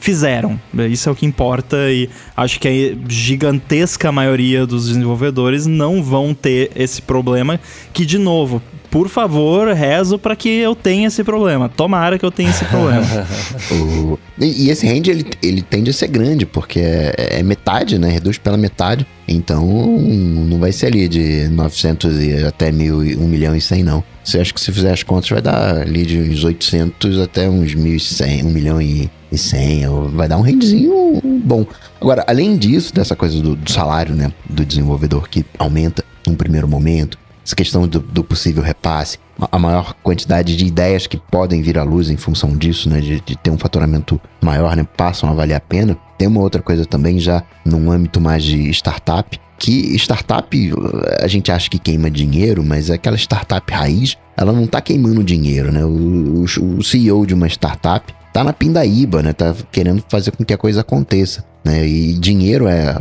fizeram. 0.01 0.59
Isso 0.91 1.09
é 1.09 1.13
o 1.13 1.15
que 1.15 1.27
importa 1.27 1.77
e 1.93 2.11
acho 2.37 2.59
que 2.59 2.67
a 2.67 3.09
gigantesca 3.09 4.11
maioria 4.11 4.67
dos 4.67 4.89
desenvolvedores 4.89 5.67
não 5.67 6.03
vão 6.03 6.35
ter 6.35 6.73
esse 6.75 7.01
problema 7.03 7.61
que 7.93 8.05
de 8.05 8.19
novo 8.19 8.61
por 8.91 9.09
favor, 9.09 9.73
rezo 9.73 10.19
para 10.19 10.35
que 10.35 10.49
eu 10.49 10.75
tenha 10.75 11.07
esse 11.07 11.23
problema. 11.23 11.69
Tomara 11.69 12.19
que 12.19 12.25
eu 12.25 12.31
tenha 12.31 12.51
esse 12.51 12.65
problema. 12.65 13.07
o... 13.71 14.19
e, 14.37 14.67
e, 14.67 14.71
esse 14.71 14.87
range, 14.87 15.11
ele, 15.11 15.27
ele 15.41 15.63
tende 15.63 15.91
a 15.91 15.93
ser 15.93 16.09
grande, 16.09 16.45
porque 16.45 16.81
é, 16.81 17.39
é, 17.39 17.43
metade, 17.43 17.99
né? 17.99 18.11
Reduz 18.11 18.37
pela 18.37 18.57
metade. 18.57 19.07
Então, 19.29 19.65
não 19.65 20.59
vai 20.59 20.73
ser 20.73 20.87
ali 20.87 21.07
de 21.07 21.49
900 21.51 22.21
e 22.21 22.45
até 22.45 22.73
1.000, 22.73 23.17
1 23.17 23.29
milhão 23.29 23.55
e 23.55 23.61
100, 23.61 23.85
não. 23.85 24.03
Você 24.25 24.41
acha 24.41 24.53
que 24.53 24.61
se 24.61 24.73
fizer 24.73 24.93
as 24.93 25.05
contas, 25.05 25.31
vai 25.31 25.41
dar 25.41 25.83
ali 25.83 26.05
de 26.05 26.19
uns 26.19 26.43
800 26.43 27.21
até 27.21 27.49
uns 27.49 27.75
1.100, 27.75 28.45
1 28.45 28.49
milhão 28.49 28.83
e, 28.83 29.09
e 29.31 29.39
100. 29.39 29.85
Vai 30.13 30.27
dar 30.27 30.37
um 30.37 30.43
rangezinho 30.43 31.21
bom. 31.45 31.65
Agora, 32.01 32.25
além 32.27 32.57
disso, 32.57 32.93
dessa 32.93 33.15
coisa 33.15 33.41
do, 33.41 33.55
do 33.55 33.71
salário, 33.71 34.17
né? 34.17 34.33
Do 34.49 34.65
desenvolvedor 34.65 35.29
que 35.29 35.45
aumenta 35.57 36.05
num 36.27 36.35
primeiro 36.35 36.67
momento, 36.67 37.17
essa 37.51 37.57
questão 37.57 37.87
do, 37.87 37.99
do, 37.99 38.23
possível 38.23 38.63
repasse, 38.63 39.19
a 39.51 39.59
maior 39.59 39.95
quantidade 40.03 40.57
de 40.57 40.65
ideias 40.65 41.07
que 41.07 41.17
podem 41.17 41.63
vir 41.63 41.79
à 41.79 41.83
luz 41.83 42.09
em 42.09 42.17
função 42.17 42.57
disso, 42.57 42.89
né, 42.89 43.01
de, 43.01 43.21
de, 43.21 43.37
ter 43.37 43.51
um 43.51 43.59
faturamento 43.59 44.21
maior, 44.41 44.77
né, 44.77 44.87
passam 44.97 45.29
a 45.29 45.35
valer 45.35 45.55
a 45.55 45.61
pena. 45.61 45.99
Tem 46.17 46.29
uma 46.29 46.41
outra 46.41 46.63
coisa 46.63 46.87
também 46.87 47.19
já 47.19 47.43
num 47.65 47.91
âmbito 47.91 48.21
mais 48.21 48.45
de 48.45 48.71
startup, 48.71 49.39
que 49.59 49.95
startup 49.97 50.73
a 51.21 51.27
gente 51.27 51.51
acha 51.51 51.69
que 51.69 51.79
queima 51.79 52.11
dinheiro, 52.11 52.63
mas 52.65 52.89
aquela 52.89 53.17
startup 53.17 53.73
raiz, 53.73 54.17
ela 54.37 54.53
não 54.53 54.65
está 54.65 54.81
queimando 54.81 55.25
dinheiro, 55.25 55.73
né? 55.73 55.85
O, 55.85 56.45
o, 56.45 56.45
o 56.79 56.85
CEO 56.85 57.27
de 57.27 57.35
uma 57.35 57.47
startup 57.49 58.15
tá 58.33 58.45
na 58.45 58.53
pindaíba, 58.53 59.23
né? 59.23 59.33
Tá 59.33 59.55
querendo 59.73 60.03
fazer 60.09 60.31
com 60.31 60.45
que 60.45 60.55
a 60.55 60.59
coisa 60.59 60.83
aconteça, 60.83 61.45
né? 61.65 61.87
E 61.87 62.15
dinheiro 62.15 62.69
é 62.69 62.97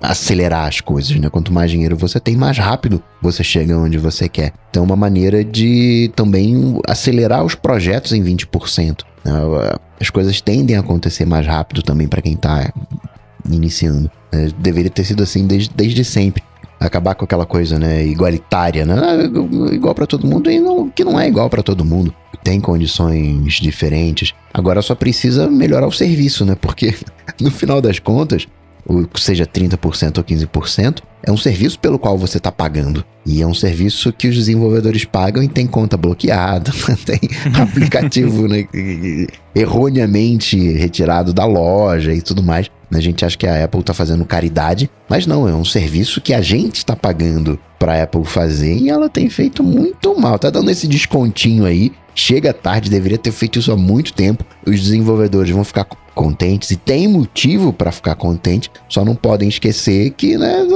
acelerar 0.00 0.66
as 0.66 0.80
coisas, 0.80 1.16
né? 1.18 1.28
Quanto 1.30 1.52
mais 1.52 1.70
dinheiro 1.70 1.96
você 1.96 2.18
tem, 2.18 2.36
mais 2.36 2.58
rápido 2.58 3.02
você 3.20 3.44
chega 3.44 3.76
onde 3.76 3.98
você 3.98 4.28
quer. 4.28 4.52
Então, 4.70 4.82
é 4.82 4.86
uma 4.86 4.96
maneira 4.96 5.44
de 5.44 6.10
também 6.16 6.80
acelerar 6.88 7.44
os 7.44 7.54
projetos 7.54 8.12
em 8.12 8.22
20%. 8.22 9.02
Né? 9.24 9.32
As 10.00 10.10
coisas 10.10 10.40
tendem 10.40 10.76
a 10.76 10.80
acontecer 10.80 11.24
mais 11.24 11.46
rápido 11.46 11.82
também 11.82 12.08
para 12.08 12.22
quem 12.22 12.34
está 12.34 12.72
iniciando. 13.48 14.10
É, 14.32 14.48
deveria 14.58 14.90
ter 14.90 15.04
sido 15.04 15.22
assim 15.22 15.46
desde, 15.46 15.70
desde 15.74 16.04
sempre. 16.04 16.42
Acabar 16.80 17.14
com 17.14 17.24
aquela 17.24 17.46
coisa, 17.46 17.78
né, 17.78 18.04
igualitária, 18.04 18.84
né? 18.84 18.96
Igual 19.72 19.94
para 19.94 20.04
todo 20.04 20.26
mundo 20.26 20.50
e 20.50 20.58
não, 20.58 20.90
que 20.90 21.04
não 21.04 21.20
é 21.20 21.28
igual 21.28 21.48
para 21.48 21.62
todo 21.62 21.84
mundo. 21.84 22.12
Tem 22.42 22.60
condições 22.60 23.54
diferentes. 23.54 24.34
Agora 24.52 24.82
só 24.82 24.96
precisa 24.96 25.48
melhorar 25.48 25.86
o 25.86 25.92
serviço, 25.92 26.44
né? 26.44 26.56
Porque 26.60 26.92
no 27.40 27.52
final 27.52 27.80
das 27.80 28.00
contas, 28.00 28.48
ou 28.86 29.08
seja 29.16 29.46
30% 29.46 30.18
ou 30.18 30.24
15%, 30.24 30.98
é 31.22 31.30
um 31.30 31.36
serviço 31.36 31.78
pelo 31.78 31.98
qual 31.98 32.18
você 32.18 32.38
está 32.38 32.50
pagando. 32.50 33.04
E 33.24 33.40
é 33.40 33.46
um 33.46 33.54
serviço 33.54 34.12
que 34.12 34.26
os 34.26 34.34
desenvolvedores 34.34 35.04
pagam 35.04 35.42
e 35.42 35.48
tem 35.48 35.66
conta 35.66 35.96
bloqueada, 35.96 36.72
tem 37.06 37.20
aplicativo 37.54 38.48
né, 38.48 38.66
erroneamente 39.54 40.58
retirado 40.72 41.32
da 41.32 41.44
loja 41.44 42.12
e 42.12 42.20
tudo 42.20 42.42
mais. 42.42 42.68
A 42.92 43.00
gente 43.00 43.24
acha 43.24 43.38
que 43.38 43.46
a 43.46 43.64
Apple 43.64 43.80
está 43.80 43.94
fazendo 43.94 44.24
caridade, 44.24 44.90
mas 45.08 45.26
não, 45.26 45.48
é 45.48 45.54
um 45.54 45.64
serviço 45.64 46.20
que 46.20 46.34
a 46.34 46.42
gente 46.42 46.76
está 46.76 46.94
pagando 46.94 47.58
para 47.78 47.94
a 47.94 48.02
Apple 48.02 48.24
fazer 48.24 48.76
e 48.76 48.90
ela 48.90 49.08
tem 49.08 49.30
feito 49.30 49.62
muito 49.62 50.18
mal. 50.20 50.38
Tá 50.38 50.50
dando 50.50 50.70
esse 50.70 50.86
descontinho 50.86 51.64
aí 51.64 51.90
chega 52.14 52.52
tarde, 52.52 52.90
deveria 52.90 53.18
ter 53.18 53.32
feito 53.32 53.58
isso 53.58 53.72
há 53.72 53.76
muito 53.76 54.12
tempo. 54.12 54.44
Os 54.66 54.80
desenvolvedores 54.80 55.50
vão 55.50 55.64
ficar 55.64 55.84
contentes 56.14 56.70
e 56.70 56.76
tem 56.76 57.08
motivo 57.08 57.72
para 57.72 57.90
ficar 57.90 58.14
contente, 58.14 58.70
só 58.88 59.04
não 59.04 59.14
podem 59.14 59.48
esquecer 59.48 60.10
que 60.10 60.36
né, 60.36 60.66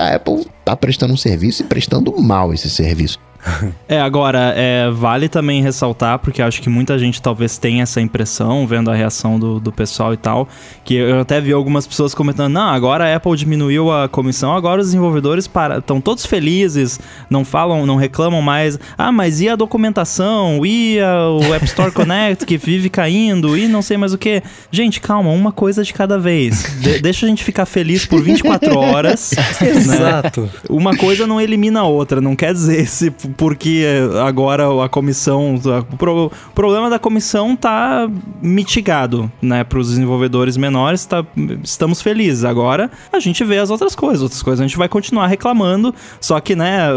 a 0.00 0.14
Apple 0.14 0.46
está 0.60 0.76
prestando 0.76 1.12
um 1.12 1.16
serviço 1.16 1.62
e 1.62 1.66
prestando 1.66 2.16
mal 2.20 2.54
esse 2.54 2.70
serviço. 2.70 3.18
É, 3.86 4.00
agora, 4.00 4.54
é, 4.56 4.90
vale 4.90 5.28
também 5.28 5.62
ressaltar, 5.62 6.18
porque 6.18 6.40
acho 6.40 6.60
que 6.62 6.70
muita 6.70 6.98
gente 6.98 7.20
talvez 7.20 7.58
tenha 7.58 7.82
essa 7.82 8.00
impressão, 8.00 8.66
vendo 8.66 8.90
a 8.90 8.94
reação 8.94 9.38
do, 9.38 9.60
do 9.60 9.70
pessoal 9.70 10.12
e 10.14 10.16
tal, 10.16 10.48
que 10.84 10.94
eu 10.94 11.20
até 11.20 11.40
vi 11.40 11.52
algumas 11.52 11.86
pessoas 11.86 12.14
comentando, 12.14 12.52
não, 12.52 12.68
agora 12.70 13.04
a 13.04 13.16
Apple 13.16 13.36
diminuiu 13.36 13.92
a 13.92 14.08
comissão, 14.08 14.56
agora 14.56 14.80
os 14.80 14.88
desenvolvedores 14.88 15.48
estão 15.78 16.00
todos 16.00 16.24
felizes, 16.24 16.98
não 17.28 17.44
falam, 17.44 17.84
não 17.86 17.96
reclamam 17.96 18.40
mais, 18.40 18.78
ah, 18.96 19.12
mas 19.12 19.40
e 19.40 19.48
a 19.48 19.54
documentação, 19.54 20.64
e 20.64 20.98
a, 20.98 21.28
o 21.28 21.54
App 21.54 21.64
Store 21.66 21.92
Connect 21.92 22.46
que 22.46 22.56
vive 22.56 22.88
caindo, 22.88 23.56
e 23.56 23.68
não 23.68 23.82
sei 23.82 23.96
mais 23.96 24.12
o 24.14 24.18
que. 24.18 24.42
Gente, 24.70 25.00
calma, 25.00 25.30
uma 25.30 25.52
coisa 25.52 25.84
de 25.84 25.92
cada 25.92 26.18
vez. 26.18 26.80
De, 26.80 27.00
deixa 27.00 27.26
a 27.26 27.28
gente 27.28 27.44
ficar 27.44 27.66
feliz 27.66 28.06
por 28.06 28.22
24 28.22 28.76
horas. 28.78 29.32
Né? 29.64 29.70
Exato. 29.70 30.50
Uma 30.68 30.96
coisa 30.96 31.26
não 31.26 31.40
elimina 31.40 31.80
a 31.80 31.84
outra, 31.84 32.20
não 32.20 32.36
quer 32.36 32.52
dizer 32.52 32.86
se 32.86 33.10
porque 33.36 33.84
agora 34.26 34.84
a 34.84 34.88
comissão. 34.88 35.54
O, 35.54 35.96
pro, 35.96 36.26
o 36.26 36.52
problema 36.54 36.88
da 36.90 36.98
comissão 36.98 37.56
tá 37.56 38.08
mitigado, 38.42 39.30
né? 39.40 39.64
Para 39.64 39.78
os 39.78 39.88
desenvolvedores 39.88 40.56
menores, 40.56 41.04
tá, 41.04 41.24
estamos 41.62 42.00
felizes. 42.00 42.44
Agora 42.44 42.90
a 43.12 43.20
gente 43.20 43.42
vê 43.44 43.58
as 43.58 43.70
outras 43.70 43.94
coisas. 43.94 44.22
Outras 44.22 44.42
coisas 44.42 44.60
a 44.60 44.66
gente 44.66 44.76
vai 44.76 44.88
continuar 44.88 45.26
reclamando, 45.26 45.94
só 46.20 46.40
que, 46.40 46.54
né, 46.54 46.88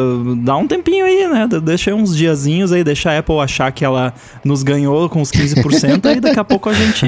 dá 0.44 0.56
um 0.56 0.68
tempinho 0.68 1.06
aí, 1.06 1.28
né? 1.28 1.48
Deixa 1.64 1.94
uns 1.94 2.16
diazinhos 2.16 2.72
aí, 2.72 2.84
deixa 2.84 3.12
a 3.12 3.20
Apple 3.20 3.40
achar 3.40 3.72
que 3.72 3.84
ela 3.84 4.14
nos 4.44 4.64
ganhou 4.64 5.10
com 5.10 5.22
os 5.22 5.32
15%, 5.32 6.06
aí 6.06 6.20
daqui 6.20 6.40
a 6.40 6.44
pouco 6.44 6.70
a 6.70 6.74
gente 6.74 7.06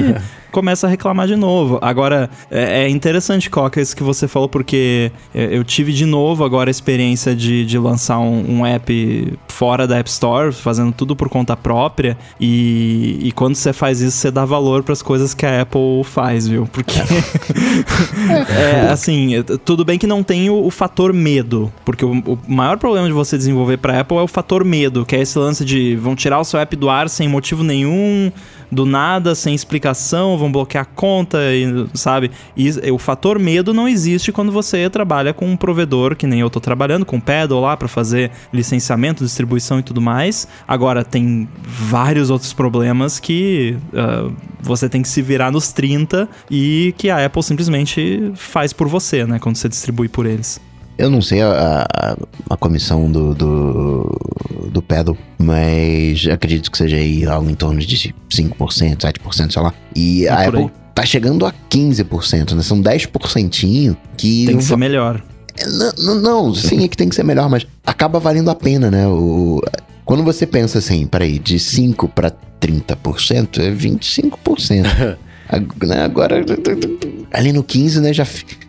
começa 0.50 0.86
a 0.86 0.90
reclamar 0.90 1.26
de 1.26 1.36
novo. 1.36 1.78
Agora, 1.80 2.28
é, 2.50 2.84
é 2.84 2.88
interessante, 2.88 3.48
Coca, 3.48 3.80
isso 3.80 3.96
que 3.96 4.02
você 4.02 4.28
falou, 4.28 4.48
porque 4.48 5.10
é, 5.34 5.56
eu 5.56 5.64
tive 5.64 5.92
de 5.92 6.04
novo 6.04 6.44
agora 6.44 6.68
a 6.68 6.72
experiência 6.72 7.34
de, 7.34 7.64
de 7.64 7.78
lançar 7.78 8.18
um, 8.18 8.58
um 8.58 8.66
app 8.66 9.38
fora 9.48 9.86
da 9.86 9.98
App 9.98 10.08
Store, 10.08 10.52
fazendo 10.52 10.92
tudo 10.92 11.14
por 11.14 11.28
conta 11.28 11.56
própria. 11.56 12.16
E, 12.40 13.18
e 13.22 13.32
quando 13.32 13.54
você 13.54 13.72
faz 13.72 14.00
isso, 14.00 14.16
você 14.16 14.30
dá 14.30 14.44
valor 14.44 14.82
para 14.82 14.92
as 14.92 15.02
coisas 15.02 15.34
que 15.34 15.46
a 15.46 15.62
Apple 15.62 16.04
faz, 16.04 16.46
viu? 16.46 16.66
Porque. 16.72 16.94
é, 18.50 18.88
assim, 18.90 19.42
tudo 19.64 19.84
bem 19.84 19.98
que 19.98 20.06
não 20.06 20.22
tem 20.22 20.50
o, 20.50 20.64
o 20.64 20.70
fator 20.70 21.12
medo, 21.12 21.72
porque 21.84 22.04
o, 22.04 22.12
o, 22.12 22.38
maior 22.48 22.78
problema 22.78 23.06
de 23.06 23.12
você 23.12 23.36
desenvolver 23.36 23.76
para 23.76 24.00
Apple 24.00 24.16
é 24.16 24.22
o 24.22 24.28
fator 24.28 24.64
medo, 24.64 25.04
que 25.04 25.14
é 25.14 25.20
esse 25.20 25.38
lance 25.38 25.64
de 25.64 25.96
vão 25.96 26.16
tirar 26.16 26.40
o 26.40 26.44
seu 26.44 26.58
app 26.58 26.74
do 26.76 26.88
ar 26.88 27.08
sem 27.08 27.28
motivo 27.28 27.62
nenhum 27.62 28.32
do 28.70 28.86
nada, 28.86 29.34
sem 29.34 29.54
explicação, 29.54 30.38
vão 30.38 30.50
bloquear 30.50 30.82
a 30.82 30.84
conta, 30.84 31.38
e, 31.52 31.86
sabe? 31.94 32.30
E 32.56 32.70
o 32.90 32.98
fator 32.98 33.38
medo 33.38 33.74
não 33.74 33.88
existe 33.88 34.32
quando 34.32 34.52
você 34.52 34.88
trabalha 34.88 35.32
com 35.32 35.46
um 35.46 35.56
provedor, 35.56 36.14
que 36.16 36.26
nem 36.26 36.40
eu 36.40 36.50
tô 36.50 36.60
trabalhando, 36.60 37.04
com 37.04 37.16
o 37.16 37.20
Pedal 37.20 37.60
lá 37.60 37.76
para 37.76 37.88
fazer 37.88 38.30
licenciamento, 38.52 39.24
distribuição 39.24 39.78
e 39.78 39.82
tudo 39.82 40.00
mais. 40.00 40.46
Agora, 40.66 41.04
tem 41.04 41.48
vários 41.62 42.30
outros 42.30 42.52
problemas 42.52 43.18
que 43.18 43.76
uh, 43.92 44.32
você 44.60 44.88
tem 44.88 45.02
que 45.02 45.08
se 45.08 45.22
virar 45.22 45.50
nos 45.50 45.72
30 45.72 46.28
e 46.50 46.94
que 46.96 47.10
a 47.10 47.24
Apple 47.24 47.42
simplesmente 47.42 48.32
faz 48.34 48.72
por 48.72 48.88
você, 48.88 49.24
né? 49.24 49.38
Quando 49.38 49.56
você 49.56 49.68
distribui 49.68 50.08
por 50.08 50.26
eles. 50.26 50.60
Eu 51.00 51.08
não 51.08 51.22
sei 51.22 51.40
a, 51.40 51.86
a, 51.90 52.16
a 52.50 52.56
comissão 52.58 53.10
do, 53.10 53.34
do, 53.34 54.68
do 54.70 54.82
pedal, 54.82 55.16
mas 55.38 56.26
acredito 56.30 56.70
que 56.70 56.76
seja 56.76 56.96
aí 56.96 57.24
algo 57.24 57.48
em 57.50 57.54
torno 57.54 57.80
de 57.80 58.14
5%, 58.30 58.98
7%, 58.98 59.52
sei 59.52 59.62
lá. 59.62 59.72
E 59.96 60.26
é 60.26 60.28
a 60.28 60.46
Apple 60.46 60.64
aí. 60.64 60.70
tá 60.94 61.04
chegando 61.06 61.46
a 61.46 61.54
15%, 61.70 62.52
né? 62.52 62.62
São 62.62 62.82
10% 62.82 63.96
que... 64.18 64.46
Tem 64.46 64.56
que 64.58 64.64
ser 64.64 64.76
melhor. 64.76 65.22
É, 65.58 65.66
não, 66.02 66.14
não, 66.16 66.54
sim, 66.54 66.84
é 66.84 66.88
que 66.88 66.96
tem 66.96 67.08
que 67.08 67.14
ser 67.14 67.24
melhor, 67.24 67.48
mas 67.48 67.66
acaba 67.84 68.20
valendo 68.20 68.50
a 68.50 68.54
pena, 68.54 68.90
né? 68.90 69.06
O, 69.06 69.62
quando 70.04 70.22
você 70.22 70.46
pensa 70.46 70.78
assim, 70.78 71.06
peraí, 71.06 71.38
de 71.38 71.58
5 71.58 72.08
para 72.08 72.30
30% 72.60 73.58
é 73.58 73.70
25%. 73.70 75.16
Né, 75.82 76.04
agora, 76.04 76.44
ali 77.32 77.52
no 77.52 77.64
15, 77.64 78.00
né, 78.00 78.12
já, 78.12 78.24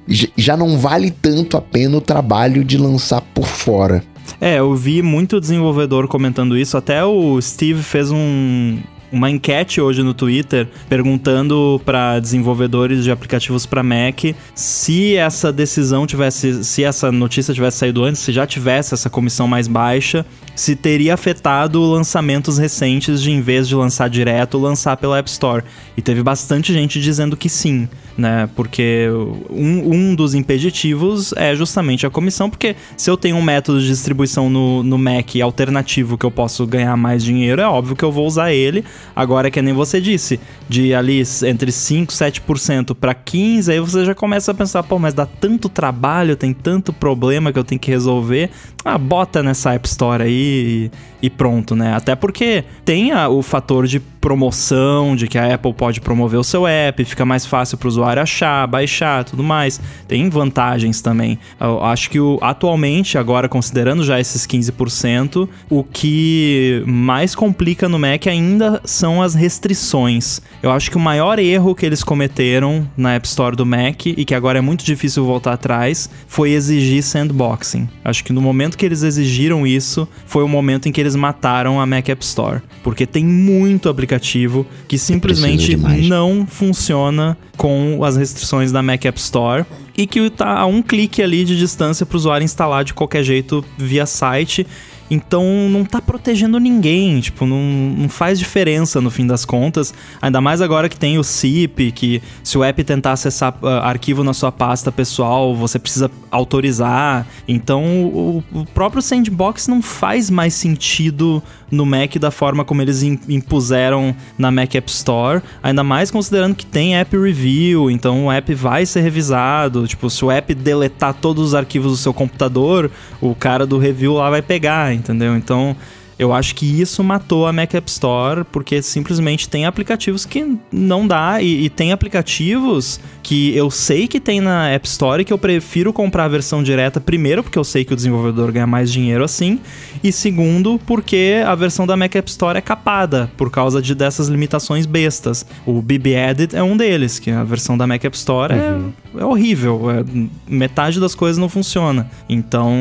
já 0.07 0.57
não 0.57 0.77
vale 0.77 1.11
tanto 1.11 1.57
a 1.57 1.61
pena 1.61 1.97
o 1.97 2.01
trabalho 2.01 2.63
de 2.63 2.77
lançar 2.77 3.21
por 3.21 3.45
fora. 3.45 4.03
É, 4.39 4.59
eu 4.59 4.75
vi 4.75 5.01
muito 5.01 5.39
desenvolvedor 5.39 6.07
comentando 6.07 6.57
isso. 6.57 6.77
Até 6.77 7.03
o 7.03 7.39
Steve 7.41 7.83
fez 7.83 8.11
um, 8.11 8.79
uma 9.11 9.29
enquete 9.29 9.81
hoje 9.81 10.01
no 10.01 10.13
Twitter 10.13 10.67
perguntando 10.87 11.81
para 11.85 12.19
desenvolvedores 12.19 13.03
de 13.03 13.11
aplicativos 13.11 13.65
para 13.65 13.83
Mac 13.83 14.33
se 14.55 15.15
essa 15.15 15.51
decisão 15.51 16.07
tivesse, 16.07 16.63
se 16.63 16.83
essa 16.83 17.11
notícia 17.11 17.53
tivesse 17.53 17.79
saído 17.79 18.03
antes, 18.03 18.21
se 18.21 18.31
já 18.31 18.47
tivesse 18.47 18.93
essa 18.93 19.09
comissão 19.09 19.47
mais 19.47 19.67
baixa, 19.67 20.25
se 20.55 20.75
teria 20.75 21.13
afetado 21.13 21.81
lançamentos 21.81 22.57
recentes 22.57 23.21
de, 23.21 23.31
em 23.31 23.41
vez 23.41 23.67
de 23.67 23.75
lançar 23.75 24.09
direto, 24.09 24.57
lançar 24.57 24.95
pela 24.97 25.17
App 25.17 25.29
Store. 25.29 25.63
E 25.97 26.01
teve 26.01 26.23
bastante 26.23 26.71
gente 26.71 26.99
dizendo 27.01 27.35
que 27.35 27.49
sim 27.49 27.87
né? 28.17 28.49
Porque 28.55 29.07
um, 29.49 29.93
um 29.93 30.15
dos 30.15 30.33
impeditivos 30.33 31.33
é 31.33 31.55
justamente 31.55 32.05
a 32.05 32.09
comissão, 32.09 32.49
porque 32.49 32.75
se 32.97 33.09
eu 33.09 33.17
tenho 33.17 33.35
um 33.35 33.41
método 33.41 33.79
de 33.79 33.87
distribuição 33.87 34.49
no, 34.49 34.83
no 34.83 34.97
Mac 34.97 35.35
alternativo 35.41 36.17
que 36.17 36.25
eu 36.25 36.31
posso 36.31 36.65
ganhar 36.65 36.95
mais 36.97 37.23
dinheiro, 37.23 37.61
é 37.61 37.67
óbvio 37.67 37.95
que 37.95 38.03
eu 38.03 38.11
vou 38.11 38.25
usar 38.25 38.53
ele. 38.53 38.83
Agora, 39.15 39.49
que 39.49 39.61
nem 39.61 39.73
você 39.73 39.99
disse, 39.99 40.39
de 40.67 40.93
ali 40.93 41.23
entre 41.45 41.71
5, 41.71 42.11
7% 42.11 42.95
para 42.95 43.13
15%, 43.13 43.69
aí 43.69 43.79
você 43.79 44.05
já 44.05 44.15
começa 44.15 44.51
a 44.51 44.55
pensar, 44.55 44.83
pô, 44.83 44.99
mas 44.99 45.13
dá 45.13 45.25
tanto 45.25 45.69
trabalho, 45.69 46.35
tem 46.35 46.53
tanto 46.53 46.93
problema 46.93 47.51
que 47.51 47.59
eu 47.59 47.63
tenho 47.63 47.79
que 47.79 47.91
resolver. 47.91 48.49
Ah, 48.83 48.97
bota 48.97 49.43
nessa 49.43 49.73
App 49.73 49.87
Store 49.87 50.23
aí 50.23 50.89
e, 51.21 51.25
e 51.27 51.29
pronto, 51.29 51.75
né? 51.75 51.93
Até 51.93 52.15
porque 52.15 52.63
tem 52.83 53.11
a, 53.11 53.29
o 53.29 53.41
fator 53.41 53.85
de 53.85 53.99
promoção, 54.21 55.15
de 55.15 55.27
que 55.27 55.37
a 55.37 55.55
Apple 55.55 55.73
pode 55.73 55.99
promover 55.99 56.39
o 56.39 56.43
seu 56.43 56.67
app, 56.67 57.03
fica 57.03 57.25
mais 57.25 57.43
fácil 57.45 57.77
para 57.77 57.87
o 57.87 57.89
usuário 57.89 58.21
achar, 58.21 58.67
baixar, 58.67 59.23
tudo 59.23 59.43
mais. 59.43 59.81
Tem 60.07 60.29
vantagens 60.29 61.01
também. 61.01 61.39
Eu 61.59 61.83
acho 61.83 62.09
que 62.09 62.19
o, 62.19 62.37
atualmente, 62.41 63.17
agora 63.17 63.49
considerando 63.49 64.03
já 64.03 64.19
esses 64.19 64.45
15%, 64.45 65.49
o 65.69 65.83
que 65.83 66.83
mais 66.85 67.33
complica 67.33 67.89
no 67.89 67.97
Mac 67.97 68.27
ainda 68.27 68.79
são 68.85 69.21
as 69.21 69.33
restrições. 69.33 70.39
Eu 70.61 70.71
acho 70.71 70.91
que 70.91 70.97
o 70.97 70.99
maior 70.99 71.39
erro 71.39 71.73
que 71.73 71.85
eles 71.85 72.03
cometeram 72.03 72.87
na 72.95 73.15
App 73.15 73.27
Store 73.27 73.55
do 73.55 73.65
Mac 73.65 74.05
e 74.05 74.23
que 74.23 74.35
agora 74.35 74.59
é 74.59 74.61
muito 74.61 74.85
difícil 74.85 75.25
voltar 75.25 75.53
atrás 75.53 76.09
foi 76.27 76.51
exigir 76.51 77.01
sandboxing. 77.01 77.89
Acho 78.05 78.23
que 78.23 78.31
no 78.31 78.41
momento 78.41 78.77
que 78.77 78.85
eles 78.85 79.01
exigiram 79.01 79.65
isso, 79.65 80.07
foi 80.27 80.43
o 80.43 80.47
momento 80.47 80.87
em 80.87 80.91
que 80.91 81.01
eles 81.01 81.15
mataram 81.15 81.81
a 81.81 81.85
Mac 81.87 82.07
App 82.07 82.23
Store, 82.23 82.61
porque 82.83 83.07
tem 83.07 83.25
muito 83.25 83.89
aplicativo 83.89 84.10
aplicativo 84.11 84.65
que 84.87 84.97
simplesmente 84.97 85.77
não 86.07 86.45
funciona 86.45 87.37
com 87.55 88.03
as 88.03 88.17
restrições 88.17 88.71
da 88.71 88.81
Mac 88.81 89.05
App 89.05 89.19
Store 89.19 89.65
e 89.97 90.05
que 90.05 90.19
está 90.19 90.59
a 90.59 90.65
um 90.65 90.81
clique 90.81 91.21
ali 91.21 91.45
de 91.45 91.57
distância 91.57 92.05
para 92.05 92.15
o 92.15 92.17
usuário 92.17 92.43
instalar 92.43 92.83
de 92.83 92.93
qualquer 92.93 93.23
jeito 93.23 93.63
via 93.77 94.05
site 94.05 94.67
então 95.11 95.43
não 95.69 95.83
tá 95.83 96.01
protegendo 96.01 96.57
ninguém, 96.57 97.19
tipo, 97.19 97.45
não, 97.45 97.61
não 97.61 98.07
faz 98.07 98.39
diferença 98.39 99.01
no 99.01 99.11
fim 99.11 99.27
das 99.27 99.43
contas. 99.43 99.93
Ainda 100.21 100.39
mais 100.39 100.61
agora 100.61 100.87
que 100.87 100.97
tem 100.97 101.19
o 101.19 101.23
SIP, 101.23 101.91
que 101.91 102.21
se 102.41 102.57
o 102.57 102.63
app 102.63 102.81
tentar 102.85 103.11
acessar 103.11 103.53
uh, 103.61 103.67
arquivo 103.67 104.23
na 104.23 104.33
sua 104.33 104.53
pasta 104.53 104.89
pessoal, 104.89 105.53
você 105.53 105.77
precisa 105.77 106.09
autorizar. 106.31 107.27
Então 107.45 107.83
o, 107.83 108.43
o 108.53 108.65
próprio 108.67 109.01
Sandbox 109.01 109.67
não 109.67 109.81
faz 109.81 110.29
mais 110.29 110.53
sentido 110.53 111.43
no 111.71 111.85
Mac 111.85 112.17
da 112.17 112.29
forma 112.29 112.65
como 112.65 112.81
eles 112.81 113.01
impuseram 113.01 114.13
na 114.37 114.51
Mac 114.51 114.75
App 114.75 114.91
Store, 114.91 115.41
ainda 115.63 115.83
mais 115.83 116.11
considerando 116.11 116.53
que 116.53 116.65
tem 116.65 116.97
app 116.97 117.17
review, 117.17 117.89
então 117.89 118.25
o 118.25 118.31
app 118.31 118.53
vai 118.53 118.85
ser 118.85 119.01
revisado, 119.01 119.87
tipo, 119.87 120.09
se 120.09 120.23
o 120.25 120.29
app 120.29 120.53
deletar 120.53 121.13
todos 121.13 121.47
os 121.47 121.55
arquivos 121.55 121.91
do 121.93 121.97
seu 121.97 122.13
computador, 122.13 122.91
o 123.21 123.33
cara 123.33 123.65
do 123.65 123.77
review 123.77 124.13
lá 124.13 124.29
vai 124.29 124.41
pegar, 124.41 124.93
entendeu? 125.01 125.35
Então, 125.35 125.75
eu 126.21 126.31
acho 126.31 126.53
que 126.53 126.79
isso 126.79 127.03
matou 127.03 127.47
a 127.47 127.51
Mac 127.51 127.73
App 127.73 127.89
Store, 127.89 128.43
porque 128.51 128.79
simplesmente 128.83 129.49
tem 129.49 129.65
aplicativos 129.65 130.23
que 130.23 130.55
não 130.71 131.07
dá, 131.07 131.41
e, 131.41 131.65
e, 131.65 131.69
tem 131.69 131.91
aplicativos 131.91 132.99
que 133.23 133.57
eu 133.57 133.71
sei 133.71 134.07
que 134.07 134.19
tem 134.19 134.39
na 134.39 134.69
App 134.69 134.87
Store 134.87 135.23
e 135.23 135.25
que 135.25 135.33
eu 135.33 135.37
prefiro 135.39 135.91
comprar 135.91 136.25
a 136.25 136.27
versão 136.27 136.61
direta, 136.61 137.01
primeiro, 137.01 137.41
porque 137.41 137.57
eu 137.57 137.63
sei 137.63 137.83
que 137.83 137.91
o 137.91 137.95
desenvolvedor 137.95 138.51
ganha 138.51 138.67
mais 138.67 138.91
dinheiro 138.91 139.23
assim, 139.23 139.59
e 140.03 140.11
segundo, 140.11 140.79
porque 140.85 141.41
a 141.43 141.55
versão 141.55 141.87
da 141.87 141.97
Mac 141.97 142.13
App 142.15 142.29
Store 142.29 142.55
é 142.55 142.61
capada, 142.61 143.31
por 143.35 143.49
causa 143.49 143.81
de 143.81 143.95
dessas 143.95 144.27
limitações 144.27 144.85
bestas. 144.85 145.43
O 145.65 145.81
BB 145.81 146.13
Edit 146.13 146.55
é 146.55 146.61
um 146.61 146.77
deles, 146.77 147.17
que 147.17 147.31
a 147.31 147.43
versão 147.43 147.75
da 147.75 147.87
Mac 147.87 148.05
App 148.05 148.15
Store 148.15 148.53
é, 148.53 148.57
uhum. 148.57 148.93
é, 149.15 149.21
é, 149.21 149.25
horrível, 149.25 149.89
é, 149.89 150.03
metade 150.47 150.99
das 150.99 151.15
coisas 151.15 151.39
não 151.39 151.49
funciona. 151.49 152.11
Então, 152.29 152.71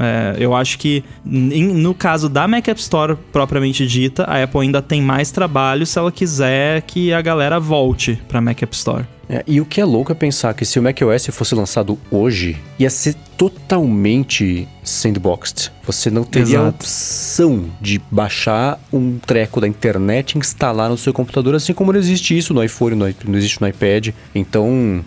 é, 0.00 0.34
eu 0.40 0.56
acho 0.56 0.76
que 0.76 1.04
em, 1.24 1.68
no 1.68 1.94
caso 1.94 2.28
da 2.28 2.48
Mac 2.48 2.66
App 2.66 2.79
Store 2.80 3.16
propriamente 3.32 3.86
dita, 3.86 4.24
a 4.24 4.42
Apple 4.42 4.60
ainda 4.60 4.82
tem 4.82 5.00
mais 5.02 5.30
trabalho 5.30 5.86
se 5.86 5.98
ela 5.98 6.10
quiser 6.10 6.82
que 6.82 7.12
a 7.12 7.20
galera 7.20 7.60
volte 7.60 8.20
para 8.28 8.40
Mac 8.40 8.62
App 8.62 8.74
Store. 8.74 9.06
É, 9.32 9.44
e 9.46 9.60
o 9.60 9.64
que 9.64 9.80
é 9.80 9.84
louco 9.84 10.10
é 10.10 10.14
pensar 10.14 10.52
que 10.54 10.64
se 10.64 10.76
o 10.76 10.82
macOS 10.82 11.26
fosse 11.26 11.54
lançado 11.54 11.96
hoje, 12.10 12.58
ia 12.76 12.90
ser 12.90 13.14
totalmente 13.36 14.66
sandboxed. 14.82 15.70
Você 15.84 16.10
não 16.10 16.24
teria 16.24 16.56
Exato. 16.56 16.66
a 16.66 16.68
opção 16.70 17.70
de 17.80 18.00
baixar 18.10 18.80
um 18.92 19.20
treco 19.20 19.60
da 19.60 19.68
internet 19.68 20.32
e 20.34 20.38
instalar 20.38 20.90
no 20.90 20.98
seu 20.98 21.12
computador, 21.12 21.54
assim 21.54 21.72
como 21.72 21.92
não 21.92 22.00
existe 22.00 22.36
isso 22.36 22.52
no 22.52 22.62
iPhone, 22.62 22.96
não 22.96 23.38
existe 23.38 23.60
no 23.60 23.68
iPad. 23.68 24.08
Então, 24.34 25.04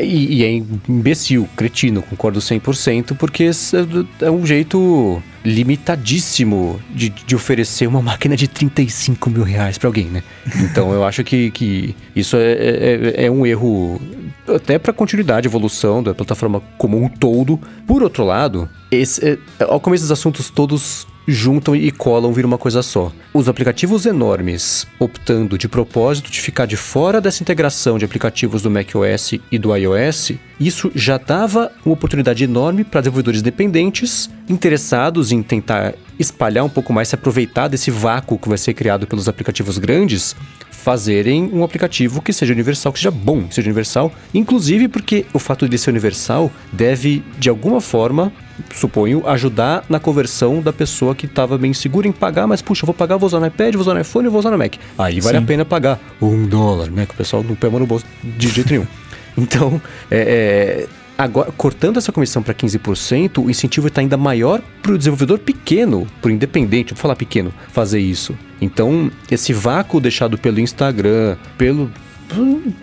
e, 0.00 0.40
e, 0.40 0.44
é 0.44 0.62
imbecil, 0.88 1.48
cretino, 1.56 2.02
concordo 2.02 2.38
100%, 2.38 3.16
porque 3.16 3.44
é, 3.44 4.24
é 4.26 4.30
um 4.30 4.46
jeito 4.46 5.22
limitadíssimo 5.44 6.80
de, 6.90 7.08
de 7.08 7.34
oferecer 7.34 7.86
uma 7.86 8.00
máquina 8.00 8.36
de 8.36 8.46
35 8.46 9.28
mil 9.28 9.42
reais 9.42 9.76
para 9.76 9.88
alguém, 9.88 10.06
né? 10.06 10.22
Então 10.62 10.92
eu 10.92 11.04
acho 11.04 11.24
que, 11.24 11.50
que 11.50 11.94
isso 12.14 12.36
é, 12.36 12.52
é, 12.52 13.24
é 13.26 13.30
um 13.30 13.44
erro 13.44 14.00
até 14.48 14.78
para 14.78 14.92
continuidade, 14.92 15.46
evolução 15.46 16.02
da 16.02 16.14
plataforma 16.14 16.62
como 16.78 17.02
um 17.02 17.08
todo. 17.08 17.58
Por 17.86 18.02
outro 18.02 18.24
lado, 18.24 18.68
esse, 18.90 19.24
é, 19.58 19.64
ao 19.64 19.80
começo 19.80 20.04
dos 20.04 20.12
assuntos 20.12 20.50
todos 20.50 21.06
juntam 21.26 21.74
e 21.74 21.90
colam 21.90 22.32
vir 22.32 22.44
uma 22.44 22.58
coisa 22.58 22.82
só. 22.82 23.12
Os 23.32 23.48
aplicativos 23.48 24.06
enormes 24.06 24.86
optando 24.98 25.56
de 25.56 25.68
propósito 25.68 26.30
de 26.30 26.40
ficar 26.40 26.66
de 26.66 26.76
fora 26.76 27.20
dessa 27.20 27.42
integração 27.42 27.98
de 27.98 28.04
aplicativos 28.04 28.62
do 28.62 28.70
macOS 28.70 29.34
e 29.50 29.58
do 29.58 29.74
iOS, 29.74 30.32
isso 30.58 30.90
já 30.94 31.18
dava 31.18 31.72
uma 31.84 31.94
oportunidade 31.94 32.44
enorme 32.44 32.84
para 32.84 33.00
desenvolvedores 33.00 33.40
independentes 33.40 34.30
interessados 34.48 35.32
em 35.32 35.42
tentar 35.42 35.94
espalhar 36.18 36.64
um 36.64 36.68
pouco 36.68 36.92
mais, 36.92 37.08
se 37.08 37.14
aproveitar 37.14 37.68
desse 37.68 37.90
vácuo 37.90 38.38
que 38.38 38.48
vai 38.48 38.58
ser 38.58 38.74
criado 38.74 39.06
pelos 39.06 39.28
aplicativos 39.28 39.78
grandes 39.78 40.36
fazerem 40.82 41.48
um 41.52 41.62
aplicativo 41.62 42.20
que 42.20 42.32
seja 42.32 42.52
universal, 42.52 42.92
que 42.92 42.98
seja 42.98 43.10
bom, 43.10 43.44
que 43.44 43.54
seja 43.54 43.68
universal, 43.68 44.12
inclusive 44.34 44.88
porque 44.88 45.24
o 45.32 45.38
fato 45.38 45.68
de 45.68 45.78
ser 45.78 45.90
universal 45.90 46.50
deve, 46.72 47.22
de 47.38 47.48
alguma 47.48 47.80
forma, 47.80 48.32
suponho, 48.74 49.26
ajudar 49.28 49.84
na 49.88 49.98
conversão 49.98 50.60
da 50.60 50.72
pessoa 50.72 51.14
que 51.14 51.26
estava 51.26 51.56
bem 51.58 51.72
segura 51.72 52.06
em 52.06 52.12
pagar, 52.12 52.46
mas 52.46 52.62
puxa, 52.62 52.86
vou 52.86 52.94
pagar, 52.94 53.16
vou 53.16 53.26
usar 53.26 53.40
no 53.40 53.46
iPad, 53.46 53.74
vou 53.74 53.82
usar 53.82 53.94
no 53.94 54.00
iPhone, 54.00 54.28
vou 54.28 54.38
usar 54.38 54.50
no 54.50 54.58
Mac. 54.58 54.74
Aí 54.98 55.20
vale 55.20 55.38
Sim. 55.38 55.44
a 55.44 55.46
pena 55.46 55.64
pagar 55.64 56.00
um 56.20 56.46
dólar, 56.46 56.90
né? 56.90 57.06
Que 57.06 57.14
o 57.14 57.16
pessoal 57.16 57.42
não 57.42 57.54
pega 57.54 57.78
no 57.78 57.86
bolso 57.86 58.06
de 58.22 58.48
jeito 58.48 58.70
nenhum. 58.70 58.86
Então, 59.34 59.80
é, 60.10 60.86
é, 60.86 60.88
agora, 61.16 61.50
cortando 61.52 61.96
essa 61.96 62.12
comissão 62.12 62.42
para 62.42 62.52
15%, 62.52 63.42
o 63.42 63.48
incentivo 63.48 63.88
está 63.88 64.02
ainda 64.02 64.18
maior 64.18 64.60
para 64.82 64.92
o 64.92 64.98
desenvolvedor 64.98 65.38
pequeno, 65.38 66.06
para 66.20 66.28
o 66.28 66.30
independente, 66.30 66.92
vou 66.92 67.00
falar 67.00 67.16
pequeno, 67.16 67.50
fazer 67.72 67.98
isso. 67.98 68.36
Então, 68.60 69.10
esse 69.30 69.54
vácuo 69.54 70.00
deixado 70.00 70.36
pelo 70.36 70.60
Instagram, 70.60 71.38
pelo 71.56 71.90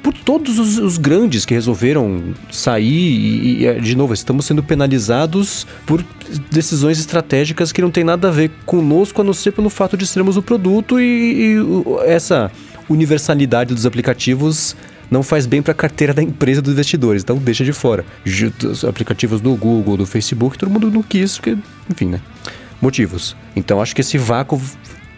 por 0.02 0.14
todos 0.14 0.60
os, 0.60 0.78
os, 0.78 0.98
grandes 0.98 1.46
que 1.46 1.54
resolveram 1.54 2.34
sair 2.52 2.86
e, 2.86 3.66
e, 3.66 3.82
de 3.82 3.96
novo, 3.96 4.14
estamos 4.14 4.46
sendo 4.46 4.64
penalizados 4.64 5.66
por 5.86 6.04
decisões 6.52 7.00
estratégicas 7.00 7.72
que 7.72 7.82
não 7.82 7.92
tem 7.92 8.04
nada 8.04 8.28
a 8.28 8.32
ver 8.32 8.52
conosco, 8.66 9.22
a 9.22 9.24
não 9.24 9.34
ser 9.34 9.52
pelo 9.52 9.70
fato 9.70 9.98
de 9.98 10.06
sermos 10.06 10.38
o 10.38 10.42
produto 10.42 11.00
e, 11.00 11.04
e 11.04 11.58
essa 12.06 12.52
universalidade 12.90 13.74
dos 13.74 13.86
aplicativos 13.86 14.76
não 15.10 15.24
faz 15.24 15.46
bem 15.46 15.62
para 15.62 15.72
a 15.72 15.76
carteira 15.76 16.14
da 16.14 16.22
empresa 16.22 16.62
dos 16.62 16.74
investidores, 16.74 17.24
então 17.24 17.38
deixa 17.38 17.64
de 17.64 17.74
fora. 17.74 18.06
Os 18.26 18.86
aplicativos 18.86 19.42
do 19.42 19.56
Google, 19.56 19.98
do 19.98 20.06
Facebook, 20.06 20.58
todo 20.58 20.70
mundo 20.70 20.92
não 20.92 21.02
quis, 21.02 21.38
porque, 21.38 21.58
enfim, 21.90 22.06
né? 22.06 22.22
Motivos. 22.82 23.36
Então 23.56 23.82
acho 23.82 23.94
que 23.96 24.02
esse 24.02 24.18
vácuo 24.18 24.62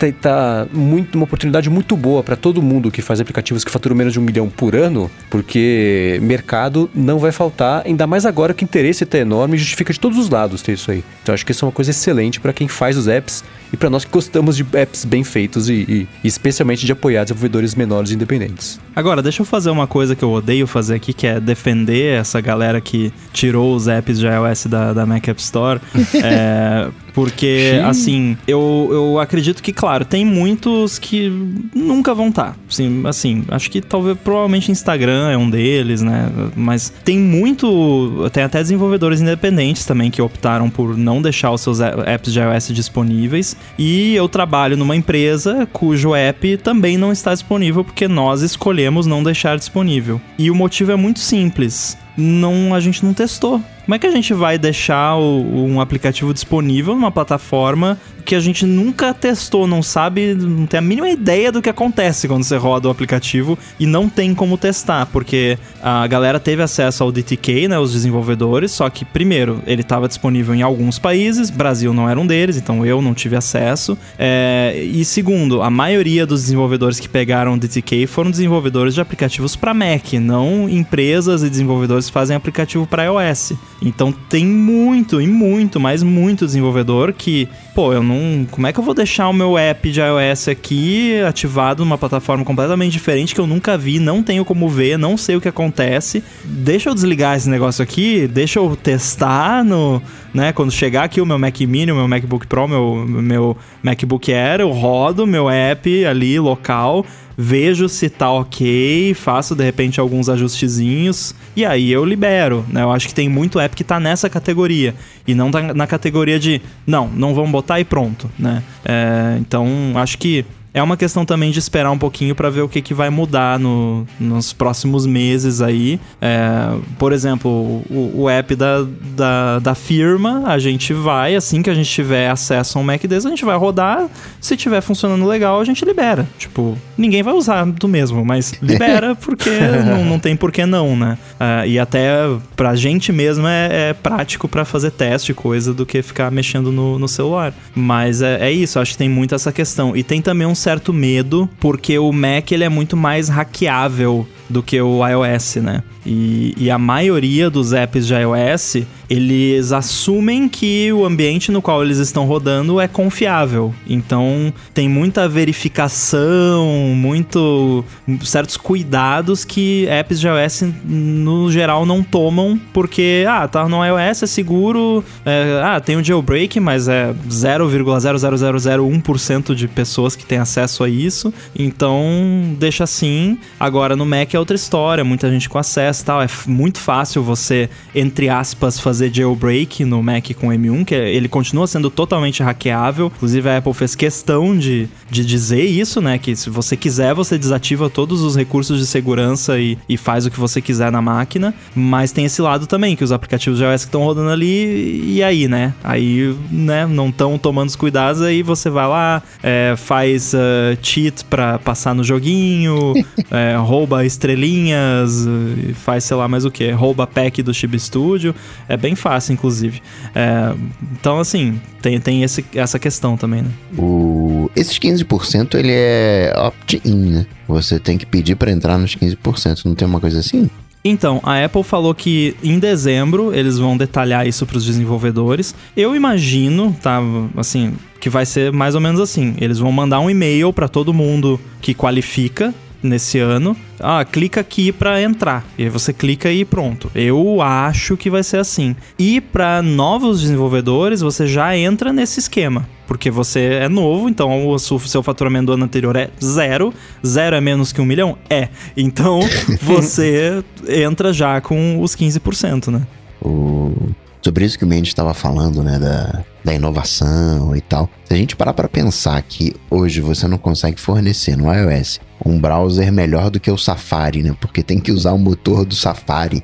tá, 0.01 0.65
tá 0.65 0.67
muito, 0.73 1.15
uma 1.15 1.25
oportunidade 1.25 1.69
muito 1.69 1.95
boa 1.95 2.23
para 2.23 2.35
todo 2.35 2.61
mundo 2.61 2.89
que 2.89 3.01
faz 3.01 3.19
aplicativos 3.19 3.63
que 3.63 3.69
faturam 3.69 3.95
menos 3.95 4.13
de 4.13 4.19
um 4.19 4.23
milhão 4.23 4.49
por 4.49 4.75
ano, 4.75 5.11
porque 5.29 6.19
mercado 6.21 6.89
não 6.95 7.19
vai 7.19 7.31
faltar, 7.31 7.83
ainda 7.85 8.07
mais 8.07 8.25
agora 8.25 8.53
que 8.53 8.63
o 8.63 8.65
interesse 8.65 9.03
está 9.03 9.17
enorme 9.17 9.55
e 9.55 9.59
justifica 9.59 9.93
de 9.93 9.99
todos 9.99 10.17
os 10.17 10.29
lados 10.29 10.61
ter 10.61 10.73
isso 10.73 10.89
aí. 10.89 11.03
Então 11.21 11.35
acho 11.35 11.45
que 11.45 11.51
isso 11.51 11.65
é 11.65 11.67
uma 11.67 11.71
coisa 11.71 11.91
excelente 11.91 12.39
para 12.39 12.53
quem 12.53 12.67
faz 12.67 12.97
os 12.97 13.07
apps 13.07 13.43
e 13.73 13.77
para 13.77 13.89
nós 13.89 14.03
que 14.03 14.11
gostamos 14.11 14.57
de 14.57 14.65
apps 14.73 15.05
bem 15.05 15.23
feitos 15.23 15.69
e, 15.69 15.73
e, 15.73 16.07
e, 16.23 16.27
especialmente 16.27 16.85
de 16.85 16.91
apoiar 16.91 17.23
desenvolvedores 17.23 17.73
menores 17.75 18.11
e 18.11 18.15
independentes. 18.15 18.79
Agora, 18.95 19.21
deixa 19.21 19.41
eu 19.41 19.45
fazer 19.45 19.69
uma 19.69 19.87
coisa 19.87 20.15
que 20.15 20.23
eu 20.23 20.31
odeio 20.31 20.67
fazer 20.67 20.95
aqui, 20.95 21.13
que 21.13 21.25
é 21.25 21.39
defender 21.39 22.19
essa 22.19 22.41
galera 22.41 22.81
que 22.81 23.13
tirou 23.31 23.73
os 23.75 23.87
apps 23.87 24.19
de 24.19 24.27
iOS 24.27 24.65
da, 24.65 24.93
da 24.93 25.05
Mac 25.05 25.27
App 25.27 25.41
Store. 25.41 25.79
é, 26.21 26.89
porque, 27.13 27.81
assim, 27.85 28.37
eu, 28.47 28.89
eu 28.91 29.19
acredito 29.19 29.61
que, 29.61 29.71
claro, 29.73 29.90
claro, 29.91 30.05
tem 30.05 30.23
muitos 30.23 30.97
que 30.97 31.29
nunca 31.75 32.13
vão 32.13 32.29
estar. 32.29 32.41
Tá. 32.51 32.55
Assim, 32.69 33.03
assim, 33.05 33.43
acho 33.49 33.69
que 33.69 33.81
talvez, 33.81 34.17
provavelmente 34.23 34.71
Instagram 34.71 35.29
é 35.29 35.37
um 35.37 35.49
deles, 35.49 36.01
né? 36.01 36.29
Mas 36.55 36.91
tem 37.03 37.19
muito, 37.19 38.29
tem 38.31 38.43
até 38.43 38.61
desenvolvedores 38.61 39.19
independentes 39.19 39.85
também 39.85 40.09
que 40.09 40.21
optaram 40.21 40.69
por 40.69 40.97
não 40.97 41.21
deixar 41.21 41.51
os 41.51 41.59
seus 41.59 41.81
apps 41.81 42.31
de 42.31 42.39
iOS 42.39 42.69
disponíveis. 42.69 43.57
E 43.77 44.15
eu 44.15 44.29
trabalho 44.29 44.77
numa 44.77 44.95
empresa 44.95 45.67
cujo 45.73 46.15
app 46.15 46.57
também 46.57 46.97
não 46.97 47.11
está 47.11 47.33
disponível 47.33 47.83
porque 47.83 48.07
nós 48.07 48.41
escolhemos 48.41 49.05
não 49.05 49.21
deixar 49.21 49.57
disponível. 49.57 50.21
E 50.37 50.49
o 50.49 50.55
motivo 50.55 50.93
é 50.93 50.95
muito 50.95 51.19
simples. 51.19 51.97
Não, 52.17 52.73
a 52.73 52.79
gente 52.79 53.03
não 53.03 53.13
testou. 53.13 53.61
Como 53.85 53.95
é 53.95 53.99
que 53.99 54.07
a 54.07 54.11
gente 54.11 54.33
vai 54.33 54.57
deixar 54.57 55.15
o, 55.15 55.65
um 55.65 55.81
aplicativo 55.81 56.33
disponível 56.33 56.95
numa 56.95 57.11
plataforma 57.11 57.97
que 58.21 58.35
a 58.35 58.39
gente 58.39 58.65
nunca 58.65 59.13
testou, 59.13 59.67
não 59.67 59.81
sabe, 59.81 60.35
não 60.35 60.65
tem 60.65 60.77
a 60.77 60.81
mínima 60.81 61.09
ideia 61.09 61.51
do 61.51 61.61
que 61.61 61.69
acontece 61.69 62.27
quando 62.27 62.43
você 62.43 62.55
roda 62.55 62.87
o 62.87 62.91
aplicativo 62.91 63.57
e 63.79 63.85
não 63.85 64.07
tem 64.07 64.33
como 64.33 64.57
testar, 64.57 65.07
porque 65.07 65.57
a 65.81 66.05
galera 66.07 66.39
teve 66.39 66.61
acesso 66.61 67.03
ao 67.03 67.11
DTK, 67.11 67.67
né, 67.67 67.79
os 67.79 67.91
desenvolvedores, 67.91 68.71
só 68.71 68.89
que 68.89 69.03
primeiro, 69.03 69.61
ele 69.65 69.81
estava 69.81 70.07
disponível 70.07 70.53
em 70.53 70.61
alguns 70.61 70.99
países, 70.99 71.49
Brasil 71.49 71.93
não 71.93 72.07
era 72.07 72.19
um 72.19 72.25
deles, 72.25 72.57
então 72.57 72.85
eu 72.85 73.01
não 73.01 73.13
tive 73.13 73.35
acesso, 73.35 73.97
é, 74.17 74.81
e 74.81 75.03
segundo, 75.03 75.61
a 75.61 75.69
maioria 75.69 76.25
dos 76.25 76.41
desenvolvedores 76.41 76.99
que 76.99 77.09
pegaram 77.09 77.55
o 77.55 77.57
DTK 77.57 78.05
foram 78.07 78.29
desenvolvedores 78.29 78.93
de 78.93 79.01
aplicativos 79.01 79.55
para 79.55 79.73
Mac, 79.73 80.13
não 80.13 80.69
empresas 80.69 81.43
e 81.43 81.49
desenvolvedores 81.49 82.00
que 82.07 82.13
fazem 82.13 82.35
aplicativo 82.35 82.85
para 82.85 83.03
iOS. 83.03 83.53
Então 83.81 84.11
tem 84.11 84.45
muito 84.45 85.21
e 85.21 85.27
muito, 85.27 85.79
mas 85.79 86.03
muito 86.03 86.45
desenvolvedor 86.45 87.13
que, 87.13 87.47
pô, 87.73 87.93
eu 87.93 88.03
não. 88.03 88.45
Como 88.49 88.67
é 88.67 88.73
que 88.73 88.79
eu 88.79 88.83
vou 88.83 88.93
deixar 88.93 89.27
o 89.27 89.33
meu 89.33 89.57
app 89.57 89.91
de 89.91 89.99
iOS 89.99 90.47
aqui 90.47 91.19
ativado 91.21 91.83
numa 91.83 91.97
plataforma 91.97 92.45
completamente 92.45 92.91
diferente 92.91 93.33
que 93.33 93.41
eu 93.41 93.47
nunca 93.47 93.77
vi, 93.77 93.99
não 93.99 94.21
tenho 94.21 94.45
como 94.45 94.69
ver, 94.69 94.97
não 94.97 95.17
sei 95.17 95.35
o 95.35 95.41
que 95.41 95.47
acontece. 95.47 96.23
Deixa 96.43 96.89
eu 96.89 96.93
desligar 96.93 97.35
esse 97.35 97.49
negócio 97.49 97.81
aqui, 97.83 98.27
deixa 98.27 98.59
eu 98.59 98.75
testar 98.75 99.63
no. 99.63 100.01
Né, 100.33 100.53
quando 100.53 100.71
chegar 100.71 101.03
aqui 101.03 101.19
o 101.19 101.25
meu 101.25 101.37
Mac 101.37 101.59
Mini, 101.59 101.91
o 101.91 101.95
meu 101.95 102.07
MacBook 102.07 102.47
Pro, 102.47 102.65
meu, 102.65 103.05
meu 103.05 103.57
MacBook 103.83 104.31
Air, 104.31 104.61
eu 104.61 104.69
rodo 104.69 105.27
meu 105.27 105.49
app 105.49 106.05
ali 106.05 106.39
local 106.39 107.05
vejo 107.41 107.89
se 107.89 108.07
tá 108.07 108.29
ok, 108.31 109.15
faço 109.15 109.55
de 109.55 109.63
repente 109.63 109.99
alguns 109.99 110.29
ajustezinhos 110.29 111.33
e 111.55 111.65
aí 111.65 111.91
eu 111.91 112.05
libero, 112.05 112.63
né? 112.69 112.83
Eu 112.83 112.91
acho 112.91 113.07
que 113.07 113.15
tem 113.15 113.27
muito 113.27 113.59
app 113.59 113.75
que 113.75 113.83
tá 113.83 113.99
nessa 113.99 114.29
categoria 114.29 114.93
e 115.27 115.33
não 115.33 115.49
tá 115.49 115.73
na 115.73 115.87
categoria 115.87 116.39
de 116.39 116.61
não, 116.85 117.07
não 117.07 117.33
vamos 117.33 117.49
botar 117.49 117.79
e 117.79 117.83
pronto, 117.83 118.29
né? 118.37 118.61
É, 118.85 119.37
então 119.39 119.67
acho 119.95 120.19
que 120.19 120.45
é 120.73 120.81
uma 120.81 120.95
questão 120.95 121.25
também 121.25 121.51
de 121.51 121.59
esperar 121.59 121.91
um 121.91 121.97
pouquinho 121.97 122.33
para 122.33 122.49
ver 122.49 122.61
o 122.61 122.69
que, 122.69 122.81
que 122.81 122.93
vai 122.93 123.09
mudar 123.09 123.59
no, 123.59 124.07
nos 124.19 124.53
próximos 124.53 125.05
meses 125.05 125.61
aí. 125.61 125.99
É, 126.21 126.73
por 126.97 127.11
exemplo, 127.11 127.49
o, 127.89 128.21
o 128.21 128.29
app 128.29 128.55
da, 128.55 128.85
da, 129.15 129.59
da, 129.59 129.75
firma, 129.75 130.43
a 130.45 130.57
gente 130.57 130.93
vai, 130.93 131.35
assim 131.35 131.61
que 131.61 131.69
a 131.69 131.73
gente 131.73 131.89
tiver 131.89 132.29
acesso 132.29 132.77
a 132.77 132.81
um 132.81 132.83
Mac 132.83 133.01
deles, 133.03 133.25
a 133.25 133.29
gente 133.29 133.43
vai 133.43 133.57
rodar. 133.57 134.07
Se 134.39 134.55
tiver 134.55 134.81
funcionando 134.81 135.25
legal, 135.25 135.59
a 135.59 135.65
gente 135.65 135.83
libera. 135.83 136.27
Tipo, 136.37 136.77
ninguém 136.97 137.21
vai 137.21 137.33
usar 137.33 137.65
do 137.65 137.87
mesmo, 137.87 138.23
mas 138.23 138.53
libera 138.61 139.13
porque 139.15 139.49
não, 139.85 140.05
não 140.05 140.19
tem 140.19 140.35
por 140.35 140.51
que 140.51 140.65
não, 140.65 140.95
né? 140.95 141.17
É, 141.39 141.67
e 141.67 141.79
até 141.79 142.11
pra 142.55 142.75
gente 142.75 143.11
mesmo 143.11 143.45
é, 143.45 143.89
é 143.89 143.93
prático 143.93 144.47
para 144.47 144.63
fazer 144.63 144.91
teste, 144.91 145.33
coisa, 145.33 145.73
do 145.73 145.85
que 145.85 146.01
ficar 146.01 146.31
mexendo 146.31 146.71
no, 146.71 146.97
no 146.97 147.07
celular. 147.07 147.53
Mas 147.75 148.21
é, 148.21 148.47
é 148.47 148.51
isso, 148.51 148.79
acho 148.79 148.93
que 148.93 148.97
tem 148.97 149.09
muito 149.09 149.35
essa 149.35 149.51
questão. 149.51 149.95
E 149.95 150.03
tem 150.03 150.21
também 150.21 150.47
um 150.47 150.55
certo 150.61 150.93
medo, 150.93 151.49
porque 151.59 151.97
o 151.97 152.11
Mac 152.11 152.51
ele 152.51 152.63
é 152.63 152.69
muito 152.69 152.95
mais 152.95 153.27
hackeável 153.27 154.27
do 154.49 154.61
que 154.61 154.79
o 154.81 155.05
iOS, 155.07 155.55
né? 155.57 155.83
E, 156.05 156.53
e, 156.57 156.71
a 156.71 156.77
maioria 156.77 157.49
dos 157.49 157.73
apps 157.73 158.07
de 158.07 158.13
iOS, 158.13 158.85
eles 159.11 159.71
assumem 159.73 160.47
que 160.47 160.93
o 160.93 161.05
ambiente 161.05 161.51
no 161.51 161.61
qual 161.61 161.83
eles 161.83 161.97
estão 161.97 162.25
rodando 162.25 162.79
é 162.79 162.87
confiável. 162.87 163.75
Então, 163.85 164.53
tem 164.73 164.87
muita 164.87 165.27
verificação, 165.27 166.65
muito 166.95 167.83
certos 168.23 168.55
cuidados 168.55 169.43
que 169.43 169.85
apps 169.89 170.17
de 170.17 170.27
iOS 170.27 170.63
no 170.85 171.51
geral 171.51 171.85
não 171.85 172.01
tomam, 172.01 172.57
porque 172.71 173.25
ah, 173.27 173.45
tá 173.49 173.67
no 173.67 173.85
iOS 173.85 174.23
é 174.23 174.27
seguro, 174.27 175.03
é, 175.25 175.61
ah, 175.61 175.81
tem 175.81 175.97
um 175.97 176.03
jailbreak, 176.03 176.57
mas 176.61 176.87
é 176.87 177.13
0,00001% 177.29 179.53
de 179.53 179.67
pessoas 179.67 180.15
que 180.15 180.25
têm 180.25 180.37
acesso 180.37 180.85
a 180.85 180.89
isso. 180.89 181.33
Então, 181.53 182.55
deixa 182.57 182.85
assim. 182.85 183.37
Agora 183.59 183.93
no 183.93 184.05
Mac 184.05 184.33
é 184.33 184.39
outra 184.39 184.55
história, 184.55 185.03
muita 185.03 185.29
gente 185.29 185.49
com 185.49 185.57
acesso 185.57 186.05
tal. 186.05 186.21
É 186.21 186.29
muito 186.47 186.79
fácil 186.79 187.21
você, 187.21 187.69
entre 187.93 188.29
aspas, 188.29 188.79
fazer 188.79 189.00
jailbreak 189.09 189.85
no 189.85 190.01
Mac 190.03 190.31
com 190.39 190.47
M1, 190.47 190.85
que 190.85 190.95
ele 190.95 191.27
continua 191.27 191.67
sendo 191.67 191.89
totalmente 191.89 192.43
hackeável. 192.43 193.11
Inclusive, 193.15 193.49
a 193.49 193.57
Apple 193.57 193.73
fez 193.73 193.95
questão 193.95 194.57
de, 194.57 194.89
de 195.09 195.25
dizer 195.25 195.63
isso, 195.63 196.01
né? 196.01 196.17
Que 196.17 196.35
se 196.35 196.49
você 196.49 196.75
quiser, 196.75 197.13
você 197.13 197.37
desativa 197.37 197.89
todos 197.89 198.21
os 198.21 198.35
recursos 198.35 198.79
de 198.79 198.85
segurança 198.85 199.59
e, 199.59 199.77
e 199.87 199.97
faz 199.97 200.25
o 200.25 200.31
que 200.31 200.39
você 200.39 200.61
quiser 200.61 200.91
na 200.91 201.01
máquina. 201.01 201.53
Mas 201.75 202.11
tem 202.11 202.25
esse 202.25 202.41
lado 202.41 202.67
também, 202.67 202.95
que 202.95 203.03
os 203.03 203.11
aplicativos 203.11 203.59
de 203.59 203.65
iOS 203.65 203.83
que 203.83 203.89
estão 203.89 204.03
rodando 204.03 204.29
ali, 204.29 205.15
e 205.15 205.23
aí, 205.23 205.47
né? 205.47 205.73
Aí, 205.83 206.35
né, 206.51 206.85
não 206.85 207.09
estão 207.09 207.37
tomando 207.37 207.69
os 207.69 207.75
cuidados, 207.75 208.21
aí 208.21 208.43
você 208.43 208.69
vai 208.69 208.87
lá, 208.87 209.21
é, 209.41 209.75
faz 209.77 210.33
uh, 210.33 210.77
cheat 210.81 211.23
pra 211.25 211.59
passar 211.59 211.93
no 211.93 212.03
joguinho, 212.03 212.93
é, 213.31 213.55
rouba 213.55 214.05
estrelinha 214.05 214.41
estrelinhas, 214.41 215.27
faz 215.75 216.03
sei 216.03 216.17
lá 216.17 216.27
mais 216.27 216.45
o 216.45 216.51
que, 216.51 216.69
rouba 216.71 217.05
pack 217.05 217.41
do 217.43 217.53
Chib 217.53 217.77
Studio. 217.79 218.33
É 218.67 218.75
bem 218.75 218.90
fácil, 218.95 219.33
inclusive. 219.33 219.81
É, 220.13 220.53
então, 220.93 221.19
assim, 221.19 221.59
tem, 221.81 221.99
tem 221.99 222.23
esse, 222.23 222.45
essa 222.53 222.79
questão 222.79 223.17
também, 223.17 223.41
né? 223.41 223.51
O, 223.77 224.49
esses 224.55 224.77
15% 224.77 225.55
ele 225.55 225.71
é 225.73 226.33
opt-in, 226.37 227.11
né? 227.11 227.25
Você 227.47 227.79
tem 227.79 227.97
que 227.97 228.05
pedir 228.05 228.35
para 228.35 228.51
entrar 228.51 228.77
nos 228.77 228.95
15%, 228.95 229.65
não 229.65 229.75
tem 229.75 229.87
uma 229.87 229.99
coisa 229.99 230.19
assim? 230.19 230.49
Então, 230.83 231.19
a 231.23 231.43
Apple 231.43 231.63
falou 231.63 231.93
que 231.93 232.35
em 232.43 232.57
dezembro 232.57 233.33
eles 233.33 233.57
vão 233.59 233.77
detalhar 233.77 234.25
isso 234.25 234.45
para 234.45 234.57
os 234.57 234.65
desenvolvedores. 234.65 235.53
Eu 235.77 235.95
imagino, 235.95 236.75
tá, 236.81 236.99
assim, 237.37 237.73
que 237.99 238.09
vai 238.09 238.25
ser 238.25 238.51
mais 238.51 238.73
ou 238.73 238.81
menos 238.81 238.99
assim. 238.99 239.35
Eles 239.39 239.59
vão 239.59 239.71
mandar 239.71 239.99
um 239.99 240.09
e-mail 240.09 240.51
para 240.51 240.67
todo 240.67 240.93
mundo 240.93 241.39
que 241.61 241.75
qualifica 241.75 242.53
nesse 242.81 243.19
ano. 243.19 243.55
Ah, 243.79 244.03
clica 244.03 244.41
aqui 244.41 244.71
para 244.71 245.01
entrar. 245.01 245.45
E 245.57 245.63
aí 245.63 245.69
você 245.69 245.93
clica 245.93 246.31
e 246.31 246.45
pronto. 246.45 246.91
Eu 246.93 247.41
acho 247.41 247.97
que 247.97 248.09
vai 248.09 248.23
ser 248.23 248.37
assim. 248.37 248.75
E 248.97 249.19
para 249.21 249.61
novos 249.61 250.21
desenvolvedores, 250.21 251.01
você 251.01 251.27
já 251.27 251.55
entra 251.57 251.91
nesse 251.93 252.19
esquema. 252.19 252.67
Porque 252.87 253.09
você 253.09 253.59
é 253.61 253.69
novo, 253.69 254.09
então 254.09 254.47
o 254.47 254.59
seu 254.59 255.01
faturamento 255.01 255.47
do 255.47 255.53
ano 255.53 255.63
anterior 255.63 255.95
é 255.95 256.09
zero. 256.21 256.73
Zero 257.05 257.35
é 257.35 257.41
menos 257.41 257.71
que 257.71 257.79
um 257.79 257.85
milhão? 257.85 258.17
É. 258.29 258.49
Então 258.75 259.21
você 259.61 260.43
entra 260.67 261.13
já 261.13 261.39
com 261.39 261.81
os 261.81 261.95
15%, 261.95 262.67
né? 262.67 262.81
O... 263.21 263.91
Sobre 264.21 264.45
isso 264.45 264.57
que 264.57 264.63
o 264.63 264.67
Mendes 264.67 264.89
estava 264.89 265.13
falando, 265.13 265.63
né? 265.63 265.79
Da, 265.79 266.23
da 266.43 266.53
inovação 266.53 267.55
e 267.55 267.61
tal. 267.61 267.89
Se 268.05 268.13
a 268.13 268.17
gente 268.17 268.35
parar 268.35 268.53
para 268.53 268.69
pensar 268.69 269.21
que 269.21 269.55
hoje 269.69 269.99
você 269.99 270.27
não 270.27 270.37
consegue 270.37 270.79
fornecer 270.79 271.35
no 271.35 271.51
iOS 271.53 271.99
um 272.23 272.39
browser 272.39 272.91
melhor 272.91 273.31
do 273.31 273.39
que 273.39 273.49
o 273.49 273.57
Safari, 273.57 274.21
né? 274.21 274.35
Porque 274.39 274.61
tem 274.61 274.79
que 274.79 274.91
usar 274.91 275.13
o 275.13 275.17
motor 275.17 275.65
do 275.65 275.75
Safari. 275.75 276.43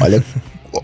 Olha, 0.00 0.22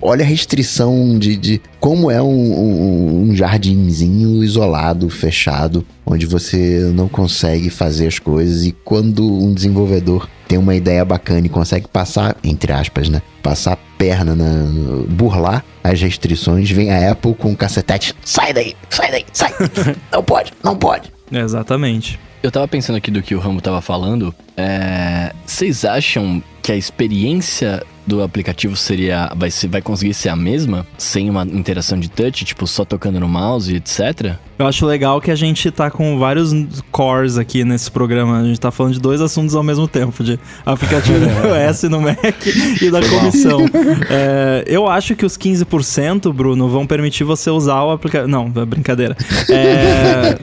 olha 0.01 0.25
a 0.25 0.29
restrição 0.29 1.19
de, 1.19 1.37
de 1.37 1.61
como 1.79 2.11
é 2.11 2.23
um, 2.23 2.29
um, 2.29 3.23
um, 3.23 3.35
jardinzinho 3.35 4.43
isolado, 4.43 5.09
fechado, 5.09 5.85
onde 6.05 6.27
você 6.27 6.91
não 6.95 7.09
consegue 7.09 7.71
fazer 7.71 8.07
as 8.07 8.19
coisas. 8.19 8.65
E 8.65 8.73
quando 8.73 9.27
um 9.27 9.53
desenvolvedor 9.53 10.29
tem 10.47 10.59
uma 10.59 10.75
ideia 10.75 11.05
bacana 11.05 11.47
e 11.47 11.49
consegue 11.49 11.89
passar, 11.89 12.37
entre 12.43 12.73
aspas, 12.73 13.09
né? 13.09 13.23
Passar 13.43 13.75
a 13.75 13.79
perna, 13.97 14.35
na, 14.35 14.67
burlar 15.09 15.65
as 15.83 16.01
restrições, 16.01 16.71
vem 16.71 16.91
a 16.91 17.13
Apple 17.13 17.35
com 17.35 17.53
o 17.53 17.57
cacetete. 17.57 18.15
Sai 18.25 18.53
daí, 18.53 18.75
sai 18.89 19.11
daí, 19.11 19.25
sai! 19.33 19.53
não 20.13 20.23
pode, 20.23 20.53
não 20.63 20.77
pode. 20.77 21.13
Exatamente. 21.31 22.19
Eu 22.43 22.51
tava 22.51 22.67
pensando 22.67 22.97
aqui 22.97 23.11
do 23.11 23.23
que 23.23 23.35
o 23.35 23.39
Rambo 23.39 23.61
tava 23.61 23.81
falando. 23.81 24.35
É... 24.57 25.33
Vocês 25.45 25.85
acham 25.85 26.43
que 26.63 26.73
a 26.73 26.77
experiência 26.77 27.83
do 28.11 28.23
aplicativo 28.23 28.77
seria. 28.77 29.31
Vai, 29.37 29.51
ser, 29.51 29.69
vai 29.69 29.81
conseguir 29.81 30.13
ser 30.15 30.29
a 30.29 30.37
mesma? 30.37 30.87
Sem 30.99 31.31
uma 31.31 31.45
interação 31.45 31.99
de 31.99 32.11
touch, 32.11 32.45
tipo, 32.45 32.67
só 32.67 32.85
tocando 32.85 33.21
no 33.21 33.29
mouse, 33.29 33.75
etc? 33.75 34.35
Eu 34.59 34.67
acho 34.67 34.85
legal 34.85 35.21
que 35.21 35.31
a 35.31 35.35
gente 35.35 35.71
tá 35.71 35.91
com 35.91 36.19
vários 36.19 36.53
cores 36.91 37.39
aqui 37.39 37.65
nesse 37.65 37.91
programa. 37.91 38.41
A 38.41 38.45
gente 38.45 38.59
tá 38.59 38.71
falando 38.71 38.95
de 38.95 39.01
dois 39.01 39.21
assuntos 39.21 39.55
ao 39.55 39.63
mesmo 39.63 39.87
tempo: 39.87 40.25
de 40.25 40.39
aplicativo 40.67 41.19
do 41.25 41.55
iOS 41.55 41.85
no 41.85 42.01
Mac 42.01 42.47
e 42.83 42.91
da 42.91 43.01
comissão. 43.01 43.61
É, 44.13 44.65
eu 44.67 44.89
acho 44.89 45.15
que 45.15 45.25
os 45.25 45.37
15%, 45.37 46.33
Bruno, 46.33 46.69
vão 46.69 46.87
permitir 46.87 47.23
você 47.23 47.51
usar 47.51 47.83
o 47.85 47.91
aplicativo. 47.93 48.29
Não, 48.29 48.53
é 48.57 48.65
brincadeira. 48.65 49.17
É... 49.49 50.37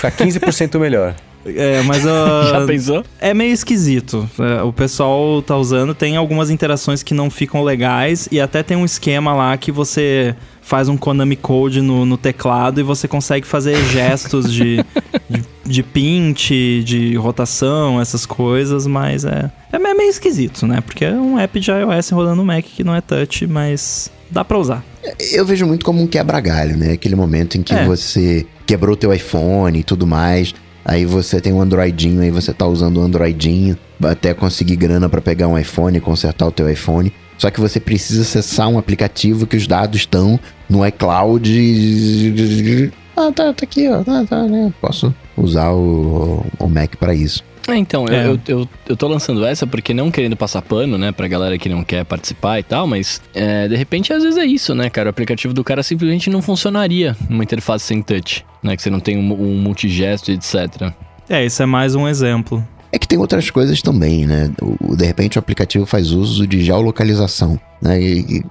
Vai 0.00 0.10
ficar 0.10 0.12
15% 0.12 0.78
melhor. 0.78 1.14
É, 1.54 1.82
mas 1.82 2.04
uh, 2.06 2.50
Já 2.50 2.66
pensou? 2.66 3.04
É 3.20 3.32
meio 3.32 3.52
esquisito. 3.52 4.28
É, 4.38 4.62
o 4.62 4.72
pessoal 4.72 5.40
tá 5.42 5.56
usando, 5.56 5.94
tem 5.94 6.16
algumas 6.16 6.50
interações 6.50 7.02
que 7.02 7.14
não 7.14 7.30
ficam 7.30 7.62
legais 7.62 8.28
e 8.30 8.40
até 8.40 8.62
tem 8.62 8.76
um 8.76 8.84
esquema 8.84 9.34
lá 9.34 9.56
que 9.56 9.70
você 9.70 10.34
faz 10.60 10.88
um 10.88 10.96
Konami 10.96 11.36
Code 11.36 11.80
no, 11.80 12.04
no 12.04 12.16
teclado 12.16 12.80
e 12.80 12.82
você 12.82 13.06
consegue 13.06 13.46
fazer 13.46 13.76
gestos 13.84 14.52
de, 14.52 14.84
de, 15.30 15.42
de 15.64 15.82
pint, 15.82 16.50
de 16.82 17.14
rotação, 17.14 18.00
essas 18.00 18.26
coisas, 18.26 18.84
mas 18.84 19.24
é, 19.24 19.50
é 19.72 19.78
meio 19.78 20.10
esquisito, 20.10 20.66
né? 20.66 20.80
Porque 20.80 21.04
é 21.04 21.12
um 21.12 21.38
app 21.38 21.60
de 21.60 21.70
iOS 21.70 22.10
rodando 22.10 22.36
no 22.36 22.44
Mac 22.44 22.64
que 22.64 22.82
não 22.82 22.94
é 22.94 23.00
touch, 23.00 23.46
mas 23.46 24.10
dá 24.28 24.44
pra 24.44 24.58
usar. 24.58 24.84
Eu 25.32 25.46
vejo 25.46 25.66
muito 25.66 25.84
como 25.84 26.02
um 26.02 26.06
quebra-galho, 26.06 26.76
né? 26.76 26.92
Aquele 26.92 27.14
momento 27.14 27.56
em 27.56 27.62
que 27.62 27.74
é. 27.74 27.84
você 27.84 28.44
quebrou 28.66 28.96
teu 28.96 29.14
iPhone 29.14 29.78
e 29.78 29.84
tudo 29.84 30.06
mais. 30.06 30.52
Aí 30.88 31.04
você 31.04 31.40
tem 31.40 31.52
um 31.52 31.60
Androidinho, 31.60 32.20
aí 32.20 32.30
você 32.30 32.54
tá 32.54 32.64
usando 32.64 32.98
o 32.98 33.00
um 33.00 33.02
Androidinho 33.02 33.76
até 34.04 34.32
conseguir 34.32 34.76
grana 34.76 35.08
para 35.08 35.20
pegar 35.20 35.48
um 35.48 35.58
iPhone 35.58 35.98
consertar 35.98 36.46
o 36.46 36.52
teu 36.52 36.70
iPhone. 36.70 37.12
Só 37.36 37.50
que 37.50 37.60
você 37.60 37.80
precisa 37.80 38.22
acessar 38.22 38.68
um 38.68 38.78
aplicativo 38.78 39.48
que 39.48 39.56
os 39.56 39.66
dados 39.66 39.98
estão 39.98 40.38
no 40.70 40.86
iCloud. 40.86 42.82
Ah, 43.16 43.32
tá, 43.32 43.52
tá 43.52 43.64
aqui, 43.64 43.88
ó. 43.88 44.04
Tá, 44.04 44.24
tá, 44.24 44.44
né? 44.44 44.72
Posso 44.80 45.12
usar 45.36 45.72
o, 45.72 46.44
o 46.58 46.68
Mac 46.68 46.94
para 46.96 47.14
isso. 47.14 47.42
É, 47.68 47.76
então, 47.76 48.06
é. 48.08 48.26
Eu, 48.26 48.38
eu, 48.46 48.68
eu 48.88 48.96
tô 48.96 49.08
lançando 49.08 49.44
essa 49.44 49.66
porque 49.66 49.92
não 49.92 50.10
querendo 50.10 50.36
passar 50.36 50.62
pano, 50.62 50.96
né, 50.96 51.12
pra 51.12 51.26
galera 51.26 51.58
que 51.58 51.68
não 51.68 51.82
quer 51.82 52.04
participar 52.04 52.60
e 52.60 52.62
tal, 52.62 52.86
mas 52.86 53.20
é, 53.34 53.66
de 53.68 53.76
repente 53.76 54.12
às 54.12 54.22
vezes 54.22 54.38
é 54.38 54.44
isso, 54.44 54.74
né, 54.74 54.88
cara? 54.88 55.08
O 55.08 55.10
aplicativo 55.10 55.52
do 55.52 55.64
cara 55.64 55.82
simplesmente 55.82 56.30
não 56.30 56.40
funcionaria 56.40 57.16
numa 57.28 57.42
interface 57.42 57.84
sem 57.84 58.02
touch, 58.02 58.44
né? 58.62 58.76
Que 58.76 58.82
você 58.82 58.90
não 58.90 59.00
tem 59.00 59.18
um, 59.18 59.32
um 59.32 59.56
multigesto, 59.56 60.30
etc. 60.30 60.92
É, 61.28 61.44
isso 61.44 61.62
é 61.62 61.66
mais 61.66 61.94
um 61.94 62.06
exemplo. 62.06 62.66
É 62.92 62.98
que 62.98 63.08
tem 63.08 63.18
outras 63.18 63.50
coisas 63.50 63.82
também, 63.82 64.26
né? 64.26 64.50
O, 64.62 64.96
de 64.96 65.04
repente 65.04 65.36
o 65.36 65.40
aplicativo 65.40 65.84
faz 65.84 66.12
uso 66.12 66.46
de 66.46 66.62
geolocalização, 66.62 67.58
né? 67.82 68.00
E, 68.00 68.20
e 68.20 68.44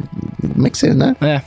como 0.54 0.68
é 0.68 0.70
que 0.70 0.78
você, 0.78 0.94
né? 0.94 1.16
É. 1.22 1.42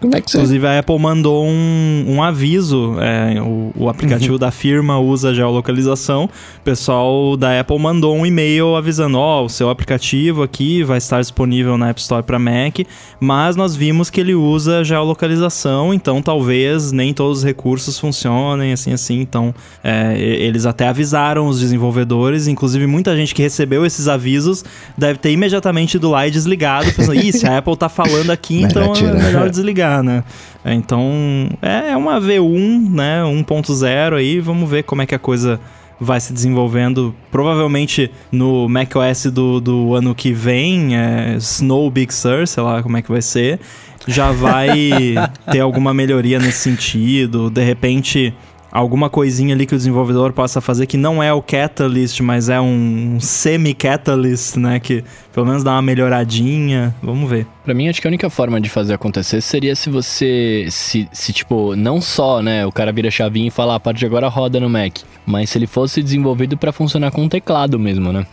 Como 0.00 0.14
é 0.14 0.20
que 0.20 0.30
você... 0.30 0.38
Inclusive, 0.38 0.66
a 0.66 0.78
Apple 0.78 0.98
mandou 0.98 1.44
um, 1.44 2.04
um 2.06 2.22
aviso. 2.22 2.94
É, 3.00 3.40
o, 3.42 3.72
o, 3.76 3.88
aplicativo 3.88 4.34
uhum. 4.34 4.38
da 4.38 4.52
firma 4.52 4.98
usa 5.00 5.34
geolocalização. 5.34 6.24
O 6.24 6.62
pessoal 6.62 7.36
da 7.36 7.58
Apple 7.58 7.78
mandou 7.80 8.16
um 8.16 8.24
e-mail 8.24 8.76
avisando: 8.76 9.18
Ó, 9.18 9.42
oh, 9.42 9.46
o 9.46 9.48
seu 9.48 9.68
aplicativo 9.68 10.42
aqui 10.42 10.84
vai 10.84 10.98
estar 10.98 11.20
disponível 11.20 11.76
na 11.76 11.88
App 11.88 12.00
Store 12.00 12.22
para 12.22 12.38
Mac, 12.38 12.78
mas 13.18 13.56
nós 13.56 13.74
vimos 13.74 14.08
que 14.08 14.20
ele 14.20 14.34
usa 14.34 14.84
geolocalização, 14.84 15.92
então 15.92 16.22
talvez 16.22 16.92
nem 16.92 17.12
todos 17.12 17.38
os 17.38 17.44
recursos 17.44 17.98
funcionem, 17.98 18.72
assim, 18.72 18.92
assim. 18.92 19.20
Então, 19.20 19.52
é, 19.82 20.16
eles 20.18 20.64
até 20.64 20.86
avisaram 20.86 21.48
os 21.48 21.58
desenvolvedores. 21.58 22.46
Inclusive, 22.46 22.86
muita 22.86 23.16
gente 23.16 23.34
que 23.34 23.42
recebeu 23.42 23.84
esses 23.84 24.06
avisos 24.06 24.64
deve 24.96 25.18
ter 25.18 25.32
imediatamente 25.32 25.96
ido 25.96 26.08
lá 26.08 26.26
e 26.28 26.30
desligado, 26.30 26.92
pensando: 26.92 27.16
Ih, 27.16 27.32
se 27.32 27.46
a 27.46 27.58
Apple 27.58 27.76
tá 27.76 27.88
falando 27.88 28.30
aqui, 28.30 28.62
então 28.62 28.92
é 28.94 29.22
melhor 29.24 29.50
desligar 29.50 29.71
ligar, 29.72 30.02
né? 30.02 30.22
Então, 30.64 31.48
é, 31.60 31.90
é 31.90 31.96
uma 31.96 32.20
V1, 32.20 32.90
né? 32.90 33.22
1.0 33.22 34.14
aí, 34.14 34.38
vamos 34.38 34.68
ver 34.68 34.82
como 34.84 35.02
é 35.02 35.06
que 35.06 35.14
a 35.14 35.18
coisa 35.18 35.58
vai 35.98 36.20
se 36.20 36.32
desenvolvendo. 36.32 37.14
Provavelmente 37.30 38.10
no 38.30 38.68
macOS 38.68 39.26
do, 39.26 39.60
do 39.60 39.94
ano 39.94 40.14
que 40.14 40.32
vem, 40.32 40.96
é 40.96 41.36
Snow 41.38 41.90
Big 41.90 42.12
Sur, 42.12 42.46
sei 42.46 42.62
lá 42.62 42.82
como 42.82 42.96
é 42.96 43.02
que 43.02 43.10
vai 43.10 43.22
ser, 43.22 43.58
já 44.06 44.30
vai 44.30 45.14
ter 45.50 45.60
alguma 45.60 45.94
melhoria 45.94 46.38
nesse 46.38 46.58
sentido. 46.58 47.48
De 47.48 47.64
repente 47.64 48.34
alguma 48.72 49.10
coisinha 49.10 49.54
ali 49.54 49.66
que 49.66 49.74
o 49.74 49.76
desenvolvedor 49.76 50.32
possa 50.32 50.60
fazer 50.60 50.86
que 50.86 50.96
não 50.96 51.22
é 51.22 51.32
o 51.32 51.42
Catalyst, 51.42 52.20
mas 52.20 52.48
é 52.48 52.58
um 52.58 53.18
semi-Catalyst, 53.20 54.56
né? 54.56 54.80
Que 54.80 55.04
pelo 55.32 55.46
menos 55.46 55.62
dá 55.62 55.72
uma 55.72 55.82
melhoradinha. 55.82 56.94
Vamos 57.02 57.28
ver. 57.28 57.46
Para 57.62 57.74
mim, 57.74 57.88
acho 57.88 58.00
que 58.00 58.06
a 58.06 58.10
única 58.10 58.30
forma 58.30 58.60
de 58.60 58.70
fazer 58.70 58.94
acontecer 58.94 59.42
seria 59.42 59.76
se 59.76 59.90
você, 59.90 60.66
se, 60.70 61.06
se 61.12 61.32
tipo, 61.32 61.76
não 61.76 62.00
só, 62.00 62.42
né, 62.42 62.64
o 62.66 62.72
cara 62.72 62.90
vira 62.90 63.10
chavinha 63.10 63.48
e 63.48 63.50
fala, 63.50 63.74
ah, 63.74 63.76
a 63.76 63.80
partir 63.80 64.00
de 64.00 64.06
agora 64.06 64.28
roda 64.28 64.58
no 64.58 64.68
Mac, 64.68 64.98
mas 65.26 65.50
se 65.50 65.58
ele 65.58 65.66
fosse 65.66 66.02
desenvolvido 66.02 66.56
para 66.56 66.72
funcionar 66.72 67.10
com 67.10 67.28
teclado 67.28 67.78
mesmo, 67.78 68.12
né? 68.12 68.26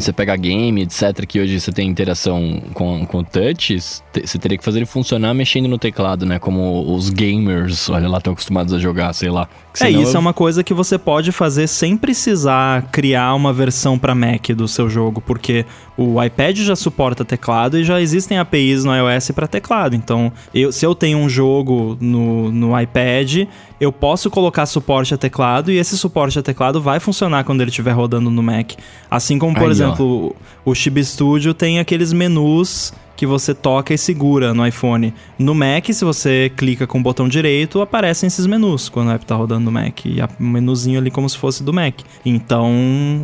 você 0.00 0.12
pega 0.12 0.34
game, 0.36 0.82
etc., 0.82 1.24
que 1.26 1.40
hoje 1.40 1.60
você 1.60 1.70
tem 1.70 1.88
interação 1.88 2.60
com, 2.72 3.06
com 3.06 3.22
touches, 3.22 4.02
você 4.12 4.38
teria 4.38 4.58
que 4.58 4.64
fazer 4.64 4.78
ele 4.78 4.86
funcionar 4.86 5.32
mexendo 5.34 5.68
no 5.68 5.78
teclado, 5.78 6.26
né? 6.26 6.38
Como 6.38 6.94
os 6.94 7.10
gamers, 7.10 7.88
olha 7.88 8.08
lá, 8.08 8.18
estão 8.18 8.32
acostumados 8.32 8.72
a 8.72 8.78
jogar, 8.78 9.12
sei 9.12 9.30
lá. 9.30 9.48
É, 9.80 9.90
isso 9.90 10.12
eu... 10.12 10.16
é 10.16 10.18
uma 10.18 10.32
coisa 10.32 10.62
que 10.62 10.72
você 10.72 10.96
pode 10.96 11.32
fazer 11.32 11.66
sem 11.66 11.96
precisar 11.96 12.82
criar 12.92 13.34
uma 13.34 13.52
versão 13.52 13.98
para 13.98 14.14
Mac 14.14 14.50
do 14.50 14.68
seu 14.68 14.88
jogo, 14.88 15.20
porque 15.20 15.66
o 15.96 16.22
iPad 16.22 16.58
já 16.58 16.76
suporta 16.76 17.24
teclado 17.24 17.78
e 17.78 17.84
já 17.84 18.00
existem 18.00 18.38
APIs 18.38 18.84
no 18.84 18.94
iOS 18.94 19.32
para 19.32 19.48
teclado. 19.48 19.96
Então, 19.96 20.32
eu, 20.54 20.70
se 20.70 20.86
eu 20.86 20.94
tenho 20.94 21.18
um 21.18 21.28
jogo 21.28 21.96
no, 22.00 22.52
no 22.52 22.80
iPad, 22.80 23.48
eu 23.80 23.90
posso 23.90 24.30
colocar 24.30 24.66
suporte 24.66 25.12
a 25.12 25.16
teclado 25.16 25.72
e 25.72 25.78
esse 25.78 25.98
suporte 25.98 26.38
a 26.38 26.42
teclado 26.42 26.80
vai 26.80 27.00
funcionar 27.00 27.42
quando 27.44 27.60
ele 27.60 27.70
estiver 27.70 27.92
rodando 27.92 28.30
no 28.30 28.42
Mac. 28.42 28.72
Assim 29.10 29.38
como, 29.38 29.54
por 29.54 29.64
Aí, 29.64 29.70
exemplo, 29.70 30.36
ó. 30.66 30.70
o 30.70 30.74
Chibi 30.74 31.04
Studio 31.04 31.52
tem 31.52 31.80
aqueles 31.80 32.12
menus 32.12 32.92
que 33.16 33.26
você 33.26 33.54
toca 33.54 33.94
e 33.94 33.98
segura 33.98 34.52
no 34.52 34.66
iPhone. 34.66 35.14
No 35.38 35.54
Mac, 35.54 35.86
se 35.92 36.04
você 36.04 36.50
clica 36.56 36.86
com 36.86 36.98
o 36.98 37.02
botão 37.02 37.28
direito, 37.28 37.80
aparecem 37.80 38.26
esses 38.26 38.46
menus 38.46 38.88
quando 38.88 39.08
o 39.08 39.10
app 39.12 39.24
tá 39.24 39.34
rodando 39.34 39.64
no 39.64 39.72
Mac. 39.72 40.04
E 40.06 40.18
um 40.40 40.48
menuzinho 40.48 40.98
ali 40.98 41.10
como 41.10 41.28
se 41.28 41.36
fosse 41.36 41.62
do 41.62 41.72
Mac. 41.72 42.00
Então, 42.24 42.72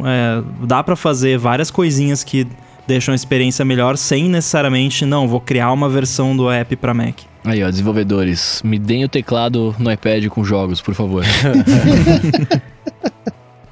é, 0.05 0.43
dá 0.67 0.83
para 0.83 0.97
fazer 0.97 1.39
várias 1.39 1.71
coisinhas 1.71 2.23
que 2.25 2.47
deixam 2.87 3.13
a 3.13 3.15
experiência 3.15 3.65
melhor 3.65 3.97
sem 3.97 4.29
necessariamente, 4.29 5.07
não, 5.07 5.29
vou 5.29 5.41
criar 5.41 5.73
uma 5.73 5.89
versão 5.89 6.37
do 6.37 6.51
app 6.51 6.75
para 6.75 6.93
Mac. 6.93 7.21
Aí, 7.45 7.63
ó, 7.63 7.71
desenvolvedores, 7.71 8.61
me 8.65 8.79
deem 8.79 9.05
o 9.05 9.09
teclado 9.09 9.75
no 9.79 9.91
iPad 9.91 10.27
com 10.27 10.45
jogos, 10.45 10.81
por 10.81 10.95
favor. 10.95 11.25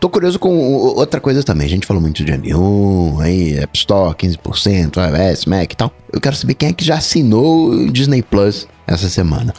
Tô 0.00 0.08
curioso 0.08 0.38
com 0.38 0.56
outra 0.56 1.20
coisa 1.20 1.42
também. 1.42 1.66
A 1.66 1.70
gente 1.70 1.86
falou 1.86 2.00
muito 2.00 2.24
de 2.24 2.32
M1, 2.32 3.20
aí 3.20 3.58
App 3.58 3.76
Store, 3.76 4.14
15%, 4.14 4.96
iOS, 4.96 5.44
Mac 5.46 5.72
e 5.72 5.76
tal. 5.76 5.92
Eu 6.12 6.20
quero 6.20 6.36
saber 6.36 6.54
quem 6.54 6.68
é 6.68 6.72
que 6.72 6.84
já 6.84 6.96
assinou 6.96 7.70
o 7.70 7.90
Disney 7.90 8.22
Plus 8.22 8.68
essa 8.86 9.08
semana. 9.08 9.52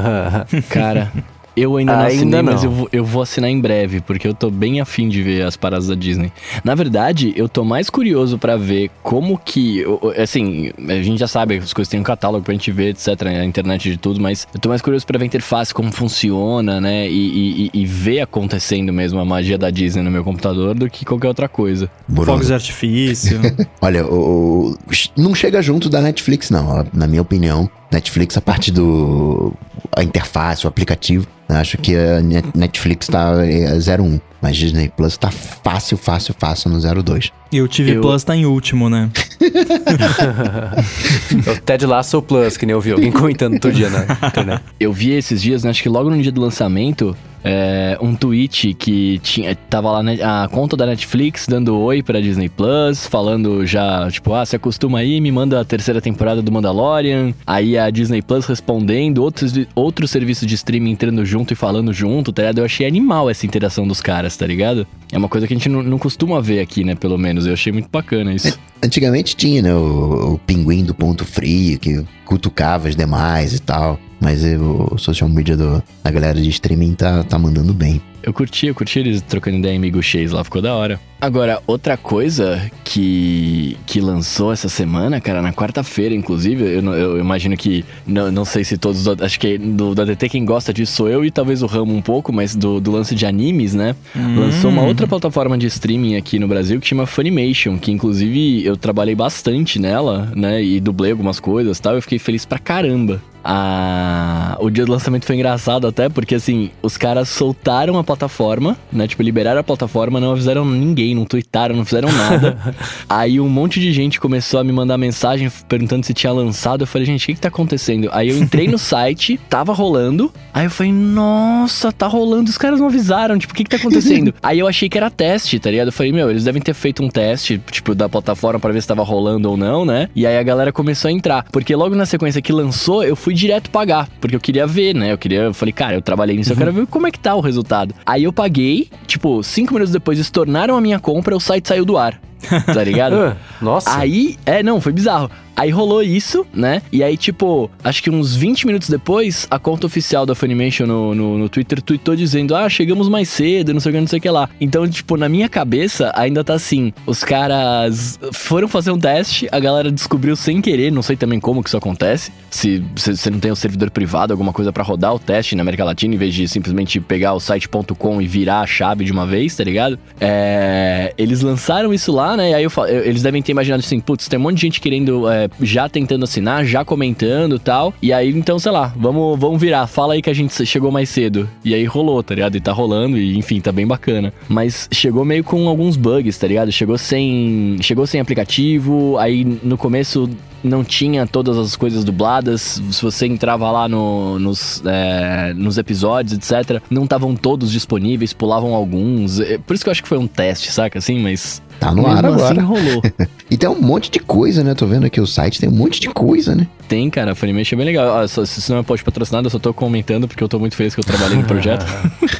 Cara, 0.70 1.12
eu 1.56 1.76
ainda 1.76 1.92
não 1.92 2.00
ainda 2.00 2.14
assinei, 2.14 2.42
não. 2.42 2.52
mas 2.52 2.64
eu 2.64 2.70
vou, 2.70 2.88
eu 2.92 3.04
vou 3.04 3.22
assinar 3.22 3.50
em 3.50 3.60
breve, 3.60 4.00
porque 4.00 4.26
eu 4.26 4.34
tô 4.34 4.50
bem 4.50 4.80
afim 4.80 5.08
de 5.08 5.22
ver 5.22 5.42
as 5.42 5.56
paradas 5.56 5.88
da 5.88 5.94
Disney. 5.94 6.32
Na 6.62 6.74
verdade, 6.74 7.32
eu 7.36 7.48
tô 7.48 7.64
mais 7.64 7.88
curioso 7.88 8.38
para 8.38 8.56
ver 8.56 8.90
como 9.02 9.38
que. 9.38 9.84
Assim, 10.20 10.70
a 10.88 11.02
gente 11.02 11.18
já 11.18 11.28
sabe, 11.28 11.58
as 11.58 11.72
coisas 11.72 11.90
têm 11.90 12.00
um 12.00 12.04
catálogo 12.04 12.44
pra 12.44 12.52
gente 12.52 12.70
ver, 12.72 12.90
etc. 12.90 13.08
A 13.26 13.44
internet 13.44 13.90
de 13.90 13.96
tudo, 13.96 14.20
mas 14.20 14.46
eu 14.52 14.60
tô 14.60 14.68
mais 14.68 14.82
curioso 14.82 15.06
pra 15.06 15.18
ver 15.18 15.24
a 15.24 15.26
interface, 15.26 15.72
como 15.72 15.92
funciona, 15.92 16.80
né? 16.80 17.08
E, 17.08 17.70
e, 17.74 17.82
e 17.82 17.86
ver 17.86 18.20
acontecendo 18.20 18.92
mesmo 18.92 19.20
a 19.20 19.24
magia 19.24 19.56
da 19.56 19.70
Disney 19.70 20.02
no 20.02 20.10
meu 20.10 20.24
computador 20.24 20.74
do 20.74 20.88
que 20.90 21.04
qualquer 21.04 21.28
outra 21.28 21.48
coisa. 21.48 21.90
Fogos 22.24 22.48
de 22.48 22.54
artifício. 22.54 23.40
Olha, 23.80 24.06
o, 24.06 24.70
o, 24.70 24.76
não 25.16 25.34
chega 25.34 25.62
junto 25.62 25.88
da 25.88 26.00
Netflix, 26.00 26.50
não, 26.50 26.86
na 26.92 27.06
minha 27.06 27.22
opinião. 27.22 27.70
Netflix, 27.94 28.36
a 28.36 28.40
parte 28.40 28.70
do. 28.70 29.52
a 29.96 30.02
interface, 30.02 30.66
o 30.66 30.68
aplicativo. 30.68 31.26
Acho 31.48 31.78
que 31.78 31.94
a 31.94 32.20
Netflix 32.54 33.06
tá 33.06 33.34
01, 33.34 33.42
é, 33.42 34.20
mas 34.40 34.56
Disney 34.56 34.88
Plus 34.88 35.16
tá 35.16 35.30
fácil, 35.30 35.96
fácil, 35.96 36.34
fácil 36.38 36.70
no 36.70 37.02
02. 37.02 37.30
E 37.52 37.60
o 37.60 37.68
TV 37.68 37.96
eu... 37.96 38.00
Plus 38.00 38.24
tá 38.24 38.34
em 38.34 38.46
último, 38.46 38.88
né? 38.88 39.10
o 41.46 41.60
Ted 41.60 41.86
Lasso 41.86 42.20
Plus, 42.22 42.56
que 42.56 42.66
nem 42.66 42.72
eu 42.72 42.80
vi 42.80 42.92
alguém 42.92 43.12
comentando 43.12 43.58
todo 43.60 43.72
dia 43.72 43.90
na 43.90 44.28
internet. 44.28 44.62
Eu 44.80 44.92
vi 44.92 45.12
esses 45.12 45.40
dias, 45.40 45.62
né, 45.62 45.70
acho 45.70 45.82
que 45.82 45.88
logo 45.88 46.10
no 46.10 46.20
dia 46.20 46.32
do 46.32 46.40
lançamento, 46.40 47.16
é, 47.44 47.98
um 48.00 48.14
tweet 48.14 48.72
que 48.72 49.18
tinha, 49.18 49.54
tava 49.54 49.92
lá 49.92 50.02
né, 50.02 50.18
a 50.22 50.48
conta 50.50 50.74
da 50.78 50.86
Netflix 50.86 51.46
dando 51.46 51.76
oi 51.78 52.02
pra 52.02 52.18
Disney 52.18 52.48
Plus, 52.48 53.06
falando 53.06 53.66
já, 53.66 54.10
tipo, 54.10 54.32
ah, 54.32 54.46
se 54.46 54.56
acostuma 54.56 55.00
aí, 55.00 55.20
me 55.20 55.30
manda 55.30 55.60
a 55.60 55.64
terceira 55.64 56.00
temporada 56.00 56.40
do 56.40 56.50
Mandalorian. 56.50 57.34
Aí 57.46 57.76
a 57.76 57.90
Disney 57.90 58.22
Plus 58.22 58.46
respondendo, 58.46 59.18
outros, 59.18 59.52
outros 59.74 60.10
serviços 60.10 60.46
de 60.46 60.54
streaming 60.54 60.92
entrando 60.92 61.24
junto 61.26 61.52
e 61.52 61.56
falando 61.56 61.92
junto, 61.92 62.32
tá 62.32 62.42
ligado? 62.42 62.58
Eu 62.58 62.64
achei 62.64 62.86
animal 62.86 63.28
essa 63.28 63.44
interação 63.44 63.86
dos 63.86 64.00
caras, 64.00 64.34
tá 64.36 64.46
ligado? 64.46 64.86
É 65.12 65.18
uma 65.18 65.28
coisa 65.28 65.46
que 65.46 65.52
a 65.52 65.56
gente 65.56 65.68
não, 65.68 65.82
não 65.82 65.98
costuma 65.98 66.40
ver 66.40 66.60
aqui, 66.60 66.82
né? 66.82 66.94
Pelo 66.94 67.18
menos. 67.18 67.46
Eu 67.46 67.52
achei 67.52 67.72
muito 67.72 67.90
bacana 67.90 68.32
isso. 68.32 68.58
Antigamente 68.82 69.36
tinha, 69.36 69.62
né? 69.62 69.74
O, 69.74 70.34
o 70.34 70.38
pinguim 70.38 70.82
do 70.82 70.94
ponto 70.94 71.24
frio, 71.24 71.78
que 71.78 72.04
cutucava 72.24 72.88
as 72.88 72.96
demais 72.96 73.54
e 73.54 73.60
tal. 73.60 73.98
Mas 74.20 74.42
o 74.44 74.96
social 74.98 75.28
media 75.28 75.56
do, 75.56 75.82
da 76.02 76.10
galera 76.10 76.40
de 76.40 76.48
streaming 76.48 76.94
tá, 76.94 77.22
tá 77.24 77.38
mandando 77.38 77.72
bem. 77.72 78.00
Eu 78.24 78.32
curti, 78.32 78.68
eu 78.68 78.74
curti 78.74 79.00
eles 79.00 79.20
trocando 79.20 79.58
ideia 79.58 79.74
em 79.74 79.76
Amigo 79.76 80.02
Chase 80.02 80.28
lá, 80.28 80.42
ficou 80.42 80.62
da 80.62 80.74
hora. 80.74 80.98
Agora, 81.20 81.62
outra 81.66 81.94
coisa 81.94 82.70
que, 82.82 83.76
que 83.86 84.00
lançou 84.00 84.50
essa 84.50 84.66
semana, 84.66 85.20
cara, 85.20 85.42
na 85.42 85.52
quarta-feira, 85.52 86.14
inclusive, 86.14 86.64
eu, 86.64 86.82
eu, 86.94 87.18
imagino 87.18 87.54
que, 87.54 87.84
não, 88.06 88.32
não 88.32 88.46
sei 88.46 88.64
se 88.64 88.78
todos, 88.78 89.06
acho 89.06 89.38
que 89.38 89.58
do, 89.58 89.94
do 89.94 90.02
ADT 90.02 90.30
quem 90.30 90.44
gosta 90.44 90.72
disso 90.72 90.92
sou 90.92 91.08
eu 91.08 91.22
e 91.22 91.30
talvez 91.30 91.62
o 91.62 91.66
Ramo 91.66 91.94
um 91.94 92.00
pouco, 92.00 92.32
mas 92.32 92.56
do, 92.56 92.80
do 92.80 92.90
lance 92.90 93.14
de 93.14 93.26
animes, 93.26 93.74
né? 93.74 93.94
Hum. 94.16 94.40
Lançou 94.40 94.70
uma 94.70 94.82
outra 94.82 95.06
plataforma 95.06 95.58
de 95.58 95.66
streaming 95.66 96.16
aqui 96.16 96.38
no 96.38 96.48
Brasil 96.48 96.80
que 96.80 96.86
chama 96.86 97.04
Funimation, 97.04 97.76
que 97.76 97.92
inclusive 97.92 98.64
eu 98.64 98.74
trabalhei 98.74 99.14
bastante 99.14 99.78
nela, 99.78 100.32
né? 100.34 100.62
E 100.62 100.80
dublei 100.80 101.10
algumas 101.10 101.38
coisas 101.38 101.76
e 101.76 101.82
tal, 101.82 101.94
eu 101.94 102.02
fiquei 102.02 102.18
feliz 102.18 102.46
pra 102.46 102.58
caramba. 102.58 103.20
A... 103.44 104.56
O 104.60 104.70
dia 104.70 104.86
do 104.86 104.92
lançamento 104.92 105.26
foi 105.26 105.36
engraçado 105.36 105.86
até, 105.86 106.08
porque 106.08 106.34
assim, 106.34 106.70
os 106.82 106.96
caras 106.96 107.28
soltaram 107.28 107.98
a 107.98 108.04
plataforma, 108.04 108.76
né? 108.90 109.06
Tipo, 109.06 109.22
liberaram 109.22 109.60
a 109.60 109.64
plataforma, 109.64 110.18
não 110.18 110.32
avisaram 110.32 110.64
ninguém, 110.64 111.14
não 111.14 111.24
tweetaram, 111.24 111.76
não 111.76 111.84
fizeram 111.84 112.10
nada. 112.10 112.74
Aí 113.08 113.38
um 113.38 113.48
monte 113.48 113.78
de 113.78 113.92
gente 113.92 114.18
começou 114.18 114.60
a 114.60 114.64
me 114.64 114.72
mandar 114.72 114.96
mensagem 114.96 115.50
perguntando 115.68 116.06
se 116.06 116.14
tinha 116.14 116.32
lançado. 116.32 116.82
Eu 116.82 116.86
falei, 116.86 117.04
gente, 117.04 117.24
o 117.24 117.26
que, 117.26 117.34
que 117.34 117.40
tá 117.40 117.48
acontecendo? 117.48 118.08
Aí 118.12 118.30
eu 118.30 118.38
entrei 118.38 118.66
no 118.66 118.78
site, 118.78 119.38
tava 119.48 119.72
rolando. 119.72 120.32
Aí 120.52 120.64
eu 120.66 120.70
falei, 120.70 120.92
nossa, 120.92 121.92
tá 121.92 122.06
rolando. 122.06 122.48
Os 122.48 122.56
caras 122.56 122.80
não 122.80 122.86
avisaram, 122.86 123.38
tipo, 123.38 123.52
o 123.52 123.56
que, 123.56 123.64
que 123.64 123.70
tá 123.70 123.76
acontecendo? 123.76 124.34
Aí 124.42 124.58
eu 124.58 124.66
achei 124.66 124.88
que 124.88 124.96
era 124.96 125.10
teste, 125.10 125.58
tá 125.58 125.70
ligado? 125.70 125.88
Eu 125.88 125.92
falei, 125.92 126.12
meu, 126.12 126.30
eles 126.30 126.44
devem 126.44 126.62
ter 126.62 126.74
feito 126.74 127.02
um 127.02 127.08
teste, 127.08 127.60
tipo, 127.70 127.94
da 127.94 128.08
plataforma 128.08 128.60
para 128.60 128.72
ver 128.72 128.80
se 128.80 128.88
tava 128.88 129.02
rolando 129.02 129.50
ou 129.50 129.56
não, 129.56 129.84
né? 129.84 130.08
E 130.14 130.26
aí 130.26 130.38
a 130.38 130.42
galera 130.42 130.72
começou 130.72 131.08
a 131.08 131.12
entrar. 131.12 131.44
Porque 131.50 131.74
logo 131.74 131.94
na 131.94 132.06
sequência 132.06 132.40
que 132.40 132.52
lançou, 132.52 133.02
eu 133.02 133.16
fui 133.16 133.33
fui 133.34 133.36
direto 133.36 133.68
pagar, 133.68 134.08
porque 134.20 134.36
eu 134.36 134.40
queria 134.40 134.66
ver, 134.66 134.94
né? 134.94 135.12
Eu 135.12 135.18
queria, 135.18 135.40
eu 135.40 135.54
falei, 135.54 135.72
cara, 135.72 135.94
eu 135.94 136.00
trabalhei 136.00 136.36
nisso, 136.36 136.50
uhum. 136.50 136.54
eu 136.54 136.58
quero 136.58 136.72
ver 136.72 136.86
como 136.86 137.06
é 137.06 137.10
que 137.10 137.18
tá 137.18 137.34
o 137.34 137.40
resultado. 137.40 137.94
Aí 138.06 138.24
eu 138.24 138.32
paguei, 138.32 138.88
tipo, 139.06 139.42
cinco 139.42 139.74
minutos 139.74 139.92
depois 139.92 140.18
eles 140.18 140.30
tornaram 140.30 140.76
a 140.76 140.80
minha 140.80 141.00
compra, 141.00 141.36
o 141.36 141.40
site 141.40 141.68
saiu 141.68 141.84
do 141.84 141.98
ar. 141.98 142.20
Tá 142.66 142.84
ligado? 142.84 143.36
Nossa. 143.60 143.96
Aí, 143.96 144.36
é, 144.44 144.62
não, 144.62 144.80
foi 144.80 144.92
bizarro. 144.92 145.30
Aí 145.56 145.70
rolou 145.70 146.02
isso, 146.02 146.44
né? 146.52 146.82
E 146.90 147.02
aí, 147.02 147.16
tipo, 147.16 147.70
acho 147.82 148.02
que 148.02 148.10
uns 148.10 148.34
20 148.34 148.66
minutos 148.66 148.88
depois, 148.88 149.46
a 149.48 149.58
conta 149.58 149.86
oficial 149.86 150.26
da 150.26 150.34
Funimation 150.34 150.84
no, 150.84 151.14
no, 151.14 151.38
no 151.38 151.48
Twitter 151.48 151.80
tweetou 151.80 152.16
dizendo: 152.16 152.56
Ah, 152.56 152.68
chegamos 152.68 153.08
mais 153.08 153.28
cedo, 153.28 153.72
não 153.72 153.80
sei 153.80 153.90
o 153.90 153.94
que, 153.94 154.00
não 154.00 154.06
sei 154.08 154.18
o 154.18 154.22
que 154.22 154.30
lá. 154.30 154.48
Então, 154.60 154.88
tipo, 154.88 155.16
na 155.16 155.28
minha 155.28 155.48
cabeça, 155.48 156.10
ainda 156.16 156.42
tá 156.42 156.54
assim: 156.54 156.92
os 157.06 157.22
caras 157.22 158.18
foram 158.32 158.66
fazer 158.66 158.90
um 158.90 158.98
teste, 158.98 159.48
a 159.52 159.60
galera 159.60 159.92
descobriu 159.92 160.34
sem 160.34 160.60
querer, 160.60 160.90
não 160.90 161.02
sei 161.02 161.16
também 161.16 161.38
como 161.38 161.62
que 161.62 161.68
isso 161.68 161.76
acontece. 161.76 162.32
Se 162.50 162.82
você 162.96 163.30
não 163.30 163.38
tem 163.38 163.52
um 163.52 163.56
servidor 163.56 163.90
privado, 163.90 164.32
alguma 164.32 164.52
coisa 164.52 164.72
para 164.72 164.82
rodar 164.82 165.14
o 165.14 165.20
teste 165.20 165.54
na 165.54 165.62
América 165.62 165.84
Latina, 165.84 166.14
em 166.14 166.18
vez 166.18 166.34
de 166.34 166.48
simplesmente 166.48 166.98
pegar 166.98 167.32
o 167.32 167.40
site.com 167.40 168.20
e 168.20 168.26
virar 168.26 168.60
a 168.60 168.66
chave 168.66 169.04
de 169.04 169.12
uma 169.12 169.26
vez, 169.26 169.54
tá 169.54 169.62
ligado? 169.62 169.98
É, 170.20 171.14
eles 171.16 171.42
lançaram 171.42 171.94
isso 171.94 172.10
lá, 172.10 172.33
né? 172.36 172.50
E 172.50 172.54
aí 172.54 172.64
eu, 172.64 172.70
eles 173.04 173.22
devem 173.22 173.42
ter 173.42 173.52
imaginado 173.52 173.80
assim: 173.80 174.00
putz, 174.00 174.28
tem 174.28 174.38
um 174.38 174.42
monte 174.42 174.56
de 174.56 174.62
gente 174.62 174.80
querendo. 174.80 175.28
É, 175.28 175.48
já 175.60 175.88
tentando 175.88 176.24
assinar, 176.24 176.64
já 176.64 176.84
comentando 176.84 177.58
tal. 177.58 177.92
E 178.00 178.12
aí, 178.12 178.30
então, 178.30 178.58
sei 178.58 178.72
lá, 178.72 178.92
vamos, 178.96 179.38
vamos 179.38 179.60
virar. 179.60 179.86
Fala 179.86 180.14
aí 180.14 180.22
que 180.22 180.30
a 180.30 180.34
gente 180.34 180.64
chegou 180.66 180.90
mais 180.90 181.08
cedo. 181.08 181.48
E 181.64 181.74
aí 181.74 181.84
rolou, 181.84 182.22
tá 182.22 182.34
ligado? 182.34 182.56
E 182.56 182.60
tá 182.60 182.72
rolando, 182.72 183.18
e 183.18 183.36
enfim, 183.36 183.60
tá 183.60 183.72
bem 183.72 183.86
bacana. 183.86 184.32
Mas 184.48 184.88
chegou 184.92 185.24
meio 185.24 185.44
com 185.44 185.68
alguns 185.68 185.96
bugs, 185.96 186.36
tá 186.38 186.46
ligado? 186.46 186.70
Chegou 186.72 186.98
sem. 186.98 187.76
Chegou 187.80 188.06
sem 188.06 188.20
aplicativo. 188.20 189.16
Aí 189.18 189.44
no 189.44 189.76
começo 189.76 190.28
não 190.64 190.82
tinha 190.82 191.26
todas 191.26 191.58
as 191.58 191.76
coisas 191.76 192.02
dubladas. 192.02 192.82
Se 192.90 193.02
você 193.02 193.26
entrava 193.26 193.70
lá 193.70 193.88
no, 193.88 194.38
nos, 194.38 194.82
é, 194.86 195.52
nos 195.54 195.76
episódios, 195.76 196.32
etc., 196.32 196.82
não 196.90 197.04
estavam 197.04 197.36
todos 197.36 197.70
disponíveis, 197.70 198.32
pulavam 198.32 198.74
alguns. 198.74 199.38
É, 199.38 199.58
por 199.58 199.74
isso 199.74 199.84
que 199.84 199.88
eu 199.88 199.92
acho 199.92 200.02
que 200.02 200.08
foi 200.08 200.18
um 200.18 200.26
teste, 200.26 200.72
saca? 200.72 200.98
Assim, 200.98 201.20
mas 201.20 201.62
Tá 201.78 201.90
no 201.90 202.02
Mesmo 202.02 202.08
ar 202.08 202.24
agora. 202.24 202.52
Assim 202.52 202.60
rolou. 202.60 203.02
e 203.50 203.56
tem 203.56 203.68
um 203.68 203.80
monte 203.80 204.10
de 204.10 204.18
coisa, 204.18 204.64
né? 204.64 204.74
Tô 204.74 204.86
vendo 204.86 205.06
aqui 205.06 205.20
o 205.20 205.26
site, 205.26 205.60
tem 205.60 205.68
um 205.68 205.72
monte 205.72 206.00
de 206.00 206.08
coisa, 206.08 206.54
né? 206.54 206.66
Tem, 206.88 207.08
cara. 207.10 207.32
A 207.32 207.34
Funimation 207.34 207.74
é 207.74 207.78
bem 207.78 207.86
legal. 207.86 208.18
Ah, 208.18 208.28
só, 208.28 208.44
se 208.44 208.70
não 208.70 208.78
é 208.78 208.82
pode 208.82 209.02
patrocinado, 209.02 209.46
eu 209.46 209.50
só 209.50 209.58
tô 209.58 209.72
comentando 209.74 210.26
porque 210.28 210.42
eu 210.42 210.48
tô 210.48 210.58
muito 210.58 210.76
feliz 210.76 210.94
que 210.94 211.00
eu 211.00 211.04
trabalhei 211.04 211.36
no 211.36 211.44
projeto. 211.44 211.84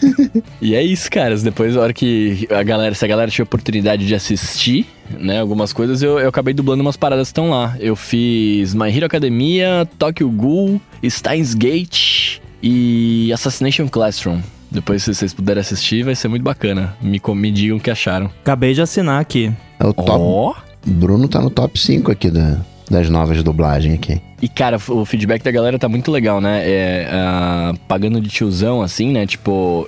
e 0.60 0.74
é 0.74 0.82
isso, 0.82 1.10
cara. 1.10 1.36
Depois, 1.36 1.74
na 1.74 1.82
hora 1.82 1.92
que 1.92 2.46
a 2.50 2.62
galera, 2.62 2.94
se 2.94 3.04
a 3.04 3.08
galera 3.08 3.30
tinha 3.30 3.42
oportunidade 3.42 4.06
de 4.06 4.14
assistir, 4.14 4.86
né, 5.18 5.40
algumas 5.40 5.72
coisas, 5.72 6.02
eu, 6.02 6.18
eu 6.18 6.28
acabei 6.28 6.54
dublando 6.54 6.82
umas 6.82 6.96
paradas 6.96 7.28
que 7.28 7.32
estão 7.32 7.50
lá. 7.50 7.76
Eu 7.78 7.96
fiz 7.96 8.74
My 8.74 8.94
Hero 8.94 9.06
Academia, 9.06 9.88
Tokyo 9.98 10.30
Ghoul, 10.30 10.80
Steins 11.04 11.54
Gate 11.54 12.38
e 12.62 13.32
Assassination 13.32 13.88
Classroom. 13.88 14.40
Depois, 14.74 15.04
se 15.04 15.14
vocês 15.14 15.32
puderem 15.32 15.60
assistir, 15.60 16.02
vai 16.02 16.16
ser 16.16 16.26
muito 16.26 16.42
bacana. 16.42 16.96
Me, 17.00 17.22
me 17.34 17.50
digam 17.52 17.76
o 17.76 17.80
que 17.80 17.90
acharam. 17.90 18.26
Acabei 18.42 18.74
de 18.74 18.82
assinar 18.82 19.20
aqui. 19.20 19.52
É 19.78 19.86
o 19.86 19.94
top. 19.94 20.10
Oh. 20.18 20.54
Bruno 20.84 21.28
tá 21.28 21.40
no 21.40 21.48
top 21.48 21.78
5 21.78 22.10
aqui 22.10 22.28
da, 22.28 22.58
das 22.90 23.08
novas 23.08 23.42
dublagens 23.42 23.94
aqui. 23.94 24.20
E, 24.42 24.48
cara, 24.48 24.76
o 24.88 25.06
feedback 25.06 25.42
da 25.42 25.50
galera 25.50 25.78
tá 25.78 25.88
muito 25.88 26.10
legal, 26.10 26.38
né? 26.38 26.60
É, 26.64 27.08
uh, 27.08 27.78
pagando 27.88 28.20
de 28.20 28.28
tiozão, 28.28 28.82
assim, 28.82 29.10
né? 29.10 29.26
Tipo, 29.26 29.86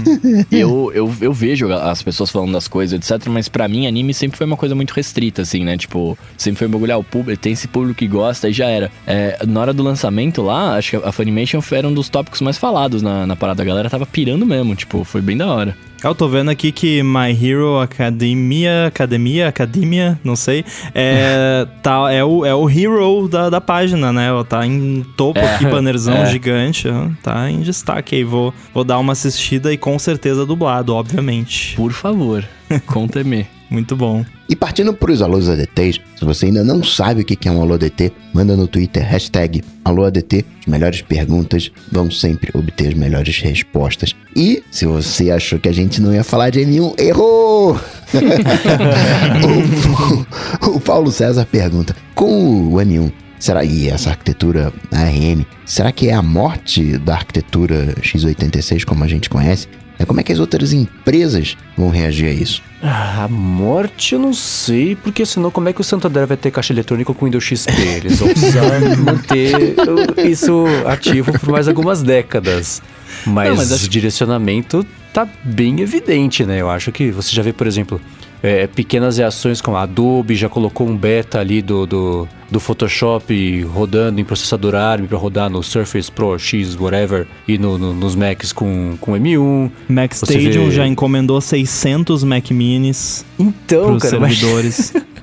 eu, 0.50 0.90
eu, 0.94 1.14
eu 1.20 1.30
vejo 1.30 1.70
as 1.70 2.02
pessoas 2.02 2.30
falando 2.30 2.52
das 2.52 2.66
coisas, 2.66 2.98
etc. 2.98 3.28
Mas 3.28 3.50
para 3.50 3.68
mim, 3.68 3.86
anime 3.86 4.14
sempre 4.14 4.38
foi 4.38 4.46
uma 4.46 4.56
coisa 4.56 4.74
muito 4.74 4.92
restrita, 4.92 5.42
assim, 5.42 5.62
né? 5.62 5.76
Tipo, 5.76 6.16
sempre 6.38 6.58
foi 6.58 6.68
um 6.68 6.70
bagulho, 6.70 6.94
ah, 6.94 6.96
o 6.96 7.04
público, 7.04 7.38
tem 7.38 7.52
esse 7.52 7.68
público 7.68 7.98
que 7.98 8.06
gosta 8.06 8.48
e 8.48 8.52
já 8.52 8.66
era. 8.66 8.90
É, 9.06 9.44
na 9.46 9.60
hora 9.60 9.74
do 9.74 9.82
lançamento 9.82 10.40
lá, 10.40 10.76
acho 10.76 10.98
que 10.98 11.06
a 11.06 11.12
Funimation 11.12 11.60
era 11.72 11.86
um 11.86 11.92
dos 11.92 12.08
tópicos 12.08 12.40
mais 12.40 12.56
falados 12.56 13.02
na, 13.02 13.26
na 13.26 13.36
parada. 13.36 13.62
A 13.62 13.66
galera 13.66 13.90
tava 13.90 14.06
pirando 14.06 14.46
mesmo, 14.46 14.74
tipo, 14.74 15.04
foi 15.04 15.20
bem 15.20 15.36
da 15.36 15.52
hora. 15.52 15.76
Eu 16.02 16.14
tô 16.14 16.28
vendo 16.28 16.48
aqui 16.48 16.70
que 16.70 17.02
My 17.02 17.30
Hero 17.32 17.80
Academia, 17.80 18.86
Academia, 18.86 19.48
Academia, 19.48 20.18
não 20.22 20.36
sei, 20.36 20.64
é, 20.94 21.66
tá, 21.82 22.12
é, 22.12 22.22
o, 22.22 22.46
é 22.46 22.54
o 22.54 22.70
hero 22.70 23.28
da, 23.28 23.50
da 23.50 23.60
página, 23.60 24.12
né? 24.12 24.28
Tá 24.48 24.64
em 24.64 25.04
topo 25.16 25.40
é, 25.40 25.54
aqui, 25.54 25.66
bannerzão 25.66 26.14
é. 26.14 26.26
gigante, 26.26 26.88
tá 27.22 27.50
em 27.50 27.60
destaque 27.60 28.14
aí. 28.14 28.24
Vou, 28.24 28.54
vou 28.72 28.84
dar 28.84 28.98
uma 28.98 29.12
assistida 29.12 29.72
e 29.72 29.76
com 29.76 29.98
certeza 29.98 30.46
dublado, 30.46 30.94
obviamente. 30.94 31.74
Por 31.74 31.92
favor, 31.92 32.44
conta-me. 32.86 33.57
Muito 33.70 33.94
bom. 33.94 34.24
E 34.48 34.56
partindo 34.56 34.94
para 34.94 35.12
os 35.12 35.20
alôs 35.20 35.48
ADTs, 35.48 36.00
se 36.16 36.24
você 36.24 36.46
ainda 36.46 36.64
não 36.64 36.82
sabe 36.82 37.20
o 37.20 37.24
que 37.24 37.46
é 37.46 37.52
um 37.52 37.60
alô 37.60 37.74
ADT, 37.74 38.10
manda 38.32 38.56
no 38.56 38.66
Twitter 38.66 39.04
hashtag 39.04 39.62
AlôADT. 39.84 40.44
As 40.60 40.66
melhores 40.66 41.02
perguntas 41.02 41.70
vão 41.92 42.10
sempre 42.10 42.50
obter 42.54 42.88
as 42.88 42.94
melhores 42.94 43.38
respostas. 43.40 44.16
E 44.34 44.62
se 44.70 44.86
você 44.86 45.30
achou 45.30 45.58
que 45.58 45.68
a 45.68 45.72
gente 45.72 46.00
não 46.00 46.14
ia 46.14 46.24
falar 46.24 46.48
de 46.50 46.60
M1, 46.60 46.98
errou! 46.98 47.78
o, 50.64 50.76
o 50.76 50.80
Paulo 50.80 51.10
César 51.10 51.44
pergunta: 51.44 51.94
com 52.14 52.72
o 52.72 52.76
M1, 52.76 53.12
Será 53.38 53.64
e 53.64 53.88
essa 53.88 54.10
arquitetura 54.10 54.72
ARM, 54.90 55.44
será 55.64 55.92
que 55.92 56.08
é 56.08 56.12
a 56.12 56.20
morte 56.20 56.98
da 56.98 57.14
arquitetura 57.14 57.94
x86 58.02 58.84
como 58.84 59.04
a 59.04 59.06
gente 59.06 59.30
conhece? 59.30 59.68
É 59.98 60.04
como 60.04 60.20
é 60.20 60.22
que 60.22 60.32
as 60.32 60.38
outras 60.38 60.72
empresas 60.72 61.56
vão 61.76 61.90
reagir 61.90 62.28
a 62.28 62.32
isso? 62.32 62.62
Ah, 62.80 63.24
a 63.24 63.28
morte 63.28 64.14
eu 64.14 64.20
não 64.20 64.32
sei, 64.32 64.94
porque 64.94 65.26
senão 65.26 65.50
como 65.50 65.68
é 65.68 65.72
que 65.72 65.80
o 65.80 65.84
Santander 65.84 66.24
vai 66.24 66.36
ter 66.36 66.52
caixa 66.52 66.72
eletrônica 66.72 67.12
com 67.12 67.24
Windows 67.24 67.42
XP? 67.42 67.72
Eles 67.96 68.20
vão 68.20 68.28
precisar 68.28 68.62
manter 68.98 69.74
isso 70.30 70.64
ativo 70.86 71.36
por 71.38 71.48
mais 71.50 71.66
algumas 71.66 72.02
décadas. 72.02 72.80
Mas, 73.26 73.48
não, 73.48 73.56
mas 73.56 73.72
acho... 73.72 73.86
o 73.86 73.88
direcionamento 73.88 74.86
tá 75.12 75.26
bem 75.42 75.80
evidente, 75.80 76.44
né? 76.46 76.60
Eu 76.60 76.70
acho 76.70 76.92
que 76.92 77.10
você 77.10 77.34
já 77.34 77.42
vê, 77.42 77.52
por 77.52 77.66
exemplo, 77.66 78.00
é, 78.42 78.66
pequenas 78.66 79.18
reações 79.18 79.60
como 79.60 79.76
a 79.76 79.82
Adobe 79.82 80.34
já 80.34 80.48
colocou 80.48 80.88
um 80.88 80.96
beta 80.96 81.40
ali 81.40 81.60
do, 81.60 81.86
do, 81.86 82.28
do 82.50 82.60
Photoshop 82.60 83.62
rodando 83.62 84.20
em 84.20 84.24
processador 84.24 84.74
ARM 84.74 85.06
para 85.06 85.18
rodar 85.18 85.50
no 85.50 85.62
Surface 85.62 86.10
Pro 86.10 86.38
X, 86.38 86.76
whatever, 86.76 87.26
e 87.46 87.58
no, 87.58 87.78
no, 87.78 87.92
nos 87.92 88.14
Macs 88.14 88.52
com, 88.52 88.96
com 89.00 89.12
M1. 89.12 89.70
Mac 89.88 90.12
Stadium 90.12 90.66
vê... 90.66 90.70
já 90.70 90.86
encomendou 90.86 91.40
600 91.40 92.24
Mac 92.24 92.50
Minis 92.50 93.24
então, 93.38 93.98
cara, 93.98 94.10
servidores. 94.10 94.92
Mas... 94.94 95.08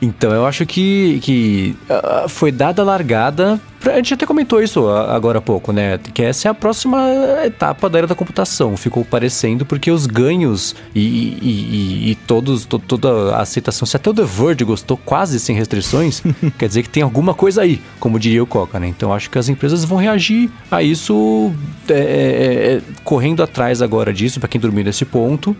Então 0.00 0.32
eu 0.32 0.46
acho 0.46 0.66
que, 0.66 1.20
que 1.22 1.76
uh, 1.88 2.28
foi 2.28 2.52
dada 2.52 2.82
a 2.82 2.84
largada. 2.84 3.60
Pra, 3.80 3.94
a 3.94 3.96
gente 3.96 4.14
até 4.14 4.26
comentou 4.26 4.62
isso 4.62 4.88
agora 4.88 5.38
há 5.38 5.42
pouco, 5.42 5.72
né? 5.72 5.98
Que 6.12 6.22
essa 6.22 6.48
é 6.48 6.50
a 6.50 6.54
próxima 6.54 6.98
etapa 7.44 7.88
da 7.88 7.98
era 7.98 8.06
da 8.06 8.14
computação. 8.14 8.76
Ficou 8.76 9.04
parecendo 9.04 9.64
porque 9.64 9.90
os 9.90 10.06
ganhos 10.06 10.74
e, 10.94 11.00
e, 11.00 11.40
e, 11.40 12.10
e 12.10 12.14
todos, 12.14 12.66
to, 12.66 12.78
toda 12.78 13.34
a 13.34 13.40
aceitação, 13.40 13.86
se 13.86 13.96
até 13.96 14.10
o 14.10 14.14
The 14.14 14.24
Verge 14.24 14.64
gostou 14.64 14.96
quase 14.96 15.40
sem 15.40 15.56
restrições, 15.56 16.22
quer 16.58 16.68
dizer 16.68 16.82
que 16.82 16.90
tem 16.90 17.02
alguma 17.02 17.32
coisa 17.32 17.62
aí, 17.62 17.80
como 17.98 18.18
diria 18.18 18.42
o 18.42 18.46
Coca, 18.46 18.78
né? 18.78 18.88
Então 18.88 19.12
acho 19.12 19.30
que 19.30 19.38
as 19.38 19.48
empresas 19.48 19.84
vão 19.84 19.98
reagir 19.98 20.50
a 20.70 20.82
isso 20.82 21.52
é, 21.88 21.92
é, 21.94 22.76
é 22.76 22.82
correndo 23.02 23.42
atrás 23.42 23.80
agora 23.80 24.12
disso, 24.12 24.40
para 24.40 24.48
quem 24.48 24.60
dormiu 24.60 24.84
nesse 24.84 25.04
ponto. 25.04 25.56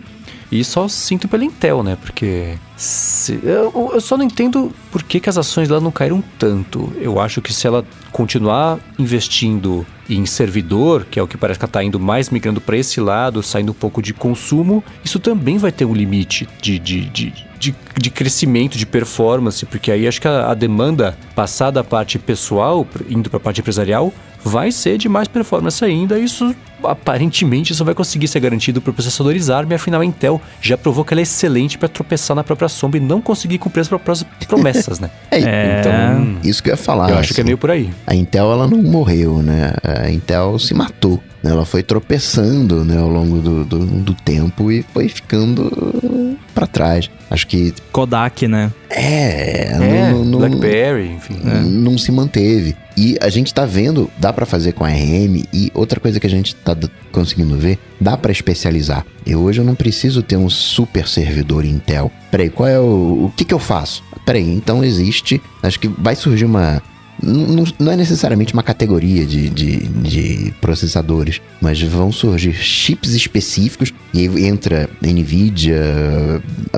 E 0.51 0.63
só 0.63 0.87
sinto 0.87 1.27
pela 1.27 1.43
Intel, 1.43 1.83
né? 1.83 1.97
Porque 2.01 2.57
se, 2.75 3.39
eu, 3.43 3.91
eu, 3.93 3.99
só 3.99 4.15
não 4.15 4.23
entendo 4.23 4.71
por 4.91 5.03
que, 5.03 5.19
que 5.19 5.29
as 5.29 5.37
ações 5.37 5.67
lá 5.67 5.81
não 5.81 5.91
caíram 5.91 6.23
tanto. 6.39 6.93
Eu 6.95 7.19
acho 7.19 7.41
que 7.41 7.53
se 7.53 7.67
ela 7.67 7.85
continuar 8.11 8.79
investindo 8.97 9.85
em 10.09 10.25
servidor, 10.25 11.05
que 11.09 11.19
é 11.19 11.23
o 11.23 11.27
que 11.27 11.37
parece 11.37 11.59
que 11.59 11.65
ela 11.65 11.69
está 11.69 11.83
indo 11.83 11.99
mais 11.99 12.29
migrando 12.29 12.61
para 12.61 12.77
esse 12.77 13.01
lado, 13.01 13.43
saindo 13.43 13.71
um 13.71 13.75
pouco 13.75 14.01
de 14.01 14.13
consumo, 14.13 14.81
isso 15.03 15.19
também 15.19 15.57
vai 15.57 15.71
ter 15.71 15.83
um 15.83 15.93
limite 15.93 16.47
de, 16.61 16.79
de, 16.79 17.01
de, 17.09 17.33
de, 17.59 17.75
de 17.99 18.09
crescimento, 18.09 18.77
de 18.77 18.85
performance, 18.85 19.65
porque 19.65 19.91
aí 19.91 20.07
acho 20.07 20.21
que 20.21 20.27
a, 20.29 20.51
a 20.51 20.53
demanda 20.53 21.17
passada 21.35 21.67
da 21.67 21.83
parte 21.83 22.17
pessoal, 22.17 22.87
indo 23.09 23.29
para 23.29 23.37
a 23.37 23.41
parte 23.41 23.59
empresarial, 23.59 24.13
vai 24.47 24.71
ser 24.71 24.97
de 24.97 25.09
mais 25.09 25.27
performance 25.27 25.83
ainda. 25.83 26.17
Isso 26.17 26.55
aparentemente 26.83 27.73
só 27.73 27.83
vai 27.83 27.93
conseguir 27.93 28.27
ser 28.27 28.39
garantido 28.39 28.81
por 28.81 28.93
processadores 28.93 29.49
ARM, 29.49 29.73
afinal 29.73 30.01
a 30.01 30.05
Intel 30.05 30.39
já 30.61 30.77
provou 30.77 31.03
que 31.03 31.13
ela 31.13 31.21
é 31.21 31.23
excelente 31.23 31.77
para 31.77 31.89
tropeçar 31.89 32.35
na 32.35 32.43
própria 32.43 32.69
sombra 32.69 32.97
e 32.97 33.01
não 33.01 33.21
conseguir 33.21 33.57
cumprir 33.57 33.81
as 33.81 33.87
próprias 33.87 34.23
promessas, 34.47 34.99
né? 34.99 35.09
é, 35.31 35.79
então, 35.79 36.37
isso 36.43 36.61
que 36.61 36.69
eu 36.69 36.73
ia 36.73 36.77
falar. 36.77 37.09
Eu 37.09 37.17
acho 37.17 37.25
assim, 37.25 37.35
que 37.35 37.41
é 37.41 37.43
meio 37.43 37.57
por 37.57 37.71
aí. 37.71 37.89
A 38.05 38.15
Intel 38.15 38.51
ela 38.51 38.67
não 38.67 38.81
morreu, 38.81 39.41
né? 39.41 39.73
A 39.83 40.09
Intel 40.09 40.57
se 40.59 40.73
matou. 40.73 41.21
Né? 41.41 41.51
Ela 41.51 41.65
foi 41.65 41.83
tropeçando 41.83 42.83
né, 42.83 42.99
ao 42.99 43.09
longo 43.09 43.39
do, 43.39 43.65
do, 43.65 43.85
do 43.85 44.13
tempo 44.13 44.71
e 44.71 44.83
foi 44.93 45.09
ficando 45.09 46.37
para 46.53 46.67
trás. 46.67 47.09
Acho 47.29 47.47
que. 47.47 47.73
Kodak, 47.91 48.47
né? 48.47 48.71
É, 48.89 49.71
é 49.71 50.11
não, 50.11 50.25
não, 50.25 50.39
Blackberry, 50.39 51.11
enfim. 51.11 51.37
Né? 51.43 51.61
Não 51.65 51.97
se 51.97 52.11
manteve. 52.11 52.75
E 52.97 53.15
a 53.21 53.29
gente 53.29 53.53
tá 53.53 53.63
vendo, 53.63 54.09
dá 54.17 54.33
para 54.33 54.45
fazer 54.45 54.71
com 54.71 54.83
a 54.83 54.89
RM 54.89 55.43
e 55.53 55.71
outra 55.75 55.99
coisa 55.99 56.19
que 56.19 56.25
a 56.25 56.29
gente 56.29 56.55
tá 56.55 56.75
conseguindo 57.11 57.55
ver, 57.55 57.77
dá 58.01 58.17
para 58.17 58.31
especializar. 58.31 59.05
Eu 59.23 59.41
hoje 59.41 59.61
eu 59.61 59.65
não 59.65 59.75
preciso 59.75 60.23
ter 60.23 60.35
um 60.35 60.49
super 60.49 61.07
servidor 61.07 61.63
Intel. 61.63 62.11
Peraí, 62.31 62.49
qual 62.49 62.67
é 62.67 62.79
o. 62.79 63.25
O 63.25 63.33
que 63.37 63.45
que 63.45 63.53
eu 63.53 63.59
faço? 63.59 64.03
Peraí, 64.25 64.49
então 64.51 64.83
existe. 64.83 65.39
Acho 65.61 65.79
que 65.79 65.87
vai 65.87 66.15
surgir 66.15 66.45
uma 66.45 66.81
não, 67.21 67.63
não, 67.79 67.91
é 67.91 67.95
necessariamente 67.95 68.53
uma 68.53 68.61
categoria 68.61 69.25
de, 69.25 69.49
de, 69.49 69.77
de, 69.87 70.53
processadores, 70.61 71.41
mas 71.59 71.81
vão 71.81 72.11
surgir 72.11 72.53
chips 72.53 73.13
específicos 73.13 73.91
e 74.13 74.19
aí 74.19 74.45
entra 74.45 74.89
Nvidia. 75.01 75.81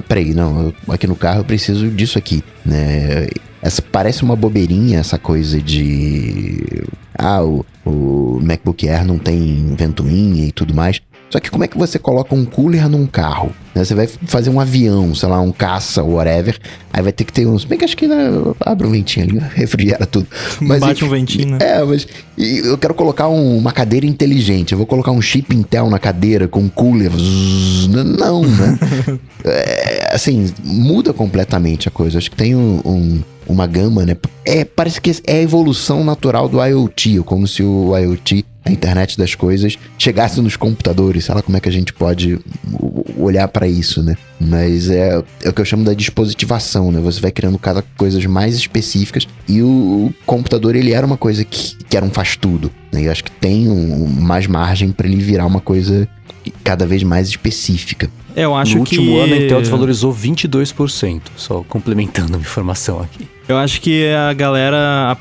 Peraí, 0.08 0.34
não, 0.34 0.74
aqui 0.88 1.08
no 1.08 1.16
carro 1.16 1.42
eu 1.42 1.46
preciso 1.46 1.90
disso 1.90 2.18
aqui, 2.18 2.44
né? 2.66 3.28
Essa 3.62 3.82
parece 3.82 4.24
uma 4.24 4.36
bobeirinha 4.36 5.00
essa 5.00 5.18
coisa 5.18 5.62
de 5.62 6.84
ah, 7.18 7.44
o, 7.44 7.66
o 7.86 8.40
MacBook 8.42 8.88
Air 8.88 9.06
não 9.06 9.18
tem 9.18 9.76
ventoinha 9.76 10.46
e 10.46 10.52
tudo 10.52 10.74
mais. 10.74 11.02
Só 11.30 11.40
que 11.40 11.52
como 11.52 11.64
é 11.64 11.68
que 11.68 11.78
você 11.78 12.00
coloca 12.00 12.34
um 12.34 12.44
cooler 12.44 12.90
num 12.90 13.06
carro? 13.06 13.52
Né? 13.76 13.84
Você 13.84 13.94
vai 13.94 14.08
fazer 14.08 14.50
um 14.50 14.60
avião, 14.60 15.14
sei 15.14 15.30
lá, 15.30 15.40
um 15.40 15.52
caça, 15.52 16.04
whatever. 16.04 16.58
Aí 16.92 17.04
vai 17.04 17.12
ter 17.12 17.24
que 17.24 17.32
ter 17.32 17.46
uns. 17.46 17.66
Bem 17.66 17.78
que 17.78 17.86
acho 17.86 17.96
que 17.96 18.08
né, 18.08 18.30
abre 18.62 18.88
um 18.88 18.92
ventinho 18.92 19.28
ali, 19.28 19.40
refrigera 19.54 20.08
tudo. 20.08 20.26
Mas, 20.60 20.80
Bate 20.80 21.06
um 21.06 21.10
ventinho, 21.10 21.52
né? 21.52 21.58
É, 21.62 21.84
mas 21.84 22.08
eu 22.36 22.78
quero 22.80 22.96
colocar 22.96 23.28
um, 23.28 23.58
uma 23.58 23.72
cadeira 23.72 24.08
inteligente. 24.08 24.72
Eu 24.72 24.78
vou 24.80 24.88
colocar 24.88 25.12
um 25.12 25.22
chip 25.22 25.56
Intel 25.56 25.88
na 25.88 26.00
cadeira 26.00 26.48
com 26.48 26.62
um 26.62 26.70
cooler. 26.70 27.12
Não, 27.90 28.42
né? 28.42 28.80
é, 29.46 30.10
assim, 30.12 30.52
muda 30.64 31.14
completamente 31.14 31.88
a 31.88 31.92
coisa. 31.92 32.18
Acho 32.18 32.32
que 32.32 32.38
tem 32.38 32.56
um, 32.56 32.82
um 32.84 33.22
uma 33.50 33.66
gama, 33.66 34.06
né? 34.06 34.16
É, 34.46 34.64
parece 34.64 35.02
que 35.02 35.12
é 35.26 35.38
a 35.38 35.42
evolução 35.42 36.04
natural 36.04 36.48
do 36.48 36.64
IoT, 36.64 37.22
como 37.26 37.48
se 37.48 37.64
o 37.64 37.98
IoT 37.98 38.46
a 38.66 38.72
internet 38.72 39.18
das 39.18 39.34
coisas 39.36 39.78
chegasse 39.98 40.40
nos 40.42 40.56
computadores, 40.56 41.26
sei 41.26 41.36
lá 41.36 41.42
como 41.42 41.58
é 41.58 41.60
que 41.60 41.70
a 41.70 41.72
gente 41.72 41.92
pode 41.92 42.40
olhar 43.18 43.48
para 43.48 43.68
isso, 43.68 44.04
né? 44.04 44.16
Mas 44.40 44.90
é, 44.90 45.22
é 45.44 45.50
o 45.50 45.54
que 45.54 45.62
eu 45.62 45.66
chamo 45.66 45.84
da 45.84 45.94
dispositivação, 45.94 46.92
né? 46.92 47.00
Você 47.02 47.20
vai 47.20 47.32
criando 47.32 47.58
cada 47.58 47.82
coisas 47.98 48.24
mais 48.26 48.56
específicas 48.56 49.28
e 49.48 49.62
o, 49.62 49.68
o 49.68 50.14
computador 50.26 50.76
ele 50.76 50.94
era 50.94 51.06
uma 51.06 51.18
coisa 51.18 51.44
que, 51.44 51.76
que 51.86 51.98
era 51.98 52.06
um 52.06 52.12
faz 52.12 52.36
tudo, 52.36 52.72
né? 52.92 53.08
Eu 53.08 53.12
acho 53.12 53.24
que 53.24 53.32
tem 53.32 53.68
um, 53.68 54.08
mais 54.08 54.46
margem 54.46 54.92
para 54.92 55.08
ele 55.08 55.18
virar 55.18 55.46
uma 55.46 55.62
coisa 55.62 56.08
cada 56.64 56.86
vez 56.86 57.04
mais 57.04 57.28
específica. 57.28 58.10
Eu 58.36 58.56
acho 58.56 58.78
no 58.78 58.84
que... 58.84 58.98
último 58.98 59.18
ano 59.18 59.34
a 59.34 59.38
Intel 59.38 59.62
desvalorizou 59.62 60.14
22%, 60.14 61.22
só 61.36 61.64
complementando 61.68 62.38
a 62.38 62.40
informação 62.40 63.02
aqui. 63.02 63.28
Eu 63.50 63.58
acho 63.58 63.82
que 63.82 64.08
a 64.14 64.32
galera 64.32 65.18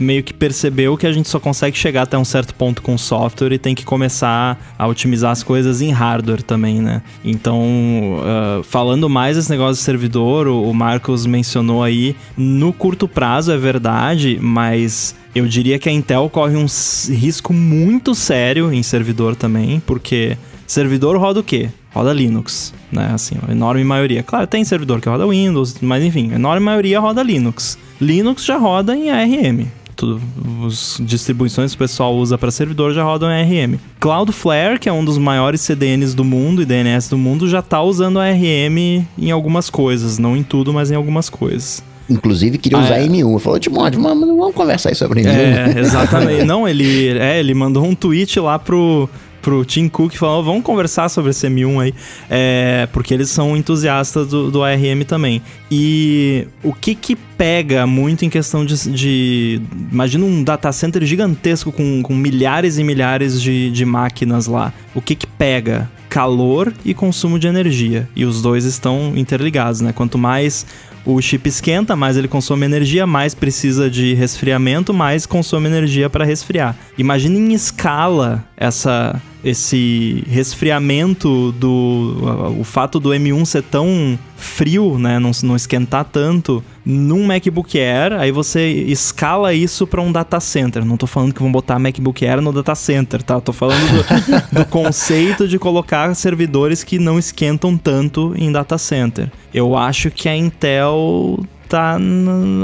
meio 0.00 0.22
que 0.22 0.32
percebeu 0.32 0.96
que 0.96 1.06
a 1.06 1.12
gente 1.12 1.28
só 1.28 1.38
consegue 1.38 1.76
chegar 1.76 2.04
até 2.04 2.16
um 2.16 2.24
certo 2.24 2.54
ponto 2.54 2.80
com 2.80 2.96
software 2.96 3.52
e 3.52 3.58
tem 3.58 3.74
que 3.74 3.84
começar 3.84 4.58
a 4.78 4.86
otimizar 4.86 5.30
as 5.30 5.42
coisas 5.42 5.82
em 5.82 5.90
hardware 5.90 6.42
também, 6.42 6.80
né? 6.80 7.02
Então, 7.22 7.60
uh, 7.60 8.62
falando 8.62 9.10
mais 9.10 9.36
desse 9.36 9.50
negócio 9.50 9.74
de 9.74 9.80
servidor, 9.80 10.48
o 10.48 10.72
Marcos 10.72 11.26
mencionou 11.26 11.82
aí, 11.82 12.16
no 12.34 12.72
curto 12.72 13.06
prazo 13.06 13.52
é 13.52 13.58
verdade, 13.58 14.38
mas 14.40 15.14
eu 15.34 15.46
diria 15.46 15.78
que 15.78 15.86
a 15.86 15.92
Intel 15.92 16.30
corre 16.30 16.56
um 16.56 16.64
risco 17.10 17.52
muito 17.52 18.14
sério 18.14 18.72
em 18.72 18.82
servidor 18.82 19.36
também, 19.36 19.80
porque 19.80 20.38
servidor 20.66 21.16
roda 21.18 21.40
o 21.40 21.42
quê? 21.42 21.70
roda 21.96 22.12
Linux, 22.12 22.74
né? 22.92 23.10
Assim, 23.14 23.36
a 23.46 23.52
enorme 23.52 23.82
maioria. 23.82 24.22
Claro, 24.22 24.46
tem 24.46 24.62
servidor 24.64 25.00
que 25.00 25.08
roda 25.08 25.26
Windows, 25.26 25.76
mas 25.80 26.04
enfim, 26.04 26.30
a 26.32 26.34
enorme 26.34 26.64
maioria 26.64 27.00
roda 27.00 27.22
Linux. 27.22 27.78
Linux 27.98 28.44
já 28.44 28.58
roda 28.58 28.94
em 28.94 29.10
ARM. 29.10 29.66
Tudo, 29.96 30.20
as 30.66 30.98
distribuições 31.00 31.70
que 31.70 31.76
o 31.76 31.78
pessoal 31.78 32.14
usa 32.14 32.36
para 32.36 32.50
servidor 32.50 32.92
já 32.92 33.02
rodam 33.02 33.30
ARM. 33.30 33.78
Cloudflare, 33.98 34.78
que 34.78 34.90
é 34.90 34.92
um 34.92 35.02
dos 35.02 35.16
maiores 35.16 35.62
CDNs 35.62 36.14
do 36.14 36.22
mundo 36.22 36.60
e 36.60 36.66
DNS 36.66 37.08
do 37.08 37.16
mundo, 37.16 37.48
já 37.48 37.60
está 37.60 37.82
usando 37.82 38.20
ARM 38.20 39.06
em 39.16 39.30
algumas 39.30 39.70
coisas, 39.70 40.18
não 40.18 40.36
em 40.36 40.42
tudo, 40.42 40.74
mas 40.74 40.90
em 40.90 40.94
algumas 40.94 41.30
coisas. 41.30 41.82
Inclusive 42.10 42.58
queria 42.58 42.78
usar 42.78 42.96
ah, 42.96 43.00
é. 43.00 43.08
M1. 43.08 43.38
Falou, 43.40 43.58
Timóteo, 43.58 44.00
vamos, 44.02 44.28
vamos 44.28 44.54
conversar 44.54 44.90
aí 44.90 44.94
sobre 44.94 45.22
M1. 45.22 45.28
É, 45.28 45.78
exatamente. 45.80 46.44
não, 46.44 46.68
ele, 46.68 47.16
é, 47.18 47.40
ele 47.40 47.54
mandou 47.54 47.82
um 47.82 47.94
tweet 47.94 48.38
lá 48.38 48.58
pro, 48.58 49.08
pro 49.46 49.64
Tim 49.64 49.88
Cook 49.88 50.12
e 50.12 50.18
falou: 50.18 50.42
vamos 50.42 50.64
conversar 50.64 51.08
sobre 51.08 51.30
esse 51.30 51.46
M1 51.46 51.80
aí, 51.80 51.94
é, 52.28 52.88
porque 52.92 53.14
eles 53.14 53.30
são 53.30 53.56
entusiastas 53.56 54.26
do, 54.26 54.50
do 54.50 54.64
ARM 54.64 55.04
também. 55.06 55.40
E 55.70 56.48
o 56.64 56.72
que 56.72 56.96
que 56.96 57.14
pega 57.14 57.86
muito 57.86 58.24
em 58.24 58.28
questão 58.28 58.64
de. 58.64 58.90
de 58.90 59.62
imagina 59.92 60.24
um 60.24 60.42
data 60.42 60.72
center 60.72 61.04
gigantesco 61.04 61.70
com, 61.70 62.02
com 62.02 62.12
milhares 62.12 62.76
e 62.76 62.82
milhares 62.82 63.40
de, 63.40 63.70
de 63.70 63.84
máquinas 63.84 64.48
lá. 64.48 64.72
O 64.92 65.00
que 65.00 65.14
que 65.14 65.28
pega? 65.28 65.88
Calor 66.08 66.72
e 66.84 66.92
consumo 66.92 67.38
de 67.38 67.46
energia. 67.46 68.08
E 68.16 68.24
os 68.24 68.42
dois 68.42 68.64
estão 68.64 69.12
interligados, 69.14 69.80
né? 69.80 69.92
Quanto 69.92 70.18
mais 70.18 70.66
o 71.06 71.22
chip 71.22 71.48
esquenta, 71.48 71.94
mais 71.94 72.16
ele 72.16 72.26
consome 72.26 72.66
energia, 72.66 73.06
mais 73.06 73.32
precisa 73.32 73.88
de 73.88 74.12
resfriamento, 74.14 74.92
mais 74.92 75.24
consome 75.24 75.68
energia 75.68 76.10
para 76.10 76.24
resfriar. 76.24 76.76
Imagine 76.98 77.38
em 77.38 77.54
escala 77.54 78.44
essa 78.56 79.22
esse 79.46 80.24
resfriamento 80.28 81.52
do 81.52 82.16
o 82.58 82.64
fato 82.64 82.98
do 82.98 83.10
M1 83.10 83.44
ser 83.44 83.62
tão 83.62 84.18
frio, 84.36 84.98
né, 84.98 85.18
não, 85.18 85.30
não 85.44 85.56
esquentar 85.56 86.04
tanto 86.04 86.62
num 86.84 87.24
MacBook 87.24 87.78
Air, 87.78 88.12
aí 88.14 88.30
você 88.30 88.70
escala 88.70 89.54
isso 89.54 89.86
para 89.86 90.00
um 90.00 90.12
data 90.12 90.38
center. 90.40 90.84
Não 90.84 90.96
tô 90.96 91.06
falando 91.06 91.32
que 91.32 91.40
vão 91.40 91.50
botar 91.50 91.78
MacBook 91.78 92.24
Air 92.26 92.40
no 92.40 92.52
data 92.52 92.74
center, 92.74 93.22
tá? 93.22 93.40
Tô 93.40 93.52
falando 93.52 93.80
do, 93.80 94.58
do 94.60 94.64
conceito 94.70 95.48
de 95.48 95.58
colocar 95.58 96.14
servidores 96.14 96.84
que 96.84 96.98
não 96.98 97.18
esquentam 97.18 97.76
tanto 97.76 98.34
em 98.36 98.52
data 98.52 98.78
center. 98.78 99.30
Eu 99.52 99.76
acho 99.76 100.10
que 100.10 100.28
a 100.28 100.36
Intel 100.36 101.44
tá 101.68 101.98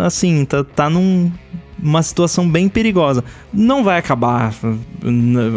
assim, 0.04 0.44
tá, 0.44 0.62
tá 0.62 0.88
num 0.88 1.32
uma 1.82 2.02
situação 2.02 2.48
bem 2.48 2.68
perigosa. 2.68 3.24
Não 3.52 3.82
vai 3.82 3.98
acabar 3.98 4.54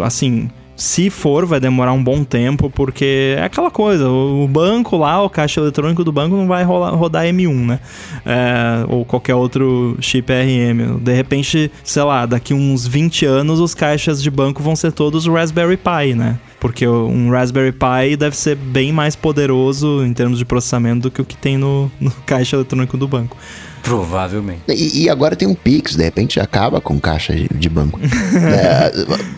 assim, 0.04 0.50
se 0.76 1.10
for, 1.10 1.46
vai 1.46 1.60
demorar 1.60 1.94
um 1.94 2.04
bom 2.04 2.24
tempo, 2.24 2.70
porque 2.70 3.36
é 3.38 3.44
aquela 3.44 3.72
coisa, 3.72 4.10
o 4.10 4.48
banco 4.48 4.98
lá, 4.98 5.24
o 5.24 5.30
caixa 5.30 5.62
eletrônico 5.62 6.04
do 6.04 6.12
banco 6.12 6.36
não 6.36 6.48
vai 6.48 6.64
rolar, 6.64 6.92
rodar 6.92 7.26
M1, 7.26 7.66
né? 7.66 7.80
É, 8.26 8.86
ou 8.90 9.06
qualquer 9.06 9.36
outro 9.36 9.96
chip 10.02 10.32
RM. 10.32 10.98
De 11.00 11.14
repente, 11.14 11.72
sei 11.84 12.04
lá, 12.04 12.26
daqui 12.26 12.54
uns 12.54 12.86
20 12.86 13.26
anos 13.26 13.60
os 13.60 13.74
caixas 13.74 14.22
de 14.22 14.30
banco 14.30 14.62
vão 14.62 14.76
ser 14.76 14.92
todos 14.92 15.26
Raspberry 15.28 15.78
Pi, 15.78 16.14
né? 16.14 16.38
Porque 16.60 16.88
um 16.88 17.30
Raspberry 17.30 17.72
Pi 17.72 18.18
deve 18.18 18.36
ser 18.36 18.56
bem 18.56 18.92
mais 18.92 19.16
poderoso 19.16 20.04
em 20.04 20.14
termos 20.14 20.38
de 20.38 20.46
processamento 20.46 21.04
do 21.04 21.12
que 21.12 21.22
o 21.22 21.26
que 21.26 21.38
tem 21.38 21.58
no, 21.58 21.92
no 22.00 22.12
caixa 22.26 22.56
eletrônico 22.56 22.98
do 22.98 23.08
banco. 23.08 23.38
Provavelmente. 23.86 24.62
E, 24.68 25.04
e, 25.04 25.10
agora 25.10 25.36
tem 25.36 25.48
um 25.48 25.54
Pix, 25.54 25.96
de 25.96 26.04
repente 26.04 26.40
acaba 26.40 26.82
com 26.82 27.00
caixa 27.00 27.36
de, 27.36 27.48
de 27.48 27.70
banco. 27.70 28.00
é, 28.02 28.92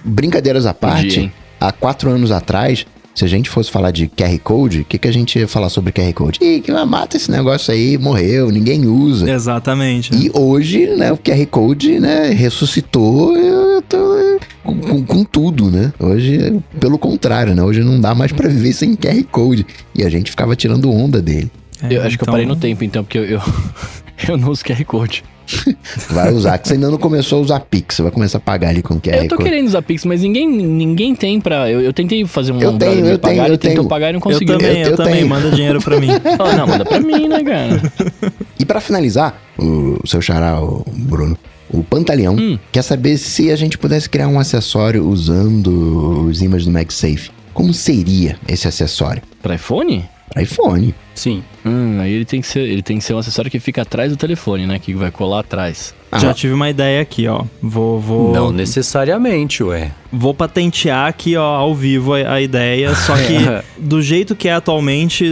brincadeiras 0.06 0.66
à 0.66 0.74
parte, 0.74 1.20
Podia, 1.20 1.32
há 1.60 1.72
quatro 1.74 2.10
anos 2.10 2.32
atrás, 2.32 2.86
se 3.14 3.26
a 3.26 3.28
gente 3.28 3.50
fosse 3.50 3.70
falar 3.70 3.92
de 3.92 4.08
QR 4.08 4.38
Code, 4.44 4.82
o 4.82 4.86
que, 4.86 4.98
que 4.98 5.08
a 5.08 5.12
gente 5.12 5.38
ia 5.38 5.48
falar 5.48 5.70
sobre 5.70 5.92
QR 5.92 6.14
Code? 6.14 6.40
Ih, 6.42 6.62
que 6.62 6.72
mata 6.72 7.18
esse 7.18 7.30
negócio 7.30 7.74
aí, 7.74 7.98
morreu, 7.98 8.50
ninguém 8.52 8.86
usa. 8.86 9.30
Exatamente. 9.30 10.16
E 10.16 10.32
hoje, 10.34 10.88
né, 10.96 11.12
o 11.12 11.18
QR 11.18 11.46
Code, 11.48 12.00
né, 12.00 12.30
ressuscitou 12.30 13.36
eu 13.36 13.82
tô, 13.82 14.40
com, 14.64 14.80
com, 14.80 15.04
com, 15.04 15.24
tudo, 15.24 15.70
né? 15.72 15.92
Hoje, 16.00 16.62
pelo 16.80 16.98
contrário, 16.98 17.56
né? 17.56 17.64
Hoje 17.64 17.84
não 17.84 18.00
dá 18.00 18.14
mais 18.14 18.32
para 18.32 18.48
viver 18.48 18.74
sem 18.74 18.96
QR 18.96 19.24
Code. 19.32 19.66
E 19.96 20.04
a 20.04 20.10
gente 20.10 20.30
ficava 20.30 20.56
tirando 20.56 20.92
onda 20.92 21.22
dele. 21.22 21.52
É, 21.82 21.96
eu 21.96 22.02
acho 22.02 22.16
então... 22.16 22.18
que 22.18 22.24
eu 22.24 22.32
parei 22.32 22.46
no 22.46 22.54
então- 22.54 22.70
tempo, 22.70 22.84
então, 22.84 23.04
porque 23.04 23.18
eu, 23.18 23.26
eu, 23.26 23.42
eu 24.28 24.38
não 24.38 24.50
uso 24.50 24.64
QR 24.64 24.84
Code. 24.86 25.24
vai 26.10 26.34
usar, 26.34 26.58
que 26.58 26.68
você 26.68 26.74
ainda 26.74 26.90
não 26.92 26.98
começou 26.98 27.40
a 27.40 27.42
usar 27.42 27.60
Pix, 27.62 27.96
você 27.96 28.02
vai 28.02 28.12
começar 28.12 28.38
a 28.38 28.42
pagar 28.42 28.70
ali 28.70 28.82
com 28.82 28.96
QR 28.96 29.12
Code. 29.14 29.24
Eu 29.24 29.28
tô 29.30 29.38
querendo 29.38 29.68
usar 29.68 29.82
Pix, 29.82 30.04
mas 30.04 30.22
ninguém, 30.22 30.48
ninguém 30.48 31.16
tem 31.16 31.40
pra. 31.40 31.70
Eu, 31.70 31.82
eu 31.82 31.94
tentei 31.94 32.26
fazer 32.26 32.52
um 32.52 32.62
eu 32.62 32.78
tenho, 32.78 33.06
eu 33.06 33.20
pagar, 33.20 33.44
tenho, 33.44 33.54
eu 33.54 33.58
tenho. 33.58 33.86
pagar 33.86 34.10
e 34.10 34.14
não 34.14 34.20
consegui. 34.20 34.52
Eu 34.52 34.58
também, 34.58 34.82
eu, 34.82 34.90
eu 34.90 34.98
também, 34.98 35.14
tenho. 35.14 35.30
manda 35.30 35.52
dinheiro 35.52 35.82
pra 35.82 36.00
mim. 36.00 36.10
oh, 36.40 36.58
não, 36.58 36.68
manda 36.68 36.84
pra 36.84 37.00
mim, 37.00 37.28
né, 37.28 37.44
cara? 37.44 37.82
E 38.60 38.66
pra 38.66 38.82
finalizar, 38.82 39.42
o 39.58 40.06
seu 40.06 40.22
xará, 40.22 40.62
o 40.62 40.84
Bruno, 40.92 41.38
o 41.70 41.84
Pantaleão 41.84 42.36
hum. 42.36 42.60
quer 42.72 42.82
saber 42.82 43.18
se 43.18 43.52
a 43.52 43.56
gente 43.56 43.78
pudesse 43.78 44.10
criar 44.10 44.28
um 44.28 44.40
acessório 44.40 45.08
usando 45.08 46.28
os 46.28 46.42
ímãs 46.42 46.66
do 46.66 46.72
MagSafe. 46.72 47.32
Como 47.54 47.74
seria 47.74 48.38
esse 48.48 48.68
acessório? 48.68 49.22
Para 49.42 49.56
iPhone? 49.56 50.06
IPhone. 50.36 50.94
Sim. 51.16 51.44
Hum, 51.66 52.00
aí 52.00 52.14
ele 52.14 52.26
tem, 52.26 52.42
que 52.42 52.48
ser, 52.48 52.60
ele 52.60 52.84
tem 52.84 53.00
que 53.00 53.04
ser 53.04 53.14
um 53.14 53.18
acessório 53.18 53.50
que 53.50 53.60
fica 53.60 53.82
atrás 53.82 54.12
do 54.12 54.18
telefone, 54.18 54.68
né? 54.68 54.78
Que 54.78 54.94
vai 54.94 55.10
colar 55.10 55.40
atrás. 55.40 55.96
Ah. 56.12 56.20
Já 56.20 56.34
tive 56.34 56.54
uma 56.54 56.70
ideia 56.70 57.02
aqui, 57.02 57.28
ó. 57.28 57.44
Vou, 57.62 58.00
vou. 58.00 58.34
Não 58.34 58.52
necessariamente, 58.52 59.64
ué. 59.64 59.92
Vou 60.12 60.34
patentear 60.34 61.08
aqui, 61.08 61.36
ó, 61.36 61.44
ao 61.44 61.74
vivo 61.74 62.14
a, 62.14 62.34
a 62.34 62.42
ideia. 62.42 62.94
Só 62.94 63.16
que 63.18 63.36
do 63.82 64.02
jeito 64.02 64.36
que 64.36 64.48
é 64.48 64.54
atualmente, 64.54 65.26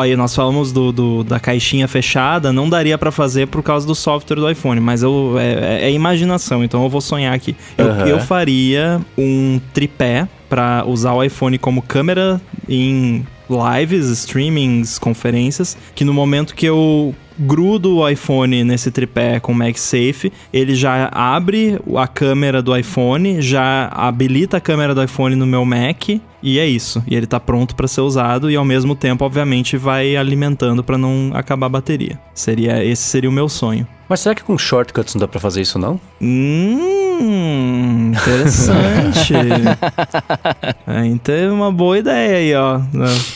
aí 0.00 0.14
nós 0.14 0.34
falamos 0.34 0.72
do, 0.72 0.92
do, 0.92 1.24
da 1.24 1.40
caixinha 1.40 1.88
fechada, 1.88 2.52
não 2.52 2.68
daria 2.68 2.98
para 2.98 3.10
fazer 3.10 3.46
por 3.46 3.62
causa 3.62 3.86
do 3.86 3.94
software 3.94 4.36
do 4.36 4.50
iPhone. 4.50 4.80
Mas 4.80 5.02
eu 5.02 5.36
é, 5.38 5.80
é, 5.82 5.84
é 5.86 5.92
imaginação, 5.92 6.62
então 6.62 6.82
eu 6.82 6.88
vou 6.90 7.00
sonhar 7.00 7.34
aqui. 7.34 7.56
Eu, 7.78 7.86
uhum. 7.86 8.06
eu 8.06 8.20
faria 8.20 9.00
um 9.16 9.58
tripé 9.72 10.28
para 10.50 10.84
usar 10.86 11.14
o 11.14 11.24
iPhone 11.24 11.56
como 11.58 11.80
câmera 11.80 12.40
em 12.68 13.24
lives, 13.50 14.06
streamings, 14.06 14.98
conferências, 14.98 15.76
que 15.94 16.04
no 16.04 16.14
momento 16.14 16.54
que 16.54 16.66
eu 16.66 17.14
grudo 17.38 17.96
o 17.96 18.08
iPhone 18.08 18.62
nesse 18.64 18.90
tripé 18.90 19.40
com 19.40 19.52
o 19.52 19.54
MagSafe, 19.54 20.32
ele 20.52 20.74
já 20.74 21.08
abre 21.12 21.78
a 21.96 22.06
câmera 22.06 22.60
do 22.62 22.76
iPhone, 22.76 23.40
já 23.40 23.88
habilita 23.88 24.58
a 24.58 24.60
câmera 24.60 24.94
do 24.94 25.02
iPhone 25.02 25.34
no 25.34 25.46
meu 25.46 25.64
Mac 25.64 26.08
e 26.42 26.58
é 26.58 26.66
isso. 26.66 27.02
E 27.06 27.14
ele 27.14 27.26
tá 27.26 27.40
pronto 27.40 27.74
para 27.74 27.88
ser 27.88 28.02
usado 28.02 28.50
e 28.50 28.56
ao 28.56 28.64
mesmo 28.64 28.94
tempo, 28.94 29.24
obviamente, 29.24 29.76
vai 29.76 30.16
alimentando 30.16 30.84
para 30.84 30.98
não 30.98 31.30
acabar 31.34 31.66
a 31.66 31.70
bateria. 31.70 32.18
Seria 32.34 32.84
esse 32.84 33.02
seria 33.02 33.30
o 33.30 33.32
meu 33.32 33.48
sonho. 33.48 33.86
Mas 34.10 34.18
será 34.18 34.34
que 34.34 34.42
com 34.42 34.58
shortcuts 34.58 35.14
não 35.14 35.20
dá 35.20 35.28
para 35.28 35.38
fazer 35.38 35.60
isso 35.60 35.78
não? 35.78 36.00
Hum, 36.20 38.10
interessante. 38.10 39.32
é, 40.84 41.06
então 41.06 41.32
é 41.32 41.52
uma 41.52 41.70
boa 41.70 41.96
ideia 41.96 42.36
aí, 42.38 42.52
ó. 42.56 42.80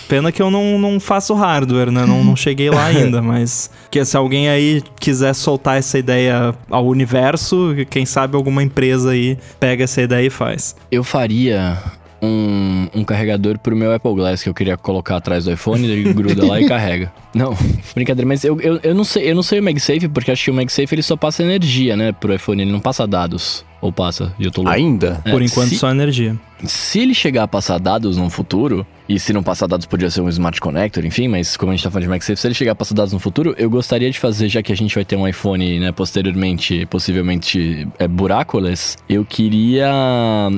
Pena 0.09 0.33
que 0.33 0.43
eu 0.43 0.51
não, 0.51 0.77
não 0.77 0.99
faço 0.99 1.33
hardware, 1.33 1.93
né? 1.93 2.05
Não, 2.05 2.25
não 2.25 2.35
cheguei 2.35 2.71
lá 2.71 2.87
ainda, 2.87 3.23
mas 3.23 3.71
que 3.89 4.05
se 4.05 4.17
alguém 4.17 4.49
aí 4.49 4.83
quiser 4.99 5.33
soltar 5.33 5.79
essa 5.79 5.97
ideia 5.97 6.53
ao 6.69 6.89
universo, 6.89 7.73
quem 7.89 8.05
sabe 8.05 8.35
alguma 8.35 8.61
empresa 8.61 9.13
aí 9.13 9.39
pega 9.61 9.85
essa 9.85 10.03
ideia 10.03 10.27
e 10.27 10.31
faz. 10.31 10.75
Eu 10.91 11.05
faria 11.05 11.79
um, 12.25 12.89
um 12.95 13.05
carregador 13.05 13.59
pro 13.59 13.77
meu 13.77 13.93
Apple 13.93 14.15
Glass 14.15 14.43
que 14.43 14.49
eu 14.49 14.55
queria 14.55 14.77
colocar 14.77 15.17
atrás 15.17 15.45
do 15.45 15.53
iPhone, 15.53 15.87
ele 15.87 16.13
gruda 16.13 16.47
lá 16.47 16.61
e 16.61 16.67
carrega. 16.69 17.13
Não, 17.35 17.57
brincadeira, 17.95 18.27
mas 18.27 18.45
eu, 18.45 18.61
eu, 18.61 18.81
eu 18.83 18.95
não 18.95 19.05
sei, 19.05 19.31
eu 19.31 19.35
não 19.35 19.43
sei 19.43 19.61
o 19.61 19.63
MagSafe, 19.63 20.09
porque 20.09 20.31
acho 20.31 20.45
que 20.45 20.51
o 20.51 20.55
MagSafe 20.55 20.95
ele 20.95 21.03
só 21.03 21.17
passa 21.17 21.43
energia, 21.43 21.97
né, 21.97 22.13
pro 22.13 22.35
iPhone, 22.35 22.63
ele 22.63 22.73
não 22.73 22.81
passa 22.81 23.07
dados. 23.07 23.65
Ou 23.85 23.93
passa, 23.93 24.33
e 24.39 24.47
eu 24.47 24.51
tô 24.51 24.63
louco. 24.63 24.75
Ainda? 24.75 25.21
É, 25.27 25.31
Por 25.31 25.43
enquanto 25.43 25.69
se, 25.69 25.77
só 25.77 25.91
energia. 25.91 26.35
Se 26.65 27.01
ele 27.01 27.13
chegar 27.13 27.43
a 27.43 27.47
passar 27.47 27.79
dados 27.79 28.17
no 28.17 28.31
futuro, 28.31 28.87
e 29.07 29.21
se 29.21 29.31
não 29.31 29.43
passar 29.43 29.67
dados 29.67 29.85
podia 29.85 30.09
ser 30.09 30.23
um 30.23 30.29
Smart 30.31 30.59
Connector, 30.59 31.05
enfim, 31.05 31.29
mas 31.29 31.55
como 31.55 31.71
a 31.71 31.75
gente 31.75 31.85
tá 31.85 31.91
falando 31.91 32.05
de 32.05 32.09
MagSafe, 32.09 32.41
se 32.41 32.47
ele 32.47 32.55
chegar 32.55 32.73
a 32.73 32.75
passar 32.75 32.95
dados 32.95 33.13
no 33.13 33.19
futuro, 33.19 33.55
eu 33.59 33.69
gostaria 33.69 34.11
de 34.11 34.19
fazer, 34.19 34.49
já 34.49 34.63
que 34.63 34.73
a 34.73 34.75
gente 34.75 34.95
vai 34.95 35.05
ter 35.05 35.17
um 35.17 35.29
iPhone, 35.29 35.81
né, 35.81 35.93
posteriormente, 35.93 36.87
possivelmente 36.87 37.87
é, 37.99 38.09
buracoless, 38.09 38.97
eu 39.07 39.23
queria 39.23 39.93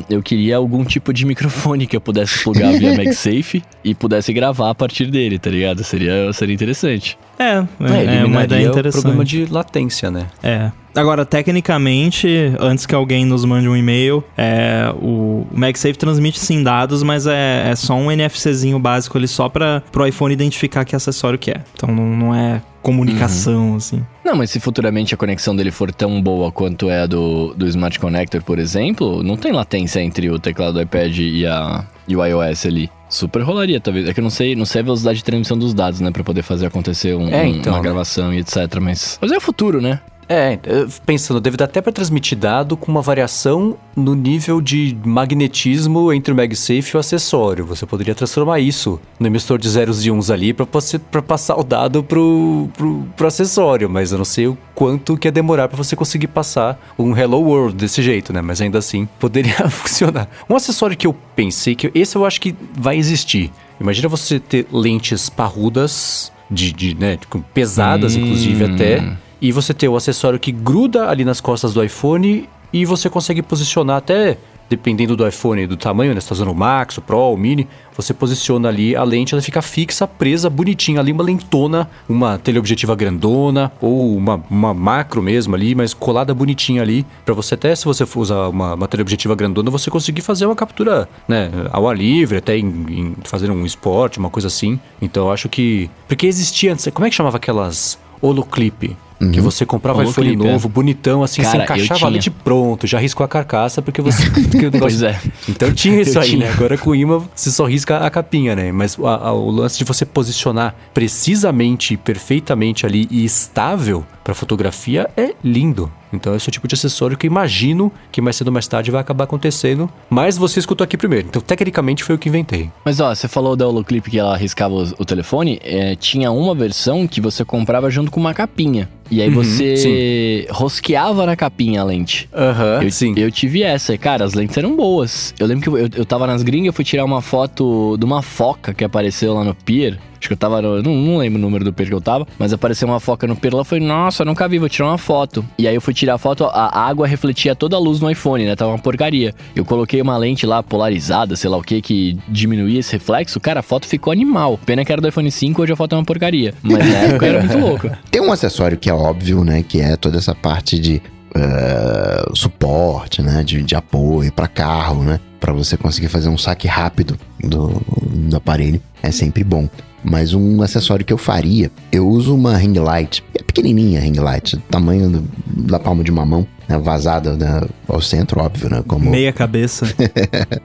eu 0.08 0.22
queria 0.22 0.58
algum 0.58 0.84
tipo 0.84 1.12
de 1.12 1.26
microfone 1.26 1.84
que 1.88 1.96
eu 1.96 2.00
pudesse 2.00 2.44
plugar 2.44 2.74
via 2.74 2.94
MagSafe 2.94 3.60
e 3.82 3.92
pudesse 3.92 4.32
gravar 4.32 4.70
a 4.70 4.74
partir 4.76 5.06
dele, 5.06 5.36
tá 5.36 5.50
ligado? 5.50 5.82
Seria, 5.82 6.32
seria 6.32 6.54
interessante. 6.54 7.18
É, 7.40 7.54
é, 7.80 8.18
é 8.20 8.24
uma 8.24 8.44
ideia 8.44 8.68
interessante. 8.68 9.00
o 9.00 9.02
problema 9.02 9.24
de 9.24 9.46
latência, 9.46 10.12
né? 10.12 10.28
É. 10.44 10.70
Agora, 10.96 11.26
tecnicamente, 11.26 12.26
antes 12.58 12.86
que 12.86 12.94
alguém 12.94 13.26
nos 13.26 13.44
mande 13.44 13.68
um 13.68 13.76
e-mail, 13.76 14.24
é, 14.36 14.90
o 15.00 15.46
MagSafe 15.52 15.98
transmite 15.98 16.40
sim 16.40 16.62
dados, 16.62 17.02
mas 17.02 17.26
é, 17.26 17.68
é 17.70 17.76
só 17.76 17.94
um 17.94 18.10
NFCzinho 18.10 18.78
básico 18.78 19.18
ali 19.18 19.28
só 19.28 19.48
para 19.48 19.82
o 19.94 20.06
iPhone 20.06 20.32
identificar 20.32 20.86
que 20.86 20.96
acessório 20.96 21.38
que 21.38 21.50
é. 21.50 21.60
Então 21.74 21.94
não, 21.94 22.16
não 22.16 22.34
é 22.34 22.62
comunicação, 22.80 23.70
uhum. 23.70 23.76
assim. 23.76 24.02
Não, 24.26 24.34
mas 24.34 24.50
se 24.50 24.58
futuramente 24.58 25.14
a 25.14 25.16
conexão 25.16 25.54
dele 25.54 25.70
for 25.70 25.92
tão 25.92 26.20
boa 26.20 26.50
quanto 26.50 26.90
é 26.90 27.02
a 27.02 27.06
do, 27.06 27.54
do 27.54 27.64
Smart 27.68 27.96
Connector, 28.00 28.42
por 28.42 28.58
exemplo, 28.58 29.22
não 29.22 29.36
tem 29.36 29.52
latência 29.52 30.00
entre 30.00 30.28
o 30.28 30.36
teclado 30.36 30.72
do 30.72 30.82
iPad 30.82 31.16
e, 31.16 31.46
a, 31.46 31.84
e 32.08 32.16
o 32.16 32.24
iOS 32.26 32.66
ali. 32.66 32.90
Super 33.08 33.42
rolaria, 33.42 33.80
talvez. 33.80 34.08
É 34.08 34.12
que 34.12 34.18
eu 34.18 34.24
não 34.24 34.30
sei, 34.30 34.56
não 34.56 34.64
sei 34.64 34.80
a 34.80 34.84
velocidade 34.84 35.18
de 35.18 35.24
transmissão 35.24 35.56
dos 35.56 35.72
dados, 35.72 36.00
né? 36.00 36.10
Pra 36.10 36.24
poder 36.24 36.42
fazer 36.42 36.66
acontecer 36.66 37.14
um, 37.14 37.28
é, 37.28 37.46
então, 37.46 37.72
uma 37.72 37.78
né? 37.78 37.84
gravação 37.84 38.34
e 38.34 38.38
etc. 38.38 38.56
Mas, 38.80 39.16
mas 39.22 39.30
é 39.30 39.36
o 39.36 39.40
futuro, 39.40 39.80
né? 39.80 40.00
É, 40.28 40.58
pensando, 41.04 41.40
deve 41.40 41.56
dar 41.56 41.66
até 41.66 41.80
para 41.80 41.92
transmitir 41.92 42.36
dado 42.36 42.76
com 42.76 42.90
uma 42.90 43.00
variação 43.00 43.76
no 43.94 44.14
nível 44.14 44.60
de 44.60 44.96
magnetismo 45.04 46.12
entre 46.12 46.32
o 46.32 46.36
MagSafe 46.36 46.90
e 46.92 46.96
o 46.96 47.00
acessório. 47.00 47.64
Você 47.64 47.86
poderia 47.86 48.14
transformar 48.14 48.58
isso 48.58 49.00
no 49.20 49.28
emissor 49.28 49.56
de 49.56 49.68
zeros 49.68 50.04
e 50.04 50.10
uns 50.10 50.28
ali 50.28 50.52
para 50.52 51.22
passar 51.22 51.56
o 51.56 51.62
dado 51.62 52.02
pro, 52.02 52.68
pro, 52.76 53.06
pro, 53.16 53.26
acessório, 53.26 53.88
mas 53.88 54.12
eu 54.16 54.18
não 54.18 54.24
sei 54.24 54.46
o 54.48 54.58
quanto 54.74 55.16
que 55.16 55.28
ia 55.28 55.32
demorar 55.32 55.68
para 55.68 55.76
você 55.76 55.94
conseguir 55.94 56.28
passar 56.28 56.80
um 56.98 57.16
Hello 57.16 57.38
World 57.38 57.76
desse 57.76 58.02
jeito, 58.02 58.32
né? 58.32 58.40
Mas 58.40 58.60
ainda 58.60 58.78
assim 58.78 59.06
poderia 59.18 59.54
funcionar. 59.70 60.28
Um 60.48 60.56
acessório 60.56 60.96
que 60.96 61.06
eu 61.06 61.14
pensei 61.34 61.74
que 61.74 61.90
esse 61.94 62.16
eu 62.16 62.24
acho 62.24 62.40
que 62.40 62.54
vai 62.74 62.96
existir. 62.96 63.52
Imagina 63.80 64.08
você 64.08 64.40
ter 64.40 64.66
lentes 64.72 65.28
parrudas 65.28 66.32
de, 66.50 66.72
de 66.72 66.94
né, 66.94 67.18
pesadas, 67.52 68.16
hum. 68.16 68.20
inclusive 68.20 68.64
até 68.64 69.16
e 69.40 69.52
você 69.52 69.74
ter 69.74 69.88
o 69.88 69.96
acessório 69.96 70.38
que 70.38 70.50
gruda 70.50 71.08
ali 71.08 71.24
nas 71.24 71.40
costas 71.40 71.74
do 71.74 71.84
iPhone 71.84 72.48
e 72.72 72.84
você 72.84 73.10
consegue 73.10 73.42
posicionar 73.42 73.98
até 73.98 74.38
dependendo 74.68 75.16
do 75.16 75.26
iPhone 75.26 75.66
do 75.66 75.76
tamanho, 75.76 76.14
né? 76.14 76.20
Você 76.20 76.28
tá 76.28 76.34
usando 76.34 76.50
o 76.50 76.54
Max, 76.54 76.98
o 76.98 77.02
Pro, 77.02 77.32
o 77.32 77.36
Mini, 77.36 77.68
você 77.96 78.12
posiciona 78.12 78.68
ali 78.68 78.94
a 78.94 79.02
lente, 79.02 79.34
ela 79.34 79.42
fica 79.42 79.62
fixa, 79.62 80.06
presa, 80.06 80.50
bonitinha 80.50 81.00
ali, 81.00 81.12
uma 81.12 81.22
lentona, 81.22 81.88
uma 82.08 82.38
teleobjetiva 82.38 82.94
grandona, 82.94 83.72
ou 83.80 84.16
uma, 84.16 84.42
uma 84.50 84.74
macro 84.74 85.22
mesmo 85.22 85.54
ali, 85.54 85.74
mas 85.74 85.94
colada 85.94 86.34
bonitinha 86.34 86.82
ali, 86.82 87.06
para 87.24 87.34
você 87.34 87.54
até, 87.54 87.74
se 87.74 87.84
você 87.84 88.04
for 88.04 88.20
usar 88.20 88.48
uma, 88.48 88.74
uma 88.74 88.88
teleobjetiva 88.88 89.34
grandona, 89.34 89.70
você 89.70 89.90
conseguir 89.90 90.22
fazer 90.22 90.46
uma 90.46 90.56
captura, 90.56 91.08
né, 91.26 91.50
ao 91.70 91.88
ar 91.88 91.96
livre, 91.96 92.38
até 92.38 92.58
em, 92.58 92.66
em 92.88 93.16
fazer 93.24 93.50
um 93.50 93.64
esporte, 93.64 94.18
uma 94.18 94.30
coisa 94.30 94.48
assim. 94.48 94.78
Então 95.00 95.26
eu 95.26 95.32
acho 95.32 95.48
que... 95.48 95.90
Porque 96.06 96.26
existia 96.26 96.72
antes, 96.72 96.86
como 96.92 97.06
é 97.06 97.10
que 97.10 97.16
chamava 97.16 97.36
aquelas 97.36 97.98
holoclip? 98.20 98.96
Uhum. 99.20 99.32
Que 99.32 99.40
você 99.40 99.64
comprava 99.64 100.00
um 100.00 100.10
iPhone 100.10 100.36
novo, 100.36 100.68
bonitão, 100.68 101.22
assim, 101.22 101.40
Cara, 101.40 101.58
você 101.58 101.62
encaixava 101.64 102.06
ali 102.06 102.18
de 102.18 102.30
pronto, 102.30 102.86
já 102.86 102.98
riscou 102.98 103.24
a 103.24 103.28
carcaça, 103.28 103.80
porque 103.80 104.02
você. 104.02 104.26
Porque 104.46 104.70
negócio... 104.70 104.80
pois 104.80 105.02
é. 105.02 105.20
Então 105.48 105.72
tinha 105.72 106.00
isso 106.00 106.18
eu 106.18 106.22
aí, 106.22 106.30
tinha. 106.30 106.46
né? 106.46 106.52
Agora 106.52 106.76
com 106.76 106.90
o 106.90 106.94
imã 106.94 107.22
você 107.34 107.50
só 107.50 107.64
risca 107.64 107.98
a 107.98 108.10
capinha, 108.10 108.54
né? 108.54 108.70
Mas 108.72 108.98
a, 109.02 109.28
a, 109.28 109.32
o 109.32 109.50
lance 109.50 109.78
de 109.78 109.84
você 109.84 110.04
posicionar 110.04 110.74
precisamente, 110.92 111.96
perfeitamente 111.96 112.84
ali 112.84 113.08
e 113.10 113.24
estável 113.24 114.04
para 114.22 114.34
fotografia 114.34 115.08
é 115.16 115.34
lindo. 115.42 115.90
Então 116.12 116.34
esse 116.34 116.48
é 116.48 116.50
o 116.50 116.52
tipo 116.52 116.66
de 116.66 116.74
acessório 116.74 117.16
que 117.16 117.26
eu 117.26 117.30
imagino 117.30 117.92
que 118.10 118.20
mais 118.20 118.36
cedo 118.36 118.48
ou 118.48 118.52
mais 118.52 118.66
tarde 118.66 118.90
vai 118.90 119.00
acabar 119.00 119.24
acontecendo. 119.24 119.88
Mas 120.10 120.36
você 120.36 120.58
escutou 120.58 120.84
aqui 120.84 120.96
primeiro. 120.96 121.28
Então 121.28 121.40
tecnicamente 121.40 122.02
foi 122.02 122.14
eu 122.14 122.18
que 122.18 122.28
inventei. 122.28 122.70
Mas 122.84 123.00
ó, 123.00 123.14
você 123.14 123.28
falou 123.28 123.54
da 123.54 123.66
Holoclip 123.66 124.10
que 124.10 124.18
ela 124.18 124.34
arriscava 124.34 124.74
o, 124.74 124.82
o 124.98 125.04
telefone. 125.04 125.60
É, 125.62 125.94
tinha 125.94 126.30
uma 126.30 126.54
versão 126.54 127.06
que 127.06 127.20
você 127.20 127.44
comprava 127.44 127.90
junto 127.90 128.10
com 128.10 128.18
uma 128.18 128.34
capinha. 128.34 128.88
E 129.10 129.22
aí 129.22 129.28
uhum, 129.28 129.34
você 129.34 129.76
sim. 129.76 130.52
rosqueava 130.52 131.26
na 131.26 131.36
capinha 131.36 131.80
a 131.80 131.84
lente. 131.84 132.28
Aham, 132.34 132.80
uhum, 132.82 132.90
sim. 132.90 133.14
Eu 133.16 133.30
tive 133.30 133.62
essa, 133.62 133.96
cara, 133.96 134.24
as 134.24 134.34
lentes 134.34 134.56
eram 134.56 134.74
boas. 134.74 135.34
Eu 135.38 135.46
lembro 135.46 135.62
que 135.62 135.68
eu, 135.68 136.00
eu 136.00 136.04
tava 136.04 136.26
nas 136.26 136.42
gringas, 136.42 136.68
eu 136.68 136.72
fui 136.72 136.84
tirar 136.84 137.04
uma 137.04 137.22
foto 137.22 137.96
de 137.98 138.04
uma 138.04 138.22
foca 138.22 138.74
que 138.74 138.84
apareceu 138.84 139.34
lá 139.34 139.44
no 139.44 139.54
pier. 139.54 139.98
Acho 140.18 140.28
que 140.28 140.32
eu 140.32 140.36
tava. 140.36 140.60
No, 140.60 140.82
não, 140.82 140.94
não, 140.94 141.18
lembro 141.18 141.38
o 141.38 141.42
número 141.42 141.64
do 141.64 141.72
pier 141.72 141.88
que 141.88 141.94
eu 141.94 142.00
tava, 142.00 142.26
mas 142.38 142.52
apareceu 142.52 142.88
uma 142.88 142.98
foca 142.98 143.26
no 143.26 143.36
pier 143.36 143.54
lá. 143.54 143.60
Eu 143.60 143.64
falei, 143.64 143.84
nossa, 143.84 144.24
nunca 144.24 144.48
vi, 144.48 144.58
vou 144.58 144.68
tirar 144.68 144.88
uma 144.88 144.98
foto. 144.98 145.44
E 145.58 145.68
aí 145.68 145.74
eu 145.74 145.80
fui 145.80 145.94
tirar 145.94 146.14
a 146.14 146.18
foto, 146.18 146.44
a 146.44 146.80
água 146.80 147.06
refletia 147.06 147.54
toda 147.54 147.76
a 147.76 147.78
luz 147.78 148.00
no 148.00 148.10
iPhone, 148.10 148.44
né? 148.44 148.56
Tava 148.56 148.72
uma 148.72 148.78
porcaria. 148.78 149.34
Eu 149.54 149.64
coloquei 149.64 150.00
uma 150.00 150.16
lente 150.16 150.46
lá 150.46 150.62
polarizada, 150.62 151.36
sei 151.36 151.50
lá 151.50 151.56
o 151.56 151.62
que, 151.62 151.80
que 151.80 152.18
diminuía 152.28 152.80
esse 152.80 152.92
reflexo. 152.92 153.38
Cara, 153.38 153.60
a 153.60 153.62
foto 153.62 153.86
ficou 153.86 154.12
animal. 154.12 154.58
Pena 154.64 154.84
que 154.84 154.92
era 154.92 155.00
do 155.00 155.08
iPhone 155.08 155.30
5, 155.30 155.62
hoje 155.62 155.72
a 155.72 155.76
foto 155.76 155.94
é 155.94 155.98
uma 155.98 156.04
porcaria. 156.04 156.54
Mas 156.62 156.78
na 156.78 156.98
época 157.06 157.26
era 157.26 157.40
muito 157.40 157.58
louco. 157.58 157.90
Tem 158.10 158.20
um 158.20 158.32
acessório 158.32 158.76
que 158.76 158.90
é 158.90 158.94
óbvio, 158.96 159.44
né? 159.44 159.62
Que 159.62 159.80
é 159.80 159.96
toda 159.96 160.18
essa 160.18 160.34
parte 160.34 160.78
de 160.78 161.02
Uh, 161.36 162.34
suporte, 162.34 163.20
né, 163.20 163.44
de, 163.44 163.62
de 163.62 163.74
apoio 163.74 164.32
para 164.32 164.48
carro, 164.48 165.02
né, 165.02 165.20
para 165.38 165.52
você 165.52 165.76
conseguir 165.76 166.08
fazer 166.08 166.30
um 166.30 166.38
saque 166.38 166.66
rápido 166.66 167.18
do, 167.38 167.82
do 168.10 168.34
aparelho 168.34 168.80
é 169.02 169.10
sempre 169.10 169.44
bom. 169.44 169.68
Mas 170.02 170.34
um 170.34 170.62
acessório 170.62 171.04
que 171.04 171.12
eu 171.12 171.18
faria, 171.18 171.70
eu 171.90 172.06
uso 172.06 172.34
uma 172.34 172.56
ring 172.56 172.78
light, 172.78 173.24
é 173.34 173.42
pequenininha 173.42 173.98
a 173.98 174.02
ring 174.02 174.18
light, 174.18 174.56
tamanho 174.70 175.10
do, 175.10 175.24
da 175.46 175.78
palma 175.78 176.04
de 176.04 176.10
uma 176.10 176.24
mão, 176.24 176.46
né, 176.68 176.78
vazada 176.78 177.36
né, 177.36 177.62
ao 177.88 178.00
centro, 178.00 178.40
óbvio, 178.40 178.70
né? 178.70 178.84
Como... 178.86 179.10
Meia 179.10 179.32
cabeça. 179.32 179.86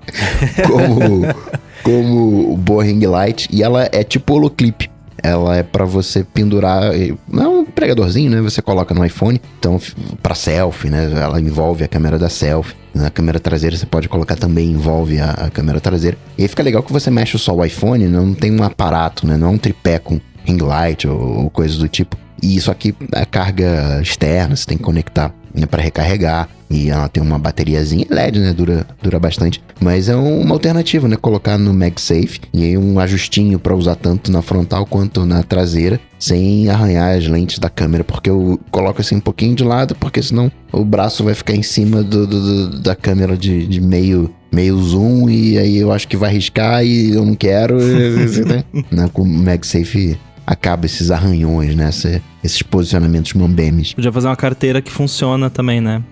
como, 0.67 1.23
como 1.83 2.57
boa 2.57 2.83
ring 2.83 3.05
light, 3.05 3.47
e 3.51 3.63
ela 3.63 3.89
é 3.91 4.03
tipo 4.03 4.33
holoclip. 4.33 4.89
Ela 5.23 5.57
é 5.57 5.63
para 5.63 5.85
você 5.85 6.23
pendurar, 6.23 6.91
não 7.27 7.43
é 7.43 7.47
um 7.47 7.65
pregadorzinho, 7.65 8.31
né? 8.31 8.41
Você 8.41 8.61
coloca 8.61 8.93
no 8.93 9.05
iPhone, 9.05 9.41
então 9.59 9.79
para 10.21 10.35
selfie, 10.35 10.89
né? 10.89 11.11
Ela 11.15 11.39
envolve 11.39 11.83
a 11.83 11.87
câmera 11.87 12.17
da 12.17 12.29
selfie. 12.29 12.75
Na 12.93 13.09
câmera 13.09 13.39
traseira 13.39 13.75
você 13.77 13.85
pode 13.85 14.09
colocar 14.09 14.35
também, 14.35 14.71
envolve 14.71 15.19
a, 15.19 15.31
a 15.31 15.49
câmera 15.49 15.79
traseira. 15.79 16.17
E 16.37 16.41
aí 16.41 16.47
fica 16.47 16.63
legal 16.63 16.83
que 16.83 16.91
você 16.91 17.09
mexe 17.09 17.37
só 17.37 17.55
o 17.55 17.63
iPhone, 17.63 18.07
não 18.07 18.33
tem 18.33 18.51
um 18.51 18.63
aparato, 18.63 19.25
né? 19.25 19.37
Não 19.37 19.47
é 19.47 19.51
um 19.51 19.57
tripé 19.57 19.99
com 19.99 20.19
ring 20.43 20.57
light 20.57 21.07
ou, 21.07 21.43
ou 21.43 21.49
coisas 21.49 21.77
do 21.77 21.87
tipo. 21.87 22.17
E 22.41 22.55
isso 22.55 22.71
aqui 22.71 22.93
é 23.13 23.23
carga 23.23 23.99
externa, 24.01 24.55
você 24.55 24.65
tem 24.65 24.77
que 24.77 24.83
conectar 24.83 25.33
né, 25.53 25.65
para 25.65 25.81
recarregar. 25.81 26.49
E 26.69 26.89
ela 26.89 27.09
tem 27.09 27.21
uma 27.21 27.37
bateriazinha 27.37 28.05
LED, 28.09 28.39
né? 28.39 28.53
Dura, 28.53 28.87
dura 29.01 29.19
bastante. 29.19 29.61
Mas 29.81 30.07
é 30.07 30.15
uma 30.15 30.55
alternativa, 30.55 31.07
né? 31.07 31.17
Colocar 31.17 31.57
no 31.57 31.73
MagSafe 31.73 32.39
e 32.53 32.63
aí 32.63 32.77
um 32.77 32.97
ajustinho 32.97 33.59
para 33.59 33.75
usar 33.75 33.95
tanto 33.95 34.31
na 34.31 34.41
frontal 34.41 34.85
quanto 34.85 35.25
na 35.25 35.43
traseira, 35.43 35.99
sem 36.17 36.69
arranhar 36.69 37.17
as 37.17 37.27
lentes 37.27 37.59
da 37.59 37.69
câmera, 37.69 38.05
porque 38.05 38.29
eu 38.29 38.57
coloco 38.71 39.01
assim 39.01 39.15
um 39.15 39.19
pouquinho 39.21 39.53
de 39.53 39.65
lado, 39.65 39.95
porque 39.95 40.21
senão 40.21 40.49
o 40.71 40.85
braço 40.85 41.25
vai 41.25 41.33
ficar 41.33 41.53
em 41.53 41.63
cima 41.63 42.01
do, 42.01 42.25
do 42.25 42.79
da 42.79 42.95
câmera 42.95 43.35
de, 43.35 43.67
de 43.67 43.81
meio 43.81 44.33
meio 44.51 44.77
zoom 44.81 45.29
e 45.29 45.57
aí 45.57 45.77
eu 45.77 45.91
acho 45.91 46.07
que 46.07 46.17
vai 46.17 46.31
riscar 46.31 46.85
e 46.85 47.11
eu 47.11 47.25
não 47.25 47.35
quero. 47.35 47.77
né? 48.91 49.09
Com 49.11 49.23
o 49.23 49.25
MagSafe 49.25 50.17
acaba 50.45 50.85
esses 50.85 51.11
arranhões, 51.11 51.75
né? 51.75 51.89
esses 52.43 52.61
posicionamentos 52.61 53.33
mambemes. 53.33 53.93
Podia 53.93 54.11
fazer 54.11 54.27
uma 54.27 54.35
carteira 54.35 54.81
que 54.81 54.91
funciona 54.91 55.49
também, 55.49 55.81
né? 55.81 56.03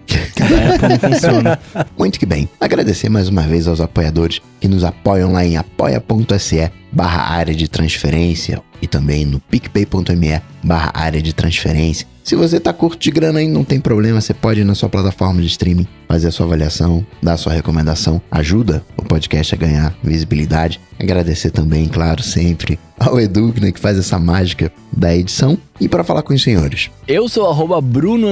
a 0.42 0.76
Apple 0.76 0.90
não 0.90 1.00
funciona. 1.00 1.60
Muito 1.98 2.20
que 2.20 2.26
bem. 2.26 2.50
Agradecer 2.60 3.10
mais 3.10 3.28
uma 3.28 3.42
vez 3.42 3.68
aos 3.68 3.82
apoiadores 3.82 4.42
que 4.60 4.68
nos 4.68 4.84
apoiam 4.84 5.32
lá 5.32 5.46
em 5.46 5.58
apoia.se 5.58 6.72
barra 6.92 7.34
área 7.34 7.54
de 7.54 7.68
transferência 7.68 8.62
e 8.82 8.88
também 8.88 9.26
no 9.26 9.40
picpay.me 9.40 10.42
barra 10.64 10.92
área 10.94 11.22
de 11.22 11.34
transferência. 11.34 12.08
Se 12.24 12.36
você 12.36 12.60
tá 12.60 12.72
curto 12.72 13.00
de 13.00 13.12
grana 13.12 13.40
aí, 13.40 13.48
não 13.48 13.64
tem 13.64 13.80
problema, 13.80 14.22
você 14.22 14.34
pode 14.34 14.62
ir 14.62 14.64
na 14.64 14.76
sua 14.76 14.90
plataforma 14.90 15.42
de 15.42 15.48
streaming, 15.48 15.88
fazer 16.10 16.30
a 16.30 16.32
sua 16.32 16.48
avaliação, 16.48 17.06
dar 17.22 17.34
a 17.34 17.38
sua 17.38 17.54
recomendação, 17.54 18.20
ajuda 18.32 18.84
o 18.98 19.04
podcast 19.04 19.54
a 19.54 19.58
ganhar 19.58 19.96
visibilidade. 20.04 20.82
Agradecer 21.00 21.52
também, 21.52 21.88
claro, 21.88 22.24
sempre 22.24 22.80
ao 23.00 23.20
Edu, 23.20 23.54
né, 23.62 23.72
que 23.72 23.80
faz 23.80 23.98
essa 23.98 24.20
mágica 24.20 24.72
da 24.92 25.16
edição. 25.16 25.58
E 25.80 25.88
para 25.88 26.04
falar 26.04 26.24
com 26.24 26.34
os 26.34 26.44
senhores. 26.44 26.90
Eu 27.08 27.30
sou 27.30 27.50
arroba 27.50 27.80
Bruno 27.80 28.28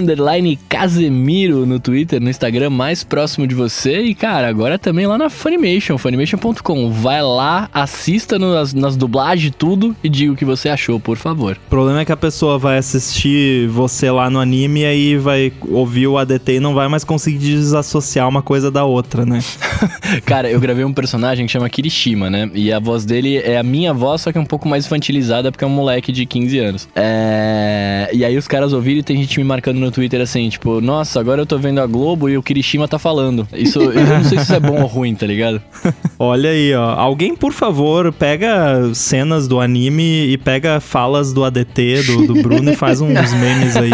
Casemiro 0.68 1.66
no 1.66 1.80
Twitter, 1.80 2.20
no 2.20 2.30
Instagram 2.30 2.70
mais 2.70 3.06
próximo 3.06 3.48
de 3.48 3.56
você. 3.56 4.02
E, 4.02 4.14
cara, 4.14 4.50
agora 4.50 4.78
também 4.78 5.08
lá 5.08 5.18
na 5.18 5.30
Funimation, 5.30 5.98
funimation.com. 5.98 6.92
Vai 6.92 7.24
lá, 7.24 7.70
assista 7.74 8.38
no, 8.38 8.54
nas, 8.54 8.74
nas 8.74 8.98
dublagens 8.98 9.54
tudo 9.58 9.96
e 10.04 10.10
diga 10.10 10.34
o 10.34 10.36
que 10.36 10.44
você 10.44 10.68
achou, 10.68 11.00
por 11.00 11.16
favor. 11.16 11.58
O 11.68 11.70
problema 11.70 12.02
é 12.02 12.06
que 12.06 12.12
a 12.12 12.18
pessoa 12.18 12.60
vai 12.60 12.78
assistir 12.78 13.70
você 13.70 14.12
lá 14.12 14.30
no 14.30 14.42
anime 14.42 14.82
e 14.82 14.86
aí 14.86 15.18
vai 15.18 15.54
ouvir 15.70 16.08
o 16.08 16.18
ADT 16.18 16.56
e 16.56 16.60
não 16.60 16.74
vai 16.74 16.90
mais 16.90 17.06
conseguir 17.06 17.38
desassociar 17.68 18.28
uma 18.28 18.42
coisa 18.42 18.72
da 18.72 18.86
outra, 18.86 19.26
né? 19.26 19.40
cara, 20.26 20.50
eu 20.50 20.60
gravei 20.60 20.86
um 20.86 20.94
personagem 20.94 21.46
que 21.46 21.52
chama 21.52 21.70
Kirishima, 21.70 22.30
né? 22.30 22.50
E 22.54 22.72
a 22.72 22.80
voz 22.80 23.06
dele 23.06 23.38
é 23.38 23.58
a 23.58 23.64
minha 23.64 23.94
voz, 23.94 24.22
só 24.22 24.32
que 24.32 24.38
é 24.38 24.42
um 24.42 24.46
pouco 24.46 24.68
mais 24.68 24.86
infantilizada 24.86 25.52
porque 25.52 25.64
é 25.64 25.68
um 25.68 25.72
moleque 25.72 26.12
de 26.12 26.26
15 26.26 26.60
anos. 26.60 26.90
É... 26.96 28.10
E 28.14 28.24
aí 28.24 28.38
os 28.38 28.48
caras 28.48 28.74
ouviram 28.74 29.00
e 29.00 29.04
tem 29.04 29.18
gente 29.18 29.38
me 29.40 29.44
marcando 29.44 29.80
no 29.80 29.92
Twitter 29.92 30.22
assim, 30.22 30.50
tipo, 30.50 30.80
nossa, 30.82 31.20
agora 31.20 31.42
eu 31.42 31.46
tô 31.46 31.58
vendo 31.58 31.82
a 31.82 31.86
Globo 31.86 32.30
e 32.30 32.38
o 32.38 32.44
Kirishima 32.44 32.88
tá 32.88 32.98
falando. 32.98 33.48
Isso, 33.54 33.80
eu 33.80 34.06
não 34.06 34.24
sei 34.24 34.38
se 34.38 34.44
isso 34.46 34.56
é 34.56 34.60
bom 34.60 34.82
ou 34.82 34.88
ruim, 34.88 35.14
tá 35.14 35.26
ligado? 35.26 35.62
Olha 36.18 36.50
aí, 36.50 36.74
ó. 36.74 36.92
Alguém, 36.92 37.36
por 37.36 37.54
favor, 37.54 38.12
pega 38.14 38.94
cenas 38.94 39.48
do 39.48 39.60
anime 39.60 40.28
e 40.28 40.38
pega 40.38 40.80
falas 40.80 41.34
do 41.34 41.44
ADT, 41.44 42.04
do, 42.04 42.28
do 42.28 42.42
Bruno, 42.42 42.72
e 42.72 42.76
faz 42.76 43.02
uns 43.02 43.34
memes 43.34 43.76
aí. 43.76 43.92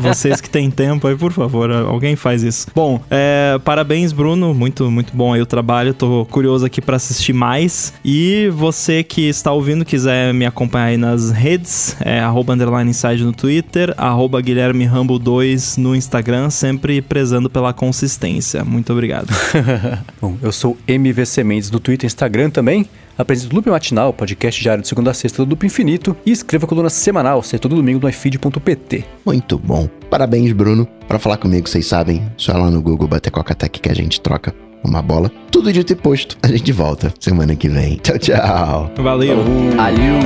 Vocês 0.00 0.40
que 0.40 0.48
têm 0.48 0.70
tempo 0.70 1.06
aí, 1.06 1.16
por 1.16 1.32
favor, 1.32 1.70
alguém 1.70 2.16
faz 2.16 2.27
isso. 2.36 2.66
Bom, 2.74 3.00
é, 3.10 3.58
parabéns, 3.64 4.12
Bruno. 4.12 4.54
Muito, 4.54 4.90
muito 4.90 5.16
bom 5.16 5.32
aí 5.32 5.40
o 5.40 5.46
trabalho. 5.46 5.94
Tô 5.94 6.26
curioso 6.26 6.64
aqui 6.64 6.80
para 6.80 6.96
assistir 6.96 7.32
mais. 7.32 7.92
E 8.04 8.48
você 8.52 9.02
que 9.02 9.28
está 9.28 9.52
ouvindo, 9.52 9.84
quiser 9.84 10.32
me 10.32 10.46
acompanhar 10.46 10.86
aí 10.86 10.96
nas 10.96 11.30
redes, 11.30 11.96
é 12.00 12.20
arroba 12.20 12.54
underline 12.54 12.90
inside 12.90 13.22
no 13.24 13.32
Twitter, 13.32 13.94
arroba 13.96 14.40
Guilherme 14.40 14.84
Rambo 14.84 15.18
2 15.18 15.76
no 15.76 15.94
Instagram, 15.94 16.50
sempre 16.50 17.00
prezando 17.02 17.50
pela 17.50 17.72
consistência. 17.72 18.64
Muito 18.64 18.92
obrigado. 18.92 19.28
bom, 20.20 20.36
eu 20.42 20.52
sou 20.52 20.76
MVC 20.86 21.44
Mendes 21.44 21.70
do 21.70 21.80
Twitter 21.80 22.06
e 22.06 22.08
Instagram 22.08 22.50
também. 22.50 22.86
Apresento 23.18 23.52
o 23.52 23.56
Loop 23.56 23.68
Matinal, 23.68 24.12
podcast 24.12 24.62
diário 24.62 24.80
de 24.80 24.88
segunda 24.88 25.10
a 25.10 25.14
sexta 25.14 25.44
do 25.44 25.48
Loop 25.48 25.66
Infinito. 25.66 26.16
E 26.24 26.30
escreva 26.30 26.66
a 26.66 26.68
coluna 26.68 26.88
semanal, 26.88 27.42
ser 27.42 27.58
todo 27.58 27.74
domingo 27.74 27.98
no 28.00 28.08
ifeed.pt. 28.08 29.04
Muito 29.26 29.58
bom. 29.58 29.88
Parabéns, 30.08 30.52
Bruno. 30.52 30.86
Para 31.08 31.18
falar 31.18 31.36
comigo, 31.36 31.68
vocês 31.68 31.84
sabem, 31.84 32.30
só 32.36 32.52
lá 32.52 32.70
no 32.70 32.80
Google 32.80 33.08
bater 33.08 33.30
Coca-Tech 33.30 33.80
que 33.80 33.90
a 33.90 33.94
gente 33.94 34.20
troca 34.20 34.54
uma 34.84 35.02
bola. 35.02 35.32
Tudo 35.50 35.72
dito 35.72 35.92
e 35.92 35.96
posto. 35.96 36.38
A 36.42 36.46
gente 36.46 36.70
volta 36.70 37.12
semana 37.18 37.56
que 37.56 37.68
vem. 37.68 37.96
Tchau, 37.96 38.18
tchau. 38.18 38.92
Valeu. 38.96 39.38
Valeu. 39.76 40.18